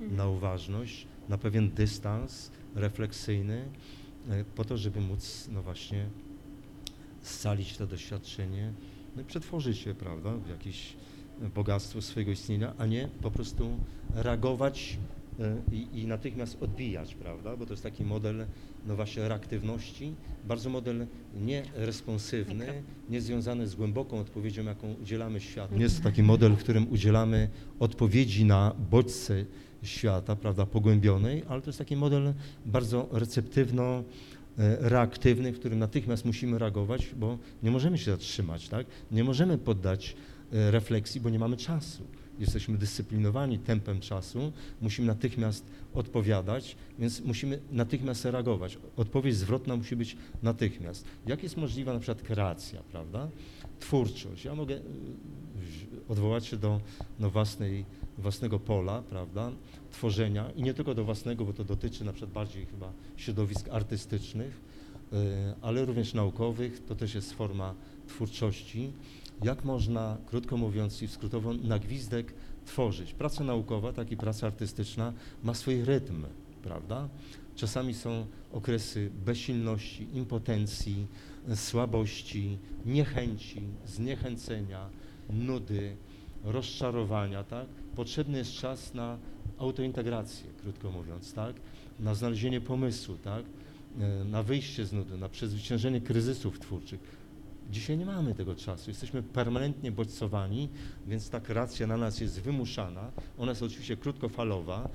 na 0.00 0.28
uważność, 0.28 1.06
na 1.28 1.38
pewien 1.38 1.70
dystans 1.70 2.50
refleksyjny, 2.74 3.68
e, 4.30 4.44
po 4.44 4.64
to, 4.64 4.76
żeby 4.76 5.00
móc, 5.00 5.48
no 5.52 5.62
właśnie, 5.62 6.08
scalić 7.22 7.76
to 7.76 7.86
doświadczenie, 7.86 8.72
no 9.16 9.22
i 9.22 9.24
przetworzyć 9.24 9.86
je, 9.86 9.94
prawda, 9.94 10.32
w 10.36 10.48
jakieś 10.48 10.96
e, 11.42 11.48
bogactwo 11.48 12.02
swojego 12.02 12.32
istnienia, 12.32 12.72
a 12.78 12.86
nie 12.86 13.08
po 13.22 13.30
prostu 13.30 13.70
reagować 14.14 14.98
e, 15.40 15.56
i, 15.72 16.00
i 16.00 16.06
natychmiast 16.06 16.62
odbijać, 16.62 17.14
prawda, 17.14 17.56
bo 17.56 17.66
to 17.66 17.72
jest 17.72 17.82
taki 17.82 18.04
model, 18.04 18.46
no 18.86 18.96
właśnie, 18.96 19.28
reaktywności, 19.28 20.14
bardzo 20.48 20.70
model 20.70 21.06
nieresponsywny, 21.40 22.82
nie 23.10 23.20
związany 23.20 23.68
z 23.68 23.74
głęboką 23.74 24.18
odpowiedzią, 24.18 24.64
jaką 24.64 24.94
udzielamy 25.02 25.40
światu. 25.40 25.74
Nie 25.74 25.82
jest 25.82 25.98
to 25.98 26.04
taki 26.04 26.22
model, 26.22 26.52
w 26.52 26.58
którym 26.58 26.92
udzielamy 26.92 27.48
odpowiedzi 27.80 28.44
na 28.44 28.74
bodźce 28.90 29.44
świata, 29.82 30.36
prawda, 30.36 30.66
pogłębionej, 30.66 31.42
ale 31.48 31.62
to 31.62 31.68
jest 31.68 31.78
taki 31.78 31.96
model 31.96 32.34
bardzo 32.66 33.08
receptywno 33.12 34.02
reaktywny, 34.80 35.52
w 35.52 35.58
którym 35.58 35.78
natychmiast 35.78 36.24
musimy 36.24 36.58
reagować, 36.58 37.06
bo 37.16 37.38
nie 37.62 37.70
możemy 37.70 37.98
się 37.98 38.10
zatrzymać, 38.10 38.68
tak? 38.68 38.86
Nie 39.10 39.24
możemy 39.24 39.58
poddać 39.58 40.16
e, 40.52 40.70
refleksji, 40.70 41.20
bo 41.20 41.30
nie 41.30 41.38
mamy 41.38 41.56
czasu. 41.56 42.02
Jesteśmy 42.38 42.78
dyscyplinowani 42.78 43.58
tempem 43.58 44.00
czasu, 44.00 44.52
musimy 44.80 45.06
natychmiast 45.08 45.64
odpowiadać, 45.94 46.76
więc 46.98 47.20
musimy 47.20 47.60
natychmiast 47.72 48.24
reagować. 48.24 48.78
Odpowiedź 48.96 49.36
zwrotna 49.36 49.76
musi 49.76 49.96
być 49.96 50.16
natychmiast. 50.42 51.04
Jak 51.26 51.42
jest 51.42 51.56
możliwa 51.56 51.92
na 51.94 52.00
przykład 52.00 52.22
kreacja, 52.22 52.82
prawda? 52.82 53.28
Twórczość. 53.80 54.44
Ja 54.44 54.54
mogę 54.54 54.80
w- 55.56 56.10
odwołać 56.10 56.46
się 56.46 56.56
do 56.56 56.80
no, 57.20 57.30
własnej, 57.30 57.84
własnego 58.18 58.58
pola, 58.58 59.02
prawda? 59.02 59.50
Tworzenia 59.94 60.50
i 60.56 60.62
nie 60.62 60.74
tylko 60.74 60.94
do 60.94 61.04
własnego, 61.04 61.44
bo 61.44 61.52
to 61.52 61.64
dotyczy 61.64 62.04
na 62.04 62.12
przykład 62.12 62.32
bardziej 62.32 62.66
chyba 62.66 62.92
środowisk 63.16 63.68
artystycznych. 63.68 64.60
ale 65.62 65.84
również 65.84 66.14
naukowych, 66.14 66.84
to 66.86 66.94
też 66.94 67.14
jest 67.14 67.32
forma 67.32 67.74
twórczości. 68.06 68.92
Jak 69.42 69.64
można, 69.64 70.16
krótko 70.26 70.56
mówiąc 70.56 71.02
i 71.02 71.08
skrótowo, 71.08 71.54
na 71.54 71.78
gwizdek 71.78 72.34
tworzyć? 72.66 73.14
Praca 73.14 73.44
naukowa, 73.44 73.92
tak 73.92 74.12
i 74.12 74.16
praca 74.16 74.46
artystyczna 74.46 75.12
ma 75.42 75.54
swój 75.54 75.84
rytm, 75.84 76.24
prawda? 76.62 77.08
Czasami 77.54 77.94
są 77.94 78.26
okresy 78.52 79.10
bezsilności, 79.24 80.06
impotencji, 80.14 81.06
słabości, 81.54 82.58
niechęci, 82.86 83.62
zniechęcenia, 83.86 84.88
nudy, 85.30 85.96
rozczarowania, 86.44 87.44
tak? 87.44 87.66
Potrzebny 87.96 88.38
jest 88.38 88.52
czas 88.52 88.94
na 88.94 89.18
autointegrację, 89.58 90.50
krótko 90.62 90.90
mówiąc, 90.90 91.34
tak? 91.34 91.56
Na 92.00 92.14
znalezienie 92.14 92.60
pomysłu, 92.60 93.16
tak? 93.16 93.44
E, 94.00 94.24
na 94.24 94.42
wyjście 94.42 94.86
z 94.86 94.92
nudy, 94.92 95.18
na 95.18 95.28
przezwyciężenie 95.28 96.00
kryzysów 96.00 96.60
twórczych. 96.60 97.24
Dzisiaj 97.70 97.98
nie 97.98 98.06
mamy 98.06 98.34
tego 98.34 98.54
czasu, 98.54 98.90
jesteśmy 98.90 99.22
permanentnie 99.22 99.92
bodźcowani, 99.92 100.68
więc 101.06 101.30
ta 101.30 101.40
kreacja 101.40 101.86
na 101.86 101.96
nas 101.96 102.20
jest 102.20 102.40
wymuszana. 102.40 103.10
Ona 103.38 103.52
jest 103.52 103.62
oczywiście 103.62 103.96
krótkofalowa, 103.96 104.88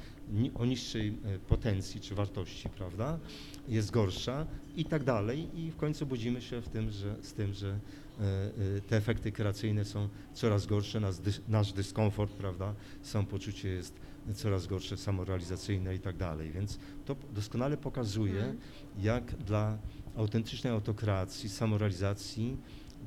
o 0.55 0.65
niższej 0.65 1.07
e, 1.07 1.39
potencji 1.39 2.01
czy 2.01 2.15
wartości, 2.15 2.69
prawda? 2.69 3.19
Jest 3.67 3.91
gorsza 3.91 4.45
i 4.75 4.85
tak 4.85 5.03
dalej 5.03 5.59
i 5.59 5.71
w 5.71 5.75
końcu 5.75 6.05
budzimy 6.05 6.41
się 6.41 6.61
w 6.61 6.69
tym, 6.69 6.91
że, 6.91 7.15
z 7.21 7.33
tym, 7.33 7.53
że 7.53 7.79
e, 8.19 8.81
te 8.81 8.97
efekty 8.97 9.31
kreacyjne 9.31 9.85
są 9.85 10.09
coraz 10.33 10.65
gorsze, 10.65 10.99
nasz, 10.99 11.15
nasz 11.47 11.73
dyskomfort, 11.73 12.31
prawda? 12.31 12.73
Samopoczucie 13.01 13.69
jest 13.69 13.93
coraz 14.35 14.67
gorsze, 14.67 14.97
samorealizacyjne 14.97 15.95
i 15.95 15.99
tak 15.99 16.17
dalej, 16.17 16.51
więc 16.51 16.79
to 17.05 17.15
doskonale 17.33 17.77
pokazuje, 17.77 18.41
hmm. 18.41 18.57
jak 19.01 19.35
dla 19.35 19.77
autentycznej 20.15 20.73
autokreacji, 20.73 21.49
samorealizacji, 21.49 22.57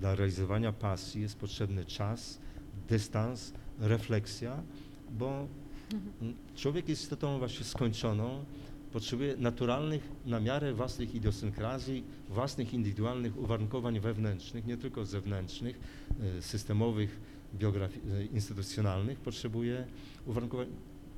dla 0.01 0.15
realizowania 0.15 0.73
pasji 0.73 1.23
jest 1.23 1.37
potrzebny 1.37 1.85
czas, 1.85 2.39
dystans, 2.89 3.53
refleksja, 3.79 4.63
bo 5.11 5.47
mhm. 5.93 6.35
człowiek 6.57 6.89
jest 6.89 7.03
istotą 7.03 7.39
właśnie 7.39 7.65
skończoną, 7.65 8.45
potrzebuje 8.93 9.37
naturalnych, 9.37 10.09
na 10.27 10.41
miarę 10.41 10.75
własnych 10.75 11.15
idiosynkrazji, 11.15 12.05
własnych 12.29 12.75
indywidualnych 12.75 13.39
uwarunkowań 13.39 14.01
wewnętrznych, 14.01 14.67
nie 14.67 14.77
tylko 14.77 15.05
zewnętrznych, 15.05 15.81
e, 16.39 16.43
systemowych, 16.43 17.21
e, 17.61 18.25
instytucjonalnych, 18.25 19.21
potrzebuje 19.21 19.87
uwarunkowań, 20.27 20.67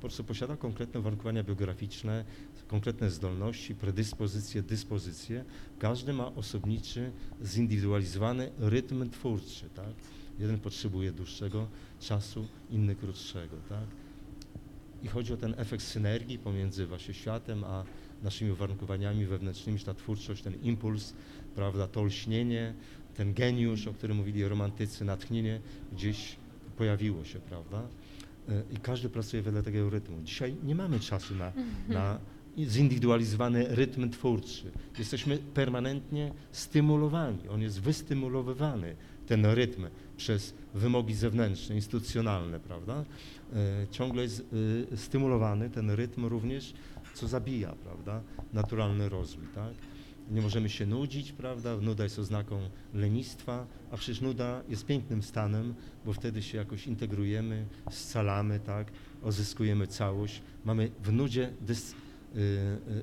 po 0.05 0.09
prostu 0.09 0.23
posiada 0.23 0.57
konkretne 0.57 0.99
uwarunkowania 0.99 1.43
biograficzne, 1.43 2.25
konkretne 2.67 3.11
zdolności, 3.11 3.75
predyspozycje, 3.75 4.61
dyspozycje. 4.61 5.45
Każdy 5.79 6.13
ma 6.13 6.35
osobniczy, 6.35 7.11
zindywidualizowany 7.43 8.51
rytm 8.59 9.09
twórczy, 9.09 9.69
tak? 9.75 9.93
Jeden 10.39 10.59
potrzebuje 10.59 11.11
dłuższego 11.11 11.67
czasu, 11.99 12.47
inny 12.71 12.95
krótszego, 12.95 13.57
tak? 13.69 13.87
I 15.03 15.07
chodzi 15.07 15.33
o 15.33 15.37
ten 15.37 15.55
efekt 15.57 15.83
synergii 15.83 16.39
pomiędzy 16.39 16.85
właśnie 16.85 17.13
światem, 17.13 17.63
a 17.63 17.83
naszymi 18.23 18.51
uwarunkowaniami 18.51 19.25
wewnętrznymi, 19.25 19.79
ta 19.79 19.93
twórczość, 19.93 20.43
ten 20.43 20.61
impuls, 20.61 21.13
prawda, 21.55 21.87
to 21.87 22.03
lśnienie, 22.03 22.73
ten 23.15 23.33
geniusz, 23.33 23.87
o 23.87 23.93
którym 23.93 24.17
mówili 24.17 24.47
romantycy, 24.47 25.05
natchnienie 25.05 25.61
gdzieś 25.93 26.35
pojawiło 26.77 27.23
się, 27.23 27.39
prawda? 27.39 27.87
E, 28.49 28.63
I 28.73 28.77
każdy 28.77 29.09
pracuje 29.09 29.43
wedle 29.43 29.63
tego 29.63 29.89
rytmu. 29.89 30.17
Dzisiaj 30.23 30.55
nie 30.63 30.75
mamy 30.75 30.99
czasu 30.99 31.35
na, 31.35 31.51
na 31.87 32.19
zindywidualizowany 32.57 33.67
rytm 33.69 34.09
twórczy. 34.09 34.71
Jesteśmy 34.99 35.37
permanentnie 35.37 36.31
stymulowani, 36.51 37.49
on 37.49 37.61
jest 37.61 37.81
wystymulowywany, 37.81 38.95
ten 39.27 39.45
rytm, 39.45 39.85
przez 40.17 40.53
wymogi 40.73 41.13
zewnętrzne, 41.13 41.75
instytucjonalne, 41.75 42.59
prawda? 42.59 43.05
E, 43.53 43.87
ciągle 43.91 44.23
jest 44.23 44.45
e, 44.93 44.97
stymulowany 44.97 45.69
ten 45.69 45.91
rytm 45.91 46.25
również, 46.25 46.73
co 47.13 47.27
zabija, 47.27 47.75
prawda? 47.83 48.21
Naturalny 48.53 49.09
rozwój, 49.09 49.45
tak? 49.55 49.73
Nie 50.31 50.41
możemy 50.41 50.69
się 50.69 50.85
nudzić, 50.85 51.31
prawda? 51.31 51.77
Nuda 51.77 52.03
jest 52.03 52.19
oznaką 52.19 52.59
lenistwa, 52.93 53.67
a 53.91 53.97
przecież 53.97 54.21
nuda 54.21 54.61
jest 54.69 54.85
pięknym 54.85 55.23
stanem, 55.23 55.73
bo 56.05 56.13
wtedy 56.13 56.41
się 56.41 56.57
jakoś 56.57 56.87
integrujemy, 56.87 57.65
scalamy, 57.91 58.59
tak? 58.59 58.91
Odzyskujemy 59.23 59.87
całość. 59.87 60.41
Mamy 60.65 60.91
w 61.03 61.11
nudzie 61.11 61.53
dys 61.61 61.95
Y, 62.35 62.37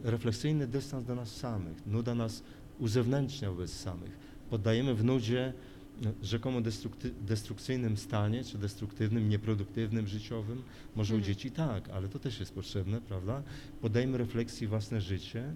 y, 0.06 0.10
refleksyjny 0.10 0.66
dystans 0.66 1.06
do 1.06 1.14
nas 1.14 1.36
samych. 1.36 1.86
Nuda 1.86 2.14
nas 2.14 2.42
uzewnętrznia 2.78 3.50
wobec 3.50 3.70
samych. 3.72 4.18
Poddajemy 4.50 4.94
w 4.94 5.04
nudzie 5.04 5.52
y, 6.22 6.26
rzekomo 6.26 6.60
destrukcyjnym 7.20 7.96
stanie, 7.96 8.44
czy 8.44 8.58
destruktywnym, 8.58 9.28
nieproduktywnym, 9.28 10.06
życiowym. 10.06 10.62
Może 10.96 11.08
hmm. 11.08 11.22
u 11.22 11.26
dzieci 11.26 11.50
tak, 11.50 11.88
ale 11.88 12.08
to 12.08 12.18
też 12.18 12.40
jest 12.40 12.54
potrzebne, 12.54 13.00
prawda? 13.00 13.42
Poddajemy 13.80 14.18
refleksji 14.18 14.66
własne 14.66 15.00
życie. 15.00 15.54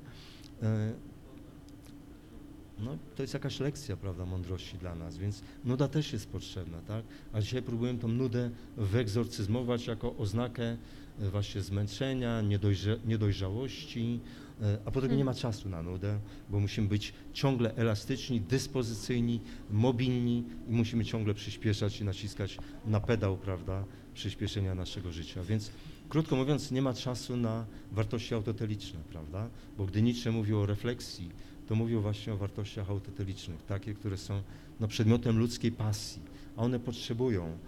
No, 2.78 2.98
to 3.16 3.22
jest 3.22 3.34
jakaś 3.34 3.60
lekcja, 3.60 3.96
prawda, 3.96 4.26
mądrości 4.26 4.78
dla 4.78 4.94
nas, 4.94 5.18
więc 5.18 5.42
nuda 5.64 5.88
też 5.88 6.12
jest 6.12 6.28
potrzebna, 6.28 6.78
tak? 6.80 7.04
A 7.32 7.40
dzisiaj 7.40 7.62
próbujemy 7.62 7.98
tą 7.98 8.08
nudę 8.08 8.50
wyegzorcyzmować 8.76 9.86
jako 9.86 10.16
oznakę 10.16 10.76
E, 11.20 11.30
właśnie 11.30 11.60
zmęczenia, 11.60 12.40
niedojrza 12.40 12.90
niedojrzałości, 13.06 14.20
e, 14.62 14.78
a 14.84 14.90
potem 14.90 15.10
nie 15.16 15.24
ma 15.24 15.32
hmm. 15.32 15.42
czasu 15.42 15.68
na 15.68 15.82
nudę, 15.82 16.18
bo 16.50 16.60
musimy 16.60 16.88
być 16.88 17.12
ciągle 17.32 17.74
elastyczni, 17.74 18.40
dyspozycyjni, 18.40 19.40
mobilni 19.70 20.44
i 20.68 20.72
musimy 20.72 21.04
ciągle 21.04 21.34
przyspieszać 21.34 22.00
i 22.00 22.04
naciskać 22.04 22.58
na 22.86 23.00
pedał, 23.00 23.36
prawda, 23.36 23.84
przyspieszenia 24.14 24.74
naszego 24.74 25.12
życia. 25.12 25.42
Więc 25.42 25.70
krótko 26.08 26.36
mówiąc, 26.36 26.70
nie 26.70 26.82
ma 26.82 26.94
czasu 26.94 27.36
na 27.36 27.66
wartości 27.92 28.34
autoteliczne, 28.34 29.00
prawda? 29.10 29.48
Bo 29.78 29.86
gdy 29.86 30.02
Nietzsche 30.02 30.30
mówił 30.32 30.60
o 30.60 30.66
refleksji, 30.66 31.30
to 31.68 31.74
mówił 31.74 32.00
właśnie 32.00 32.32
o 32.32 32.36
wartościach 32.36 32.90
autotelicznych, 32.90 33.62
takie, 33.62 33.94
które 33.94 34.16
są 34.16 34.42
no, 34.80 34.88
przedmiotem 34.88 35.38
ludzkiej 35.38 35.72
pasji, 35.72 36.22
a 36.56 36.62
one 36.62 36.80
potrzebują 36.80 37.58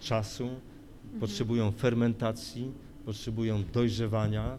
czasu, 0.00 0.44
mhm. 0.44 1.20
potrzebują 1.20 1.72
fermentacji, 1.72 2.72
potrzebują 3.04 3.64
dojrzewania, 3.72 4.58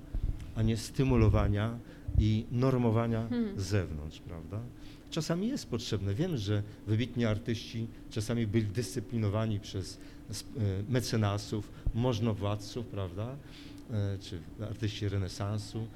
a 0.56 0.62
nie 0.62 0.78
stymulowania 0.78 1.80
i 2.20 2.46
normowania 2.52 3.28
hmm. 3.30 3.60
z 3.60 3.64
zewnątrz, 3.64 4.20
prawda? 4.20 4.60
Czasami 5.10 5.48
jest 5.48 5.70
potrzebne. 5.70 6.14
Wiem, 6.14 6.38
że 6.38 6.64
wybitni 6.88 7.26
artyści 7.26 7.88
czasami 8.10 8.48
byli 8.48 8.66
dyscyplinowani 8.66 9.60
przez 9.60 9.98
e, 9.98 10.34
mecenasów, 10.90 11.72
możnowładców, 11.96 12.86
prawda? 12.86 13.36
E, 13.92 14.18
czy 14.22 14.40
artyści 14.62 15.10
renesansu 15.10 15.88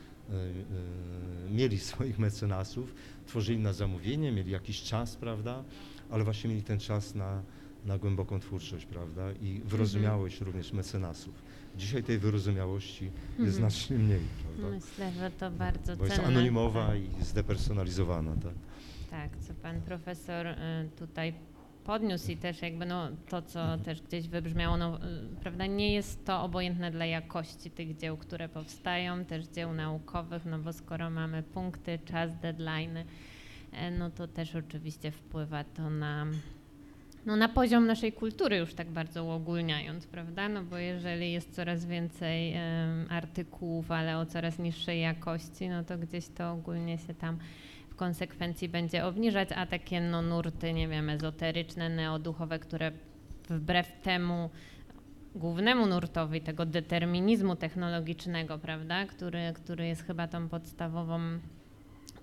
mieli 1.51 1.79
swoich 1.91 2.19
mecenasów, 2.19 2.95
tworzyli 3.25 3.59
na 3.59 3.73
zamówienie, 3.73 4.31
mieli 4.31 4.51
jakiś 4.51 4.81
czas, 4.81 5.15
prawda? 5.15 5.63
Ale 6.09 6.23
właśnie 6.23 6.49
mieli 6.49 6.63
ten 6.63 6.79
czas 6.79 7.15
na, 7.15 7.41
na 7.85 7.97
głęboką 7.97 8.39
twórczość, 8.39 8.85
prawda? 8.85 9.31
I 9.41 9.61
wyrozumiałość 9.65 10.35
mhm. 10.35 10.51
również 10.51 10.73
mecenasów. 10.73 11.33
Dzisiaj 11.77 12.03
tej 12.03 12.17
wyrozumiałości 12.17 13.05
jest 13.05 13.39
mhm. 13.39 13.51
znacznie 13.51 13.97
mniej, 13.97 14.21
prawda? 14.43 14.75
Myślę, 14.75 15.11
że 15.11 15.31
to 15.31 15.51
bardzo 15.51 15.97
Bo 15.97 16.07
cenne. 16.07 16.15
jest 16.15 16.27
anonimowa 16.27 16.87
tak. 16.87 17.21
i 17.21 17.23
zdepersonalizowana, 17.23 18.35
tak. 18.35 18.53
Tak, 19.09 19.29
co 19.47 19.53
pan 19.53 19.81
profesor 19.81 20.47
y, 20.47 20.55
tutaj 20.99 21.33
podniósł 21.83 22.31
i 22.31 22.37
też 22.37 22.61
jakby 22.61 22.85
no, 22.85 23.07
to, 23.29 23.41
co 23.41 23.61
mhm. 23.61 23.79
też 23.79 24.01
gdzieś 24.01 24.27
wybrzmiało, 24.27 24.77
no, 24.77 24.99
prawda, 25.41 25.65
nie 25.65 25.93
jest 25.93 26.25
to 26.25 26.43
obojętne 26.43 26.91
dla 26.91 27.05
jakości 27.05 27.71
tych 27.71 27.97
dzieł, 27.97 28.17
które 28.17 28.49
powstają, 28.49 29.25
też 29.25 29.45
dzieł 29.45 29.73
naukowych, 29.73 30.45
no 30.45 30.59
bo 30.59 30.73
skoro 30.73 31.09
mamy 31.09 31.43
punkty, 31.43 31.99
czas, 32.05 32.39
deadline, 32.41 32.97
y, 32.97 33.05
no 33.99 34.09
to 34.09 34.27
też 34.27 34.55
oczywiście 34.55 35.11
wpływa 35.11 35.63
to 35.63 35.89
na 35.89 36.25
no, 37.25 37.35
na 37.35 37.49
poziom 37.49 37.85
naszej 37.85 38.13
kultury 38.13 38.57
już 38.57 38.73
tak 38.73 38.89
bardzo 38.89 39.23
uogólniając, 39.23 40.07
prawda? 40.07 40.49
No 40.49 40.63
bo 40.63 40.77
jeżeli 40.77 41.31
jest 41.31 41.55
coraz 41.55 41.85
więcej 41.85 42.53
um, 42.53 43.05
artykułów, 43.09 43.91
ale 43.91 44.17
o 44.17 44.25
coraz 44.25 44.59
niższej 44.59 45.01
jakości, 45.01 45.69
no 45.69 45.83
to 45.83 45.97
gdzieś 45.97 46.27
to 46.27 46.51
ogólnie 46.51 46.97
się 46.97 47.13
tam 47.13 47.37
konsekwencji 48.01 48.69
będzie 48.69 49.05
obniżać, 49.05 49.49
a 49.55 49.65
takie 49.65 50.01
no, 50.01 50.21
nurty, 50.21 50.73
nie 50.73 50.87
wiem, 50.87 51.09
ezoteryczne, 51.09 51.89
neoduchowe, 51.89 52.59
które 52.59 52.91
wbrew 53.49 54.01
temu 54.01 54.49
głównemu 55.35 55.85
nurtowi 55.87 56.41
tego 56.41 56.65
determinizmu 56.65 57.55
technologicznego, 57.55 58.57
prawda, 58.57 59.05
który, 59.05 59.53
który 59.55 59.87
jest 59.87 60.03
chyba 60.03 60.27
tą 60.27 60.49
podstawową 60.49 61.19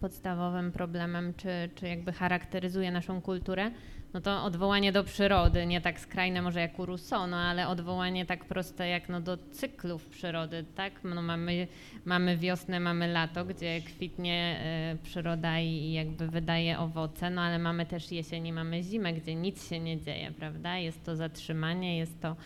podstawowym 0.00 0.72
problemem, 0.72 1.34
czy, 1.34 1.70
czy 1.74 1.88
jakby 1.88 2.12
charakteryzuje 2.12 2.90
naszą 2.90 3.20
kulturę, 3.22 3.70
no 4.14 4.20
to 4.20 4.44
odwołanie 4.44 4.92
do 4.92 5.04
przyrody, 5.04 5.66
nie 5.66 5.80
tak 5.80 6.00
skrajne 6.00 6.42
może 6.42 6.60
jak 6.60 6.78
u 6.78 6.86
Rousseau, 6.86 7.26
no 7.26 7.36
ale 7.36 7.68
odwołanie 7.68 8.26
tak 8.26 8.44
proste 8.44 8.88
jak 8.88 9.08
no 9.08 9.20
do 9.20 9.36
cyklów 9.36 10.06
przyrody, 10.06 10.64
tak? 10.74 10.92
No 11.04 11.22
mamy, 11.22 11.66
mamy 12.04 12.36
wiosnę, 12.36 12.80
mamy 12.80 13.12
lato, 13.12 13.44
gdzie 13.44 13.80
kwitnie 13.80 14.60
y, 14.94 15.02
przyroda 15.02 15.60
i, 15.60 15.92
jakby 15.92 16.28
wydaje 16.28 16.78
owoce, 16.78 17.30
no 17.30 17.42
ale 17.42 17.58
mamy 17.58 17.86
też 17.86 18.12
jesień 18.12 18.46
i 18.46 18.52
mamy 18.52 18.82
zimę, 18.82 19.12
gdzie 19.12 19.34
nic 19.34 19.68
się 19.68 19.80
nie 19.80 20.00
dzieje, 20.00 20.32
prawda? 20.38 20.78
Jest 20.78 21.04
to 21.04 21.16
zatrzymanie, 21.16 21.98
jest 21.98 22.20
to 22.20 22.36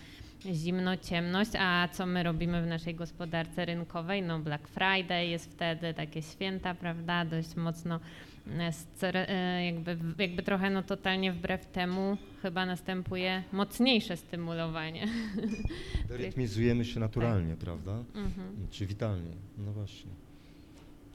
zimno, 0.46 0.96
ciemność, 0.96 1.50
a 1.58 1.88
co 1.92 2.06
my 2.06 2.22
robimy 2.22 2.62
w 2.62 2.66
naszej 2.66 2.94
gospodarce 2.94 3.64
rynkowej? 3.64 4.22
No 4.22 4.38
Black 4.38 4.68
Friday 4.68 5.26
jest 5.26 5.52
wtedy, 5.52 5.94
takie 5.94 6.22
święta, 6.22 6.74
prawda, 6.74 7.24
dość 7.24 7.56
mocno 7.56 8.00
jakby, 9.64 9.96
jakby 10.18 10.42
trochę 10.42 10.70
no 10.70 10.82
totalnie 10.82 11.32
wbrew 11.32 11.66
temu 11.66 12.16
chyba 12.42 12.66
następuje 12.66 13.42
mocniejsze 13.52 14.16
stymulowanie. 14.16 15.08
Rytmizujemy 16.08 16.84
się 16.84 17.00
naturalnie, 17.00 17.56
prawda? 17.56 18.04
Mhm. 18.14 18.66
Czy 18.70 18.86
witalnie. 18.86 19.32
No 19.58 19.72
właśnie. 19.72 20.10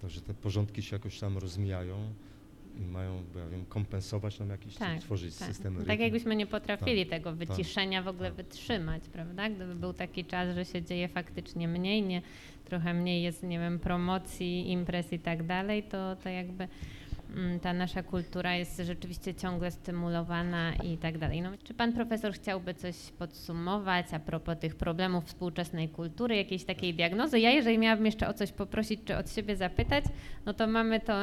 Także 0.01 0.21
te 0.21 0.33
porządki 0.33 0.81
się 0.81 0.95
jakoś 0.95 1.19
tam 1.19 1.37
rozmijają 1.37 1.95
i 2.79 2.85
mają, 2.85 3.23
bo 3.33 3.39
ja 3.39 3.47
wiem, 3.47 3.65
kompensować 3.65 4.39
nam 4.39 4.49
jakiś, 4.49 4.75
Tak, 4.75 4.99
tworzyć 4.99 5.35
tak. 5.35 5.47
systemy 5.47 5.79
tak 5.79 5.87
rytmu. 5.87 6.03
jakbyśmy 6.03 6.35
nie 6.35 6.47
potrafili 6.47 7.05
tego 7.05 7.29
tak, 7.29 7.39
wyciszenia 7.39 8.01
w 8.03 8.07
ogóle 8.07 8.29
tak. 8.29 8.37
wytrzymać, 8.37 9.03
prawda? 9.13 9.49
Gdyby 9.49 9.75
był 9.75 9.93
taki 9.93 10.25
czas, 10.25 10.55
że 10.55 10.65
się 10.65 10.83
dzieje 10.83 11.07
faktycznie 11.07 11.67
mniej, 11.67 12.01
nie, 12.03 12.21
trochę 12.65 12.93
mniej 12.93 13.23
jest, 13.23 13.43
nie 13.43 13.59
wiem, 13.59 13.79
promocji, 13.79 14.71
imprez 14.71 15.13
i 15.13 15.19
tak 15.19 15.45
dalej, 15.45 15.83
to, 15.83 16.15
to 16.15 16.29
jakby 16.29 16.67
ta 17.61 17.73
nasza 17.73 18.03
kultura 18.03 18.55
jest 18.55 18.81
rzeczywiście 18.83 19.35
ciągle 19.35 19.71
stymulowana 19.71 20.73
i 20.75 20.97
tak 20.97 21.17
dalej. 21.17 21.41
No, 21.41 21.49
czy 21.63 21.73
pan 21.73 21.93
profesor 21.93 22.33
chciałby 22.33 22.73
coś 22.73 22.95
podsumować 23.19 24.05
a 24.11 24.19
propos 24.19 24.59
tych 24.59 24.75
problemów 24.75 25.25
współczesnej 25.25 25.89
kultury, 25.89 26.35
jakiejś 26.35 26.63
takiej 26.63 26.93
diagnozy? 26.93 27.39
Ja, 27.39 27.51
jeżeli 27.51 27.77
miałabym 27.77 28.05
jeszcze 28.05 28.27
o 28.27 28.33
coś 28.33 28.51
poprosić 28.51 28.99
czy 29.05 29.17
od 29.17 29.31
siebie 29.31 29.55
zapytać, 29.55 30.03
no 30.45 30.53
to 30.53 30.67
mamy 30.67 30.99
to, 30.99 31.13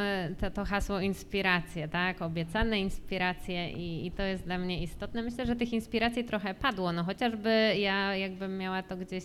to, 0.41 0.51
to 0.51 0.65
hasło 0.65 1.01
inspiracje, 1.01 1.89
tak? 1.89 2.23
Obiecane 2.23 2.81
inspiracje 2.81 3.71
i, 3.71 4.07
i 4.07 4.11
to 4.11 4.23
jest 4.23 4.45
dla 4.45 4.59
mnie 4.59 4.83
istotne. 4.83 5.23
Myślę, 5.23 5.47
że 5.47 5.57
tych 5.57 5.73
inspiracji 5.73 6.25
trochę 6.25 6.55
padło, 6.55 6.93
no 6.93 7.05
chociażby 7.05 7.75
ja 7.79 8.17
jakbym 8.17 8.59
miała 8.59 8.83
to 8.83 8.97
gdzieś 8.97 9.25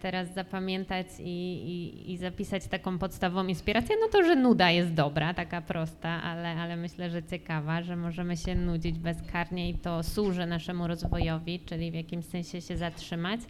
teraz 0.00 0.34
zapamiętać 0.34 1.06
i, 1.20 1.24
i, 1.24 2.12
i 2.12 2.16
zapisać 2.16 2.66
taką 2.66 2.98
podstawową 2.98 3.48
inspirację, 3.48 3.96
no 4.00 4.08
to, 4.08 4.24
że 4.24 4.36
nuda 4.36 4.70
jest 4.70 4.94
dobra, 4.94 5.34
taka 5.34 5.60
prosta, 5.60 6.08
ale, 6.08 6.48
ale 6.48 6.76
myślę, 6.76 7.10
że 7.10 7.22
ciekawa, 7.22 7.82
że 7.82 7.96
możemy 7.96 8.36
się 8.36 8.54
nudzić 8.54 8.98
bezkarnie 8.98 9.70
i 9.70 9.74
to 9.74 10.02
służy 10.02 10.46
naszemu 10.46 10.86
rozwojowi, 10.86 11.60
czyli 11.60 11.90
w 11.90 11.94
jakimś 11.94 12.24
sensie 12.24 12.60
się 12.60 12.76
zatrzymać. 12.76 13.40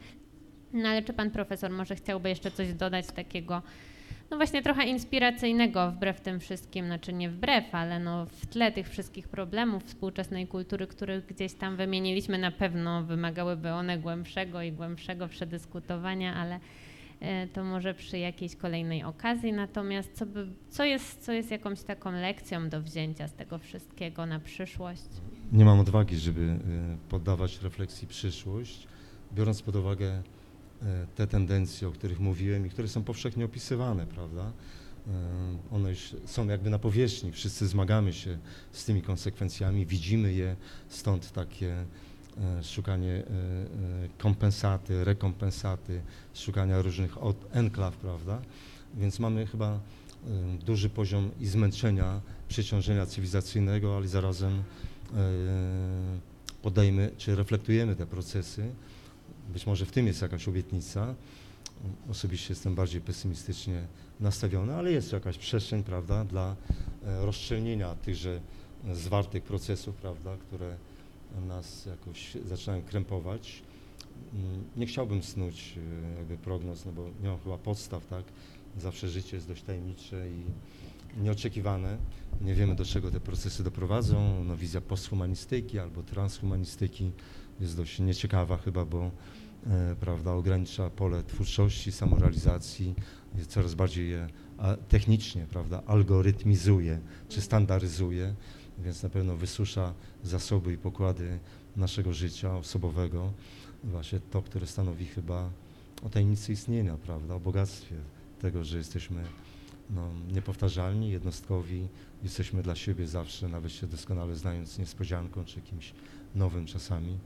No 0.73 0.89
ale 0.89 1.03
czy 1.03 1.13
pan 1.13 1.31
profesor 1.31 1.71
może 1.71 1.97
chciałby 1.97 2.29
jeszcze 2.29 2.51
coś 2.51 2.75
dodać 2.75 3.07
takiego, 3.07 3.63
no 4.31 4.37
właśnie 4.37 4.63
trochę 4.63 4.85
inspiracyjnego 4.85 5.91
wbrew 5.91 6.21
tym 6.21 6.41
wszystkim, 6.41 6.87
znaczy 6.87 7.13
nie 7.13 7.31
wbrew, 7.31 7.75
ale 7.75 8.01
no 8.01 8.27
w 8.27 8.47
tle 8.47 8.73
tych 8.73 8.89
wszystkich 8.89 9.29
problemów 9.29 9.85
współczesnej 9.85 10.47
kultury, 10.47 10.87
których 10.87 11.27
gdzieś 11.27 11.53
tam 11.53 11.77
wymieniliśmy, 11.77 12.39
na 12.39 12.51
pewno 12.51 13.03
wymagałyby 13.03 13.71
one 13.71 13.99
głębszego 13.99 14.63
i 14.63 14.73
głębszego 14.73 15.29
przedyskutowania, 15.29 16.35
ale 16.35 16.61
e, 17.21 17.47
to 17.47 17.65
może 17.65 17.95
przy 17.95 18.19
jakiejś 18.19 18.57
kolejnej 18.57 19.05
okazji. 19.05 19.53
Natomiast 19.53 20.13
co, 20.13 20.27
by, 20.27 20.47
co, 20.71 20.85
jest, 20.85 21.25
co 21.25 21.33
jest 21.33 21.51
jakąś 21.51 21.83
taką 21.83 22.13
lekcją 22.13 22.69
do 22.69 22.83
wzięcia 22.83 23.29
z 23.29 23.33
tego 23.33 23.59
wszystkiego 23.59 24.27
na 24.27 24.41
przyszłość? 24.41 25.09
Nie 25.53 25.65
mam 25.65 25.81
odwagi, 25.81 26.17
żeby 26.17 26.41
y, 26.41 26.59
poddawać 27.09 27.63
refleksji 27.63 28.09
przyszłość, 28.09 28.87
biorąc 29.35 29.63
pod 29.63 29.77
uwagę 29.77 30.23
te 31.15 31.27
tendencje, 31.27 31.89
o 31.89 31.91
których 31.91 32.21
mówiłem 32.21 32.67
i 32.67 32.71
które 32.71 32.89
są 32.89 33.03
powszechnie 33.03 33.45
opisywane, 33.45 34.07
prawda? 34.07 34.53
Y, 35.07 35.11
One 35.75 35.91
już 35.91 36.17
są 36.27 36.49
jakby 36.49 36.71
na 36.71 36.79
powierzchni, 36.79 37.33
wszyscy 37.33 37.67
zmagamy 37.67 38.13
się 38.13 38.39
z 38.73 38.85
tymi 38.85 39.03
konsekwencjami, 39.03 39.87
widzimy 39.87 40.33
je, 40.33 40.57
stąd 40.89 41.33
takie 41.33 41.85
y, 42.61 42.65
szukanie 42.65 43.23
kompensaty, 44.19 45.05
rekompensaty, 45.05 46.01
szukania 46.35 46.83
różnych 46.83 47.23
od 47.23 47.37
enklaw, 47.57 47.97
prawda? 47.97 48.43
Więc 48.95 49.19
mamy 49.19 49.47
chyba 49.47 49.81
duży 50.65 50.91
poziom 50.91 51.31
i 51.41 51.47
zmęczenia, 51.47 52.21
przeciążenia 52.49 53.07
cywilizacyjnego, 53.07 53.97
ale 53.97 54.09
zarazem 54.09 54.53
e, 54.53 54.63
podajemy, 56.63 57.11
czy 57.19 57.37
reflektujemy 57.37 57.97
te 57.97 58.07
procesy. 58.07 58.71
Być 59.53 59.67
może 59.67 59.87
w 59.87 59.93
tym 59.93 60.07
jest 60.07 60.23
jakaś 60.23 60.49
obietnica. 60.49 61.15
Osobiście 62.11 62.47
jestem 62.53 62.75
bardziej 62.75 63.01
pesymistycznie 63.01 63.87
nastawiony, 64.21 64.75
ale 64.75 64.93
jest 64.93 65.13
jakaś 65.13 65.39
przestrzeń, 65.39 65.83
prawda, 65.83 66.25
dla 66.25 66.57
e, 67.05 67.27
rozszczelnienia 67.27 67.95
tychże 67.95 68.41
zwartych 68.93 69.43
procesów, 69.43 69.97
prawda, 69.97 70.37
które 70.37 70.77
nas 71.49 71.87
jakoś 71.87 72.37
zaczynają 72.49 72.83
krępować. 72.83 73.63
Mm, 74.35 74.65
Nie 74.77 74.87
chciałbym 74.87 75.23
snuć 75.23 75.75
e, 76.15 76.19
jakby 76.19 76.37
prognoz, 76.37 76.87
no 76.87 76.93
bo 76.93 77.03
nie 77.23 77.29
mam 77.29 77.39
chyba 77.41 77.59
podstaw, 77.59 78.07
tak? 78.07 78.25
Zawsze 78.79 79.09
życie 79.09 79.37
jest 79.37 79.49
dość 79.49 79.63
tajemnicze 79.63 80.29
i 80.31 80.43
nieoczekiwane. 81.23 81.97
Nie 82.41 82.55
wiemy, 82.55 82.75
do 82.75 82.85
czego 82.85 83.11
te 83.11 83.21
procesy 83.21 83.65
doprowadzą. 83.65 84.45
No, 84.45 84.57
wizja 84.57 84.81
posthumanistyki 84.81 85.79
albo 85.79 86.03
transhumanistyki 86.03 87.11
jest 87.61 87.77
dość 87.77 87.99
nieciekawa 87.99 88.57
chyba, 88.57 88.85
bo 88.85 89.11
prawda, 90.01 90.33
ogranicza 90.33 90.91
pole 90.91 91.23
twórczości, 91.23 91.93
samorealizacji, 91.93 92.95
coraz 93.49 93.75
bardziej 93.75 94.11
je 94.11 94.29
technicznie 94.89 95.47
prawda, 95.51 95.83
algorytmizuje 95.87 97.01
czy 97.29 97.41
standaryzuje, 97.41 98.35
więc 98.79 99.03
na 99.03 99.09
pewno 99.09 99.37
wysusza 99.37 99.95
zasoby 100.23 100.73
i 100.73 100.79
pokłady 100.79 101.39
naszego 101.77 102.13
życia 102.13 102.57
osobowego. 102.57 103.33
Właśnie 103.85 104.21
to, 104.21 104.43
które 104.43 104.67
stanowi 104.67 105.07
chyba 105.07 105.51
o 106.03 106.09
tajemnicy 106.09 106.53
istnienia, 106.53 106.97
prawda, 106.97 107.35
o 107.35 107.41
bogactwie 107.41 107.97
tego, 108.41 108.65
że 108.65 108.79
jesteśmy 108.79 109.23
no, 109.91 110.11
niepowtarzalni, 110.33 111.11
jednostkowi, 111.11 111.89
jesteśmy 112.23 112.63
dla 112.63 112.77
siebie 112.77 113.07
zawsze, 113.07 113.49
nawet 113.49 113.73
się 113.73 113.87
doskonale 113.87 114.37
znając 114.37 114.79
niespodzianką 114.79 115.45
czy 115.45 115.61
kimś 115.61 115.93
nowym 116.35 116.67
czasami. 116.67 117.19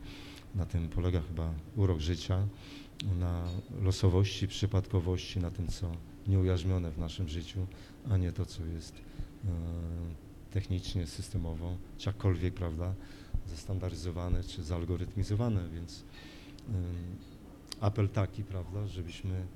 Na 0.55 0.67
tym 0.67 0.89
polega 0.89 1.21
chyba 1.21 1.55
urok 1.77 2.01
życia, 2.01 2.47
na 3.19 3.45
losowości, 3.83 4.49
przypadkowości, 4.49 5.39
na 5.39 5.51
tym, 5.51 5.69
co 5.69 5.93
nieujarzmione 6.27 6.91
w 6.91 6.99
naszym 6.99 7.29
życiu, 7.29 7.67
a 8.11 8.17
nie 8.17 8.33
to, 8.33 8.47
co 8.47 8.67
jest 8.67 8.95
e, 8.95 9.49
technicznie, 10.51 11.07
systemowo, 11.07 11.77
czy 11.99 12.09
jakkolwiek, 12.09 12.55
prawda, 12.55 12.95
zestandaryzowane 13.47 14.45
czy 14.45 14.63
zalgorytmizowane, 14.63 15.69
więc 15.69 16.05
apel 17.81 18.09
taki, 18.09 18.45
prawda, 18.45 18.87
żebyśmy 18.87 19.47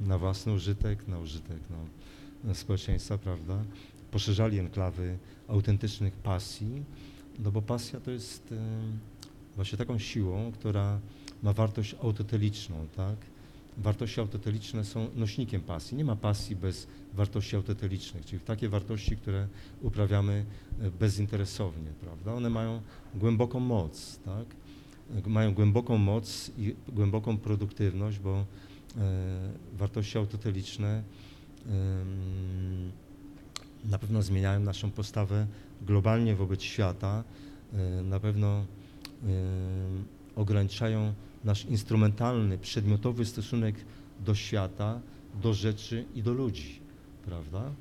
na 0.00 0.18
własny 0.18 0.52
użytek, 0.52 1.08
na 1.08 1.18
użytek 1.18 1.58
no, 2.44 2.54
społeczeństwa, 2.54 3.18
prawda, 3.18 3.64
poszerzali 4.10 4.58
enklawy 4.58 5.18
autentycznych 5.48 6.14
pasji, 6.14 6.84
no 7.38 7.52
bo 7.52 7.62
pasja 7.62 8.00
to 8.00 8.10
jest 8.10 8.54
właśnie 9.56 9.78
taką 9.78 9.98
siłą, 9.98 10.52
która 10.52 11.00
ma 11.42 11.52
wartość 11.52 11.96
autoteliczną, 12.02 12.86
tak? 12.96 13.16
Wartości 13.78 14.20
autoteliczne 14.20 14.84
są 14.84 15.08
nośnikiem 15.14 15.60
pasji. 15.60 15.96
Nie 15.96 16.04
ma 16.04 16.16
pasji 16.16 16.56
bez 16.56 16.86
wartości 17.14 17.56
autotelicznych, 17.56 18.26
czyli 18.26 18.40
takie 18.40 18.68
wartości, 18.68 19.16
które 19.16 19.48
uprawiamy 19.82 20.44
e, 20.80 20.90
bezinteresownie, 20.90 21.90
prawda? 22.00 22.34
One 22.34 22.50
mają 22.50 22.82
głęboką 23.14 23.60
moc, 23.60 24.18
tak? 24.24 24.46
Mają 25.26 25.54
głęboką 25.54 25.98
moc 25.98 26.50
i 26.58 26.74
głęboką 26.88 27.38
produktywność, 27.38 28.18
bo 28.18 28.44
e, 28.96 29.52
wartości 29.72 30.18
autoteliczne 30.18 31.02
na 33.84 33.98
pewno 33.98 34.22
zmieniają 34.22 34.60
naszą 34.60 34.90
postawę 34.90 35.46
globalnie 35.82 36.36
wobec 36.36 36.62
świata, 36.62 37.24
e, 37.72 38.02
na 38.02 38.20
pewno 38.20 38.66
ograniczają 40.36 41.14
nasz 41.44 41.64
instrumentalny, 41.64 42.58
przedmiotowy 42.58 43.24
stosunek 43.24 43.74
do 44.24 44.34
świata, 44.34 45.00
do 45.42 45.54
rzeczy 45.54 46.04
i 46.14 46.22
do 46.22 46.32
ludzi, 46.32 46.80
prawda? 47.24 47.72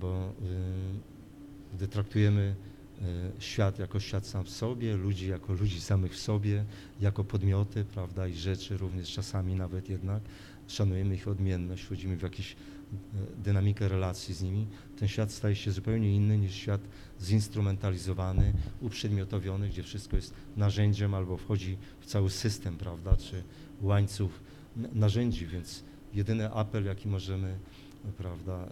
Bo 0.00 0.32
gdy 1.74 1.88
traktujemy 1.88 2.54
świat 3.38 3.78
jako 3.78 4.00
świat 4.00 4.26
sam 4.26 4.44
w 4.44 4.50
sobie, 4.50 4.96
ludzi 4.96 5.28
jako 5.28 5.52
ludzi 5.52 5.80
samych 5.80 6.12
w 6.12 6.18
sobie, 6.18 6.64
jako 7.00 7.24
podmioty, 7.24 7.84
prawda, 7.84 8.28
i 8.28 8.34
rzeczy 8.34 8.76
również 8.76 9.12
czasami 9.12 9.54
nawet 9.54 9.88
jednak. 9.88 10.22
Szanujemy 10.68 11.14
ich 11.14 11.28
odmienność, 11.28 11.82
wchodzimy 11.82 12.16
w 12.16 12.22
jakąś 12.22 12.52
e, 12.52 12.56
dynamikę 13.44 13.88
relacji 13.88 14.34
z 14.34 14.42
nimi. 14.42 14.66
Ten 14.98 15.08
świat 15.08 15.32
staje 15.32 15.56
się 15.56 15.70
zupełnie 15.70 16.16
inny 16.16 16.38
niż 16.38 16.54
świat 16.54 16.80
zinstrumentalizowany, 17.20 18.52
uprzedmiotowiony, 18.80 19.68
gdzie 19.68 19.82
wszystko 19.82 20.16
jest 20.16 20.34
narzędziem 20.56 21.14
albo 21.14 21.36
wchodzi 21.36 21.78
w 22.00 22.06
cały 22.06 22.30
system, 22.30 22.76
prawda, 22.76 23.16
czy 23.16 23.42
łańcuch 23.82 24.30
narzędzi, 24.76 25.46
więc 25.46 25.84
jedyny 26.14 26.52
apel, 26.52 26.84
jaki 26.84 27.08
możemy, 27.08 27.58
prawda, 28.18 28.52
e, 28.52 28.70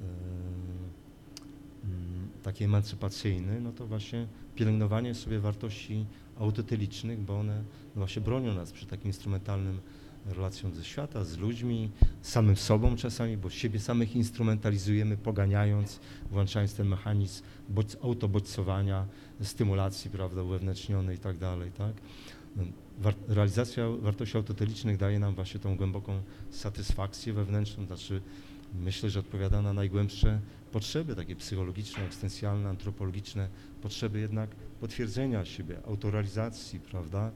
mm, 1.84 2.28
taki 2.42 2.64
emancypacyjny, 2.64 3.60
no 3.60 3.72
to 3.72 3.86
właśnie 3.86 4.26
pielęgnowanie 4.54 5.14
sobie 5.14 5.40
wartości 5.40 6.06
autotelicznych, 6.38 7.20
bo 7.20 7.38
one 7.38 7.64
właśnie 7.96 8.22
bronią 8.22 8.54
nas 8.54 8.72
przy 8.72 8.86
takim 8.86 9.06
instrumentalnym 9.06 9.80
relacją 10.26 10.70
ze 10.70 10.84
świata, 10.84 11.24
z 11.24 11.38
ludźmi, 11.38 11.90
samym 12.22 12.56
sobą 12.56 12.96
czasami, 12.96 13.36
bo 13.36 13.50
siebie 13.50 13.80
samych 13.80 14.16
instrumentalizujemy, 14.16 15.16
poganiając, 15.16 16.00
włączając 16.30 16.74
ten 16.74 16.88
mechanizm 16.88 17.42
bodź, 17.68 17.96
autobodźcowania, 18.02 19.06
stymulacji, 19.42 20.10
prawda, 20.10 20.42
uwewnętrznionej 20.42 21.16
i 21.16 21.18
tak 21.18 21.38
dalej, 21.38 21.70
tak? 21.72 21.94
No, 22.56 22.62
War, 22.98 23.14
realizacja 23.28 23.88
wartości 23.88 24.36
autotelicznych 24.36 24.96
daje 24.96 25.18
nam 25.18 25.34
właśnie 25.34 25.60
tą 25.60 25.76
głęboką 25.76 26.22
satysfakcję 26.50 27.32
wewnętrzną, 27.32 27.86
znaczy 27.86 28.20
myślę, 28.74 29.10
że 29.10 29.20
odpowiada 29.20 29.62
na 29.62 29.72
najgłębsze 29.72 30.40
potrzeby 30.74 31.16
takie 31.16 31.36
psychologiczne, 31.36 32.04
egzystencjalne, 32.04 32.68
antropologiczne, 32.68 33.48
potrzeby 33.82 34.20
jednak 34.20 34.50
potwierdzenia 34.80 35.44
siebie, 35.44 35.78
autorealizacji, 35.86 36.80
prawda, 36.80 37.30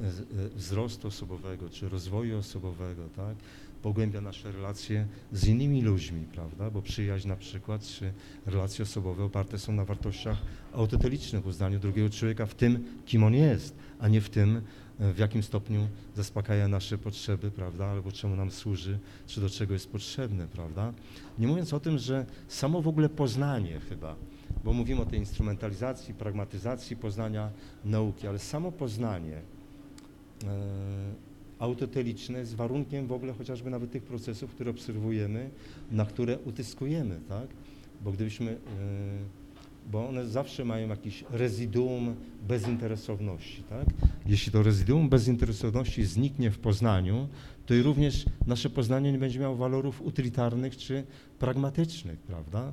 e, 0.00 0.48
wzrostu 0.48 1.08
osobowego 1.08 1.68
czy 1.68 1.88
rozwoju 1.88 2.38
osobowego, 2.38 3.08
tak, 3.16 3.36
pogłębia 3.82 4.20
nasze 4.20 4.52
relacje 4.52 5.06
z 5.32 5.46
innymi 5.46 5.82
ludźmi, 5.82 6.26
prawda, 6.32 6.70
bo 6.70 6.82
przyjaźń 6.82 7.28
na 7.28 7.36
przykład, 7.36 7.82
czy 7.86 8.12
relacje 8.46 8.82
osobowe 8.82 9.24
oparte 9.24 9.58
są 9.58 9.72
na 9.72 9.84
wartościach 9.84 10.38
autotelicznych, 10.72 11.46
uznaniu 11.46 11.78
drugiego 11.78 12.10
człowieka 12.10 12.46
w 12.46 12.54
tym, 12.54 12.84
kim 13.06 13.24
on 13.24 13.34
jest, 13.34 13.76
a 13.98 14.08
nie 14.08 14.20
w 14.20 14.30
tym, 14.30 14.62
w 15.00 15.18
jakim 15.18 15.42
stopniu 15.42 15.88
zaspokaja 16.16 16.68
nasze 16.68 16.98
potrzeby, 16.98 17.50
prawda, 17.50 17.86
albo 17.86 18.12
czemu 18.12 18.36
nam 18.36 18.50
służy, 18.50 18.98
czy 19.26 19.40
do 19.40 19.50
czego 19.50 19.72
jest 19.72 19.92
potrzebne, 19.92 20.46
prawda. 20.46 20.92
Nie 21.38 21.46
mówiąc 21.46 21.74
o 21.74 21.80
tym, 21.80 21.98
że 21.98 22.26
samo 22.48 22.82
w 22.82 22.88
ogóle 22.88 23.08
poznanie 23.08 23.80
chyba, 23.88 24.16
bo 24.64 24.72
mówimy 24.72 25.00
o 25.00 25.06
tej 25.06 25.18
instrumentalizacji, 25.18 26.14
pragmatyzacji 26.14 26.96
poznania 26.96 27.50
nauki, 27.84 28.26
ale 28.26 28.38
samo 28.38 28.72
poznanie 28.72 29.36
e, 29.36 31.30
autoteliczne 31.58 32.38
jest 32.38 32.54
warunkiem 32.54 33.06
w 33.06 33.12
ogóle 33.12 33.32
chociażby 33.32 33.70
nawet 33.70 33.90
tych 33.90 34.02
procesów, 34.02 34.50
które 34.50 34.70
obserwujemy, 34.70 35.50
na 35.90 36.06
które 36.06 36.38
utyskujemy, 36.38 37.20
tak? 37.28 37.48
Bo 38.04 38.12
gdybyśmy, 38.12 38.50
e, 38.50 38.56
bo 39.92 40.08
one 40.08 40.28
zawsze 40.28 40.64
mają 40.64 40.88
jakiś 40.88 41.24
rezyduum 41.30 42.14
bezinteresowności, 42.48 43.62
tak? 43.62 43.86
Jeśli 44.26 44.52
to 44.52 44.62
rezyduum 44.62 45.08
bezinteresowności 45.08 46.04
zniknie 46.04 46.50
w 46.50 46.58
poznaniu, 46.58 47.28
to 47.66 47.74
i 47.74 47.82
również 47.82 48.24
nasze 48.46 48.70
poznanie 48.70 49.12
nie 49.12 49.18
będzie 49.18 49.40
miało 49.40 49.56
walorów 49.56 50.02
utylitarnych 50.02 50.76
czy 50.76 51.04
pragmatycznych, 51.38 52.18
prawda? 52.18 52.72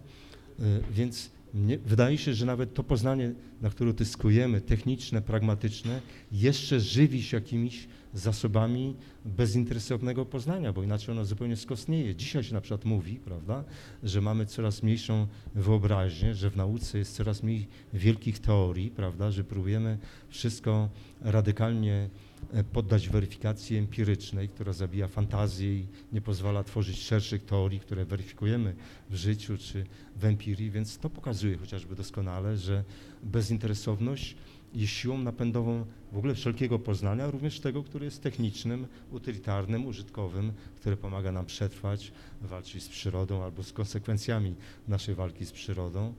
Y, 0.60 0.64
Więc 0.92 1.30
mnie, 1.54 1.78
wydaje 1.78 2.18
się, 2.18 2.34
że 2.34 2.46
nawet 2.46 2.74
to 2.74 2.84
poznanie, 2.84 3.34
na 3.62 3.70
które 3.70 3.90
utyskujemy, 3.90 4.62
techniczne, 4.62 5.22
pragmatyczne, 5.22 6.02
jeszcze 6.32 6.80
żywi 6.80 7.24
się 7.24 7.38
jakimiś 7.38 7.88
zasobami 8.14 8.96
bezinteresownego 9.26 10.26
poznania, 10.26 10.74
bo 10.74 10.84
inaczej 10.84 11.12
ono 11.12 11.26
zupełnie 11.26 11.56
skostnieje. 11.56 12.16
Dzisiaj 12.16 12.44
się 12.44 12.54
na 12.54 12.62
przykład 12.62 12.86
mówi, 12.86 13.16
prawda, 13.16 13.64
że 14.04 14.22
mamy 14.22 14.46
coraz 14.46 14.84
mniejszą 14.84 15.28
wyobraźnię, 15.56 16.34
że 16.34 16.50
w 16.50 16.58
nauce 16.58 16.98
jest 16.98 17.16
coraz 17.16 17.44
mniej 17.44 17.68
wielkich 17.94 18.40
teorii, 18.40 18.90
prawda, 18.90 19.32
że 19.32 19.44
próbujemy 19.44 19.98
wszystko 20.30 20.90
radykalnie 21.22 22.10
e, 22.54 22.64
poddać 22.64 23.10
weryfikacji 23.10 23.78
empirycznej, 23.78 24.50
która 24.50 24.74
zabija 24.74 25.08
fantazję 25.08 25.76
i 25.76 25.88
nie 26.14 26.22
pozwala 26.22 26.64
tworzyć 26.64 27.00
szerszych 27.00 27.46
teorii, 27.46 27.80
które 27.80 28.06
weryfikujemy 28.06 28.76
w 29.10 29.16
życiu 29.16 29.58
czy 29.58 29.86
w 30.16 30.26
empirii, 30.26 30.72
więc 30.72 30.98
to 30.98 31.10
pokazuje 31.10 31.58
chociażby 31.58 31.96
doskonale, 31.96 32.58
że 32.58 32.84
bezinteresowność 33.24 34.36
jest 34.78 34.94
siłą 34.94 35.18
napędową 35.18 35.86
w 36.12 36.18
ogóle 36.18 36.36
wszelkiego 36.36 36.80
poznania, 36.80 37.32
również 37.32 37.60
tego, 37.60 37.84
które 37.84 38.06
jest 38.06 38.24
technicznym, 38.24 38.88
utylitarnym, 39.12 39.86
użytkowym, 39.86 40.52
które 40.76 40.98
pomaga 40.98 41.32
nam 41.32 41.46
przetrwać, 41.46 42.12
walczyć 42.42 42.84
z 42.84 42.90
przyrodą 42.90 43.44
albo 43.44 43.64
z 43.64 43.74
konsekwencjami 43.74 44.56
naszej 44.88 45.16
walki 45.16 45.46
z 45.46 45.52
przyrodą. 45.52 46.14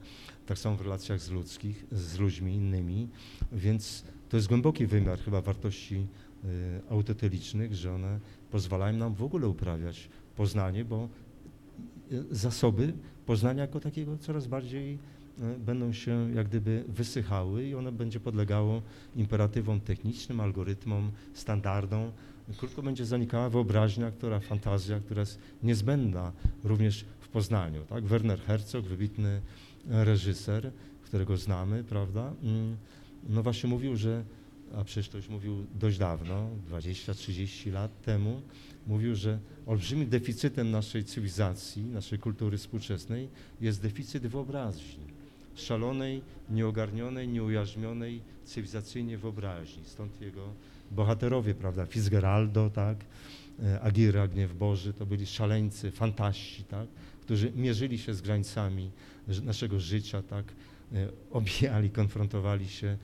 Tak 0.45 0.57
samo 0.57 0.75
w 0.75 0.81
relacjach 0.81 1.21
z 1.21 1.31
ludzkich, 1.31 1.85
z 1.91 2.19
ludźmi 2.19 2.55
innymi, 2.55 3.07
więc 3.51 4.03
to 4.29 4.37
jest 4.37 4.47
głęboki 4.47 4.87
wymiar 4.87 5.19
chyba 5.19 5.41
wartości 5.41 5.95
y, 5.95 6.81
autotelicznych, 6.89 7.75
że 7.75 7.93
one 7.93 8.19
pozwalają 8.51 8.97
nam 8.97 9.13
w 9.13 9.23
ogóle 9.23 9.47
uprawiać 9.47 10.09
poznanie, 10.35 10.85
bo 10.85 11.09
y, 12.11 12.23
zasoby 12.31 12.93
poznania 13.25 13.61
jako 13.61 13.79
takiego 13.79 14.17
coraz 14.17 14.47
bardziej 14.47 14.99
będą 15.59 15.93
się 15.93 16.31
jak 16.35 16.47
gdyby 16.47 16.83
wysychały 16.87 17.67
i 17.67 17.75
ono 17.75 17.91
będzie 17.91 18.19
podlegało 18.19 18.81
imperatywom 19.15 19.81
technicznym, 19.81 20.39
algorytmom, 20.39 21.11
standardom. 21.33 22.11
Krótko 22.57 22.81
będzie 22.81 23.05
zanikała 23.05 23.49
wyobraźnia, 23.49 24.11
która 24.11 24.39
fantazja, 24.39 24.99
która 24.99 25.19
jest 25.19 25.39
niezbędna 25.63 26.31
również 26.63 27.05
w 27.19 27.27
poznaniu. 27.27 27.81
Tak? 27.89 28.03
Werner 28.03 28.39
Herzog, 28.39 28.85
wybitny 28.85 29.41
reżyser, 29.87 30.71
którego 31.03 31.37
znamy, 31.37 31.83
prawda? 31.83 32.33
Mm, 32.43 32.77
No 33.29 33.43
właśnie 33.43 33.69
mówił, 33.69 33.95
że, 33.95 34.23
a 34.75 34.83
przecież 34.83 35.09
to 35.09 35.17
już 35.17 35.29
mówił 35.29 35.65
dość 35.79 35.97
dawno, 35.97 36.49
20-30 36.71 37.71
lat 37.71 38.01
temu, 38.01 38.41
mówił, 38.87 39.15
że 39.15 39.39
olbrzymim 39.65 40.09
deficytem 40.09 40.71
naszej 40.71 41.03
cywilizacji, 41.03 41.85
naszej 41.85 42.19
kultury 42.19 42.57
współczesnej 42.57 43.29
jest 43.61 43.81
deficyt 43.81 44.27
wyobraźni. 44.27 45.08
Szalonej, 45.55 46.21
nieogarnionej, 46.49 47.27
nieujarzmionej 47.27 48.21
cywilizacyjnie 48.45 49.17
wyobraźni. 49.17 49.83
Stąd 49.85 50.21
jego 50.21 50.53
bohaterowie, 50.91 51.55
prawda, 51.55 51.85
Fitzgeraldo, 51.85 52.69
tak, 52.69 52.97
e, 53.63 53.81
Aguirre, 53.81 54.27
Gniew 54.27 54.57
Boży, 54.57 54.93
to 54.93 55.05
byli 55.05 55.25
szaleńcy, 55.25 55.91
fantaści, 55.91 56.63
tak, 56.63 56.87
którzy 57.21 57.51
mierzyli 57.55 57.97
się 57.97 58.13
z 58.13 58.21
granicami 58.21 58.91
naszego 59.43 59.79
życia, 59.79 60.21
tak, 60.21 60.45
e, 60.93 61.09
obijali, 61.31 61.89
konfrontowali 61.89 62.69
się 62.69 62.97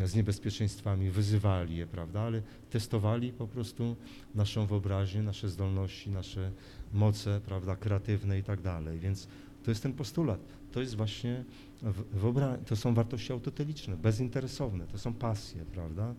e, 0.00 0.06
z 0.06 0.14
niebezpieczeństwami, 0.14 1.10
wyzywali 1.10 1.76
je, 1.76 1.86
prawda, 1.86 2.20
ale 2.20 2.42
testowali 2.70 3.32
po 3.32 3.46
prostu 3.46 3.96
naszą 4.34 4.66
wyobraźnię, 4.66 5.22
nasze 5.22 5.48
zdolności, 5.48 6.10
nasze 6.10 6.50
moce, 6.92 7.40
prawda, 7.46 7.76
kreatywne 7.76 8.38
i 8.38 8.42
tak 8.42 8.60
dalej, 8.60 8.98
więc 8.98 9.28
to 9.64 9.70
jest 9.70 9.82
ten 9.82 9.92
postulat. 9.92 10.40
To 10.72 10.80
jest 10.80 10.96
właśnie, 10.96 11.44
to 12.66 12.76
są 12.76 12.94
wartości 12.94 13.32
autoteliczne, 13.32 13.96
bezinteresowne, 13.96 14.86
to 14.86 14.98
są 14.98 15.14
pasje, 15.14 15.64
prawda? 15.64 16.14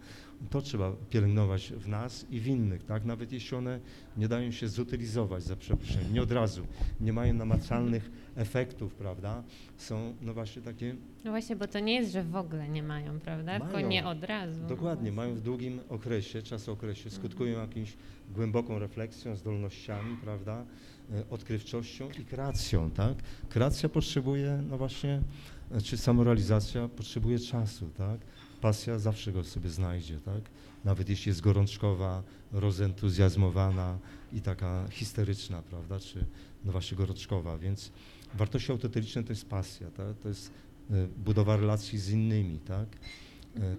To 0.49 0.61
trzeba 0.61 0.91
pielęgnować 1.09 1.73
w 1.77 1.87
nas 1.87 2.25
i 2.31 2.39
w 2.39 2.47
innych, 2.47 2.83
tak? 2.83 3.05
Nawet 3.05 3.31
jeśli 3.31 3.57
one 3.57 3.79
nie 4.17 4.27
dają 4.27 4.51
się 4.51 4.67
zutylizować, 4.67 5.43
za 5.43 5.55
przeproszeniem, 5.55 6.13
nie 6.13 6.21
od 6.21 6.31
razu, 6.31 6.67
nie 7.01 7.13
mają 7.13 7.33
namacalnych 7.33 8.11
efektów, 8.35 8.95
prawda? 8.95 9.43
Są, 9.77 10.13
no 10.21 10.33
właśnie 10.33 10.61
takie, 10.61 10.95
No 11.23 11.31
właśnie, 11.31 11.55
bo 11.55 11.67
to 11.67 11.79
nie 11.79 11.93
jest, 11.93 12.11
że 12.11 12.23
w 12.23 12.35
ogóle 12.35 12.69
nie 12.69 12.83
mają, 12.83 13.19
prawda? 13.19 13.59
Tylko 13.59 13.73
Mają. 13.73 13.87
nie 13.87 14.05
od 14.05 14.23
razu. 14.23 14.59
No 14.61 14.67
dokładnie, 14.67 15.11
właśnie. 15.11 15.11
mają 15.11 15.35
w 15.35 15.41
długim 15.41 15.79
okresie, 15.89 16.41
czasookresie, 16.41 17.09
skutkują 17.09 17.59
jakimś 17.59 17.93
głęboką 18.35 18.79
refleksją, 18.79 19.35
zdolnościami, 19.35 20.17
prawda? 20.23 20.65
E, 21.11 21.29
Odkrywczością 21.29 22.09
i 22.21 22.25
kreacją, 22.25 22.91
tak? 22.91 23.17
Kreacja 23.49 23.89
potrzebuje, 23.89 24.63
no 24.69 24.77
właśnie, 24.77 25.21
e, 25.71 25.81
czy 25.81 25.97
samorealizacja 25.97 26.87
potrzebuje 26.87 27.39
czasu, 27.39 27.89
tak? 27.97 28.19
Pasja 28.61 28.99
zawsze 28.99 29.31
go 29.31 29.43
sobie 29.43 29.69
znajdzie, 29.69 30.19
tak? 30.19 30.41
Nawet 30.83 31.09
jeśli 31.09 31.29
jest 31.29 31.41
gorączkowa, 31.41 32.23
rozentuzjazmowana 32.51 33.97
i 34.33 34.41
taka 34.41 34.87
histeryczna, 34.89 35.61
prawda? 35.61 35.99
Czy 35.99 36.25
no 36.65 36.71
właśnie 36.71 36.97
gorączkowa, 36.97 37.57
więc 37.57 37.91
wartości 38.33 38.71
autoteliczne 38.71 39.23
to 39.23 39.31
jest 39.31 39.49
pasja, 39.49 39.91
tak? 39.91 40.19
To 40.23 40.29
jest 40.29 40.51
e, 40.91 41.07
budowa 41.17 41.57
relacji 41.57 41.99
z 41.99 42.09
innymi, 42.09 42.59
tak? 42.59 42.87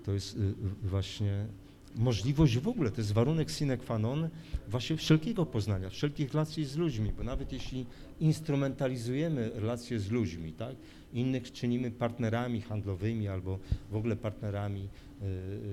To 0.05 0.13
jest 0.13 0.39
właśnie 0.83 1.47
możliwość 1.95 2.59
w 2.59 2.69
ogóle, 2.69 2.91
to 2.91 3.01
jest 3.01 3.13
warunek 3.13 3.51
sine 3.51 3.77
qua 3.77 3.99
non 3.99 4.29
właśnie 4.69 4.97
wszelkiego 4.97 5.47
poznania, 5.47 5.91
wszelkich 5.91 6.33
relacji 6.33 6.65
z 6.65 6.77
ludźmi, 6.77 7.13
bo 7.17 7.25
nawet 7.25 7.53
jeśli 7.53 7.87
instrumentalizujemy 8.21 9.51
relacje 9.55 10.01
z 10.01 10.11
ludźmi, 10.11 10.53
tak, 10.53 10.77
innych 11.13 11.53
czynimy 11.53 11.91
partnerami 11.91 12.61
handlowymi 12.61 13.29
albo 13.29 13.59
w 13.91 13.97
ogóle 13.97 14.17
partnerami, 14.17 14.89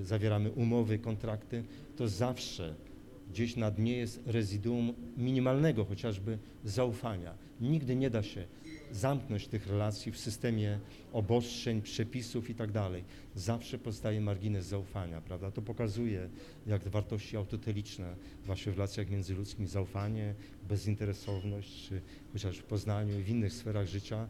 y, 0.01 0.05
zawieramy 0.05 0.51
umowy, 0.51 0.99
kontrakty, 0.99 1.63
to 1.95 2.07
zawsze 2.07 2.75
gdzieś 3.29 3.55
na 3.55 3.71
dnie 3.71 3.97
jest 3.97 4.21
rezyduum 4.25 4.93
minimalnego 5.17 5.85
chociażby 5.85 6.37
zaufania. 6.63 7.33
Nigdy 7.61 7.95
nie 7.95 8.09
da 8.09 8.23
się 8.23 8.45
zamknąć 8.91 9.47
tych 9.47 9.67
relacji 9.67 10.11
w 10.11 10.17
systemie 10.17 10.79
obostrzeń, 11.13 11.81
przepisów 11.81 12.49
i 12.49 12.55
tak 12.55 12.71
dalej. 12.71 13.03
Zawsze 13.35 13.77
pozostaje 13.77 14.21
margines 14.21 14.65
zaufania, 14.65 15.21
prawda? 15.21 15.51
To 15.51 15.61
pokazuje, 15.61 16.29
jak 16.67 16.87
wartości 16.87 17.37
autoteliczne 17.37 18.15
właśnie 18.45 18.71
w 18.71 18.75
relacjach 18.75 19.09
międzyludzkich, 19.09 19.67
zaufanie, 19.67 20.35
bezinteresowność, 20.69 21.87
czy 21.87 22.01
chociaż 22.33 22.57
w 22.57 22.63
poznaniu 22.63 23.19
i 23.19 23.23
w 23.23 23.29
innych 23.29 23.53
sferach 23.53 23.87
życia 23.87 24.27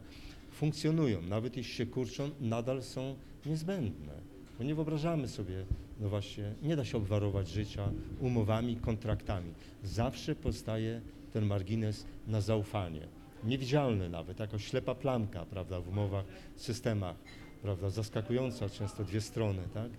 funkcjonują. 0.52 1.22
Nawet 1.22 1.56
jeśli 1.56 1.74
się 1.74 1.86
kurczą, 1.86 2.30
nadal 2.40 2.82
są 2.82 3.16
niezbędne. 3.46 4.12
Bo 4.58 4.64
nie 4.64 4.74
wyobrażamy 4.74 5.28
sobie, 5.28 5.64
no 6.00 6.08
właśnie, 6.08 6.54
nie 6.62 6.76
da 6.76 6.84
się 6.84 6.98
obwarować 6.98 7.48
życia 7.48 7.92
umowami, 8.20 8.76
kontraktami. 8.76 9.52
Zawsze 9.84 10.34
powstaje 10.34 11.00
ten 11.32 11.46
margines 11.46 12.04
na 12.26 12.40
zaufanie. 12.40 13.21
Niewidzialny 13.44 14.08
nawet, 14.08 14.38
jako 14.40 14.58
ślepa 14.58 14.94
plamka, 14.94 15.44
prawda, 15.46 15.80
w 15.80 15.88
umowach, 15.88 16.24
systemach, 16.56 17.16
prawda, 17.62 17.90
zaskakująca 17.90 18.68
często 18.68 19.04
dwie 19.04 19.20
strony, 19.20 19.62
tak? 19.74 19.90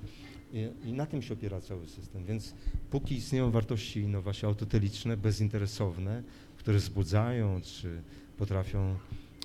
I, 0.53 0.70
I, 0.90 0.94
na 0.94 1.06
tym 1.06 1.22
się 1.22 1.34
opiera 1.34 1.61
cały 1.61 1.88
system. 1.88 2.26
Więc 2.26 2.53
póki 2.91 3.15
istnieją 3.15 3.52
wartości, 3.52 4.07
no 4.07 4.22
właśnie, 4.22 4.48
autoteliczne, 4.49 5.18
bezinteresowne, 5.18 6.24
które 6.57 6.78
wzbudzają, 6.78 7.61
czy 7.61 8.02
potrafią 8.38 8.95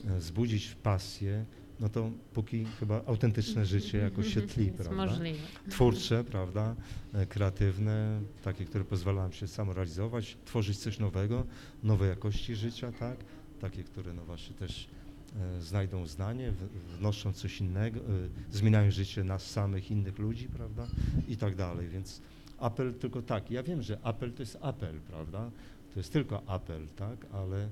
e, 0.08 0.18
wzbudzić 0.18 0.76
pasję, 0.82 1.44
no 1.80 1.88
to 1.88 2.10
póki 2.34 2.64
chyba 2.80 3.02
autentyczne 3.06 3.66
życie 3.66 3.98
jakoś 3.98 4.34
się 4.34 4.42
tli, 4.42 4.64
Jest 4.66 4.76
prawda? 4.78 5.06
możliwe. 5.06 5.38
Twórcze, 5.70 6.24
prawda? 6.24 6.74
E, 7.14 7.26
Kreatywne, 7.26 8.20
takie, 8.44 8.64
które 8.64 8.84
pozwalają 8.84 9.32
się 9.32 9.48
samorealizować, 9.48 10.36
tworzyć 10.44 10.78
coś 10.78 10.98
nowego, 10.98 11.46
nowe 11.82 12.06
jakości 12.06 12.54
życia, 12.56 12.92
tak? 12.92 13.16
Takie, 13.60 13.84
które 13.84 14.14
no 14.14 14.24
właśnie 14.24 14.56
też 14.56 14.88
e, 15.36 15.62
znajdą 15.62 16.02
uznanie, 16.02 16.52
wnoszą 16.98 17.32
coś 17.32 17.60
innego, 17.60 18.00
e, 18.00 18.02
zmieniają 18.50 18.90
życie 18.90 19.24
nas 19.24 19.50
samych, 19.50 19.90
innych 19.90 20.18
ludzi, 20.18 20.48
prawda? 20.48 20.86
I 21.28 21.36
tak 21.36 21.54
dalej, 21.54 21.88
więc 21.88 22.20
apel 22.58 22.94
tylko 22.94 23.22
tak. 23.22 23.50
Ja 23.50 23.62
wiem, 23.62 23.82
że 23.82 23.98
apel 24.02 24.32
to 24.32 24.42
jest 24.42 24.58
apel, 24.60 25.00
prawda? 25.00 25.50
To 25.94 26.00
jest 26.00 26.12
tylko 26.12 26.42
apel, 26.46 26.86
tak? 26.96 27.26
Ale 27.32 27.62
em, 27.62 27.70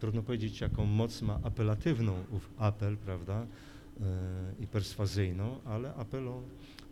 trudno 0.00 0.22
powiedzieć, 0.22 0.60
jaką 0.60 0.84
moc 0.84 1.22
ma 1.22 1.40
apelatywną 1.42 2.12
ów 2.30 2.50
apel, 2.58 2.96
prawda? 2.96 3.46
E, 4.00 4.04
I 4.60 4.66
perswazyjną, 4.66 5.58
ale 5.64 5.94
apel 5.94 6.28
o, 6.28 6.42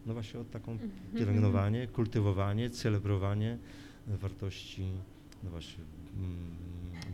no 0.06 0.12
właśnie 0.14 0.40
o 0.40 0.44
taką 0.44 0.78
pielęgnowanie, 1.14 1.86
kultywowanie, 1.86 2.70
celebrowanie 2.70 3.58
wartości, 4.06 4.86
no 5.44 5.50
właśnie, 5.50 5.84
mm, 6.16 6.38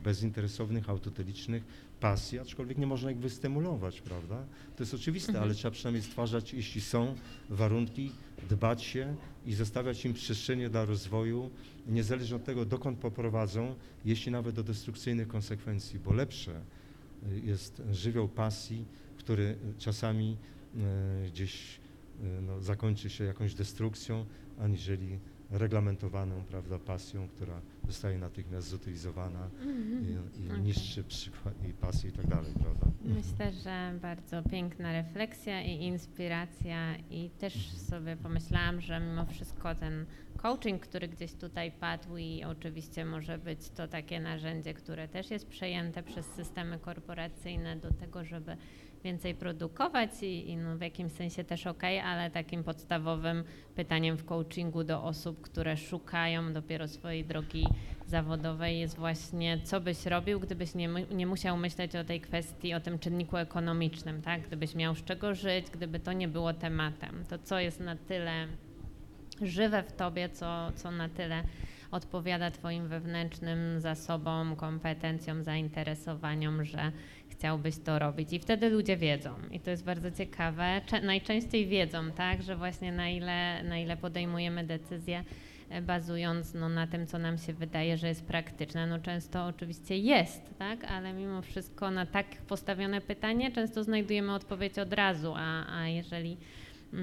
bezinteresownych, 0.04 0.90
autotelicznych, 0.90 1.64
pasji, 2.00 2.38
aczkolwiek 2.38 2.78
nie 2.78 2.86
można 2.86 3.10
ich 3.10 3.18
wystymulować, 3.18 4.00
prawda? 4.00 4.46
To 4.76 4.82
jest 4.82 4.94
oczywiste, 4.94 5.28
Mhm. 5.30 5.44
ale 5.44 5.54
trzeba 5.54 5.72
przynajmniej 5.72 6.02
stwarzać, 6.02 6.54
jeśli 6.54 6.80
są 6.80 7.14
warunki, 7.50 8.12
dbać 8.50 8.82
się 8.82 9.16
i 9.46 9.54
zostawiać 9.54 10.04
im 10.04 10.14
przestrzenie 10.14 10.70
dla 10.70 10.84
rozwoju, 10.84 11.50
niezależnie 11.86 12.36
od 12.36 12.44
tego, 12.44 12.64
dokąd 12.64 12.98
poprowadzą, 12.98 13.74
jeśli 14.04 14.32
nawet 14.32 14.54
do 14.54 14.62
destrukcyjnych 14.62 15.28
konsekwencji, 15.28 15.98
bo 15.98 16.12
lepsze 16.12 16.60
y, 17.32 17.40
jest 17.40 17.82
żywioł 17.92 18.28
pasji, 18.28 18.84
który 19.18 19.56
czasami 19.78 20.36
y, 21.26 21.30
gdzieś 21.30 21.80
y, 22.22 22.42
no, 22.42 22.60
zakończy 22.60 23.10
się 23.10 23.24
jakąś 23.24 23.54
destrukcją, 23.54 24.26
aniżeli 24.60 25.18
reglamentowaną 25.50 26.44
prawda, 26.44 26.78
pasją, 26.78 27.28
która 27.28 27.60
zostaje 27.86 28.18
natychmiast 28.18 28.68
zutylizowana 28.68 29.50
i, 30.02 30.42
i 30.42 30.50
Okej. 30.50 30.60
niszczy 30.62 31.04
przykład 31.04 31.54
i 31.68 31.72
pasję 31.72 32.10
i 32.10 32.12
tak 32.12 32.26
dalej, 32.26 32.52
prawda? 32.62 32.86
Myślę, 33.04 33.52
że 33.52 33.98
bardzo 34.02 34.42
piękna 34.42 34.92
refleksja 34.92 35.62
i 35.62 35.84
inspiracja 35.84 36.96
i 37.10 37.30
też 37.30 37.70
sobie 37.70 38.16
pomyślałam, 38.16 38.80
że 38.80 39.00
mimo 39.00 39.26
wszystko 39.26 39.74
ten 39.74 40.06
coaching, 40.36 40.82
który 40.82 41.08
gdzieś 41.08 41.32
tutaj 41.32 41.72
padł 41.72 42.16
i 42.16 42.44
oczywiście 42.44 43.04
może 43.04 43.38
być 43.38 43.70
to 43.70 43.88
takie 43.88 44.20
narzędzie, 44.20 44.74
które 44.74 45.08
też 45.08 45.30
jest 45.30 45.46
przejęte 45.46 46.02
przez 46.02 46.26
systemy 46.26 46.78
korporacyjne 46.78 47.76
do 47.76 47.92
tego, 47.94 48.24
żeby 48.24 48.56
więcej 49.04 49.34
produkować 49.34 50.22
i, 50.22 50.50
i 50.50 50.56
no 50.56 50.76
w 50.76 50.80
jakimś 50.80 51.12
sensie 51.12 51.44
też 51.44 51.66
ok, 51.66 51.82
ale 52.04 52.30
takim 52.30 52.64
podstawowym 52.64 53.44
pytaniem 53.74 54.16
w 54.16 54.24
coachingu 54.24 54.84
do 54.84 55.02
osób, 55.02 55.40
które 55.40 55.76
szukają 55.76 56.52
dopiero 56.52 56.88
swojej 56.88 57.24
drogi 57.24 57.66
zawodowej 58.06 58.80
jest 58.80 58.96
właśnie, 58.96 59.60
co 59.64 59.80
byś 59.80 60.06
robił, 60.06 60.40
gdybyś 60.40 60.74
nie, 60.74 60.88
nie 61.10 61.26
musiał 61.26 61.56
myśleć 61.56 61.96
o 61.96 62.04
tej 62.04 62.20
kwestii, 62.20 62.74
o 62.74 62.80
tym 62.80 62.98
czynniku 62.98 63.36
ekonomicznym, 63.36 64.22
tak? 64.22 64.46
Gdybyś 64.46 64.74
miał 64.74 64.94
z 64.94 65.04
czego 65.04 65.34
żyć, 65.34 65.70
gdyby 65.70 66.00
to 66.00 66.12
nie 66.12 66.28
było 66.28 66.52
tematem. 66.52 67.24
To 67.28 67.38
co 67.38 67.58
jest 67.58 67.80
na 67.80 67.96
tyle 67.96 68.46
żywe 69.42 69.82
w 69.82 69.92
tobie, 69.92 70.28
co, 70.28 70.72
co 70.76 70.90
na 70.90 71.08
tyle 71.08 71.42
odpowiada 71.90 72.50
twoim 72.50 72.88
wewnętrznym 72.88 73.80
zasobom, 73.80 74.56
kompetencjom, 74.56 75.42
zainteresowaniom, 75.42 76.64
że 76.64 76.92
chciałbyś 77.38 77.78
to 77.78 77.98
robić. 77.98 78.32
I 78.32 78.38
wtedy 78.38 78.70
ludzie 78.70 78.96
wiedzą. 78.96 79.34
I 79.50 79.60
to 79.60 79.70
jest 79.70 79.84
bardzo 79.84 80.10
ciekawe. 80.10 80.80
Najczęściej 81.02 81.66
wiedzą, 81.66 82.10
tak, 82.10 82.42
że 82.42 82.56
właśnie 82.56 82.92
na 82.92 83.08
ile, 83.08 83.62
na 83.62 83.78
ile 83.78 83.96
podejmujemy 83.96 84.64
decyzje 84.64 85.24
e, 85.70 85.82
bazując 85.82 86.54
no, 86.54 86.68
na 86.68 86.86
tym, 86.86 87.06
co 87.06 87.18
nam 87.18 87.38
się 87.38 87.52
wydaje, 87.52 87.96
że 87.96 88.08
jest 88.08 88.24
praktyczne. 88.24 88.86
No 88.86 88.98
często 88.98 89.46
oczywiście 89.46 89.98
jest, 89.98 90.42
tak, 90.58 90.84
ale 90.84 91.12
mimo 91.12 91.42
wszystko 91.42 91.90
na 91.90 92.06
tak 92.06 92.26
postawione 92.48 93.00
pytanie 93.00 93.52
często 93.52 93.84
znajdujemy 93.84 94.34
odpowiedź 94.34 94.78
od 94.78 94.92
razu, 94.92 95.32
a, 95.36 95.78
a 95.78 95.88
jeżeli 95.88 96.36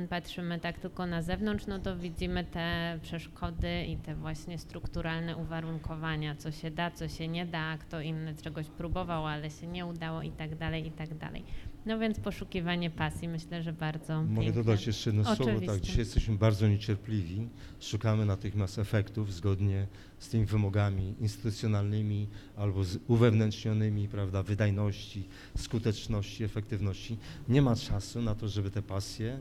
patrzymy 0.10 0.60
tak 0.60 0.80
tylko 0.80 1.06
na 1.06 1.22
zewnątrz, 1.22 1.68
no 1.68 1.80
to 1.80 1.98
widzimy 1.98 2.44
te 2.44 3.00
przeszkody 3.02 3.86
i 3.86 3.98
te 3.98 4.16
właśnie 4.16 4.58
strukturalne 4.58 5.38
uwarunkowania, 5.38 6.36
co 6.36 6.52
się 6.52 6.72
da, 6.72 6.92
co 6.92 7.08
się 7.08 7.28
nie 7.28 7.46
da, 7.46 7.78
kto 7.78 8.02
inny 8.02 8.36
czegoś 8.36 8.68
próbował, 8.68 9.28
ale 9.28 9.50
się 9.50 9.68
nie 9.68 9.86
udało 9.86 10.22
i 10.22 10.32
tak 10.32 10.56
dalej, 10.56 10.88
i 10.88 10.92
tak 10.92 11.18
dalej. 11.18 11.44
No 11.86 12.00
więc 12.00 12.20
poszukiwanie 12.20 12.90
pasji 12.90 13.28
myślę, 13.28 13.64
że 13.64 13.74
bardzo 13.74 14.24
Mogę 14.24 14.42
piękne. 14.42 14.64
dodać 14.64 14.88
jeszcze 14.88 15.10
jedno 15.10 15.24
słowo. 15.24 15.46
Tak, 15.46 15.54
Oczywiście. 15.54 15.82
dzisiaj 15.82 16.00
jesteśmy 16.00 16.36
bardzo 16.36 16.68
niecierpliwi. 16.68 17.48
Szukamy 17.80 18.26
natychmiast 18.26 18.80
efektów 18.80 19.34
zgodnie 19.34 19.88
z 20.20 20.30
tymi 20.30 20.46
wymogami 20.46 21.16
instytucjonalnymi 21.20 22.28
albo 22.58 22.84
z 22.84 23.00
uwewnętrznionymi, 23.08 24.08
prawda, 24.08 24.44
wydajności, 24.44 25.28
skuteczności, 25.58 26.44
efektywności. 26.44 27.18
Nie 27.50 27.62
ma 27.62 27.76
czasu 27.76 28.22
na 28.22 28.36
to, 28.36 28.48
żeby 28.48 28.72
te 28.72 28.82
pasje 28.82 29.40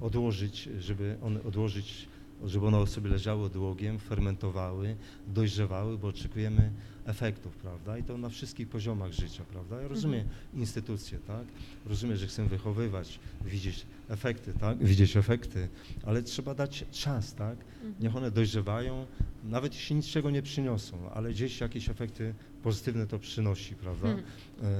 odłożyć, 0.00 0.68
żeby 0.78 1.16
one 1.22 1.42
odłożyć, 1.42 2.08
żeby 2.44 2.66
one 2.66 2.86
sobie 2.86 3.10
leżały 3.10 3.44
odłogiem, 3.44 3.98
fermentowały, 3.98 4.96
dojrzewały, 5.28 5.98
bo 5.98 6.08
oczekujemy 6.08 6.70
efektów, 7.06 7.56
prawda? 7.56 7.98
I 7.98 8.02
to 8.02 8.18
na 8.18 8.28
wszystkich 8.28 8.68
poziomach 8.68 9.12
życia, 9.12 9.44
prawda? 9.50 9.82
Ja 9.82 9.88
rozumiem 9.88 10.28
instytucje, 10.54 11.18
tak? 11.18 11.46
Rozumiem, 11.86 12.16
że 12.16 12.26
chcę 12.26 12.44
wychowywać, 12.48 13.18
widzieć 13.44 13.86
efekty, 14.08 14.52
tak? 14.60 14.84
Widzieć 14.84 15.16
efekty, 15.16 15.68
ale 16.06 16.22
trzeba 16.22 16.54
dać 16.54 16.84
czas, 16.92 17.34
tak? 17.34 17.56
Niech 18.00 18.16
one 18.16 18.30
dojrzewają, 18.30 19.06
nawet 19.44 19.74
jeśli 19.74 19.96
niczego 19.96 20.30
nie 20.30 20.42
przyniosą, 20.42 21.10
ale 21.10 21.30
gdzieś 21.30 21.60
jakieś 21.60 21.88
efekty 21.88 22.34
pozytywne 22.62 23.06
to 23.06 23.18
przynosi, 23.18 23.74
prawda? 23.74 24.06
Hmm. 24.08 24.24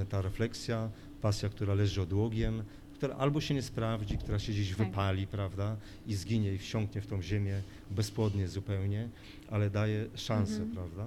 E, 0.01 0.05
Ta 0.05 0.21
refleksja, 0.21 0.89
pasja, 1.21 1.49
która 1.49 1.73
leży 1.73 2.01
odłogiem, 2.01 2.63
która 2.97 3.15
albo 3.15 3.41
się 3.41 3.53
nie 3.53 3.61
sprawdzi, 3.61 4.17
która 4.17 4.39
się 4.39 4.51
gdzieś 4.51 4.75
Tak. 4.75 4.87
wypali, 4.87 5.27
prawda? 5.27 5.77
I 6.07 6.15
zginie 6.15 6.53
i 6.53 6.57
wsiąknie 6.57 7.01
w 7.01 7.07
tą 7.07 7.21
ziemię 7.21 7.61
bezpłodnie 7.91 8.47
zupełnie, 8.47 9.09
ale 9.51 9.69
daje 9.69 10.07
szansę, 10.15 10.61
Mhm. 10.63 10.71
prawda? 10.71 11.05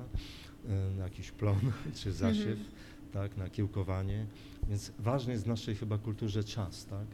E, 0.69 0.91
Na 0.99 1.05
jakiś 1.05 1.31
plon 1.31 1.57
czy 2.03 2.12
zasiew, 2.12 2.59
tak? 3.12 3.37
Na 3.37 3.49
kiełkowanie. 3.51 4.27
Więc 4.69 4.93
ważny 4.99 5.33
jest 5.33 5.45
w 5.45 5.49
naszej 5.49 5.75
chyba 5.77 5.99
kulturze 5.99 6.45
czas, 6.45 6.87
tak? 6.87 7.07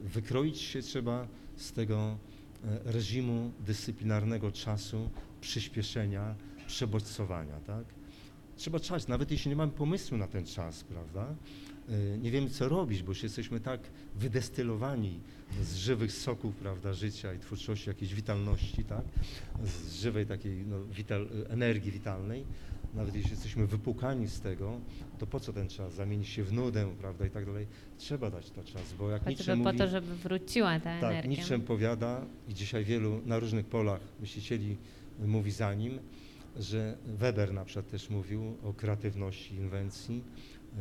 Wykroić 0.00 0.58
się 0.60 0.82
trzeba 0.82 1.26
z 1.56 1.72
tego 1.72 2.16
e, 2.64 2.92
reżimu 2.92 3.50
dyscyplinarnego 3.66 4.52
czasu, 4.52 5.10
przyspieszenia, 5.40 6.34
przebodźcowania, 6.66 7.60
tak? 7.66 7.84
trzeba 8.56 8.80
czas, 8.80 9.08
nawet 9.08 9.30
jeśli 9.30 9.48
nie 9.48 9.56
mamy 9.56 9.72
pomysłu 9.72 10.18
na 10.18 10.26
ten 10.28 10.46
czas, 10.46 10.84
prawda? 10.84 11.34
Y, 11.90 12.18
Nie 12.22 12.30
wiemy, 12.30 12.50
co 12.50 12.68
robić, 12.68 13.02
bo 13.02 13.10
już 13.10 13.22
jesteśmy 13.22 13.60
tak 13.60 13.80
wydestylowani 14.16 15.20
z 15.62 15.76
żywych 15.76 16.12
soków, 16.12 16.54
prawda, 16.54 16.92
życia 16.92 17.34
i 17.34 17.38
twórczości, 17.38 17.88
jakiejś 17.88 18.14
witalności, 18.14 18.84
tak? 18.84 19.02
Z 19.64 19.94
żywej 19.94 20.26
takiej 20.26 20.64
no, 20.66 20.84
wital, 20.84 21.28
energii 21.48 21.92
witalnej. 21.92 22.44
Nawet 22.94 23.14
jeśli 23.14 23.30
jesteśmy 23.30 23.66
wypłukani 23.66 24.28
z 24.28 24.40
tego, 24.40 24.80
to 25.18 25.26
po 25.26 25.40
co 25.40 25.52
ten 25.52 25.68
czas? 25.68 25.94
Zamienić 25.94 26.28
się 26.28 26.44
w 26.44 26.52
nudę, 26.52 26.92
prawda, 27.00 27.26
i 27.26 27.30
tak 27.30 27.46
dalej. 27.46 27.66
Trzeba 27.98 28.30
dać 28.30 28.50
to 28.50 28.64
czas, 28.64 28.94
bo 28.98 29.10
jak 29.10 29.26
Nietzsche 29.26 29.44
Choćby 29.44 29.64
po 29.64 29.68
mówi... 29.72 29.78
to, 29.78 29.88
żeby 29.88 30.16
wróciła 30.16 30.80
ta 30.80 31.00
Tak, 31.00 31.10
energia. 31.10 31.30
Nietzsche 31.30 31.58
powiada 31.58 32.24
i 32.48 32.54
dzisiaj 32.54 32.84
wielu 32.84 33.20
na 33.26 33.38
różnych 33.38 33.66
polach 33.66 34.00
myślicieli 34.20 34.76
mówi 35.26 35.50
za 35.50 35.74
nim, 35.74 35.98
że 36.56 36.96
Weber 37.06 37.52
na 37.52 37.64
przykład 37.64 37.90
też 37.90 38.10
mówił 38.10 38.56
o 38.64 38.72
kreatywności, 38.72 39.54
inwencji, 39.54 40.22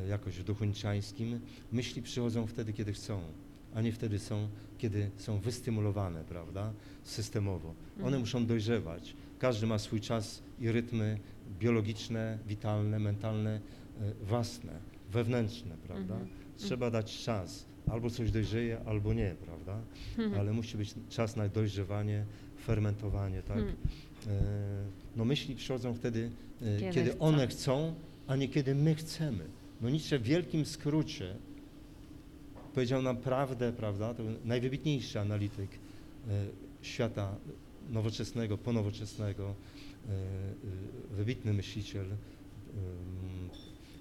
jakoś 0.10 0.38
w 0.38 0.44
duchu 0.44 0.66
niczańskim. 0.66 1.40
Myśli 1.72 2.02
przychodzą 2.02 2.48
wtedy, 2.48 2.74
kiedy 2.74 2.94
chcą, 2.94 3.22
a 3.74 3.82
nie 3.82 3.92
wtedy 3.92 4.20
są, 4.20 4.48
kiedy 4.78 5.10
są 5.18 5.40
wystymulowane, 5.40 6.24
prawda, 6.24 6.74
systemowo. 7.04 7.68
One 7.98 8.06
Mhm. 8.06 8.22
muszą 8.22 8.46
dojrzewać. 8.46 9.16
Każdy 9.40 9.68
ma 9.68 9.80
swój 9.80 10.02
czas 10.02 10.42
i 10.60 10.72
rytmy 10.72 11.20
biologiczne, 11.60 12.38
witalne, 12.48 13.00
mentalne, 13.00 13.60
e, 14.02 14.26
własne, 14.26 14.74
wewnętrzne, 15.12 15.76
prawda? 15.88 16.14
Mhm. 16.14 16.30
Trzeba 16.58 16.92
dać 16.92 17.18
czas. 17.24 17.66
Albo 17.92 18.10
coś 18.10 18.32
dojrzeje, 18.32 18.78
albo 18.86 19.14
nie, 19.14 19.36
prawda? 19.46 19.80
Mhm. 20.18 20.40
ale 20.42 20.54
musi 20.54 20.78
być 20.78 20.94
czas 21.10 21.36
na 21.36 21.48
dojrzewanie, 21.48 22.26
fermentowanie, 22.66 23.42
tak? 23.44 23.58
E, 24.28 24.40
No 25.16 25.26
myśli 25.26 25.56
przychodzą 25.56 25.94
wtedy, 25.94 26.30
e, 26.62 26.80
Kiedy 26.80 26.94
kiedy, 26.94 27.20
one 27.20 27.48
chcą, 27.48 27.94
a 28.28 28.36
nie 28.36 28.48
kiedy 28.48 28.76
my 28.76 28.96
chcemy. 28.96 29.46
No 29.82 29.90
Nietzsche 29.90 30.20
w 30.20 30.24
wielkim 30.24 30.66
skrócie 30.66 31.36
powiedział 32.74 33.02
nam 33.02 33.18
prawdę, 33.18 33.74
prawda? 33.74 34.14
To 34.14 34.24
najwybitniejszy 34.46 35.20
analityk 35.20 35.70
e, 35.72 36.46
świata 36.82 37.36
nowoczesnego, 37.90 38.58
ponowoczesnego, 38.58 39.44
e, 39.44 40.12
e, 40.12 41.16
wybitny 41.16 41.54
myśliciel, 41.54 42.06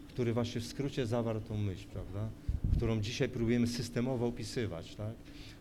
który 0.09 0.33
właśnie 0.33 0.61
w 0.61 0.67
skrócie 0.67 1.07
zawarł 1.07 1.41
tą 1.41 1.57
myśl, 1.57 1.87
prawda? 1.93 2.29
Którą 2.77 3.01
dzisiaj 3.01 3.29
próbujemy 3.29 3.67
systemowo 3.67 4.27
opisywać, 4.27 4.95
tak? 4.95 5.15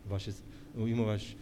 Właśnie 0.05 0.33
ujmować, 0.75 1.35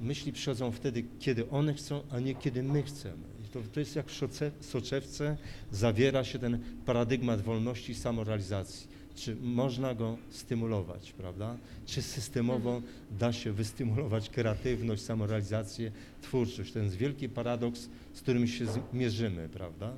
myśli 0.00 0.32
przychodzą 0.32 0.72
wtedy, 0.72 1.04
kiedy 1.20 1.50
one 1.50 1.74
chcą, 1.74 2.02
a 2.10 2.20
nie 2.20 2.34
kiedy 2.34 2.62
my 2.62 2.82
chcemy. 2.82 3.37
To, 3.52 3.60
to 3.72 3.80
jest 3.80 3.96
jak 3.96 4.06
w 4.06 4.12
szoce- 4.12 4.50
soczewce 4.60 5.36
zawiera 5.72 6.24
się 6.24 6.38
ten 6.38 6.58
paradygmat 6.86 7.40
wolności 7.40 7.92
i 7.92 7.94
samorealizacji. 7.94 8.98
Czy 9.14 9.36
można 9.36 9.94
go 9.94 10.18
stymulować, 10.30 11.12
prawda? 11.12 11.56
Czy 11.86 12.02
systemowo 12.02 12.82
da 13.18 13.32
się 13.32 13.52
wystymulować 13.52 14.30
kreatywność, 14.30 15.02
samorealizację, 15.02 15.92
twórczość? 16.22 16.72
To 16.72 16.78
jest 16.78 16.96
wielki 16.96 17.28
paradoks, 17.28 17.88
z 18.14 18.20
którym 18.20 18.46
się 18.46 18.66
zmierzymy, 18.92 19.48
prawda? 19.48 19.92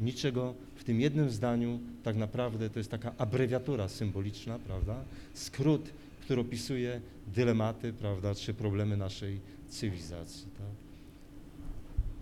Niczego 0.00 0.54
w 0.76 0.84
tym 0.84 1.00
jednym 1.00 1.30
zdaniu 1.30 1.80
tak 2.02 2.16
naprawdę 2.16 2.70
to 2.70 2.78
jest 2.78 2.90
taka 2.90 3.12
abrewiatura 3.18 3.88
symboliczna, 3.88 4.58
prawda? 4.58 5.04
Skrót, 5.34 5.90
który 6.24 6.40
opisuje 6.40 7.00
dylematy, 7.34 7.92
prawda, 7.92 8.34
czy 8.34 8.54
problemy 8.54 8.96
naszej 8.96 9.40
cywilizacji, 9.68 10.46
tak? 10.58 10.79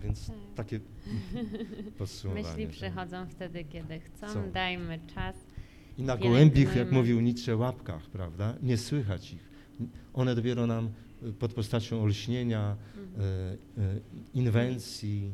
Więc 0.03 0.27
Tak. 0.27 0.35
takie 0.55 0.79
podsumowanie. 1.97 2.43
Myśli 2.47 2.63
tak. 2.65 2.73
przychodzą 2.75 3.25
wtedy, 3.29 3.63
kiedy 3.63 3.99
chcą, 3.99 4.51
dajmy 4.53 4.99
czas. 5.15 5.35
I 5.97 6.03
na 6.03 6.17
gołębich, 6.17 6.75
jak 6.75 6.91
mówił 6.91 7.21
Nietzsche, 7.21 7.55
łapkach, 7.55 8.09
prawda? 8.09 8.55
Nie 8.61 8.77
słychać 8.77 9.33
ich. 9.33 9.49
One 10.13 10.35
dopiero 10.35 10.67
nam 10.67 10.89
y, 11.23 11.33
pod 11.33 11.53
postacią 11.53 12.01
olśnienia, 12.03 12.77
Mhm. 12.97 13.21
e, 13.77 13.83
e, 13.83 13.99
inwencji, 14.33 15.33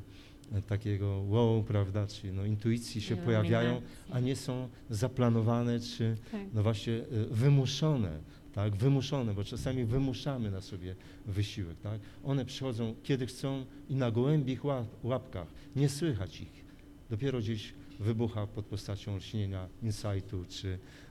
e, 0.51 0.61
takiego 0.61 1.21
wow, 1.27 1.63
prawda, 1.63 2.07
czy 2.07 2.33
no, 2.33 2.45
intuicji 2.45 3.01
się 3.01 3.15
pojawiają, 3.15 3.81
a 4.11 4.19
nie 4.19 4.35
są 4.35 4.69
zaplanowane, 4.89 5.79
czy 5.79 6.17
Tak. 6.31 6.41
no 6.53 6.63
właśnie 6.63 7.01
wymuszone, 7.31 8.19
tak, 8.55 8.75
wymuszone, 8.75 9.33
bo 9.33 9.43
czasami 9.43 9.85
wymuszamy 9.85 10.51
na 10.51 10.61
sobie 10.61 10.95
wysiłek, 11.25 11.77
tak. 11.83 11.99
One 12.23 12.45
przychodzą, 12.45 12.95
kiedy 13.03 13.25
chcą 13.25 13.65
i 13.89 13.95
na 13.95 14.11
gołębich 14.11 14.65
łap, 14.65 14.85
łapkach, 15.03 15.47
nie 15.75 15.89
słychać 15.89 16.41
ich. 16.41 16.65
Dopiero 17.09 17.39
gdzieś 17.39 17.73
wybucha 17.99 18.47
pod 18.47 18.65
postacią 18.65 19.17
lśnienia, 19.17 19.67
insightu, 19.83 20.45
czy 20.49 20.67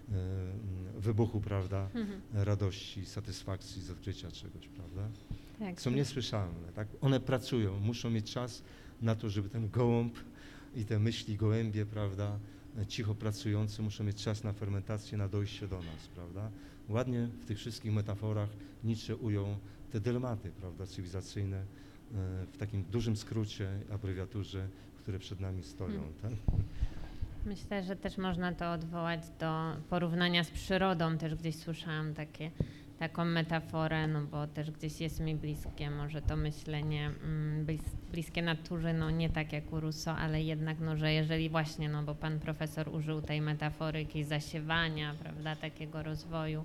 mm, 0.08 1.00
wybuchu, 1.00 1.40
prawda, 1.40 1.88
Mhm. 1.94 2.20
radości, 2.32 3.06
satysfakcji 3.06 3.82
z 3.82 3.90
odkrycia 3.90 4.30
czegoś, 4.30 4.68
prawda 4.68 5.08
Tak. 5.58 5.80
są 5.80 5.90
niesłyszalne. 5.90 6.68
Tak? 6.74 6.88
One 7.00 7.20
pracują, 7.20 7.80
muszą 7.80 8.10
mieć 8.10 8.32
czas 8.32 8.62
na 9.02 9.14
to, 9.14 9.30
żeby 9.30 9.48
ten 9.48 9.70
gołąb 9.70 10.14
i 10.76 10.84
te 10.84 10.98
myśli 10.98 11.36
gołębie, 11.36 11.86
prawda, 11.86 12.38
cicho 12.88 13.14
pracujące, 13.14 13.82
muszą 13.82 14.04
mieć 14.04 14.22
czas 14.22 14.44
na 14.44 14.52
fermentację, 14.52 15.18
na 15.18 15.28
dojście 15.28 15.68
do 15.68 15.76
nas, 15.76 16.08
prawda. 16.14 16.50
Ładnie 16.88 17.28
w 17.40 17.44
tych 17.44 17.58
wszystkich 17.58 17.92
metaforach 17.92 18.48
Nietzsche 18.84 19.16
ujął 19.16 19.46
te 19.92 20.00
dylematy, 20.00 20.50
prawda, 20.60 20.86
cywilizacyjne 20.86 21.56
e, 21.56 21.64
w 22.52 22.56
takim 22.56 22.84
dużym 22.84 23.16
skrócie, 23.16 23.70
abrewiaturze, 23.92 24.68
które 25.02 25.18
przed 25.18 25.40
nami 25.40 25.62
stoją. 25.62 26.00
Hmm. 26.00 26.14
Tak? 26.22 26.56
Myślę, 27.46 27.82
że 27.82 27.96
też 27.96 28.18
można 28.18 28.52
to 28.52 28.72
odwołać 28.72 29.20
do 29.40 29.76
porównania 29.90 30.44
z 30.44 30.50
przyrodą. 30.50 31.18
Też 31.18 31.34
gdzieś 31.34 31.56
słyszałam 31.56 32.14
takie, 32.14 32.50
taką 32.98 33.24
metaforę, 33.24 34.06
no 34.06 34.22
bo 34.22 34.46
też 34.46 34.70
gdzieś 34.70 35.00
jest 35.00 35.20
mi 35.20 35.34
bliskie 35.34 35.90
może 35.90 36.22
to 36.22 36.36
myślenie 36.36 37.10
mm, 37.24 37.64
blis, 37.64 37.82
bliskie 38.12 38.42
naturze, 38.42 38.92
no 38.92 39.10
nie 39.10 39.30
tak 39.30 39.52
jak 39.52 39.72
u 39.72 39.80
Rousseau, 39.80 40.16
ale 40.18 40.42
jednak, 40.42 40.80
no 40.80 40.96
że 40.96 41.12
jeżeli 41.12 41.50
właśnie, 41.50 41.88
no 41.88 42.02
bo 42.02 42.14
pan 42.14 42.40
profesor 42.40 42.88
użył 42.88 43.22
tej 43.22 43.40
metafory 43.40 43.98
jakiejś 44.02 44.26
zasiewania, 44.26 45.14
prawda, 45.22 45.56
takiego 45.56 46.02
rozwoju 46.02 46.64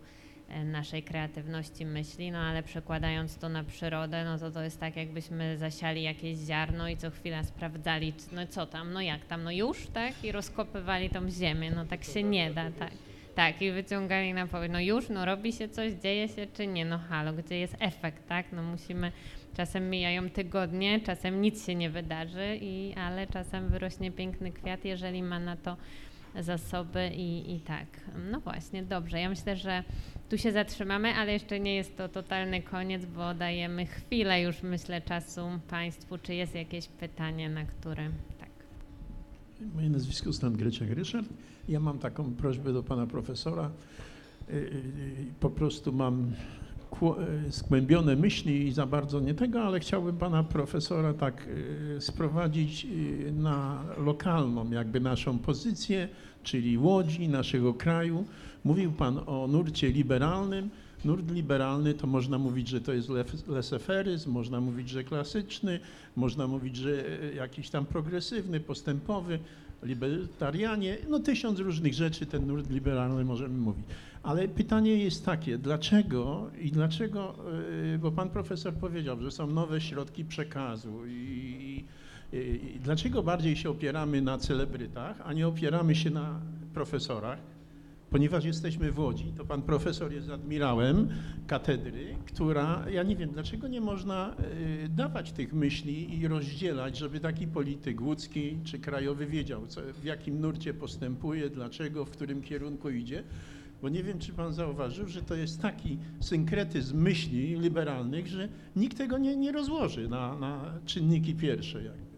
e, 0.49 0.63
naszej 0.63 1.03
kreatywności 1.03 1.85
myśli, 1.85 2.31
no 2.31 2.39
ale 2.39 2.63
przekładając 2.63 3.37
to 3.37 3.49
na 3.49 3.63
przyrodę, 3.63 4.25
no 4.25 4.37
to 4.37 4.51
to 4.51 4.61
jest 4.61 4.79
tak 4.79 4.95
jakbyśmy 4.95 5.57
zasiali 5.57 6.03
jakieś 6.03 6.37
ziarno 6.37 6.89
i 6.89 6.97
co 6.97 7.11
chwila 7.11 7.43
sprawdzali, 7.43 8.13
no 8.31 8.47
co 8.47 8.65
tam, 8.65 8.93
no 8.93 9.01
jak 9.01 9.25
tam, 9.25 9.43
no 9.43 9.51
już, 9.51 9.87
tak? 9.87 10.23
I 10.23 10.31
rozkopywali 10.31 11.09
tą 11.09 11.29
ziemię, 11.29 11.71
no 11.71 11.85
tak 11.85 12.03
się 12.03 12.23
nie 12.23 12.51
da, 12.51 12.71
tak. 12.71 12.91
Tak, 13.35 13.61
i 13.61 13.71
wyciągali 13.71 14.33
na 14.33 14.47
powierzchnię, 14.47 14.73
no 14.73 14.79
już, 14.79 15.09
no 15.09 15.25
robi 15.25 15.53
się 15.53 15.69
coś, 15.69 15.93
dzieje 15.93 16.27
się 16.27 16.47
czy 16.53 16.67
nie, 16.67 16.85
no 16.85 16.97
halo, 16.97 17.33
gdzie 17.33 17.59
jest 17.59 17.75
efekt, 17.79 18.27
tak? 18.27 18.45
No 18.51 18.63
musimy, 18.63 19.11
czasem 19.57 19.89
mijają 19.89 20.29
tygodnie, 20.29 20.99
czasem 20.99 21.41
nic 21.41 21.65
się 21.65 21.75
nie 21.75 21.89
wydarzy, 21.89 22.57
i, 22.61 22.93
ale 22.97 23.27
czasem 23.27 23.69
wyrośnie 23.69 24.11
piękny 24.11 24.51
kwiat, 24.51 24.85
jeżeli 24.85 25.23
ma 25.23 25.39
na 25.39 25.55
to 25.55 25.77
zasoby 26.39 27.09
i, 27.15 27.55
i 27.55 27.59
tak. 27.59 27.87
No 28.31 28.39
właśnie, 28.39 28.83
dobrze. 28.83 29.19
Ja 29.19 29.29
myślę, 29.29 29.55
że 29.55 29.83
tu 30.29 30.37
się 30.37 30.51
zatrzymamy, 30.51 31.13
ale 31.13 31.33
jeszcze 31.33 31.59
nie 31.59 31.75
jest 31.75 31.97
to 31.97 32.09
totalny 32.09 32.61
koniec, 32.61 33.05
bo 33.05 33.33
dajemy 33.33 33.85
chwilę 33.85 34.41
już, 34.41 34.63
myślę, 34.63 35.01
czasu 35.01 35.41
Państwu. 35.69 36.17
Czy 36.17 36.33
jest 36.35 36.55
jakieś 36.55 36.87
pytanie, 36.87 37.49
na 37.49 37.65
które 37.65 38.09
tak. 38.39 38.49
Moje 39.75 39.89
nazwisko 39.89 40.33
Stan 40.33 40.53
Greciak 40.53 40.89
Ryszard. 40.89 41.27
Ja 41.69 41.79
mam 41.79 41.99
taką 41.99 42.33
prośbę 42.33 42.73
do 42.73 42.83
pana 42.83 43.07
profesora. 43.07 43.71
Y, 44.49 44.53
y, 44.53 45.33
Po 45.39 45.49
prostu 45.49 45.93
mam 45.93 46.31
y, 47.47 47.51
skłębione 47.51 48.15
myśli 48.15 48.67
i 48.67 48.71
za 48.71 48.85
bardzo 48.85 49.19
nie 49.19 49.33
tego, 49.33 49.61
ale 49.61 49.79
chciałbym 49.79 50.17
pana 50.17 50.43
profesora 50.43 51.13
tak 51.13 51.47
y, 51.47 52.01
sprowadzić 52.01 52.85
y, 52.85 53.31
na 53.31 53.83
lokalną 53.97 54.71
jakby 54.71 54.99
naszą 54.99 55.39
pozycję, 55.39 56.07
czyli 56.43 56.77
Łodzi, 56.77 57.29
naszego 57.29 57.73
kraju. 57.73 58.25
Mówił 58.63 58.91
pan 58.91 59.19
o 59.25 59.47
nurcie 59.47 59.89
liberalnym. 59.89 60.69
Nurt 61.05 61.31
liberalny 61.31 61.93
to 61.93 62.07
można 62.07 62.37
mówić, 62.37 62.67
że 62.67 62.81
to 62.81 62.93
jest 62.93 63.09
leseferyzm, 63.47 64.31
można 64.31 64.61
mówić, 64.61 64.89
że 64.89 65.03
klasyczny, 65.03 65.79
można 66.15 66.47
mówić, 66.47 66.75
że 66.75 67.03
jakiś 67.35 67.69
tam 67.69 67.85
progresywny, 67.85 68.59
postępowy, 68.59 69.39
libertarianie, 69.83 70.97
no 71.09 71.19
tysiąc 71.19 71.59
różnych 71.59 71.93
rzeczy 71.93 72.25
ten 72.25 72.47
nurt 72.47 72.69
liberalny 72.69 73.25
możemy 73.25 73.57
mówić. 73.57 73.85
Ale 74.23 74.47
pytanie 74.47 75.03
jest 75.03 75.25
takie, 75.25 75.57
dlaczego 75.57 76.49
i 76.61 76.71
dlaczego, 76.71 77.35
e, 77.93 77.97
bo 77.97 78.11
pan 78.11 78.29
profesor 78.29 78.73
powiedział, 78.73 79.21
że 79.21 79.31
są 79.31 79.47
nowe 79.47 79.81
środki 79.81 80.25
przekazu 80.25 81.05
i, 81.05 81.85
i, 82.33 82.37
i 82.75 82.79
dlaczego 82.79 83.23
bardziej 83.23 83.55
się 83.55 83.69
opieramy 83.69 84.21
na 84.21 84.37
celebrytach, 84.37 85.21
a 85.25 85.33
nie 85.33 85.47
opieramy 85.47 85.95
się 85.95 86.09
na 86.09 86.39
profesorach, 86.73 87.39
ponieważ 88.09 88.45
jesteśmy 88.45 88.91
w 88.91 88.99
Łodzi, 88.99 89.33
to 89.37 89.45
pan 89.45 89.61
profesor 89.61 90.13
jest 90.13 90.29
admirałem 90.29 91.09
katedry, 91.47 92.15
która, 92.25 92.85
ja 92.91 93.03
nie 93.03 93.15
wiem, 93.15 93.29
dlaczego 93.29 93.67
nie 93.67 93.81
można 93.81 94.35
y, 94.85 94.89
dawać 94.89 95.31
tych 95.31 95.53
myśli 95.53 96.19
i 96.19 96.27
rozdzielać, 96.27 96.97
żeby 96.97 97.19
taki 97.19 97.47
polityk 97.47 98.01
łódzki 98.01 98.57
czy 98.63 98.79
krajowy 98.79 99.25
wiedział, 99.25 99.67
co, 99.67 99.81
w 100.01 100.03
jakim 100.03 100.41
nurcie 100.41 100.73
postępuje, 100.73 101.49
dlaczego, 101.49 102.05
w 102.05 102.09
którym 102.09 102.41
kierunku 102.41 102.89
idzie. 102.89 103.23
Bo 103.81 103.89
nie 103.89 104.03
wiem, 104.03 104.19
czy 104.19 104.33
pan 104.33 104.53
zauważył, 104.53 105.07
że 105.07 105.21
to 105.21 105.35
jest 105.35 105.61
taki 105.61 105.97
synkretyzm 106.19 107.01
myśli 107.01 107.59
liberalnych, 107.59 108.27
że 108.27 108.49
nikt 108.75 108.97
tego 108.97 109.17
nie, 109.17 109.35
nie 109.35 109.51
rozłoży 109.51 110.09
na, 110.09 110.39
na 110.39 110.73
czynniki 110.85 111.35
pierwsze. 111.35 111.83
Jakby. 111.83 112.08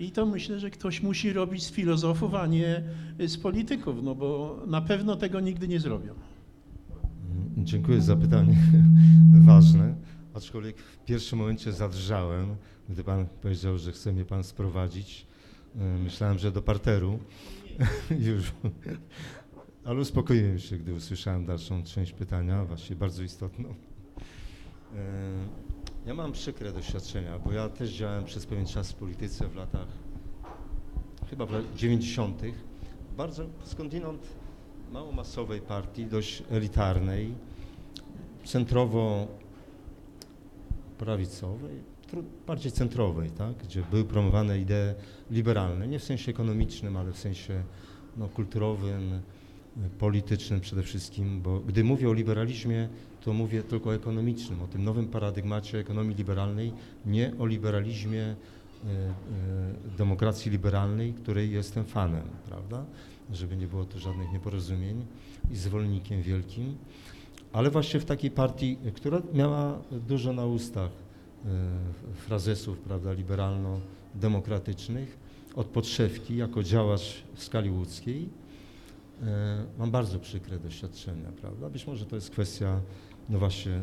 I 0.00 0.10
to 0.10 0.26
myślę, 0.26 0.60
że 0.60 0.70
ktoś 0.70 1.02
musi 1.02 1.32
robić 1.32 1.62
z 1.62 1.70
filozofów, 1.70 2.34
a 2.34 2.46
nie 2.46 2.82
z 3.26 3.36
polityków, 3.36 4.02
no 4.02 4.14
bo 4.14 4.58
na 4.66 4.80
pewno 4.80 5.16
tego 5.16 5.40
nigdy 5.40 5.68
nie 5.68 5.80
zrobią. 5.80 6.14
Mm, 7.30 7.66
Dziękuję 7.66 8.00
za 8.02 8.16
pytanie. 8.16 8.56
Ważne. 9.46 9.94
Aczkolwiek 10.34 10.78
w 10.78 11.04
pierwszym 11.04 11.38
momencie 11.38 11.72
zadrżałem, 11.72 12.56
gdy 12.88 13.04
pan 13.04 13.26
powiedział, 13.42 13.78
że 13.78 13.92
chce 13.92 14.12
mnie 14.12 14.24
pan 14.24 14.44
sprowadzić. 14.44 15.26
E, 15.76 15.98
Myślałem, 15.98 16.38
że 16.38 16.52
do 16.52 16.62
parteru. 16.62 17.18
Już. 18.28 18.52
Ale 19.84 20.00
uspokoiłem 20.00 20.58
się, 20.58 20.78
gdy 20.78 20.94
usłyszałem 20.94 21.46
dalszą 21.46 21.82
część 21.82 22.12
pytania, 22.12 22.64
właściwie 22.64 23.00
bardzo 23.00 23.22
istotną. 23.22 23.74
Ja 26.10 26.14
mam 26.14 26.32
przykre 26.32 26.72
doświadczenia, 26.72 27.38
bo 27.38 27.52
ja 27.52 27.68
też 27.68 27.90
działałem 27.90 28.24
przez 28.24 28.46
pewien 28.46 28.66
czas 28.66 28.92
w 28.92 28.94
polityce 28.94 29.48
w 29.48 29.56
latach 29.56 29.86
chyba 31.30 31.46
w 31.46 31.50
latach 31.50 31.74
90. 31.74 32.42
Bardzo 33.16 33.44
skądinąd 33.64 34.22
mało 34.92 35.12
masowej 35.12 35.60
partii, 35.60 36.06
dość 36.06 36.42
elitarnej, 36.50 37.34
centrowo 38.44 39.26
prawicowej, 40.98 41.76
bardziej 42.46 42.72
centrowej, 42.72 43.30
tak? 43.30 43.56
gdzie 43.56 43.82
były 43.90 44.04
promowane 44.04 44.58
idee 44.58 44.94
liberalne, 45.30 45.88
nie 45.88 45.98
w 45.98 46.04
sensie 46.04 46.30
ekonomicznym, 46.30 46.96
ale 46.96 47.12
w 47.12 47.18
sensie 47.18 47.62
no, 48.16 48.28
kulturowym, 48.28 49.20
politycznym 49.98 50.60
przede 50.60 50.82
wszystkim, 50.82 51.42
bo 51.42 51.60
gdy 51.60 51.84
mówię 51.84 52.08
o 52.08 52.12
liberalizmie, 52.12 52.88
to 53.20 53.32
mówię 53.32 53.62
tylko 53.62 53.90
o 53.90 53.94
ekonomicznym, 53.94 54.62
o 54.62 54.66
tym 54.66 54.84
nowym 54.84 55.08
paradygmacie 55.08 55.78
ekonomii 55.78 56.16
liberalnej, 56.16 56.72
nie 57.06 57.32
o 57.38 57.46
liberalizmie 57.46 58.22
y, 58.22 58.26
y, 59.94 59.98
demokracji 59.98 60.50
liberalnej, 60.50 61.12
której 61.12 61.50
jestem 61.50 61.84
fanem, 61.84 62.22
prawda? 62.48 62.84
Żeby 63.32 63.56
nie 63.56 63.66
było 63.66 63.84
tu 63.84 63.98
żadnych 63.98 64.32
nieporozumień 64.32 65.06
i 65.50 65.56
zwolennikiem 65.56 66.22
wielkim, 66.22 66.76
ale 67.52 67.70
właśnie 67.70 68.00
w 68.00 68.04
takiej 68.04 68.30
partii, 68.30 68.78
która 68.94 69.22
miała 69.34 69.78
dużo 70.08 70.32
na 70.32 70.46
ustach 70.46 70.90
y, 70.90 70.94
frazesów, 72.14 72.78
prawda, 72.78 73.12
liberalno-demokratycznych, 73.12 75.18
od 75.56 75.66
podszewki 75.66 76.36
jako 76.36 76.62
działacz 76.62 77.22
w 77.34 77.44
skali 77.44 77.70
łódzkiej, 77.70 78.28
mam 79.78 79.90
bardzo 79.90 80.18
przykre 80.18 80.58
doświadczenia, 80.58 81.32
prawda? 81.40 81.70
Być 81.70 81.86
może 81.86 82.06
to 82.06 82.16
jest 82.16 82.30
kwestia, 82.30 82.80
no 83.28 83.38
właśnie, 83.38 83.82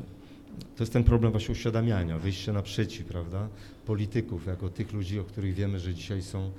to 0.76 0.84
jest 0.84 0.94
ten 0.94 1.04
problem 1.04 1.32
właśnie 1.32 1.52
uświadamiania, 1.52 2.20
wyjścia 2.20 2.54
naprzeciw, 2.54 3.06
prawda, 3.06 3.50
polityków, 3.86 4.46
jako 4.46 4.70
tych 4.70 4.94
ludzi, 4.94 5.20
o 5.20 5.24
których 5.24 5.54
wiemy, 5.54 5.80
że 5.80 5.94
dzisiaj 5.94 6.22
są, 6.22 6.52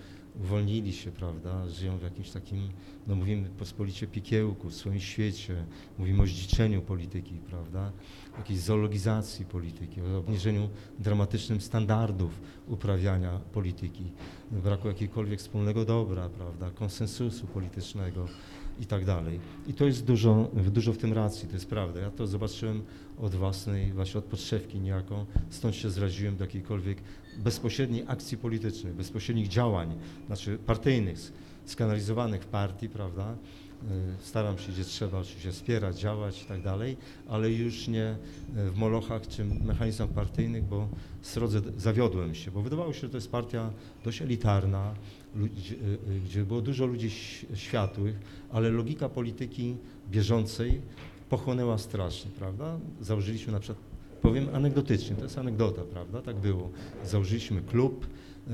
uwolnili 0.43 0.93
się, 0.93 1.11
prawda, 1.13 1.69
żyją 1.69 1.99
w 1.99 2.03
jakimś 2.03 2.31
takim, 2.31 2.69
no 3.07 3.15
mówimy 3.15 3.49
pospolicie 3.49 4.07
pikiełku, 4.07 4.69
w 4.69 4.75
swoim 4.75 5.01
świecie, 5.01 5.65
mówimy 5.99 6.23
o 6.23 6.27
zdziczeniu 6.27 6.83
polityki, 6.83 7.35
prawda, 7.35 7.93
jakiejś 8.39 8.61
zoologizacji 8.61 9.45
polityki, 9.45 10.01
o 10.01 10.19
obniżeniu 10.19 10.69
dramatycznym 10.99 11.61
standardów 11.61 12.41
uprawiania 12.69 13.41
polityki, 13.53 14.05
braku 14.51 14.89
jakiegokolwiek 14.89 15.39
wspólnego 15.39 15.85
dobra, 15.85 16.29
prawda, 16.29 16.71
konsensusu 16.71 17.47
politycznego 17.47 18.27
i 18.81 18.87
tak 18.87 19.05
dalej. 19.05 19.41
I 19.67 19.75
to 19.75 19.85
jest 19.85 20.05
dużo, 20.05 20.51
dużo 20.71 20.93
w 20.93 20.99
tym 20.99 21.13
racji, 21.13 21.49
to 21.49 21.55
jest 21.55 21.69
prawda. 21.69 22.01
Ja 22.01 22.11
to 22.11 22.27
zobaczyłem 22.27 22.83
od 23.19 23.35
własnej, 23.35 23.93
właśnie 23.93 24.19
od 24.19 24.25
podszewki 24.25 24.81
niejako, 24.81 25.27
stąd 25.51 25.75
się 25.75 25.91
zraziłem 25.91 26.37
do 26.37 26.45
jakiejkolwiek 26.45 26.99
bezpośredniej 27.39 28.05
akcji 28.07 28.37
politycznej, 28.37 28.93
bezpośrednich 28.93 29.49
działań, 29.49 29.95
znaczy 30.27 30.59
partyjnych, 30.67 31.33
skanalizowanych 31.65 32.43
w 32.43 32.47
partii, 32.47 32.89
prawda. 32.89 33.33
Y, 33.33 33.87
Staram 34.23 34.59
się, 34.59 34.73
gdzie 34.73 34.85
trzeba 34.85 35.19
oczywiście 35.19 35.53
wspierać, 35.53 36.01
działać 36.01 36.43
i 36.43 36.45
tak 36.47 36.63
dalej, 36.63 36.97
ale 37.29 37.53
już 37.53 37.89
nie 37.89 38.17
y, 38.57 38.71
w 38.71 38.77
molochach 38.77 39.29
czy 39.29 39.45
mechanizmach 39.45 40.09
partyjnych, 40.09 40.65
bo 40.65 40.89
srodze 41.23 41.61
zawiodłem 41.77 42.35
się, 42.35 42.51
bo 42.51 42.63
wydawało 42.63 42.93
się, 42.93 43.01
że 43.01 43.09
to 43.09 43.17
jest 43.17 43.31
partia 43.31 43.71
dość 44.05 44.23
elitarna, 44.23 44.95
gdzie 46.25 46.45
było 46.45 46.61
dużo 46.61 46.87
ludzi 46.87 47.11
światłych, 47.55 48.19
ale 48.51 48.71
logika 48.71 49.09
polityki 49.09 49.77
bieżącej 50.11 50.81
pochłonęła 51.29 51.79
strasznie, 51.79 52.31
prawda? 52.39 52.79
Założyliśmy 53.01 53.53
na 53.53 53.61
przykład, 53.61 53.85
powiem 54.23 54.49
anegdotycznie, 54.53 55.17
to 55.17 55.23
jest 55.23 55.39
anegdota, 55.39 55.83
prawda? 55.83 56.23
Tak 56.23 56.37
było. 56.37 56.71
Założyliśmy 57.05 57.63
klub, 57.63 58.07
y, 58.07 58.51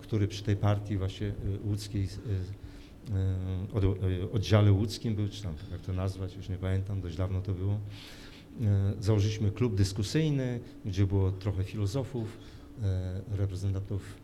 który 0.00 0.28
przy 0.28 0.42
tej 0.42 0.56
partii 0.56 0.96
właśnie 0.96 1.26
y, 1.26 1.34
łódzkiej, 1.64 2.02
y, 2.02 2.06
y, 2.06 3.72
od, 3.72 3.84
y, 3.84 4.32
oddziale 4.32 4.72
łódzkim 4.72 5.14
był, 5.14 5.28
czy 5.28 5.42
tam 5.42 5.54
jak 5.72 5.80
to 5.80 5.92
nazwać, 5.92 6.36
już 6.36 6.48
nie 6.48 6.56
pamiętam, 6.56 7.00
dość 7.00 7.16
dawno 7.16 7.40
to 7.40 7.52
było. 7.52 7.72
Y, 7.72 9.02
Założyliśmy 9.02 9.50
klub 9.50 9.74
dyskusyjny, 9.74 10.60
gdzie 10.84 11.06
było 11.06 11.32
trochę 11.32 11.64
filozofów, 11.64 12.38
y, 13.32 13.36
reprezentantów 13.36 14.02
y, 14.16 14.21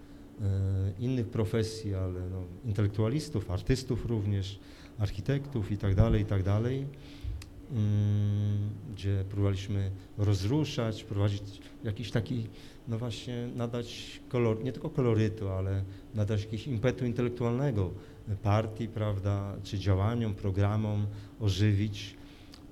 innych 0.98 1.28
profesji, 1.28 1.94
ale 1.94 2.20
no, 2.30 2.44
intelektualistów, 2.64 3.50
artystów 3.50 4.06
również, 4.06 4.58
architektów 4.98 5.72
i 5.72 5.78
tak 5.78 5.94
dalej, 5.94 6.22
i 6.22 6.26
tak 6.26 6.42
Mm, 7.72 8.70
gdzie 8.94 9.24
próbowaliśmy 9.28 9.90
rozruszać, 10.18 11.04
prowadzić 11.04 11.42
jakiś 11.84 12.10
taki, 12.10 12.46
no 12.88 12.98
właśnie 12.98 13.48
nadać 13.56 14.20
kolor, 14.28 14.64
nie 14.64 14.72
tylko 14.72 14.90
kolorytu, 14.90 15.48
ale 15.48 15.84
nadać 16.14 16.40
jakiegoś 16.40 16.66
impetu 16.66 17.06
intelektualnego 17.06 17.90
partii, 18.42 18.88
prawda, 18.88 19.56
czy 19.62 19.78
działaniom, 19.78 20.34
programom, 20.34 21.06
ożywić. 21.40 22.14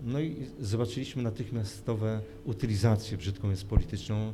No 0.02 0.20
i 0.20 0.36
zobaczyliśmy 0.60 1.22
natychmiastowe 1.22 2.20
utylizację, 2.44 3.18
brzydką 3.18 3.50
jest 3.50 3.66
polityczną, 3.66 4.16
e, 4.16 4.32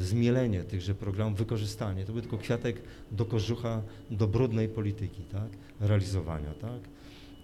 zmielenie 0.00 0.64
tychże 0.64 0.94
programów, 0.94 1.38
wykorzystanie. 1.38 2.04
To 2.04 2.12
był 2.12 2.22
tylko 2.22 2.38
kwiatek 2.38 2.82
do 3.12 3.24
kożucha, 3.24 3.82
do 4.10 4.26
brudnej 4.26 4.68
polityki, 4.68 5.22
tak, 5.22 5.48
realizowania, 5.80 6.54
tak. 6.54 6.80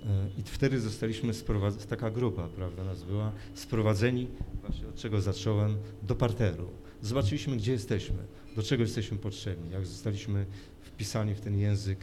E, 0.07 0.29
I 0.39 0.43
wtedy 0.45 0.81
zostaliśmy 0.81 1.35
sprowadzeni, 1.35 1.87
taka 1.87 2.11
grupa, 2.11 2.49
prawda, 2.49 2.85
nas 2.85 3.03
była, 3.03 3.33
sprowadzeni, 3.55 4.29
właśnie 4.61 4.89
od 4.89 4.95
czego 4.95 5.21
zacząłem, 5.21 5.77
do 6.03 6.15
parteru. 6.15 6.69
Zobaczyliśmy, 7.03 7.57
gdzie 7.57 7.73
jesteśmy, 7.73 8.19
do 8.57 8.63
czego 8.63 8.83
jesteśmy 8.83 9.19
potrzebni, 9.19 9.71
jak 9.71 9.87
zostaliśmy 9.87 10.47
wpisani 10.81 11.35
w 11.35 11.41
ten 11.41 11.59
język, 11.59 11.99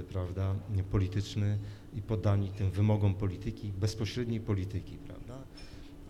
y, 0.00 0.02
prawda, 0.04 0.54
polityczny 0.90 1.58
i 1.96 2.02
poddani 2.02 2.48
tym 2.48 2.70
wymogom 2.70 3.14
polityki, 3.14 3.72
bezpośredniej 3.80 4.40
polityki, 4.40 4.96
prawda. 4.96 5.38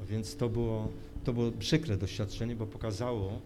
A 0.02 0.04
więc 0.04 0.36
to 0.36 0.48
było, 0.48 0.88
to 1.24 1.32
było 1.32 1.52
przykre 1.52 1.96
doświadczenie, 1.96 2.56
bo 2.56 2.66
pokazało, 2.66 3.40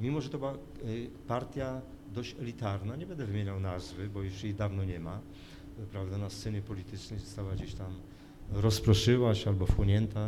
mimo 0.00 0.20
że 0.20 0.28
to 0.28 0.38
była 0.38 0.54
y, 0.54 1.10
partia 1.28 1.80
dość 2.14 2.36
elitarna, 2.40 2.96
nie 2.96 3.06
będę 3.06 3.26
wymieniał 3.26 3.60
nazwy, 3.60 4.08
bo 4.08 4.22
już 4.22 4.44
jej 4.44 4.54
dawno 4.54 4.84
nie 4.84 5.00
ma, 5.00 5.20
prawda, 5.92 6.18
na 6.18 6.30
scenie 6.30 6.62
politycznej 6.62 7.20
została 7.20 7.54
gdzieś 7.54 7.74
tam 7.74 7.92
rozproszyła 8.52 9.34
się 9.34 9.50
albo 9.50 9.66
wchłonięta 9.66 10.20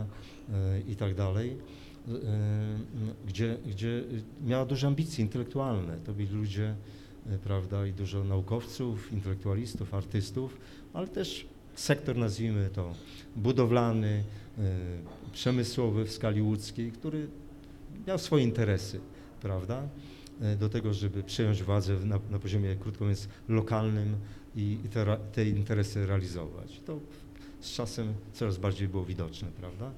e, 0.53 0.81
i 0.81 0.97
tak 0.97 1.15
dalej, 1.15 1.57
e, 2.09 2.13
gdzie, 3.27 3.57
gdzie 3.67 4.05
miała 4.47 4.67
duże 4.67 4.87
ambicje 4.87 5.25
intelektualne. 5.25 5.97
To 5.97 6.13
byli 6.13 6.29
ludzie, 6.29 6.75
prawda, 7.45 7.87
i 7.87 7.93
dużo 7.93 8.25
naukowców, 8.25 9.13
intelektualistów, 9.13 9.95
artystów, 9.95 10.57
ale 10.93 11.09
też 11.09 11.47
sektor, 11.75 12.17
nazwijmy 12.17 12.71
to, 12.73 12.95
budowlany, 13.37 14.25
przemysłowy 15.33 16.05
w 16.05 16.13
skali 16.13 16.43
łódzkiej, 16.43 16.93
który 16.93 17.29
miał 18.07 18.19
swoje 18.19 18.45
interesy, 18.45 19.01
prawda, 19.43 19.89
e, 20.41 20.57
do 20.57 20.69
tego, 20.69 20.95
żeby 20.95 21.23
przejąć 21.23 21.63
władzę 21.63 21.95
na, 22.05 22.19
na 22.31 22.39
poziomie, 22.39 22.77
krótko 22.77 23.05
mówiąc, 23.05 23.29
lokalnym 23.49 24.17
i, 24.57 24.79
te, 24.93 25.17
te 25.33 25.49
interesy 25.49 26.07
realizować. 26.07 26.81
To 26.87 27.01
z 27.61 27.73
czasem 27.73 28.15
coraz 28.33 28.59
bardziej 28.59 28.89
było 28.89 29.05
widoczne, 29.05 29.49
prawda? 29.61 29.91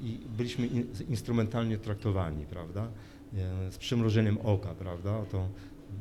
I 0.00 0.18
byliśmy 0.36 0.66
in, 0.66 0.86
instrumentalnie 1.08 1.78
traktowani, 1.78 2.46
prawda? 2.46 2.88
E, 3.36 3.72
Z 3.72 3.78
przymrożeniem 3.78 4.38
oka, 4.38 4.74
prawda? 4.74 5.16
Oto 5.18 5.48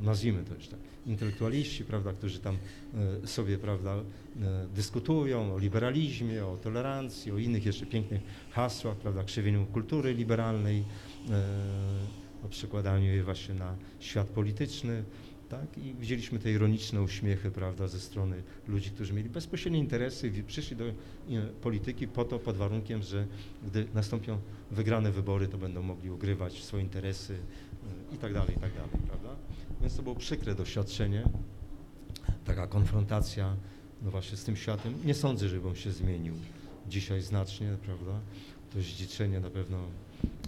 nazwijmy 0.02 0.44
to 0.44 0.56
już 0.56 0.68
tak, 0.68 0.80
intelektualiści, 1.06 1.86
prawda, 1.86 2.14
którzy 2.14 2.40
tam 2.40 2.58
e, 3.24 3.28
sobie, 3.28 3.58
prawda, 3.58 3.96
e, 3.96 4.04
dyskutują 4.76 5.54
o 5.54 5.58
liberalizmie, 5.58 6.46
o 6.46 6.58
tolerancji, 6.58 7.32
o 7.32 7.38
innych 7.38 7.66
jeszcze 7.66 7.86
pięknych 7.86 8.22
hasłach, 8.52 8.98
prawda, 8.98 9.24
krzywieniu 9.24 9.66
kultury 9.66 10.14
liberalnej, 10.14 10.84
e, 11.30 12.46
o 12.46 12.50
przekładaniu 12.50 13.06
jej 13.06 13.24
właśnie 13.24 13.56
na 13.56 13.76
świat 14.00 14.28
polityczny, 14.28 15.04
tak, 15.50 15.78
i 15.78 15.94
widzieliśmy 15.94 16.40
te 16.40 16.52
ironiczne 16.52 17.02
uśmiechy, 17.02 17.52
prawda, 17.52 17.88
ze 17.88 18.00
strony 18.00 18.44
ludzi, 18.68 18.90
którzy 18.90 19.14
mieli 19.14 19.30
bezpośrednie 19.30 19.80
interesy 19.80 20.44
przyszli 20.48 20.76
do 20.76 20.84
polityki 21.62 22.08
po 22.08 22.26
to, 22.26 22.40
pod 22.40 22.58
warunkiem, 22.58 23.04
że 23.04 23.28
gdy 23.68 23.88
nastąpią 23.94 24.40
wygrane 24.72 25.12
wybory, 25.12 25.48
to 25.48 25.58
będą 25.58 25.82
mogli 25.82 26.10
ugrywać 26.10 26.64
swoje 26.64 26.84
interesy 26.84 27.38
i 28.14 28.18
tak 28.18 28.34
dalej, 28.34 28.56
i 28.58 28.60
tak 28.60 28.74
dalej, 28.74 28.90
prawda. 29.08 29.49
Więc 29.82 29.96
to 29.96 30.04
było 30.04 30.16
przykre 30.16 30.56
doświadczenie, 30.56 31.24
taka 32.46 32.68
konfrontacja, 32.68 33.56
no 34.02 34.12
właśnie 34.12 34.38
z 34.38 34.44
tym 34.44 34.56
światem. 34.56 34.94
Nie 35.06 35.14
sądzę, 35.14 35.50
żeby 35.50 35.68
on 35.68 35.76
się 35.76 35.92
zmienił 35.92 36.34
dzisiaj 36.90 37.22
znacznie, 37.22 37.78
prawda. 37.86 38.20
To 38.74 38.82
zdziczenie 38.82 39.40
na 39.40 39.50
pewno 39.50 39.78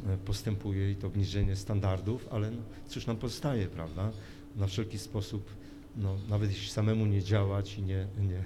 e, 0.07 0.17
postępuje 0.17 0.91
i 0.91 0.95
to 0.95 1.07
obniżenie 1.07 1.55
standardów, 1.55 2.27
ale 2.31 2.51
no, 2.51 2.61
cóż 2.87 3.07
nam 3.07 3.17
pozostaje, 3.17 3.67
prawda, 3.67 4.11
na 4.55 4.67
wszelki 4.67 4.99
sposób, 4.99 5.49
no, 5.97 6.17
nawet 6.29 6.49
jeśli 6.49 6.69
samemu 6.69 7.05
nie 7.05 7.23
działać 7.23 7.77
i 7.77 7.81
nie, 7.81 8.07
nie, 8.19 8.43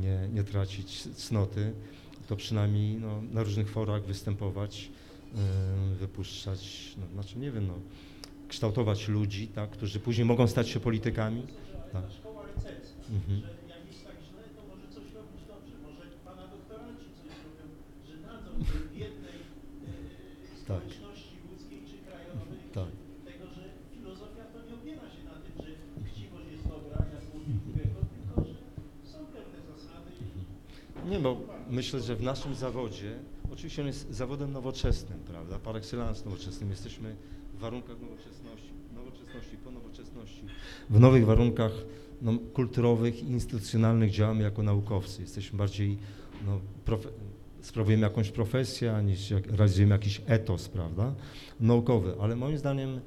nie, 0.00 0.28
nie 0.34 0.44
tracić 0.44 1.02
cnoty, 1.02 1.72
to 2.28 2.36
przynajmniej 2.36 2.96
no, 2.96 3.22
na 3.32 3.42
różnych 3.42 3.70
forach 3.70 4.04
występować, 4.04 4.90
yy, 5.34 5.40
wypuszczać, 5.96 6.94
no, 7.00 7.06
znaczy 7.12 7.38
nie 7.38 7.50
wiem, 7.50 7.66
no, 7.66 7.74
kształtować 8.48 9.08
ludzi, 9.08 9.48
tak, 9.48 9.70
którzy 9.70 10.00
później 10.00 10.24
mogą 10.24 10.46
stać 10.46 10.68
się 10.68 10.80
politykami. 10.80 11.42
Tak. 11.92 12.04
Mhm. 13.10 13.42
tak 20.66 20.80
Tak. 22.74 22.88
Nie, 31.10 31.18
bo 31.18 31.40
myślę, 31.70 32.00
że 32.00 32.16
w 32.16 32.22
naszym 32.22 32.54
zawodzie, 32.54 33.18
oczywiście 33.52 33.82
on 33.82 33.88
jest 33.88 34.10
zawodem 34.10 34.52
nowoczesnym, 34.52 35.18
prawda, 35.18 35.58
par 35.58 35.76
excellence 35.76 36.24
nowoczesnym, 36.24 36.70
jesteśmy 36.70 37.16
w 37.56 37.58
warunkach 37.58 38.00
nowoczesności, 38.00 38.70
nowoczesności, 38.94 39.56
po 39.64 39.70
nowoczesności, 39.70 40.42
w 40.90 41.00
nowych 41.00 41.26
warunkach 41.26 41.72
no, 42.22 42.38
kulturowych 42.52 43.22
i 43.22 43.26
instytucjonalnych 43.26 44.10
działamy 44.10 44.42
jako 44.42 44.62
naukowcy, 44.62 45.22
jesteśmy 45.22 45.58
bardziej, 45.58 45.98
no, 46.46 46.60
sprawujemy 47.60 48.02
jakąś 48.02 48.30
profesję, 48.30 49.02
niż 49.04 49.30
jak, 49.30 49.46
realizujemy 49.46 49.92
jakiś 49.92 50.22
etos, 50.26 50.68
prawda, 50.68 51.14
naukowy, 51.60 52.14
ale 52.20 52.36
moim 52.36 52.58
zdaniem 52.58 53.00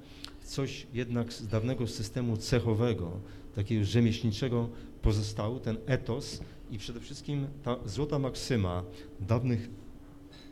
coś 0.43 0.87
jednak 0.93 1.33
z 1.33 1.47
dawnego 1.47 1.87
systemu 1.87 2.37
cechowego, 2.37 3.11
takiego 3.55 3.85
rzemieślniczego 3.85 4.69
pozostało, 5.01 5.59
ten 5.59 5.77
etos 5.85 6.41
i 6.71 6.77
przede 6.77 6.99
wszystkim 6.99 7.47
ta 7.63 7.75
złota 7.85 8.19
maksyma 8.19 8.83
dawnych 9.19 9.69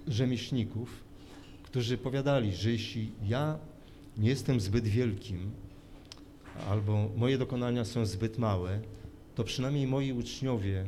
rzemieślników, 0.07 1.03
którzy 1.63 1.97
powiadali, 1.97 2.55
że 2.55 2.71
jeśli 2.71 3.11
ja 3.23 3.59
nie 4.17 4.29
jestem 4.29 4.59
zbyt 4.59 4.87
wielkim, 4.87 5.51
albo 6.69 7.09
moje 7.15 7.37
dokonania 7.37 7.85
są 7.85 8.05
zbyt 8.05 8.37
małe, 8.37 8.79
to 9.35 9.43
przynajmniej 9.43 9.87
moi 9.87 10.13
uczniowie 10.13 10.85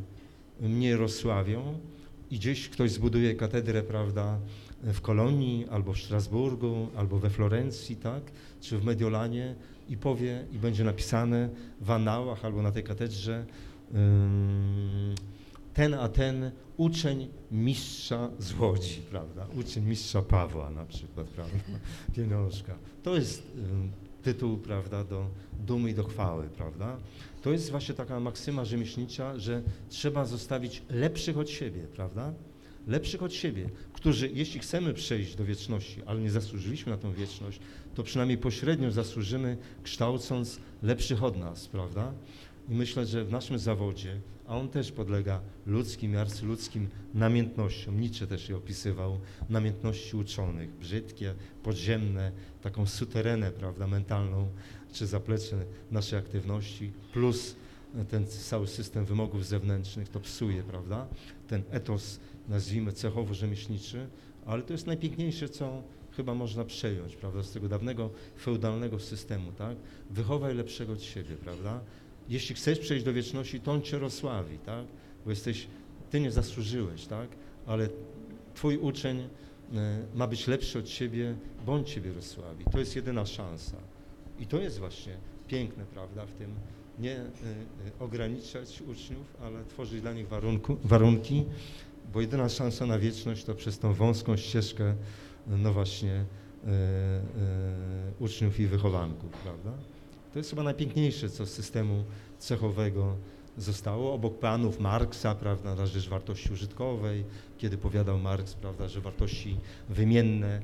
mnie 0.61 0.97
rozsławią 0.97 1.80
i 2.31 2.35
gdzieś 2.35 2.69
ktoś 2.69 2.91
zbuduje 2.91 3.35
katedrę, 3.35 3.84
prawda, 3.84 4.39
w 4.84 5.01
Kolonii, 5.01 5.65
albo 5.72 5.93
w 5.93 5.99
Strasburgu, 5.99 6.88
albo 6.95 7.19
we 7.19 7.30
Florencji, 7.30 7.95
tak, 7.95 8.23
czy 8.61 8.77
w 8.77 8.85
Mediolanie 8.85 9.56
i 9.89 9.97
powie, 9.97 10.45
i 10.51 10.57
będzie 10.57 10.84
napisane 10.84 11.49
w 11.81 11.91
annałach 11.91 12.45
albo 12.45 12.61
na 12.61 12.72
tej 12.72 12.84
katedrze, 12.84 13.45
ten 15.73 15.93
a 15.93 16.10
ten 16.10 16.51
uczeń 16.77 17.27
mistrza 17.51 18.30
z 18.39 18.60
Łodzi, 18.60 19.01
prawda, 19.11 19.47
uczeń 19.60 19.84
mistrza 19.85 20.22
Pawła 20.22 20.69
na 20.69 20.85
przykład, 20.85 21.27
prawda, 21.27 21.57
pieniążka. 22.15 22.76
To 23.04 23.16
jest 23.16 23.44
ym, 23.58 23.92
tytuł, 24.24 24.58
prawda, 24.58 25.04
do 25.04 25.28
dumy 25.68 25.90
i 25.90 25.94
do 25.94 26.04
chwały, 26.04 26.50
prawda. 26.50 26.98
To 27.42 27.52
jest 27.52 27.72
właśnie 27.72 27.96
taka 27.96 28.20
maksyma 28.20 28.66
rzemieślnicza, 28.66 29.40
że 29.40 29.62
trzeba 29.90 30.26
zostawić 30.26 30.82
lepszych 30.90 31.38
od 31.38 31.50
siebie, 31.50 31.82
prawda, 31.96 32.34
lepszych 32.88 33.24
od 33.24 33.34
siebie, 33.34 33.70
którzy, 33.94 34.30
jeśli 34.34 34.60
chcemy 34.60 34.94
przejść 34.94 35.36
do 35.36 35.46
wieczności, 35.46 36.02
ale 36.06 36.22
nie 36.22 36.32
zasłużyliśmy 36.32 36.92
na 36.92 36.98
tą 36.98 37.14
wieczność, 37.14 37.60
to 37.96 38.04
przynajmniej 38.04 38.38
pośrednio 38.38 38.92
zasłużymy, 38.92 39.58
kształcąc 39.84 40.60
lepszych 40.84 41.24
od 41.24 41.38
nas, 41.38 41.68
prawda? 41.68 42.14
I 42.70 42.74
myślę, 42.74 43.06
że 43.06 43.26
w 43.26 43.32
naszym 43.32 43.60
zawodzie, 43.60 44.22
a 44.50 44.56
on 44.58 44.70
też 44.70 44.92
podlega 44.92 45.42
ludzkim 45.66 46.14
i 46.14 46.18
arcyludzkim 46.18 46.90
namiętnościom, 47.14 48.02
Nietzsche 48.02 48.28
też 48.28 48.50
je 48.50 48.58
opisywał, 48.58 49.20
namiętności 49.50 50.18
uczonych, 50.18 50.70
brzydkie, 50.70 51.36
podziemne, 51.64 52.32
taką 52.62 52.86
suterenę, 52.86 53.52
prawda, 53.52 53.88
mentalną, 53.88 54.48
czy 54.94 55.08
zaplecze 55.08 55.66
naszej 55.92 56.20
aktywności, 56.20 56.92
plus 57.14 57.56
ten 58.10 58.28
cały 58.28 58.68
system 58.68 59.06
wymogów 59.06 59.46
zewnętrznych, 59.46 60.10
to 60.10 60.20
psuje, 60.20 60.64
prawda, 60.64 61.08
ten 61.48 61.64
etos, 61.72 62.20
nazwijmy 62.48 62.92
cechowo-rzemieślniczy, 62.92 64.08
ale 64.46 64.62
to 64.62 64.74
jest 64.74 64.88
najpiękniejsze, 64.88 65.50
co 65.50 65.84
chyba 66.12 66.34
można 66.34 66.66
przejąć, 66.66 67.16
prawda, 67.16 67.44
z 67.44 67.52
tego 67.52 67.70
dawnego 67.70 68.10
feudalnego 68.40 69.00
systemu, 69.00 69.52
tak? 69.52 69.78
Wychowaj 70.10 70.56
lepszego 70.56 70.94
od 70.94 71.02
siebie, 71.02 71.36
prawda? 71.36 71.82
Jeśli 72.30 72.56
chcesz 72.56 72.80
przejść 72.80 73.06
do 73.06 73.14
wieczności, 73.14 73.60
to 73.60 73.72
on 73.72 73.81
cię 73.81 73.99
rozsławi, 73.99 74.57
tak? 74.57 74.85
Bo 75.26 75.30
jesteś, 75.30 75.68
ty 76.10 76.19
nie 76.19 76.31
zasłużyłeś, 76.31 77.06
tak? 77.06 77.30
Ale 77.65 77.89
twój 78.53 78.77
uczeń 78.77 79.19
e, 79.19 79.27
ma 80.15 80.27
być 80.27 80.47
lepszy 80.47 80.80
od 80.80 80.89
siebie, 80.89 81.35
bo 81.65 81.73
on 81.73 81.85
ciebie 81.85 82.14
rozsławi. 82.14 82.65
To 82.72 82.80
jest 82.80 82.95
jedyna 82.95 83.26
szansa. 83.26 83.77
I 84.39 84.47
to 84.47 84.60
jest 84.60 84.80
właśnie 84.80 85.18
piękne, 85.47 85.85
prawda, 85.85 86.26
w 86.26 86.34
tym 86.34 86.53
nie 86.99 87.15
e, 87.15 87.22
e, 87.22 87.26
ograniczać 87.99 88.81
uczniów, 88.81 89.35
ale 89.41 89.65
tworzyć 89.65 90.01
dla 90.01 90.14
nich 90.14 90.27
warunku, 90.27 90.77
warunki, 90.84 91.45
bo 92.14 92.22
jedyna 92.22 92.49
szansa 92.49 92.85
na 92.85 92.99
wieczność 92.99 93.43
to 93.43 93.56
przez 93.56 93.80
tą 93.80 93.93
wąską 93.93 94.38
ścieżkę, 94.38 94.95
no 95.47 95.73
właśnie, 95.73 96.26
uczniów 98.19 98.60
i 98.60 98.68
wychowanków, 98.68 99.31
prawda? 99.31 99.72
To 100.34 100.39
jest 100.39 100.49
chyba 100.49 100.64
najpiękniejsze, 100.64 101.30
co 101.30 101.45
z 101.45 101.49
systemu 101.49 102.03
cechowego 102.39 103.15
zostało. 103.61 104.14
Obok 104.14 104.40
planów 104.40 104.80
Marksa, 104.80 105.36
prawda, 105.36 105.76
na 105.76 105.86
rzecz 105.86 106.10
wartości 106.10 106.53
użytkowej, 106.53 107.23
kiedy 107.57 107.77
powiadał 107.77 108.19
Marks, 108.19 108.53
prawda, 108.53 108.88
że 108.88 109.02
wartości 109.02 109.57
wymienne 109.90 110.48
e, 110.48 110.61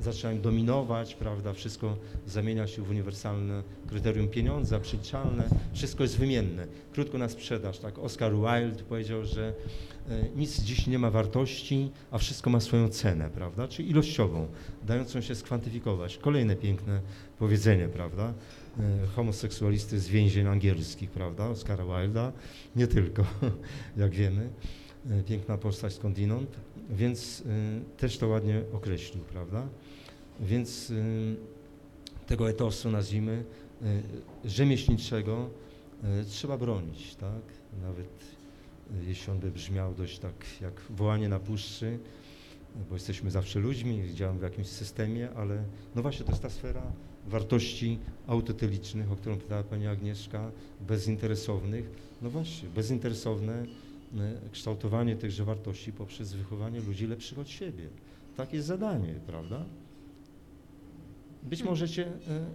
zaczynają 0.00 0.40
dominować, 0.40 1.14
prawda, 1.14 1.52
wszystko 1.52 1.96
zamienia 2.26 2.66
się 2.66 2.82
w 2.82 2.90
uniwersalne 2.90 3.62
kryterium 3.88 4.28
pieniądza, 4.28 4.80
przeliczalne, 4.80 5.48
wszystko 5.72 6.02
jest 6.02 6.18
wymienne. 6.18 6.66
Krótko 6.92 7.18
na 7.18 7.28
sprzedaż, 7.28 7.78
tak, 7.78 7.98
Oscar 7.98 8.32
Wilde 8.32 8.82
powiedział, 8.88 9.24
że 9.24 9.52
e, 10.08 10.28
nic 10.36 10.60
dziś 10.60 10.86
nie 10.86 10.98
ma 10.98 11.10
wartości, 11.10 11.90
a 12.10 12.18
wszystko 12.18 12.50
ma 12.50 12.60
swoją 12.60 12.88
cenę, 12.88 13.30
prawda, 13.30 13.68
czyli 13.68 13.90
ilościową, 13.90 14.46
dającą 14.82 15.20
się 15.20 15.34
skwantyfikować. 15.34 16.18
Kolejne 16.18 16.56
piękne 16.56 17.00
powiedzenie, 17.38 17.88
prawda, 17.88 18.34
homoseksualisty 19.14 20.00
z 20.00 20.08
więzień 20.08 20.46
angielskich, 20.46 21.10
prawda, 21.10 21.48
Oscara 21.48 21.84
Wilda, 21.84 22.32
nie 22.76 22.86
tylko, 22.86 23.24
jak 23.96 24.14
wiemy, 24.14 24.48
e, 25.10 25.22
piękna 25.22 25.58
postać 25.58 25.92
skądinąd, 25.92 26.56
więc 26.90 27.42
e, 27.46 27.96
też 27.96 28.18
to 28.18 28.28
ładnie 28.28 28.62
określił, 28.72 29.24
prawda, 29.24 29.68
więc 30.40 30.90
e, 30.90 31.56
tego 32.26 32.50
etosu 32.50 32.90
nazwijmy 32.90 33.44
e, 33.82 34.02
rzemieślniczego 34.44 35.50
e, 36.02 36.24
trzeba 36.24 36.58
bronić, 36.58 37.14
tak, 37.14 37.42
nawet 37.82 38.24
e, 38.90 39.04
jeśli 39.04 39.32
on 39.32 39.38
by 39.38 39.50
brzmiał 39.50 39.94
dość 39.94 40.18
tak 40.18 40.46
jak 40.60 40.80
wołanie 40.90 41.28
na 41.28 41.38
puszczy, 41.38 41.98
bo 42.88 42.94
jesteśmy 42.94 43.30
zawsze 43.30 43.60
ludźmi, 43.60 44.14
działamy 44.14 44.38
w 44.38 44.42
jakimś 44.42 44.66
systemie, 44.66 45.30
ale 45.30 45.64
no 45.94 46.02
właśnie 46.02 46.24
to 46.24 46.32
jest 46.32 46.42
ta 46.42 46.50
sfera 46.50 46.92
wartości 47.28 47.98
autotelicznych, 48.26 49.12
o 49.12 49.16
którą 49.16 49.36
pytała 49.36 49.62
Pani 49.62 49.86
Agnieszka, 49.86 50.50
bezinteresownych. 50.80 51.90
No 52.22 52.30
właśnie, 52.30 52.68
bezinteresowne 52.68 53.66
e, 54.16 54.50
kształtowanie 54.52 55.16
tychże 55.16 55.44
wartości 55.44 55.92
poprzez 55.92 56.32
wychowanie 56.32 56.80
ludzi 56.80 57.06
lepszych 57.06 57.38
od 57.38 57.48
siebie. 57.48 57.88
Takie 58.36 58.56
jest 58.56 58.68
zadanie, 58.68 59.14
prawda? 59.26 59.64
Być 61.42 61.62
może 61.62 61.88
Cię 61.88 62.06
e, 62.06 62.10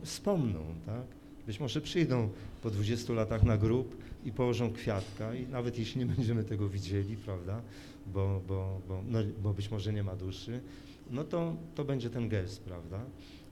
wspomną, 0.06 0.60
tak? 0.86 1.06
Być 1.48 1.60
może 1.60 1.82
przyjdą 1.82 2.30
po 2.62 2.70
20 2.70 3.14
latach 3.14 3.44
na 3.44 3.58
grób 3.58 3.98
i 4.26 4.32
położą 4.32 4.74
kwiatka 4.74 5.36
i 5.36 5.48
nawet 5.48 5.80
jeśli 5.80 6.00
nie 6.00 6.06
będziemy 6.06 6.44
tego 6.44 6.70
widzieli, 6.70 7.18
prawda, 7.18 7.62
bo, 8.08 8.42
bo, 8.48 8.82
bo, 8.88 9.04
no, 9.10 9.20
bo 9.44 9.54
być 9.54 9.72
może 9.72 9.94
nie 9.94 10.04
ma 10.04 10.16
duszy, 10.16 10.62
no 11.12 11.24
to, 11.24 11.56
to 11.76 11.86
będzie 11.86 12.10
ten 12.10 12.30
gest, 12.30 12.62
prawda? 12.62 13.06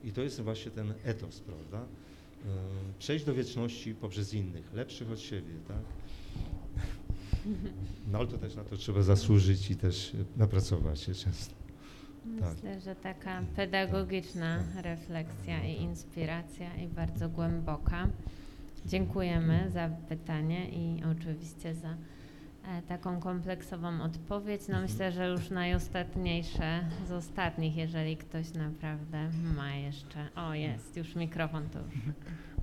I 0.04 0.12
to 0.12 0.22
jest 0.22 0.40
właśnie 0.40 0.70
ten 0.70 0.94
etos, 1.04 1.40
prawda? 1.40 1.78
Ym, 1.78 2.50
Przejść 2.98 3.24
do 3.24 3.34
wieczności 3.34 3.94
poprzez 3.94 4.34
innych, 4.34 4.74
lepszych 4.74 5.10
od 5.10 5.20
siebie, 5.20 5.54
tak? 5.68 5.82
No 8.12 8.18
ale 8.18 8.26
to 8.26 8.38
też 8.38 8.54
na 8.54 8.64
to 8.64 8.76
trzeba 8.76 9.02
zasłużyć 9.02 9.70
i 9.70 9.76
też 9.76 10.12
napracować 10.36 11.00
się 11.00 11.14
często. 11.14 11.54
Tak. 12.40 12.54
Myślę, 12.54 12.80
że 12.80 12.96
taka 12.96 13.42
pedagogiczna 13.56 14.64
refleksja 14.82 15.64
i 15.64 15.82
inspiracja 15.82 16.76
i 16.76 16.88
bardzo 16.88 17.28
głęboka. 17.28 18.08
Dziękujemy 18.86 19.70
za 19.72 19.90
pytanie 20.08 20.70
i 20.70 21.02
oczywiście 21.04 21.74
za 21.74 21.88
e, 21.88 21.96
taką 22.88 23.20
kompleksową 23.20 24.02
odpowiedź. 24.02 24.62
No 24.68 24.80
myślę, 24.80 25.12
że 25.12 25.28
już 25.28 25.50
najostatniejsze 25.50 26.80
z 27.08 27.12
ostatnich, 27.12 27.76
jeżeli 27.76 28.16
ktoś 28.16 28.54
naprawdę 28.54 29.30
ma 29.56 29.74
jeszcze. 29.74 30.28
O, 30.36 30.54
jest, 30.54 30.96
już 30.96 31.14
mikrofon 31.16 31.68
to 31.68 31.78
już. 31.78 31.88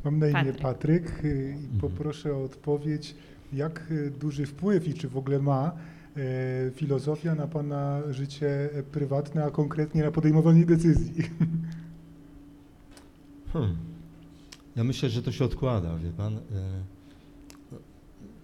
Mam 0.06 0.20
na 0.20 0.28
imię 0.28 0.54
Patryk. 0.54 0.62
Patryk 0.62 1.26
y, 1.26 1.56
i 1.62 1.66
Mhm. 1.66 1.80
poproszę 1.80 2.34
o 2.36 2.44
odpowiedź, 2.44 3.16
jak 3.54 3.92
y, 3.92 4.12
duży 4.12 4.46
wpływ 4.46 4.88
i 4.88 4.94
czy 4.94 5.10
w 5.10 5.18
ogóle 5.18 5.40
ma 5.40 5.72
e, 6.18 6.72
filozofia 6.72 7.36
na 7.36 7.48
Pana 7.48 8.02
życie 8.10 8.70
e, 8.74 8.84
prywatne, 8.84 9.44
a 9.44 9.52
konkretnie 9.52 10.04
na 10.04 10.12
podejmowanie 10.12 10.66
decyzji. 10.66 11.14
Hmm. 13.54 13.76
Ja 14.76 14.84
myślę, 14.84 15.10
że 15.10 15.24
to 15.24 15.32
się 15.32 15.46
odkłada, 15.46 15.98
wie 15.98 16.10
pan. 16.10 16.40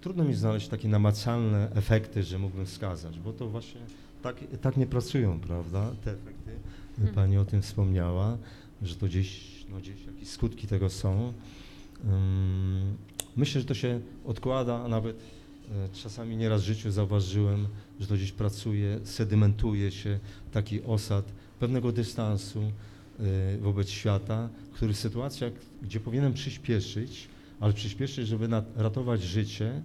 E, 0.03 0.07
no, 0.07 0.13
Trudno 0.13 0.23
mi 0.23 0.33
znaleźć 0.33 0.67
takie 0.67 0.87
namacalne 0.87 1.71
efekty, 1.75 2.23
że 2.23 2.39
mógłbym 2.39 2.65
wskazać, 2.65 3.19
bo 3.19 3.33
to 3.33 3.49
właśnie 3.49 3.81
tak, 4.21 4.35
tak 4.61 4.77
nie 4.77 4.87
pracują, 4.87 5.39
prawda, 5.39 5.91
te 6.03 6.11
efekty. 6.11 6.51
Hmm. 6.97 7.15
Pani 7.15 7.37
o 7.37 7.45
tym 7.45 7.61
wspomniała, 7.61 8.37
że 8.81 8.95
to 8.95 9.05
gdzieś, 9.05 9.65
no 9.71 9.77
gdzieś 9.77 10.05
jakieś 10.05 10.29
skutki 10.29 10.67
tego 10.67 10.89
są. 10.89 11.33
Myślę, 13.35 13.61
że 13.61 13.67
to 13.67 13.73
się 13.73 13.99
odkłada, 14.25 14.83
a 14.83 14.87
nawet 14.87 15.15
e, 15.15 15.89
czasami 15.93 16.37
nieraz 16.37 16.61
w 16.61 16.65
życiu 16.65 16.91
zauważyłem, 16.91 17.67
że 17.99 18.07
to 18.07 18.15
gdzieś 18.15 18.31
pracuje, 18.31 18.99
sedymentuje 19.03 19.91
się 19.91 20.19
taki 20.51 20.83
osad 20.83 21.25
pewnego 21.59 21.91
dystansu 21.91 22.71
y, 23.19 23.57
wobec 23.57 23.89
świata, 23.89 24.49
który 24.73 24.93
w 24.93 24.97
sytuacjach, 24.97 25.53
gdzie 25.81 25.99
powinienem 25.99 26.33
przyspieszyć, 26.33 27.27
ale 27.59 27.73
przyspieszyć, 27.73 28.27
żeby 28.27 28.47
ratować 28.75 29.21
życie, 29.21 29.83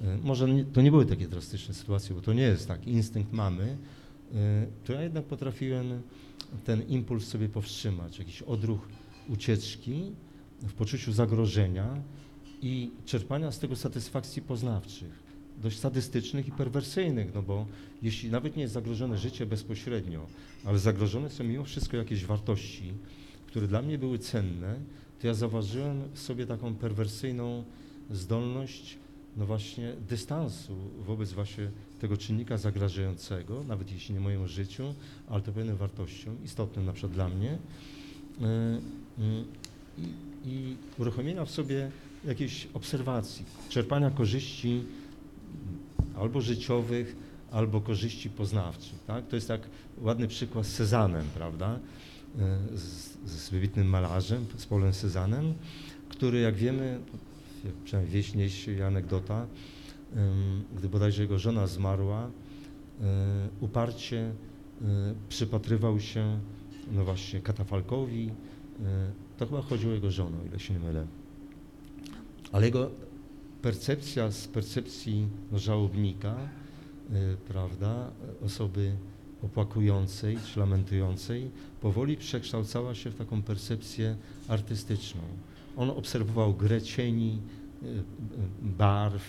y, 0.00 0.04
może 0.22 0.46
to 0.72 0.82
nie 0.82 0.90
były 0.90 1.06
takie 1.06 1.28
drastyczne 1.28 1.74
sytuacje, 1.74 2.14
bo 2.14 2.20
to 2.20 2.32
nie 2.32 2.42
jest 2.42 2.68
tak, 2.68 2.86
instynkt 2.86 3.32
mamy, 3.32 3.64
y, 3.64 4.36
to 4.84 4.92
ja 4.92 5.02
jednak 5.02 5.24
potrafiłem 5.24 6.02
ten 6.64 6.82
impuls 6.82 7.26
sobie 7.26 7.48
powstrzymać, 7.48 8.18
jakiś 8.18 8.42
odruch 8.42 8.88
ucieczki 9.28 10.12
w 10.62 10.72
poczuciu 10.72 11.12
zagrożenia 11.12 12.02
i 12.62 12.90
czerpania 13.04 13.52
z 13.52 13.58
tego 13.58 13.76
satysfakcji 13.76 14.42
poznawczych, 14.42 15.22
dość 15.62 15.78
sadystycznych 15.78 16.48
i 16.48 16.52
perwersyjnych, 16.52 17.34
no 17.34 17.42
bo 17.42 17.66
jeśli 18.02 18.30
nawet 18.30 18.56
nie 18.56 18.62
jest 18.62 18.74
zagrożone 18.74 19.18
życie 19.18 19.46
bezpośrednio, 19.46 20.26
ale 20.64 20.78
zagrożone 20.78 21.30
są 21.30 21.44
mimo 21.44 21.64
wszystko 21.64 21.96
jakieś 21.96 22.24
wartości, 22.24 22.92
które 23.46 23.68
dla 23.68 23.82
mnie 23.82 23.98
były 23.98 24.18
cenne, 24.18 24.76
to 25.20 25.26
ja 25.26 25.34
zauważyłem 25.34 26.02
w 26.12 26.18
sobie 26.18 26.46
taką 26.46 26.74
perwersyjną 26.74 27.64
zdolność, 28.10 28.98
no 29.36 29.46
właśnie, 29.46 29.92
dystansu 30.08 30.76
wobec 31.06 31.32
właśnie 31.32 31.70
tego 32.00 32.16
czynnika 32.16 32.58
zagrażającego, 32.58 33.64
nawet 33.64 33.92
jeśli 33.92 34.14
nie 34.14 34.20
mojemu 34.20 34.48
życiu, 34.48 34.94
ale 35.28 35.42
to 35.42 35.52
pewnym 35.52 35.76
wartościom 35.76 36.36
istotnym 36.44 36.86
na 36.86 36.92
przykład 36.92 37.12
dla 37.12 37.28
mnie. 37.28 37.52
Y, 37.52 38.44
y, 39.22 39.44
I, 39.98 40.12
i 40.50 40.76
uruchomienia 40.98 41.44
w 41.44 41.50
sobie 41.50 41.90
jakiejś 42.24 42.68
obserwacji, 42.74 43.44
czerpania 43.68 44.10
korzyści 44.10 44.82
albo 46.16 46.40
życiowych, 46.40 47.16
albo 47.50 47.80
korzyści 47.80 48.30
poznawczych. 48.30 48.98
Tak? 49.06 49.28
To 49.28 49.36
jest 49.36 49.48
tak 49.48 49.60
ładny 49.98 50.28
przykład 50.28 50.66
z 50.66 50.74
Cezanem, 50.74 51.26
prawda? 51.34 51.78
Z, 52.74 53.18
z 53.26 53.50
wybitnym 53.50 53.86
malarzem, 53.86 54.46
z 54.56 54.66
Paulem 54.66 54.92
Cezanem, 54.92 55.54
który 56.08 56.40
jak 56.40 56.54
wiemy, 56.54 57.00
przynajmniej 57.84 58.14
wieść 58.14 58.34
niesie 58.34 58.86
anegdota, 58.86 59.46
gdy 60.76 60.88
bodajże 60.88 61.22
jego 61.22 61.38
żona 61.38 61.66
zmarła, 61.66 62.30
uparcie 63.60 64.32
przypatrywał 65.28 66.00
się 66.00 66.40
no 66.92 67.04
właśnie 67.04 67.40
katafalkowi, 67.40 68.30
to 69.38 69.46
chyba 69.46 69.62
chodziło 69.62 69.92
o 69.92 69.94
jego 69.94 70.10
żonę, 70.10 70.38
o 70.42 70.46
ile 70.46 70.60
się 70.60 70.74
nie 70.74 70.80
mylę. 70.80 71.06
Ale 72.52 72.66
jego 72.66 72.90
percepcja 73.62 74.30
z 74.30 74.48
percepcji 74.48 75.28
no, 75.52 75.58
żałobnika, 75.58 76.36
y, 77.10 77.36
prawda, 77.48 78.10
osoby 78.44 78.96
opłakującej 79.42 80.38
czy 80.52 80.60
lamentującej, 80.60 81.50
powoli 81.80 82.16
przekształcała 82.16 82.94
się 82.94 83.10
w 83.10 83.14
taką 83.16 83.42
percepcję 83.42 84.16
artystyczną. 84.48 85.20
On 85.76 85.90
obserwował 85.90 86.54
grę 86.54 86.82
cieni, 86.82 87.38
y, 87.82 87.86
y, 87.86 87.92
barw, 88.62 89.22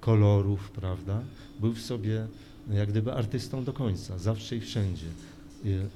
kolorów, 0.00 0.70
prawda? 0.70 1.22
Był 1.60 1.72
w 1.72 1.80
sobie 1.80 2.26
jak 2.70 2.88
gdyby 2.88 3.12
artystą 3.12 3.64
do 3.64 3.72
końca, 3.72 4.18
zawsze 4.18 4.56
i 4.56 4.60
wszędzie. 4.60 5.06
Y, 5.64 5.88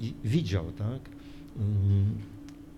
I 0.00 0.14
widział, 0.24 0.72
tak? 0.72 1.00
Mm, 1.56 2.04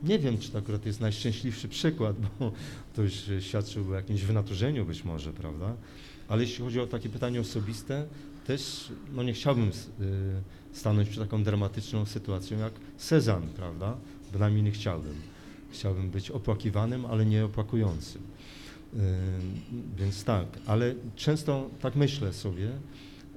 Nie 0.03 0.19
wiem, 0.19 0.39
czy 0.39 0.51
to 0.51 0.59
akurat 0.59 0.87
jest 0.87 1.01
najszczęśliwszy 1.01 1.69
przykład, 1.69 2.17
bo 2.39 2.53
to 2.97 3.03
już 3.03 3.13
świadczył 3.41 3.91
o 3.91 3.95
jakimś 3.95 4.23
wynaturzeniu 4.23 4.85
być 4.85 5.05
może, 5.05 5.33
prawda? 5.33 5.75
Ale 6.29 6.43
jeśli 6.43 6.65
chodzi 6.65 6.81
o 6.81 6.87
takie 6.87 7.09
pytanie 7.09 7.41
osobiste, 7.41 8.07
też 8.49 8.93
no 9.13 9.23
nie 9.23 9.33
chciałbym 9.33 9.69
y, 9.69 9.73
stanąć 10.73 11.09
przed 11.09 11.23
taką 11.23 11.43
dramatyczną 11.43 12.07
sytuacją 12.07 12.59
jak 12.59 12.73
Cezanne, 12.97 13.49
prawda? 13.57 13.97
Bynajmniej 14.33 14.63
nie 14.63 14.71
chciałbym. 14.71 15.15
Chciałbym 15.71 16.11
być 16.11 16.31
opłakiwanym, 16.31 17.07
ale 17.07 17.27
nie 17.27 17.45
opłakującym. 17.45 18.23
Y, 18.95 18.99
Więc 19.99 20.25
tak, 20.25 20.47
ale 20.67 20.95
często 21.17 21.71
tak 21.81 21.97
myślę 21.97 22.33
sobie, 22.33 22.71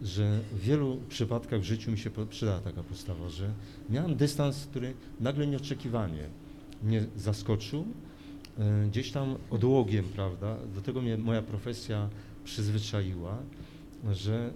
że 0.01 0.39
w 0.53 0.59
wielu 0.59 0.97
przypadkach 1.09 1.59
w 1.59 1.63
życiu 1.63 1.91
mi 1.91 1.97
się 1.97 2.11
przydała 2.29 2.59
taka 2.59 2.83
postawa, 2.83 3.29
że 3.29 3.53
miałem 3.89 4.15
dystans, 4.15 4.65
który 4.65 4.93
nagle 5.19 5.47
nieoczekiwanie 5.47 6.23
mnie 6.83 7.05
zaskoczył, 7.17 7.85
y, 8.85 8.87
gdzieś 8.89 9.11
tam 9.11 9.35
odłogiem, 9.49 10.05
prawda, 10.05 10.57
do 10.75 10.81
tego 10.81 11.01
mnie 11.01 11.17
moja 11.17 11.41
profesja 11.41 12.09
przyzwyczaiła, 12.43 13.37
że 14.11 14.51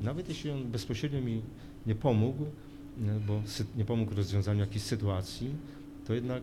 y, 0.00 0.04
nawet 0.04 0.28
jeśli 0.28 0.50
on 0.50 0.70
bezpośrednio 0.70 1.20
mi 1.20 1.42
nie 1.86 1.94
pomógł, 1.94 2.42
y, 2.44 2.48
bo 3.26 3.42
nie 3.76 3.84
pomógł 3.84 4.14
rozwiązaniu 4.14 4.60
jakiejś 4.60 4.82
sytuacji, 4.82 5.50
to 6.06 6.14
jednak 6.14 6.42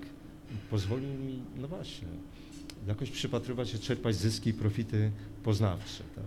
pozwolił 0.70 1.10
mi, 1.14 1.40
no 1.58 1.68
właśnie, 1.68 2.08
jakoś 2.88 3.12
przypatrywać 3.12 3.70
się, 3.70 3.80
czerpać 3.80 4.16
zyski 4.16 4.50
i 4.50 4.54
profity 4.54 5.12
poznawcze, 5.44 6.04
tak. 6.16 6.26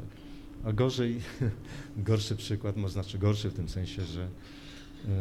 A 0.64 0.72
gorzej, 0.72 1.20
gorszy 1.96 2.36
przykład, 2.36 2.76
no 2.76 2.88
znaczy 2.88 3.18
gorszy 3.18 3.50
w 3.50 3.54
tym 3.54 3.68
sensie, 3.68 4.04
że 4.04 4.28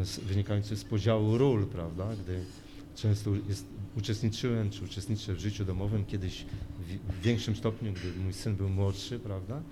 z- 0.04 0.18
wynikający 0.18 0.76
z 0.76 0.84
podziału 0.84 1.38
ról, 1.38 1.66
prawda, 1.66 2.08
gdy 2.24 2.44
często 2.94 3.30
jest, 3.48 3.66
uczestniczyłem, 3.96 4.70
czy 4.70 4.84
uczestniczę 4.84 5.34
w 5.34 5.40
życiu 5.40 5.64
domowym 5.64 6.04
kiedyś 6.04 6.44
w, 6.80 7.12
w 7.12 7.22
większym 7.22 7.56
stopniu, 7.56 7.92
gdy 7.92 8.20
mój 8.24 8.32
syn 8.32 8.56
był 8.56 8.68
młodszy, 8.68 9.18
prawda, 9.18 9.62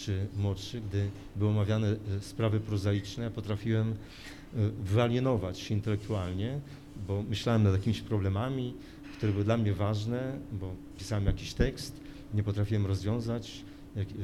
czy 0.00 0.26
młodszy, 0.36 0.80
gdy 0.80 1.10
były 1.36 1.50
omawiane 1.50 1.88
e, 1.88 2.20
sprawy 2.20 2.60
prozaiczne, 2.60 3.24
ja 3.24 3.30
potrafiłem 3.30 3.90
e, 3.90 3.94
wyalienować 4.84 5.58
się 5.58 5.74
intelektualnie, 5.74 6.60
bo 7.08 7.22
myślałem 7.22 7.62
nad 7.62 7.72
jakimiś 7.72 8.00
problemami, 8.00 8.74
które 9.16 9.32
były 9.32 9.44
dla 9.44 9.56
mnie 9.56 9.72
ważne, 9.72 10.38
bo 10.52 10.74
pisałem 10.98 11.26
jakiś 11.26 11.54
tekst, 11.54 12.00
nie 12.34 12.42
potrafiłem 12.42 12.86
rozwiązać, 12.86 13.64
jak, 13.96 14.08
e, 14.08 14.14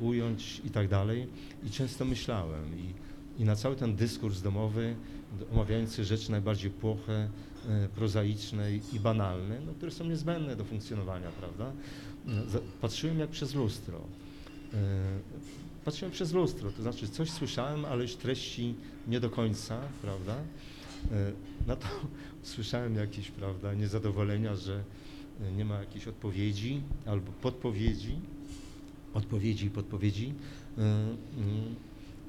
ująć 0.00 0.62
i 0.64 0.70
tak 0.70 0.88
dalej. 0.88 1.26
I 1.64 1.70
często 1.70 2.04
myślałem 2.04 2.64
i, 2.78 3.42
i 3.42 3.44
na 3.44 3.56
cały 3.56 3.76
ten 3.76 3.96
dyskurs 3.96 4.42
domowy, 4.42 4.94
omawiający 5.52 6.04
rzeczy 6.04 6.30
najbardziej 6.30 6.70
płoche, 6.70 7.28
prozaiczne 7.94 8.72
i, 8.92 9.00
banalne, 9.00 9.60
no, 9.66 9.72
które 9.72 9.90
są 9.90 10.04
niezbędne 10.04 10.56
do 10.56 10.64
funkcjonowania, 10.64 11.28
prawda? 11.30 11.72
Patrzyłem 12.80 13.18
jak 13.18 13.30
przez 13.30 13.54
lustro. 13.54 14.00
E, 14.74 14.76
Patrzyłem 15.84 16.12
przez 16.12 16.32
lustro, 16.32 16.70
to 16.72 16.82
znaczy 16.82 17.08
coś 17.08 17.30
słyszałem, 17.30 17.84
ale 17.84 18.02
już 18.02 18.14
treści 18.14 18.74
nie 19.08 19.20
do 19.20 19.30
końca, 19.30 19.80
prawda? 20.02 20.34
E, 21.12 21.32
Na 21.66 21.76
to 21.76 21.86
słyszałem 22.42 22.94
jakieś, 22.94 23.30
prawda, 23.30 23.74
niezadowolenia, 23.74 24.56
że 24.56 24.84
e, 25.42 25.52
nie 25.52 25.64
ma 25.64 25.80
jakiejś 25.80 26.08
odpowiedzi 26.08 26.80
albo 27.06 27.32
podpowiedzi, 27.32 28.14
odpowiedzi 29.14 29.66
i 29.66 29.70
podpowiedzi. 29.70 30.34
Mm, 30.78 31.16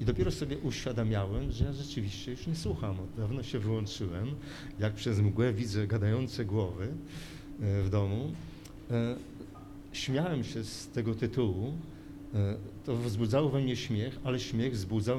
I 0.00 0.04
dopiero 0.04 0.30
sobie 0.30 0.58
uświadamiałem, 0.58 1.52
że 1.52 1.64
ja 1.64 1.72
rzeczywiście 1.72 2.30
już 2.30 2.46
nie 2.46 2.56
słucham. 2.56 3.00
Od 3.00 3.14
dawno 3.16 3.42
się 3.42 3.58
wyłączyłem. 3.58 4.34
Jak 4.78 4.94
przez 4.94 5.20
mgłę 5.20 5.52
widzę 5.52 5.86
gadające 5.86 6.44
głowy 6.44 6.88
w 7.58 7.88
domu. 7.90 8.32
Śmiałem 9.92 10.44
się 10.44 10.64
z 10.64 10.88
tego 10.88 11.14
tytułu. 11.14 11.72
E, 12.36 12.56
To 12.86 12.96
wzbudzało 12.96 13.48
we 13.50 13.60
mnie 13.60 13.76
śmiech, 13.76 14.18
ale 14.24 14.40
śmiech 14.40 14.72
wzbudzał 14.72 15.18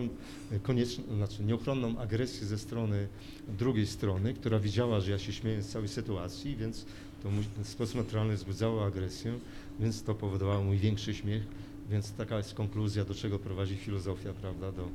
e, 0.51 0.59
konieczną, 0.59 1.03
znaczy 1.15 1.43
nieuchronną 1.43 1.99
agresję 1.99 2.47
ze 2.47 2.57
strony 2.57 3.07
drugiej 3.47 3.87
strony, 3.87 4.33
która 4.33 4.59
widziała, 4.59 4.99
że 4.99 5.11
ja 5.11 5.19
się 5.19 5.33
śmieję 5.33 5.61
z 5.61 5.67
całej 5.69 5.87
sytuacji, 5.87 6.55
więc 6.55 6.85
to 7.23 7.29
w 7.63 7.67
sposób 7.67 7.95
naturalny 7.95 8.35
wzbudzało 8.35 8.85
agresję, 8.85 9.33
więc 9.79 10.03
to 10.03 10.15
powodowało 10.15 10.63
mój 10.63 10.77
większy 10.77 11.13
śmiech. 11.13 11.43
Więc 11.89 12.11
taka 12.11 12.37
jest 12.37 12.53
konkluzja, 12.53 13.05
do 13.05 13.13
czego 13.13 13.39
prowadzi 13.39 13.75
filozofia, 13.75 14.33
prawda, 14.33 14.71
do 14.71 14.89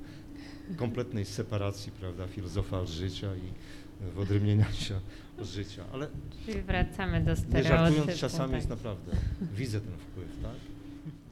kompletnej 0.77 1.25
separacji, 1.25 1.93
prawda, 2.01 2.27
filozofa 2.27 2.81
od 2.81 2.89
życia 2.89 3.29
i 3.37 4.13
wyodrębnienia 4.15 4.73
się 4.85 5.01
od 5.41 5.47
życia. 5.47 5.85
Ale 5.93 6.09
Czyli 6.47 6.63
wracamy 6.63 7.21
do 7.21 7.31
nie 7.31 7.37
stereotypu. 7.37 7.69
żartując, 7.77 8.21
czasami 8.21 8.51
tak. 8.51 8.61
jest 8.61 8.69
naprawdę, 8.71 9.13
widzę 9.57 9.81
ten 9.81 9.93
wpływ, 9.99 10.29
tak? 10.43 10.72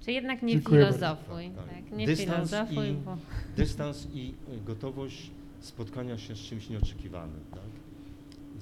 Czy 0.01 0.13
jednak 0.13 0.43
nie 0.43 0.53
Dziękuję 0.53 0.87
filozofuj, 0.87 1.51
Tak, 1.57 1.65
tak. 1.67 1.75
tak, 1.75 1.93
nie 1.99 2.07
Dystans 2.07 2.51
filozofuj, 2.51 2.89
i- 2.89 2.93
bo 2.95 3.17
Dystans 3.57 4.09
i 4.15 4.35
y, 4.55 4.61
gotowość 4.65 5.31
spotkania 5.61 6.19
się 6.19 6.35
z 6.37 6.39
czymś 6.39 6.69
nieoczekiwanym, 6.71 7.41
tak? 7.51 7.61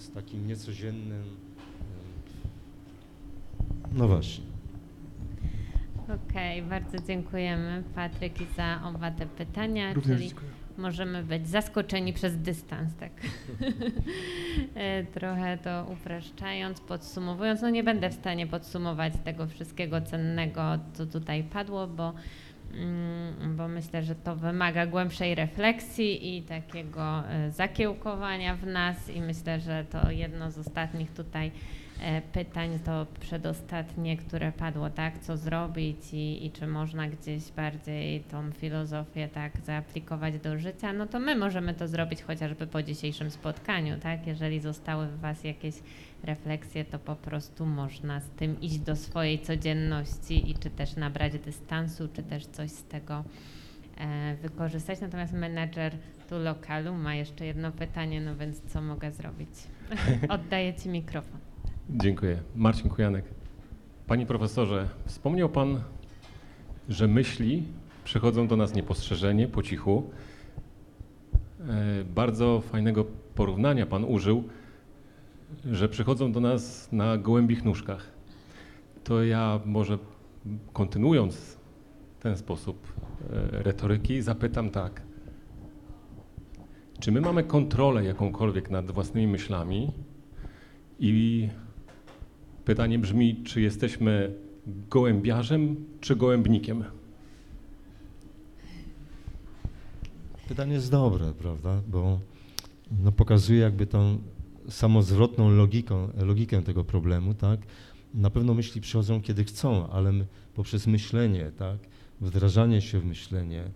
Z 0.01 0.11
takim 0.13 0.47
niecodziennym. 0.47 1.23
y, 1.23 1.25
No 3.93 4.09
właśnie. 4.09 4.45
Okej, 6.29 6.63
bardzo 6.63 6.99
dziękujemy 7.07 7.83
Patryk 7.95 8.41
i 8.41 8.47
za 8.57 8.81
oba 8.85 9.11
te 9.11 9.27
pytania, 9.27 9.93
Również 9.95 10.17
czyli 10.19 10.29
dziękuję. 10.29 10.51
Możemy 10.79 11.23
być 11.23 11.49
zaskoczeni 11.49 12.13
przez 12.13 12.37
dystans, 12.37 12.97
tak 12.97 13.13
E, 14.75 15.05
trochę 15.05 15.59
to 15.59 15.87
upraszczając, 15.93 16.81
podsumowując. 16.81 17.63
No 17.63 17.71
nie 17.71 17.85
będę 17.85 18.11
w 18.11 18.15
stanie 18.15 18.47
podsumować 18.47 19.13
tego 19.25 19.47
wszystkiego 19.47 20.01
cennego, 20.01 20.63
co 20.93 21.07
tutaj 21.07 21.45
padło, 21.45 21.87
bo, 21.87 22.13
mm, 22.75 23.57
bo 23.57 23.69
myślę, 23.69 24.03
że 24.03 24.15
to 24.15 24.37
wymaga 24.37 24.87
głębszej 24.87 25.35
refleksji 25.35 26.37
i 26.37 26.43
takiego 26.43 27.29
e, 27.29 27.51
zakiełkowania 27.51 28.57
w 28.57 28.67
nas 28.67 29.11
i 29.11 29.21
myślę, 29.21 29.61
że 29.61 29.85
to 29.91 30.11
jedno 30.11 30.51
z 30.51 30.59
ostatnich 30.59 31.13
tutaj 31.13 31.51
pytań, 32.33 32.79
to 32.85 33.07
przedostatnie, 33.21 34.17
które 34.17 34.53
padło, 34.53 34.91
tak, 34.91 35.19
co 35.19 35.37
zrobić 35.37 35.99
i, 36.13 36.47
i 36.47 36.51
czy 36.51 36.67
można 36.67 37.09
gdzieś 37.09 37.53
bardziej 37.53 38.21
tą 38.21 38.53
filozofię 38.53 39.29
tak 39.29 39.53
zaaplikować 39.65 40.39
do 40.39 40.59
życia, 40.59 40.93
no 40.93 41.07
to 41.07 41.19
my 41.19 41.37
możemy 41.37 41.75
to 41.75 41.89
zrobić 41.89 42.23
chociażby 42.23 42.67
po 42.67 42.83
dzisiejszym 42.83 43.31
spotkaniu, 43.31 43.99
tak, 44.01 44.27
jeżeli 44.27 44.61
zostały 44.61 45.07
w 45.07 45.21
Was 45.21 45.45
jakieś 45.45 45.75
refleksje, 46.23 46.85
to 46.85 46.99
po 46.99 47.17
prostu 47.17 47.67
można 47.67 48.21
z 48.21 48.31
tym 48.31 48.61
iść 48.61 48.79
do 48.79 48.97
swojej 48.97 49.39
codzienności 49.39 50.51
i 50.51 50.55
czy 50.55 50.71
też 50.71 50.97
nabrać 50.97 51.33
dystansu, 51.39 52.09
czy 52.09 52.23
też 52.23 52.47
coś 52.47 52.71
z 52.71 52.85
tego 52.85 53.25
e, 53.97 54.37
wykorzystać. 54.43 55.01
Natomiast 55.01 55.33
menedżer 55.33 55.93
tu 56.29 56.39
lokalu 56.39 56.95
ma 56.95 57.15
jeszcze 57.15 57.47
jedno 57.47 57.73
pytanie, 57.73 58.21
no 58.21 58.37
więc 58.37 58.61
co 58.73 58.83
mogę 58.83 59.13
zrobić? 59.13 59.51
Oddaję 60.29 60.75
Ci 60.75 60.89
mikrofon. 60.89 61.48
Dziękuję. 61.91 62.39
Marcin 62.57 62.91
Kujanek. 62.91 63.25
Panie 64.07 64.27
profesorze, 64.27 64.89
wspomniał 65.07 65.49
Pan, 65.49 65.81
że 66.89 67.09
myśli 67.09 67.63
przychodzą 68.05 68.49
do 68.49 68.57
nas 68.57 68.75
niepostrzeżenie, 68.75 69.49
po 69.49 69.63
cichu. 69.63 70.11
E, 71.69 72.05
Bardzo 72.15 72.61
fajnego 72.61 73.05
porównania 73.35 73.87
Pan 73.87 74.05
użył, 74.05 74.45
że 75.71 75.89
przychodzą 75.89 76.33
do 76.33 76.41
nas 76.41 76.93
na 76.93 77.19
gołębich 77.19 77.65
nóżkach. 77.65 78.11
To 79.05 79.25
ja 79.25 79.61
może 79.65 79.99
kontynuując 80.73 81.57
ten 82.21 82.37
sposób 82.37 82.93
e, 83.31 83.63
retoryki, 83.63 84.23
zapytam 84.23 84.71
tak. 84.71 85.03
Czy 87.01 87.13
my 87.13 87.21
mamy 87.21 87.45
kontrolę 87.45 88.05
jakąkolwiek 88.05 88.71
nad 88.71 88.91
własnymi 88.91 89.27
myślami 89.27 89.93
i 90.99 91.49
Pytanie 92.69 92.99
brzmi, 92.99 93.43
czy 93.45 93.61
jesteśmy 93.61 94.35
gołębiarzem 94.67 95.77
czy 96.01 96.17
gołębnikiem? 96.17 96.85
Pytanie 100.49 100.73
jest 100.73 100.91
dobre, 100.91 101.33
prawda? 101.33 101.83
Bo 101.89 102.21
no, 103.03 103.13
pokazuje 103.13 103.61
jakby 103.61 103.87
tą 103.87 104.19
samozwrotną 104.69 105.51
logiką, 105.51 106.09
logikę 106.17 106.63
tego 106.63 106.85
problemu, 106.85 107.35
tak? 107.35 107.61
Na 108.15 108.31
pewno 108.31 108.55
myśli 108.55 108.81
przychodzą, 108.81 109.23
kiedy 109.23 109.45
chcą, 109.45 109.91
ale 109.91 110.13
my, 110.13 110.27
poprzez 110.55 110.87
myślenie, 110.87 111.53
tak? 111.59 111.79
Wdrażanie 112.21 112.81
się 112.81 113.01
w 113.01 113.05
myślenie, 113.05 113.63
e, 113.63 113.71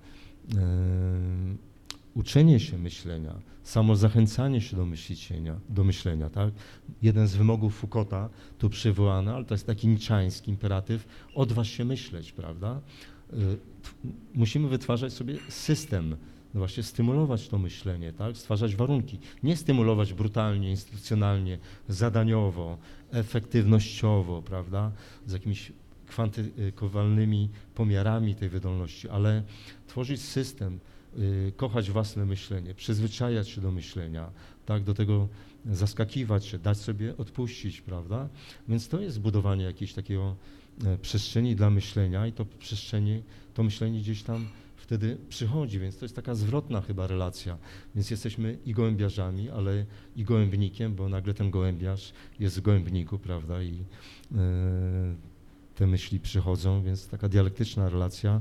uczenie 2.14 2.60
się 2.60 2.78
myślenia, 2.78 3.34
samozachęcanie 3.62 4.60
się 4.60 4.76
do 4.76 4.86
myślenia, 4.86 5.60
do 5.68 5.84
myślenia, 5.84 6.30
tak? 6.30 6.54
Jeden 7.02 7.28
z 7.28 7.36
wymogów 7.36 7.78
Foucaulta 7.78 8.28
tu 8.58 8.70
przywołany, 8.70 9.34
ale 9.34 9.44
to 9.44 9.54
jest 9.54 9.66
taki 9.66 9.88
niczański 9.88 10.50
imperatyw, 10.50 11.06
odważ 11.34 11.70
się 11.70 11.84
myśleć, 11.84 12.32
prawda? 12.32 12.80
Y, 13.32 13.58
Musimy 14.34 14.68
wytwarzać 14.68 15.12
sobie 15.12 15.38
system, 15.48 16.16
no 16.54 16.60
właśnie 16.60 16.82
stymulować 16.82 17.48
to 17.48 17.58
myślenie, 17.58 18.12
tak? 18.12 18.36
stwarzać 18.36 18.76
warunki. 18.76 19.18
Nie 19.42 19.56
stymulować 19.56 20.12
brutalnie, 20.12 20.70
instytucjonalnie, 20.70 21.58
zadaniowo, 21.88 22.78
efektywnościowo, 23.10 24.42
prawda? 24.42 24.92
z 25.26 25.32
jakimiś 25.32 25.72
kwantykowalnymi 26.06 27.48
pomiarami 27.74 28.34
tej 28.34 28.48
wydolności, 28.48 29.08
ale 29.08 29.42
tworzyć 29.86 30.20
system, 30.20 30.80
kochać 31.56 31.90
własne 31.90 32.26
myślenie, 32.26 32.74
przyzwyczajać 32.74 33.48
się 33.48 33.60
do 33.60 33.72
myślenia, 33.72 34.30
tak? 34.66 34.82
do 34.82 34.94
tego 34.94 35.28
zaskakiwać 35.70 36.46
się, 36.46 36.58
dać 36.58 36.78
sobie 36.78 37.16
odpuścić, 37.16 37.80
prawda? 37.80 38.28
Więc 38.68 38.88
to 38.88 39.00
jest 39.00 39.20
budowanie 39.20 39.64
jakiejś 39.64 39.92
takiego 39.92 40.36
e, 40.84 40.98
przestrzeni 40.98 41.56
dla 41.56 41.70
myślenia 41.70 42.26
i 42.26 42.32
to 42.32 42.44
przestrzenie, 42.44 43.22
to 43.54 43.62
myślenie 43.62 44.00
gdzieś 44.00 44.22
tam 44.22 44.46
wtedy 44.76 45.16
przychodzi, 45.28 45.78
więc 45.78 45.96
to 45.98 46.04
jest 46.04 46.16
taka 46.16 46.34
zwrotna 46.34 46.80
chyba 46.80 47.06
relacja. 47.06 47.58
Więc 47.94 48.10
jesteśmy 48.10 48.58
i 48.66 48.72
gołębiarzami, 48.72 49.50
ale 49.50 49.86
i 50.16 50.24
gołębnikiem, 50.24 50.94
bo 50.94 51.08
nagle 51.08 51.34
ten 51.34 51.50
gołębiarz 51.50 52.12
jest 52.40 52.58
w 52.58 52.62
gołębniku, 52.62 53.18
prawda, 53.18 53.62
i 53.62 53.72
e, 53.72 53.84
te 55.74 55.86
myśli 55.86 56.20
przychodzą, 56.20 56.82
więc 56.82 57.08
taka 57.08 57.28
dialektyczna 57.28 57.88
relacja. 57.88 58.40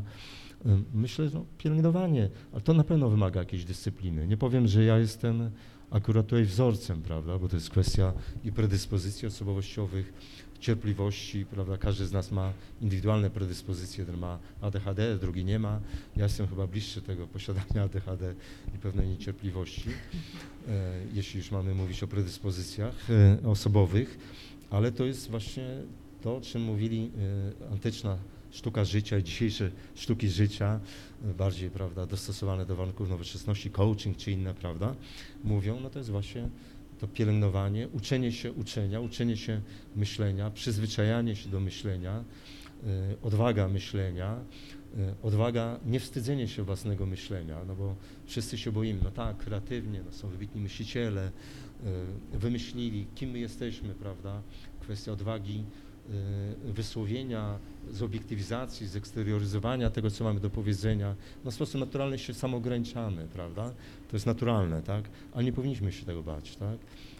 E, 0.65 0.81
Myślę, 0.93 1.29
że 1.29 1.37
no, 1.37 1.45
pielęgnowanie, 1.57 2.29
ale 2.51 2.61
to 2.61 2.73
na 2.73 2.83
pewno 2.83 3.09
wymaga 3.09 3.39
jakiejś 3.39 3.65
dyscypliny. 3.65 4.27
Nie 4.27 4.37
powiem, 4.37 4.67
że 4.67 4.83
ja 4.83 4.97
jestem 4.97 5.51
akurat 5.91 6.25
tutaj 6.27 6.45
wzorcem, 6.45 7.01
prawda, 7.01 7.39
bo 7.39 7.47
to 7.47 7.55
jest 7.55 7.69
kwestia 7.69 8.13
i 8.43 8.51
predyspozycji 8.51 9.27
osobowościowych, 9.27 10.13
cierpliwości, 10.61 11.45
prawda, 11.45 11.77
każdy 11.77 12.05
z 12.05 12.11
nas 12.11 12.31
ma 12.31 12.53
indywidualne 12.81 13.29
predyspozycje, 13.29 14.01
jeden 14.01 14.17
ma 14.17 14.39
ADHD, 14.61 15.17
drugi 15.17 15.45
nie 15.45 15.59
ma. 15.59 15.79
Ja 16.17 16.23
jestem 16.23 16.47
chyba 16.47 16.67
bliższy 16.67 17.01
tego 17.01 17.27
posiadania 17.27 17.83
ADHD 17.83 18.35
i 18.75 18.77
pewnej 18.77 19.07
niecierpliwości, 19.07 19.89
e, 19.89 20.93
jeśli 21.13 21.37
już 21.37 21.51
mamy 21.51 21.75
mówić 21.75 22.03
o 22.03 22.07
predyspozycjach 22.07 22.95
e, 23.09 23.47
osobowych, 23.47 24.17
ale 24.69 24.91
to 24.91 25.05
jest 25.05 25.29
właśnie 25.29 25.67
to, 26.21 26.37
o 26.37 26.41
czym 26.41 26.61
mówili 26.61 27.11
e, 27.61 27.71
antyczna 27.71 28.17
sztuka 28.51 28.85
życia 28.85 29.17
i 29.17 29.23
dzisiejsze 29.23 29.71
sztuki 29.95 30.29
życia, 30.29 30.79
e, 31.25 31.33
bardziej, 31.33 31.69
prawda, 31.69 32.05
dostosowane 32.05 32.65
do 32.65 32.75
warunków 32.75 33.09
nowoczesności, 33.09 33.71
coaching 33.71 34.17
czy 34.17 34.31
inne, 34.31 34.53
prawda, 34.53 34.95
mówią, 35.43 35.79
no 35.79 35.89
to 35.89 35.99
jest 35.99 36.11
właśnie 36.11 36.49
to 36.99 37.07
pielęgnowanie, 37.07 37.87
uczenie 37.87 38.31
się 38.31 38.51
uczenia, 38.51 38.99
uczenie 38.99 39.37
się 39.37 39.61
myślenia, 39.95 40.49
przyzwyczajanie 40.49 41.35
się 41.35 41.49
do 41.49 41.59
myślenia, 41.59 42.23
y, 42.83 43.21
odwaga 43.21 43.67
myślenia, 43.67 44.37
y, 44.97 45.15
odwaga, 45.23 45.79
nie 45.85 45.99
wstydzenie 45.99 46.47
się 46.47 46.63
własnego 46.63 47.05
myślenia, 47.05 47.57
no 47.67 47.75
bo 47.75 47.95
wszyscy 48.25 48.57
się 48.57 48.71
boimy, 48.71 48.99
no 49.03 49.11
tak, 49.11 49.37
kreatywnie, 49.37 50.01
no 50.05 50.11
są 50.11 50.29
wybitni 50.29 50.61
myśliciele, 50.61 51.31
wymyślili, 52.33 53.07
kim 53.15 53.29
my 53.29 53.39
jesteśmy, 53.39 53.93
prawda, 53.93 54.41
kwestia 54.81 55.11
odwagi, 55.11 55.63
y, 56.69 56.73
wysłowienia, 56.73 57.59
zobiektywizacji, 57.91 58.87
zeksterioryzowania 58.87 59.89
tego, 59.89 60.11
co 60.11 60.23
mamy 60.23 60.39
do 60.39 60.49
powiedzenia, 60.49 61.15
no 61.45 61.51
w 61.51 61.53
sposób 61.53 61.79
naturalny 61.79 62.19
się 62.19 62.33
samograniczamy, 62.33 63.27
prawda, 63.33 63.73
to 64.09 64.15
jest 64.15 64.25
naturalne, 64.25 64.81
tak, 64.81 65.09
ale 65.33 65.43
nie 65.43 65.53
powinniśmy 65.53 65.91
się 65.91 66.05
tego 66.05 66.23
bać, 66.23 66.55
tak, 66.55 66.77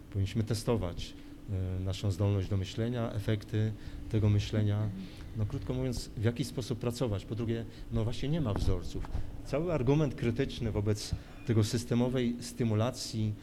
powinniśmy 0.10 0.44
testować 0.44 1.14
e, 1.50 1.80
naszą 1.80 2.12
zdolność 2.12 2.50
do 2.50 2.58
myślenia, 2.58 3.12
efekty 3.12 3.74
tego 4.10 4.30
myślenia. 4.30 4.90
No 5.38 5.46
krótko 5.46 5.74
mówiąc, 5.74 6.10
w 6.18 6.24
jaki 6.24 6.46
sposób 6.46 6.80
pracować. 6.80 7.26
Po 7.26 7.36
drugie, 7.36 7.66
no 7.92 8.04
właśnie 8.04 8.30
nie 8.30 8.42
ma 8.42 8.54
wzorców. 8.54 9.10
Cały 9.46 9.74
argument 9.74 10.16
krytyczny 10.16 10.72
wobec 10.72 11.16
tego 11.46 11.64
systemowej 11.64 12.36
stymulacji 12.40 13.34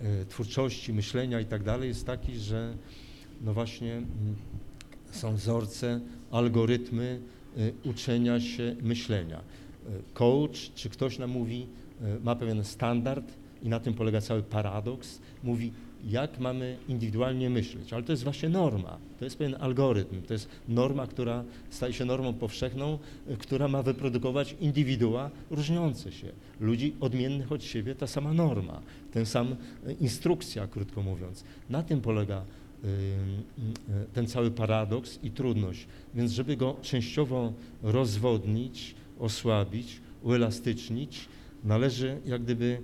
e, 0.00 0.24
twórczości, 0.24 0.92
myślenia 0.92 1.40
i 1.40 1.44
tak 1.44 1.62
dalej 1.62 1.88
jest 1.88 2.06
taki, 2.06 2.38
że 2.38 2.74
no 3.40 3.54
właśnie 3.54 3.92
mm, 3.92 4.36
są 5.12 5.34
wzorce, 5.36 6.00
algorytmy 6.30 7.20
e, 7.56 7.88
uczenia 7.88 8.40
się 8.40 8.76
myślenia. 8.82 9.38
E, 9.38 9.42
Coach 10.14 10.72
czy 10.74 10.90
ktoś 10.90 11.18
nam 11.18 11.30
mówi, 11.30 11.66
e, 12.02 12.20
ma 12.24 12.36
pewien 12.36 12.64
standard 12.64 13.24
i 13.62 13.68
na 13.68 13.80
tym 13.80 13.94
polega 13.94 14.20
cały 14.20 14.42
paradoks, 14.42 15.18
mówi 15.44 15.72
jak 16.10 16.40
mamy 16.40 16.76
indywidualnie 16.88 17.50
myśleć, 17.50 17.92
ale 17.92 18.02
to 18.02 18.12
jest 18.12 18.24
właśnie 18.24 18.48
norma, 18.48 18.98
to 19.18 19.24
jest 19.24 19.38
pewien 19.38 19.56
algorytm, 19.60 20.22
to 20.22 20.32
jest 20.32 20.48
norma, 20.68 21.06
która 21.06 21.44
staje 21.70 21.92
się 21.92 22.04
normą 22.04 22.34
powszechną, 22.34 22.98
która 23.38 23.68
ma 23.68 23.82
wyprodukować 23.82 24.56
indywidua 24.60 25.30
różniące 25.50 26.12
się, 26.12 26.32
ludzi 26.60 26.94
odmiennych 27.00 27.52
od 27.52 27.64
siebie, 27.64 27.94
ta 27.94 28.06
sama 28.06 28.32
norma, 28.32 28.80
ten 29.12 29.26
sam 29.26 29.56
instrukcja, 30.00 30.66
krótko 30.66 31.02
mówiąc. 31.02 31.44
Na 31.70 31.82
tym 31.82 32.00
polega 32.00 32.44
ten 34.12 34.26
cały 34.26 34.50
paradoks 34.50 35.18
i 35.22 35.30
trudność, 35.30 35.86
więc 36.14 36.32
żeby 36.32 36.56
go 36.56 36.76
częściowo 36.82 37.52
rozwodnić, 37.82 38.94
osłabić, 39.18 40.00
uelastycznić, 40.22 41.28
należy 41.64 42.20
jak 42.26 42.42
gdyby 42.42 42.82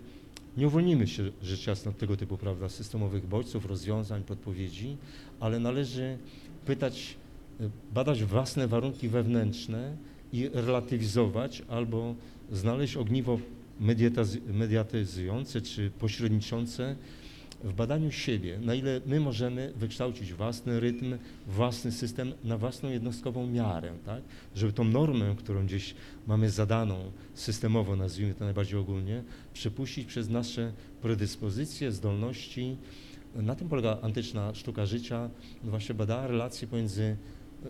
nie 0.57 0.67
uwolnimy 0.67 1.07
się 1.07 1.31
rzecz 1.43 1.67
jasna 1.67 1.91
od 1.91 1.99
tego 1.99 2.17
typu 2.17 2.37
prawda, 2.37 2.69
systemowych 2.69 3.27
bodźców, 3.27 3.67
rozwiązań, 3.67 4.23
podpowiedzi, 4.23 4.97
ale 5.41 5.61
należy 5.61 6.19
pytać, 6.67 7.17
y, 7.61 7.71
badać 7.95 8.25
własne 8.25 8.69
warunki 8.69 9.09
wewnętrzne 9.09 9.97
i 10.33 10.51
relatywizować 10.53 11.63
albo 11.69 12.15
znaleźć 12.53 12.97
ogniwo 12.97 13.39
mediatyzujące 14.53 15.61
czy 15.61 15.91
pośredniczące 15.91 16.97
w 17.65 17.73
badaniu 17.73 18.13
siebie, 18.13 18.59
na 18.63 18.75
ile 18.75 19.01
my 19.07 19.21
możemy 19.21 19.73
wykształcić 19.77 20.33
własny 20.33 20.81
rytm, 20.81 21.19
własny 21.47 21.93
system 21.93 22.33
na 22.45 22.59
własną 22.59 22.91
jednostkową 22.91 23.47
miarę, 23.47 23.93
tak? 24.07 24.23
żeby 24.55 24.73
tą 24.73 24.85
normę, 24.85 25.35
którą 25.39 25.67
gdzieś 25.67 25.95
mamy 26.27 26.51
zadaną 26.51 27.13
systemowo, 27.35 27.97
nazwijmy 27.97 28.35
to 28.35 28.45
najbardziej 28.45 28.79
ogólnie, 28.79 29.23
przepuścić 29.53 30.07
przez 30.07 30.29
nasze 30.29 30.73
predyspozycje, 31.03 31.93
zdolności. 31.93 32.77
Na 33.35 33.55
tym 33.55 33.69
polega 33.69 33.99
antyczna 34.03 34.55
sztuka 34.55 34.87
życia, 34.87 35.31
no 35.65 35.71
właśnie 35.71 35.95
badała 35.95 36.27
relacje 36.27 36.69
pomiędzy 36.69 37.17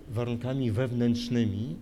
warunkami 0.09 0.73
wewnętrznymi 0.73 1.77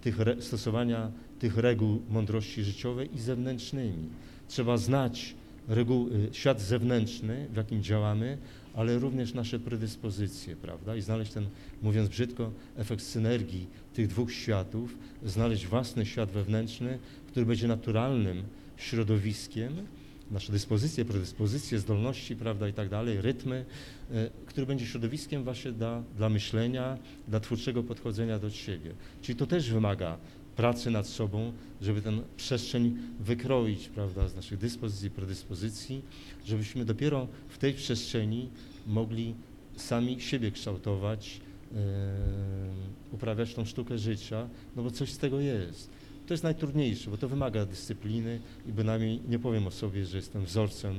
tych 0.00 0.16
stosowania 0.40 1.10
tych 1.38 1.56
reguł 1.56 2.02
mądrości 2.10 2.64
życiowej 2.64 3.14
i 3.14 3.18
zewnętrznymi. 3.18 4.08
Trzeba 4.48 4.76
znać 4.76 5.34
reguły, 5.68 6.28
świat 6.32 6.60
zewnętrzny, 6.60 7.46
w 7.52 7.56
jakim 7.56 7.82
działamy, 7.82 8.38
ale 8.74 8.98
również 8.98 9.34
nasze 9.34 9.58
predyspozycje, 9.58 10.56
prawda? 10.56 10.96
I 10.96 11.02
znaleźć 11.02 11.32
ten, 11.32 11.46
mówiąc 11.82 12.08
brzydko, 12.08 12.52
efekt 12.76 13.04
synergii 13.04 13.66
tych 13.94 14.06
dwóch 14.06 14.32
światów, 14.32 14.98
znaleźć 15.24 15.66
własny 15.66 16.06
świat 16.06 16.30
wewnętrzny, 16.30 16.98
który 17.28 17.46
będzie 17.46 17.68
naturalnym 17.68 18.42
środowiskiem, 18.76 19.72
nasze 20.30 20.52
dyspozycje, 20.52 21.04
predyspozycje, 21.04 21.78
zdolności, 21.78 22.36
prawda, 22.36 22.68
i 22.68 22.72
tak 22.72 22.88
dalej, 22.88 23.20
rytmy, 23.20 23.64
e, 24.10 24.30
który 24.46 24.66
będzie 24.66 24.86
środowiskiem 24.86 25.44
właśnie 25.44 25.72
dla, 25.72 26.02
dla 26.16 26.28
myślenia, 26.28 26.98
dla 27.28 27.40
twórczego 27.40 27.82
podchodzenia 27.82 28.38
do 28.38 28.50
siebie. 28.50 28.90
Czyli 29.22 29.38
to 29.38 29.46
też 29.46 29.70
wymaga 29.70 30.18
pracy 30.56 30.90
nad 30.90 31.06
sobą, 31.06 31.52
żeby 31.82 32.02
tę 32.02 32.12
przestrzeń 32.36 32.98
wykroić, 33.20 33.88
prawda, 33.88 34.28
z 34.28 34.36
naszych 34.36 34.58
dyspozycji, 34.58 35.10
predyspozycji, 35.10 36.02
żebyśmy 36.44 36.84
dopiero 36.84 37.28
w 37.48 37.58
tej 37.58 37.74
przestrzeni 37.74 38.48
mogli 38.86 39.34
sami 39.76 40.20
siebie 40.20 40.50
kształtować, 40.50 41.40
e, 41.72 41.76
uprawiać 43.12 43.54
tą 43.54 43.64
sztukę 43.64 43.98
życia, 43.98 44.48
no 44.76 44.82
bo 44.82 44.90
coś 44.90 45.12
z 45.12 45.18
tego 45.18 45.40
jest. 45.40 45.90
To 46.26 46.34
jest 46.34 46.44
najtrudniejsze, 46.44 47.10
bo 47.10 47.16
to 47.16 47.28
wymaga 47.28 47.66
dyscypliny 47.66 48.40
i 48.68 48.72
bynajmniej 48.72 49.20
nie 49.28 49.38
powiem 49.38 49.66
o 49.66 49.70
sobie, 49.70 50.06
że 50.06 50.16
jestem 50.16 50.44
wzorcem 50.44 50.94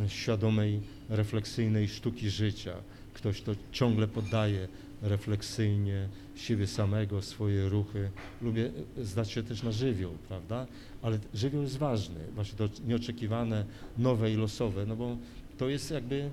e, 0.00 0.08
świadomej, 0.08 0.80
refleksyjnej 1.08 1.88
sztuki 1.88 2.30
życia. 2.30 2.74
Ktoś, 3.14 3.40
kto 3.40 3.52
ciągle 3.72 4.08
poddaje 4.08 4.68
refleksyjnie 5.04 6.08
siebie 6.34 6.66
samego, 6.66 7.22
swoje 7.22 7.68
ruchy. 7.68 8.10
Lubię 8.42 8.70
e, 8.98 9.04
zdać 9.04 9.30
się 9.30 9.42
też 9.42 9.62
na 9.62 9.72
żywioł, 9.72 10.12
prawda? 10.28 10.66
Ale 11.02 11.18
żywioł 11.34 11.62
jest 11.62 11.78
ważny, 11.78 12.20
właśnie 12.34 12.58
to 12.58 12.68
nieoczekiwane, 12.86 13.64
nowe 13.98 14.32
i 14.32 14.36
losowe, 14.36 14.86
no 14.86 14.96
bo 14.96 15.16
to 15.58 15.68
jest 15.68 15.90
jakby 15.90 16.16
e, 16.16 16.28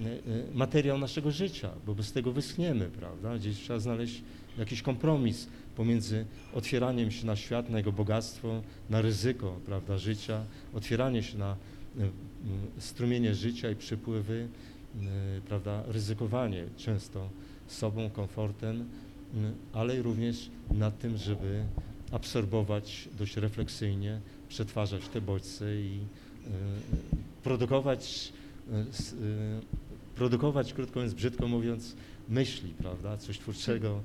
e, 0.00 0.10
materiał 0.54 0.98
naszego 0.98 1.30
życia, 1.30 1.70
bo 1.86 1.94
bez 1.94 2.12
tego 2.12 2.32
wyschniemy, 2.32 2.90
prawda? 2.98 3.38
Gdzieś 3.38 3.58
trzeba 3.58 3.78
znaleźć 3.78 4.22
jakiś 4.58 4.82
kompromis 4.82 5.48
pomiędzy 5.76 6.26
otwieraniem 6.54 7.10
się 7.10 7.26
na 7.26 7.36
świat, 7.36 7.70
na 7.70 7.78
jego 7.78 7.92
bogactwo, 7.92 8.62
na 8.90 9.02
ryzyko, 9.02 9.56
prawda, 9.66 9.98
życia, 9.98 10.44
otwieranie 10.74 11.22
się 11.22 11.38
na 11.38 11.56
strumienie 12.78 13.34
życia 13.34 13.70
i 13.70 13.76
przypływy, 13.76 14.48
prawda, 15.48 15.82
ryzykowanie 15.86 16.64
często 16.76 17.28
sobą, 17.66 18.10
komfortem, 18.10 18.88
m, 19.34 19.54
ale 19.72 20.02
również 20.02 20.50
nad 20.70 20.98
tym, 20.98 21.16
żeby 21.16 21.64
absorbować 22.12 23.08
dość 23.18 23.36
refleksyjnie, 23.36 24.20
przetwarzać 24.48 25.08
te 25.08 25.20
bodźce 25.20 25.80
i 25.80 25.98
e, 25.98 26.50
produkować, 27.42 28.32
e, 28.72 28.76
e, 28.76 28.84
produkować, 30.14 30.72
krótko 30.72 31.00
mówiąc, 31.00 31.14
brzydko 31.14 31.48
mówiąc, 31.48 31.96
myśli, 32.28 32.74
prawda, 32.78 33.16
coś 33.16 33.38
twórczego, 33.38 34.00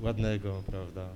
ładnego, 0.00 0.62
prawda, 0.66 1.08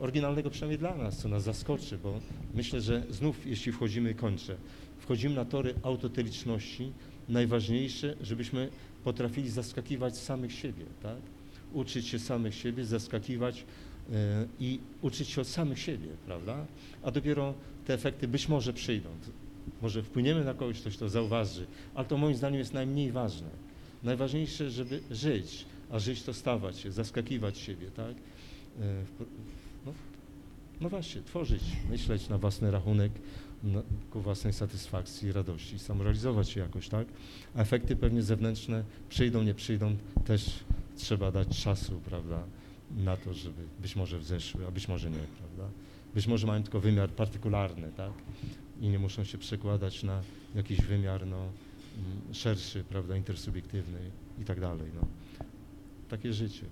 oryginalnego 0.00 0.50
przynajmniej 0.50 0.78
dla 0.78 0.94
nas, 0.96 1.18
co 1.18 1.28
nas 1.28 1.42
zaskoczy, 1.42 1.98
bo 2.02 2.20
myślę, 2.54 2.80
że 2.80 3.02
znów, 3.10 3.46
jeśli 3.46 3.72
wchodzimy, 3.72 4.14
kończę, 4.14 4.56
wchodzimy 4.98 5.34
na 5.34 5.44
tory 5.44 5.74
autoteliczności, 5.82 6.92
najważniejsze, 7.28 8.16
żebyśmy 8.20 8.68
potrafili 9.04 9.50
zaskakiwać 9.50 10.16
samych 10.18 10.52
siebie, 10.52 10.84
tak? 11.02 11.18
Uczyć 11.72 12.06
się 12.06 12.18
samych 12.18 12.54
siebie, 12.54 12.84
zaskakiwać 12.84 13.60
y, 13.60 14.12
i 14.60 14.78
uczyć 15.02 15.28
się 15.28 15.40
od 15.40 15.48
samych 15.48 15.78
siebie, 15.78 16.08
prawda? 16.26 16.66
A 17.02 17.10
dopiero 17.10 17.54
te 17.86 17.94
efekty 17.94 18.28
być 18.28 18.48
może 18.48 18.72
przyjdą. 18.72 19.08
Może 19.82 20.02
wpłyniemy 20.02 20.44
na 20.44 20.54
kogoś, 20.54 20.80
ktoś 20.80 20.96
to 20.96 21.08
zauważy, 21.08 21.66
ale 21.94 22.06
to 22.06 22.16
moim 22.18 22.36
zdaniem 22.36 22.58
jest 22.58 22.72
najmniej 22.74 23.12
ważne. 23.12 23.48
Najważniejsze, 24.02 24.70
żeby 24.70 25.00
żyć, 25.10 25.64
a 25.90 25.98
żyć 25.98 26.22
to 26.22 26.34
stawać 26.34 26.78
się, 26.78 26.92
zaskakiwać 26.92 27.58
siebie, 27.58 27.90
tak? 27.90 28.14
W- 28.78 29.53
No, 30.80 30.88
właśnie, 30.88 31.22
tworzyć, 31.22 31.62
myśleć 31.90 32.28
na 32.28 32.38
własny 32.38 32.70
rachunek, 32.70 33.12
na, 33.62 33.82
ku 34.10 34.20
własnej 34.20 34.52
satysfakcji, 34.52 35.32
radości, 35.32 35.78
samorealizować 35.78 36.48
się 36.48 36.60
jakoś, 36.60 36.88
tak? 36.88 37.06
A 37.54 37.60
efekty 37.60 37.96
pewnie 37.96 38.22
zewnętrzne 38.22 38.84
przyjdą, 39.08 39.42
nie 39.42 39.54
przyjdą, 39.54 39.96
też 40.24 40.64
trzeba 40.96 41.32
dać 41.32 41.62
czasu, 41.62 42.00
prawda, 42.04 42.44
na 42.96 43.16
to, 43.16 43.34
żeby 43.34 43.62
być 43.82 43.96
może 43.96 44.18
wzeszły, 44.18 44.66
a 44.66 44.70
być 44.70 44.88
może 44.88 45.10
nie, 45.10 45.26
prawda? 45.38 45.72
Być 46.14 46.26
może 46.26 46.46
mają 46.46 46.62
tylko 46.62 46.80
wymiar 46.80 47.10
partykularny, 47.10 47.92
tak? 47.96 48.12
I 48.80 48.88
nie 48.88 48.98
muszą 48.98 49.24
się 49.24 49.38
przekładać 49.38 50.02
na 50.02 50.22
jakiś 50.54 50.80
wymiar, 50.80 51.26
no, 51.26 51.36
mm, 51.36 52.34
szerszy, 52.34 52.84
prawda, 52.84 53.16
intersubiektywny 53.16 53.98
i 54.42 54.44
tak 54.44 54.60
dalej, 54.60 54.90
no. 54.94 55.06
Takie 56.08 56.32
życie. 56.32 56.66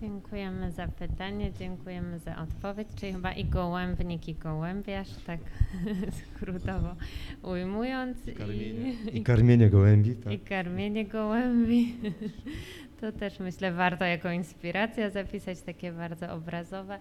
Dziękujemy 0.00 0.72
za 0.72 0.88
pytanie, 0.88 1.52
dziękujemy 1.52 2.18
za 2.18 2.36
odpowiedź. 2.36 2.88
Czyli 2.96 3.12
chyba 3.12 3.32
i 3.32 3.44
gołębnik, 3.44 4.28
i 4.28 4.34
gołębiarz, 4.34 5.08
tak 5.26 5.40
skrótowo 6.34 6.96
ujmując. 7.42 8.18
I 9.12 9.22
karmienie 9.22 9.70
gołębi, 9.70 10.14
tak? 10.14 10.32
I 10.32 10.38
karmienie 10.38 11.04
gołębi. 11.04 11.94
To 13.00 13.12
też 13.12 13.40
myślę 13.40 13.72
warto 13.72 14.04
jako 14.04 14.30
inspiracja 14.30 15.10
zapisać 15.10 15.62
takie 15.62 15.92
bardzo 15.92 16.32
obrazowe. 16.32 16.98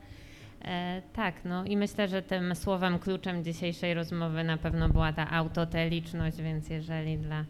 E, 0.62 1.02
tak, 1.14 1.36
no 1.46 1.66
i 1.66 1.78
myślę, 1.78 2.08
że 2.08 2.22
tym 2.22 2.56
słowem 2.56 3.00
kluczem 3.00 3.44
dzisiejszej 3.44 3.94
rozmowy 3.94 4.44
na 4.44 4.58
pewno 4.58 4.90
była 4.90 5.14
ta 5.14 5.32
autoteliczność, 5.32 6.42
więc 6.42 6.70
jeżeli 6.70 7.18
dla 7.18 7.46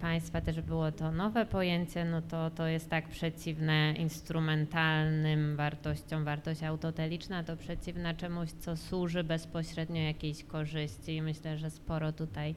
Państwa 0.00 0.40
też 0.40 0.60
było 0.60 0.92
to 0.92 1.12
nowe 1.12 1.46
pojęcie, 1.46 2.04
no 2.04 2.22
to 2.22 2.50
to 2.50 2.66
jest 2.66 2.90
tak 2.90 3.08
przeciwne 3.08 3.94
instrumentalnym 3.98 5.56
wartościom. 5.56 6.24
Wartość 6.24 6.62
autoteliczna 6.62 7.44
to 7.44 7.56
przeciwna 7.56 8.14
czemuś, 8.14 8.50
co 8.50 8.76
służy 8.76 9.24
bezpośrednio 9.24 10.02
jakiejś 10.02 10.44
korzyści 10.44 11.22
myślę, 11.22 11.58
że 11.58 11.70
sporo 11.70 12.12
tutaj 12.12 12.54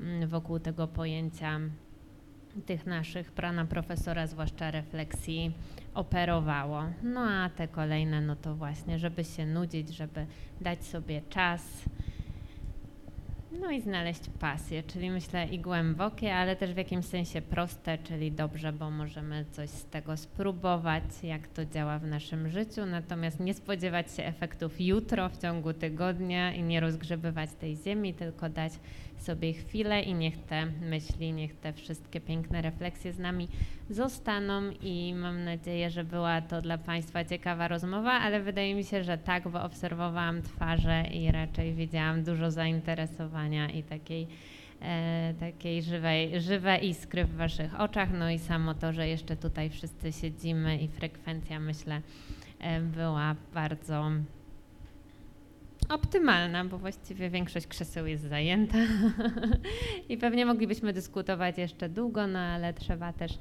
mm, 0.00 0.28
wokół 0.28 0.58
tego 0.58 0.88
pojęcia 0.88 1.60
tych 2.66 2.86
naszych 2.86 3.32
pana 3.32 3.64
profesora, 3.64 4.26
zwłaszcza 4.26 4.70
refleksji, 4.70 5.52
operowało. 5.94 6.82
No 7.02 7.20
a 7.20 7.48
te 7.48 7.68
kolejne, 7.68 8.20
no 8.20 8.36
to 8.36 8.54
właśnie, 8.54 8.98
żeby 8.98 9.24
się 9.24 9.46
nudzić, 9.46 9.88
żeby 9.88 10.26
dać 10.60 10.84
sobie 10.84 11.22
czas. 11.30 11.84
No 13.60 13.70
i 13.70 13.80
znaleźć 13.80 14.22
pasję, 14.40 14.82
czyli 14.82 15.10
myślę 15.10 15.46
i 15.46 15.58
głębokie, 15.58 16.34
ale 16.34 16.56
też 16.56 16.74
w 16.74 16.76
jakimś 16.76 17.04
sensie 17.04 17.42
proste, 17.42 17.98
czyli 17.98 18.32
dobrze, 18.32 18.72
bo 18.72 18.90
możemy 18.90 19.44
coś 19.52 19.70
z 19.70 19.84
tego 19.84 20.16
spróbować, 20.16 21.04
jak 21.22 21.48
to 21.48 21.64
działa 21.64 21.98
w 21.98 22.04
naszym 22.04 22.48
życiu, 22.48 22.86
natomiast 22.86 23.40
nie 23.40 23.54
spodziewać 23.54 24.12
się 24.16 24.24
efektów 24.24 24.80
jutro, 24.80 25.28
w 25.28 25.38
ciągu 25.38 25.72
tygodnia 25.72 26.54
i 26.54 26.62
nie 26.62 26.80
rozgrzebywać 26.80 27.50
tej 27.52 27.76
ziemi, 27.76 28.14
tylko 28.14 28.48
dać 28.48 28.72
sobie 29.22 29.52
chwilę 29.52 30.02
i 30.02 30.14
niech 30.14 30.38
te 30.38 30.66
myśli, 30.66 31.32
niech 31.32 31.60
te 31.60 31.72
wszystkie 31.72 32.20
piękne 32.20 32.62
refleksje 32.62 33.12
z 33.12 33.18
nami 33.18 33.48
zostaną 33.90 34.70
i 34.82 35.14
mam 35.14 35.44
nadzieję, 35.44 35.90
że 35.90 36.04
była 36.04 36.40
to 36.40 36.62
dla 36.62 36.78
Państwa 36.78 37.24
ciekawa 37.24 37.68
rozmowa, 37.68 38.12
ale 38.12 38.40
wydaje 38.40 38.74
mi 38.74 38.84
się, 38.84 39.04
że 39.04 39.18
tak, 39.18 39.48
bo 39.48 39.62
obserwowałam 39.62 40.42
twarze 40.42 41.04
i 41.12 41.32
raczej 41.32 41.74
widziałam 41.74 42.24
dużo 42.24 42.50
zainteresowania 42.50 43.70
i 43.70 43.82
takiej, 43.82 44.26
e, 44.82 45.34
takiej 45.40 45.82
żywej, 45.82 46.40
żywe 46.40 46.78
iskry 46.78 47.24
w 47.24 47.36
Waszych 47.36 47.80
oczach, 47.80 48.08
no 48.12 48.30
i 48.30 48.38
samo 48.38 48.74
to, 48.74 48.92
że 48.92 49.08
jeszcze 49.08 49.36
tutaj 49.36 49.70
wszyscy 49.70 50.12
siedzimy 50.12 50.78
i 50.78 50.88
frekwencja 50.88 51.60
myślę 51.60 52.00
e, 52.60 52.80
była 52.80 53.34
bardzo 53.54 54.10
optymalna, 55.88 56.64
bo 56.64 56.78
właściwie 56.78 57.30
większość 57.30 57.66
krzeseł 57.66 58.06
jest 58.06 58.28
zajęta 58.28 58.78
i 60.08 60.16
pewnie 60.18 60.46
moglibyśmy 60.46 60.92
dyskutować 60.92 61.58
jeszcze 61.58 61.88
długo, 61.88 62.26
no 62.26 62.38
ale 62.38 62.74
trzeba 62.74 63.12
też 63.12 63.38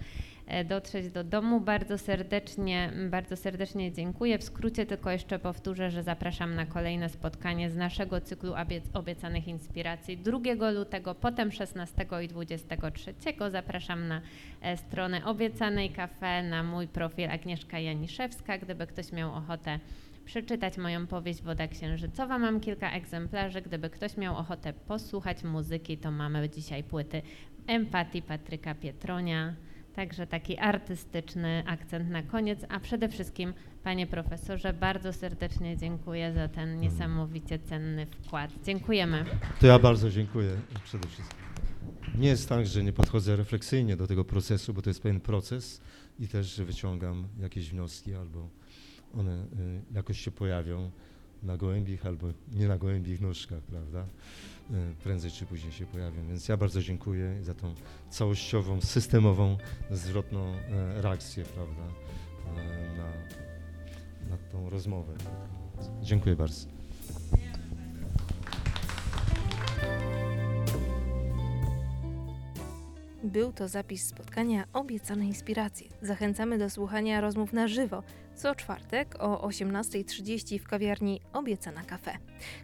e, 0.47 0.65
dotrzeć 0.65 1.09
do 1.09 1.23
domu. 1.23 1.61
Bardzo 1.61 1.97
serdecznie, 1.97 2.91
bardzo 3.09 3.35
serdecznie 3.35 3.91
dziękuję. 3.91 4.37
W 4.37 4.43
skrócie 4.43 4.85
tylko 4.85 5.11
jeszcze 5.11 5.39
powtórzę, 5.39 5.91
że 5.91 6.03
zapraszam 6.03 6.55
na 6.55 6.65
kolejne 6.65 7.09
spotkanie 7.09 7.69
z 7.69 7.75
naszego 7.75 8.21
cyklu 8.21 8.53
obiec- 8.53 8.89
obiecanych 8.93 9.47
inspiracji 9.47 10.17
2 10.17 10.71
lutego, 10.71 11.15
potem 11.15 11.51
16 11.51 12.05
i 12.23 12.27
23. 12.27 13.13
Zapraszam 13.49 14.07
na 14.07 14.21
e, 14.61 14.77
stronę 14.77 15.25
Obiecanej 15.25 15.89
Cafe, 15.89 16.43
na 16.43 16.63
mój 16.63 16.87
profil 16.87 17.29
Agnieszka 17.29 17.79
Janiszewska, 17.79 18.57
gdyby 18.57 18.87
ktoś 18.87 19.11
miał 19.11 19.33
ochotę 19.33 19.79
przeczytać 20.27 20.77
moją 20.77 21.07
powieść 21.07 21.41
Woda 21.41 21.67
Księżycowa. 21.67 22.39
Mam 22.39 22.59
kilka 22.59 22.91
egzemplarzy. 22.91 23.61
Gdyby 23.61 23.89
ktoś 23.89 24.17
miał 24.17 24.37
ochotę 24.37 24.73
posłuchać 24.73 25.43
muzyki, 25.43 25.97
to 25.97 26.11
mamy 26.11 26.49
dzisiaj 26.49 26.83
płyty 26.83 27.21
Empatii 27.67 28.21
Patryka 28.21 28.75
Pietronia. 28.75 29.55
Także 29.95 30.27
taki 30.27 30.57
artystyczny 30.57 31.63
akcent 31.67 32.09
na 32.09 32.23
koniec, 32.23 32.59
a 32.69 32.79
przede 32.79 33.09
wszystkim, 33.09 33.53
panie 33.83 34.07
profesorze, 34.07 34.73
bardzo 34.73 35.13
serdecznie 35.13 35.77
dziękuję 35.77 36.33
za 36.33 36.47
ten 36.47 36.79
niesamowicie 36.79 37.59
cenny 37.59 38.05
wkład. 38.05 38.51
Dziękujemy. 38.63 39.25
To 39.59 39.67
ja 39.67 39.79
bardzo 39.79 40.09
dziękuję 40.09 40.49
przede 40.83 41.07
wszystkim. 41.07 41.39
Nie 42.17 42.27
jest 42.27 42.49
tak, 42.49 42.65
że 42.65 42.83
nie 42.83 42.93
podchodzę 42.93 43.35
refleksyjnie 43.35 43.97
do 43.97 44.07
tego 44.07 44.25
procesu, 44.25 44.73
bo 44.73 44.81
to 44.81 44.89
jest 44.89 45.03
pewien 45.03 45.19
proces 45.19 45.81
i 46.19 46.27
też 46.27 46.61
wyciągam 46.61 47.27
jakieś 47.39 47.69
wnioski 47.69 48.15
albo 48.15 48.49
one 49.13 49.31
y, 49.33 49.45
jakoś 49.93 50.19
się 50.19 50.31
pojawią 50.31 50.91
na 51.43 51.57
gołębich 51.57 52.05
albo 52.05 52.27
nie 52.53 52.67
na 52.67 52.77
gołębich 52.77 53.21
nóżkach, 53.21 53.61
prawda? 53.61 54.05
Y, 54.71 54.95
Prędzej 55.03 55.31
czy 55.31 55.45
później 55.45 55.71
się 55.71 55.85
pojawią. 55.85 56.27
Więc 56.27 56.47
ja 56.47 56.57
bardzo 56.57 56.81
dziękuję 56.81 57.43
za 57.43 57.53
tą 57.53 57.73
całościową, 58.09 58.81
systemową, 58.81 59.57
zwrotną 59.91 60.53
e, 60.53 61.01
reakcję, 61.01 61.43
prawda, 61.45 61.83
e, 62.57 62.97
na, 62.97 63.09
na 64.29 64.37
tą 64.51 64.69
rozmowę. 64.69 65.13
Dziękuję 66.01 66.35
bardzo. 66.35 66.67
Był 73.23 73.53
to 73.53 73.67
zapis 73.67 74.07
spotkania 74.07 74.67
Obiecane 74.73 75.25
Inspiracje. 75.25 75.87
Zachęcamy 76.01 76.57
do 76.57 76.69
słuchania 76.69 77.21
rozmów 77.21 77.53
na 77.53 77.67
żywo 77.67 78.03
co 78.37 78.55
czwartek 78.55 79.15
o 79.19 79.47
18.30 79.47 80.59
w 80.59 80.67
kawiarni 80.67 81.21
Obiecana 81.33 81.83
Cafe. 81.83 82.17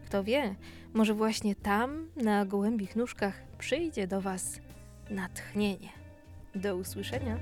Kto 0.06 0.24
wie, 0.24 0.56
może 0.94 1.14
właśnie 1.14 1.56
tam, 1.56 2.08
na 2.16 2.46
gołębich 2.46 2.96
nóżkach, 2.96 3.42
przyjdzie 3.58 4.08
do 4.08 4.22
Was 4.22 4.60
natchnienie. 5.10 5.90
Do 6.56 6.76
usłyszenia. 6.76 7.38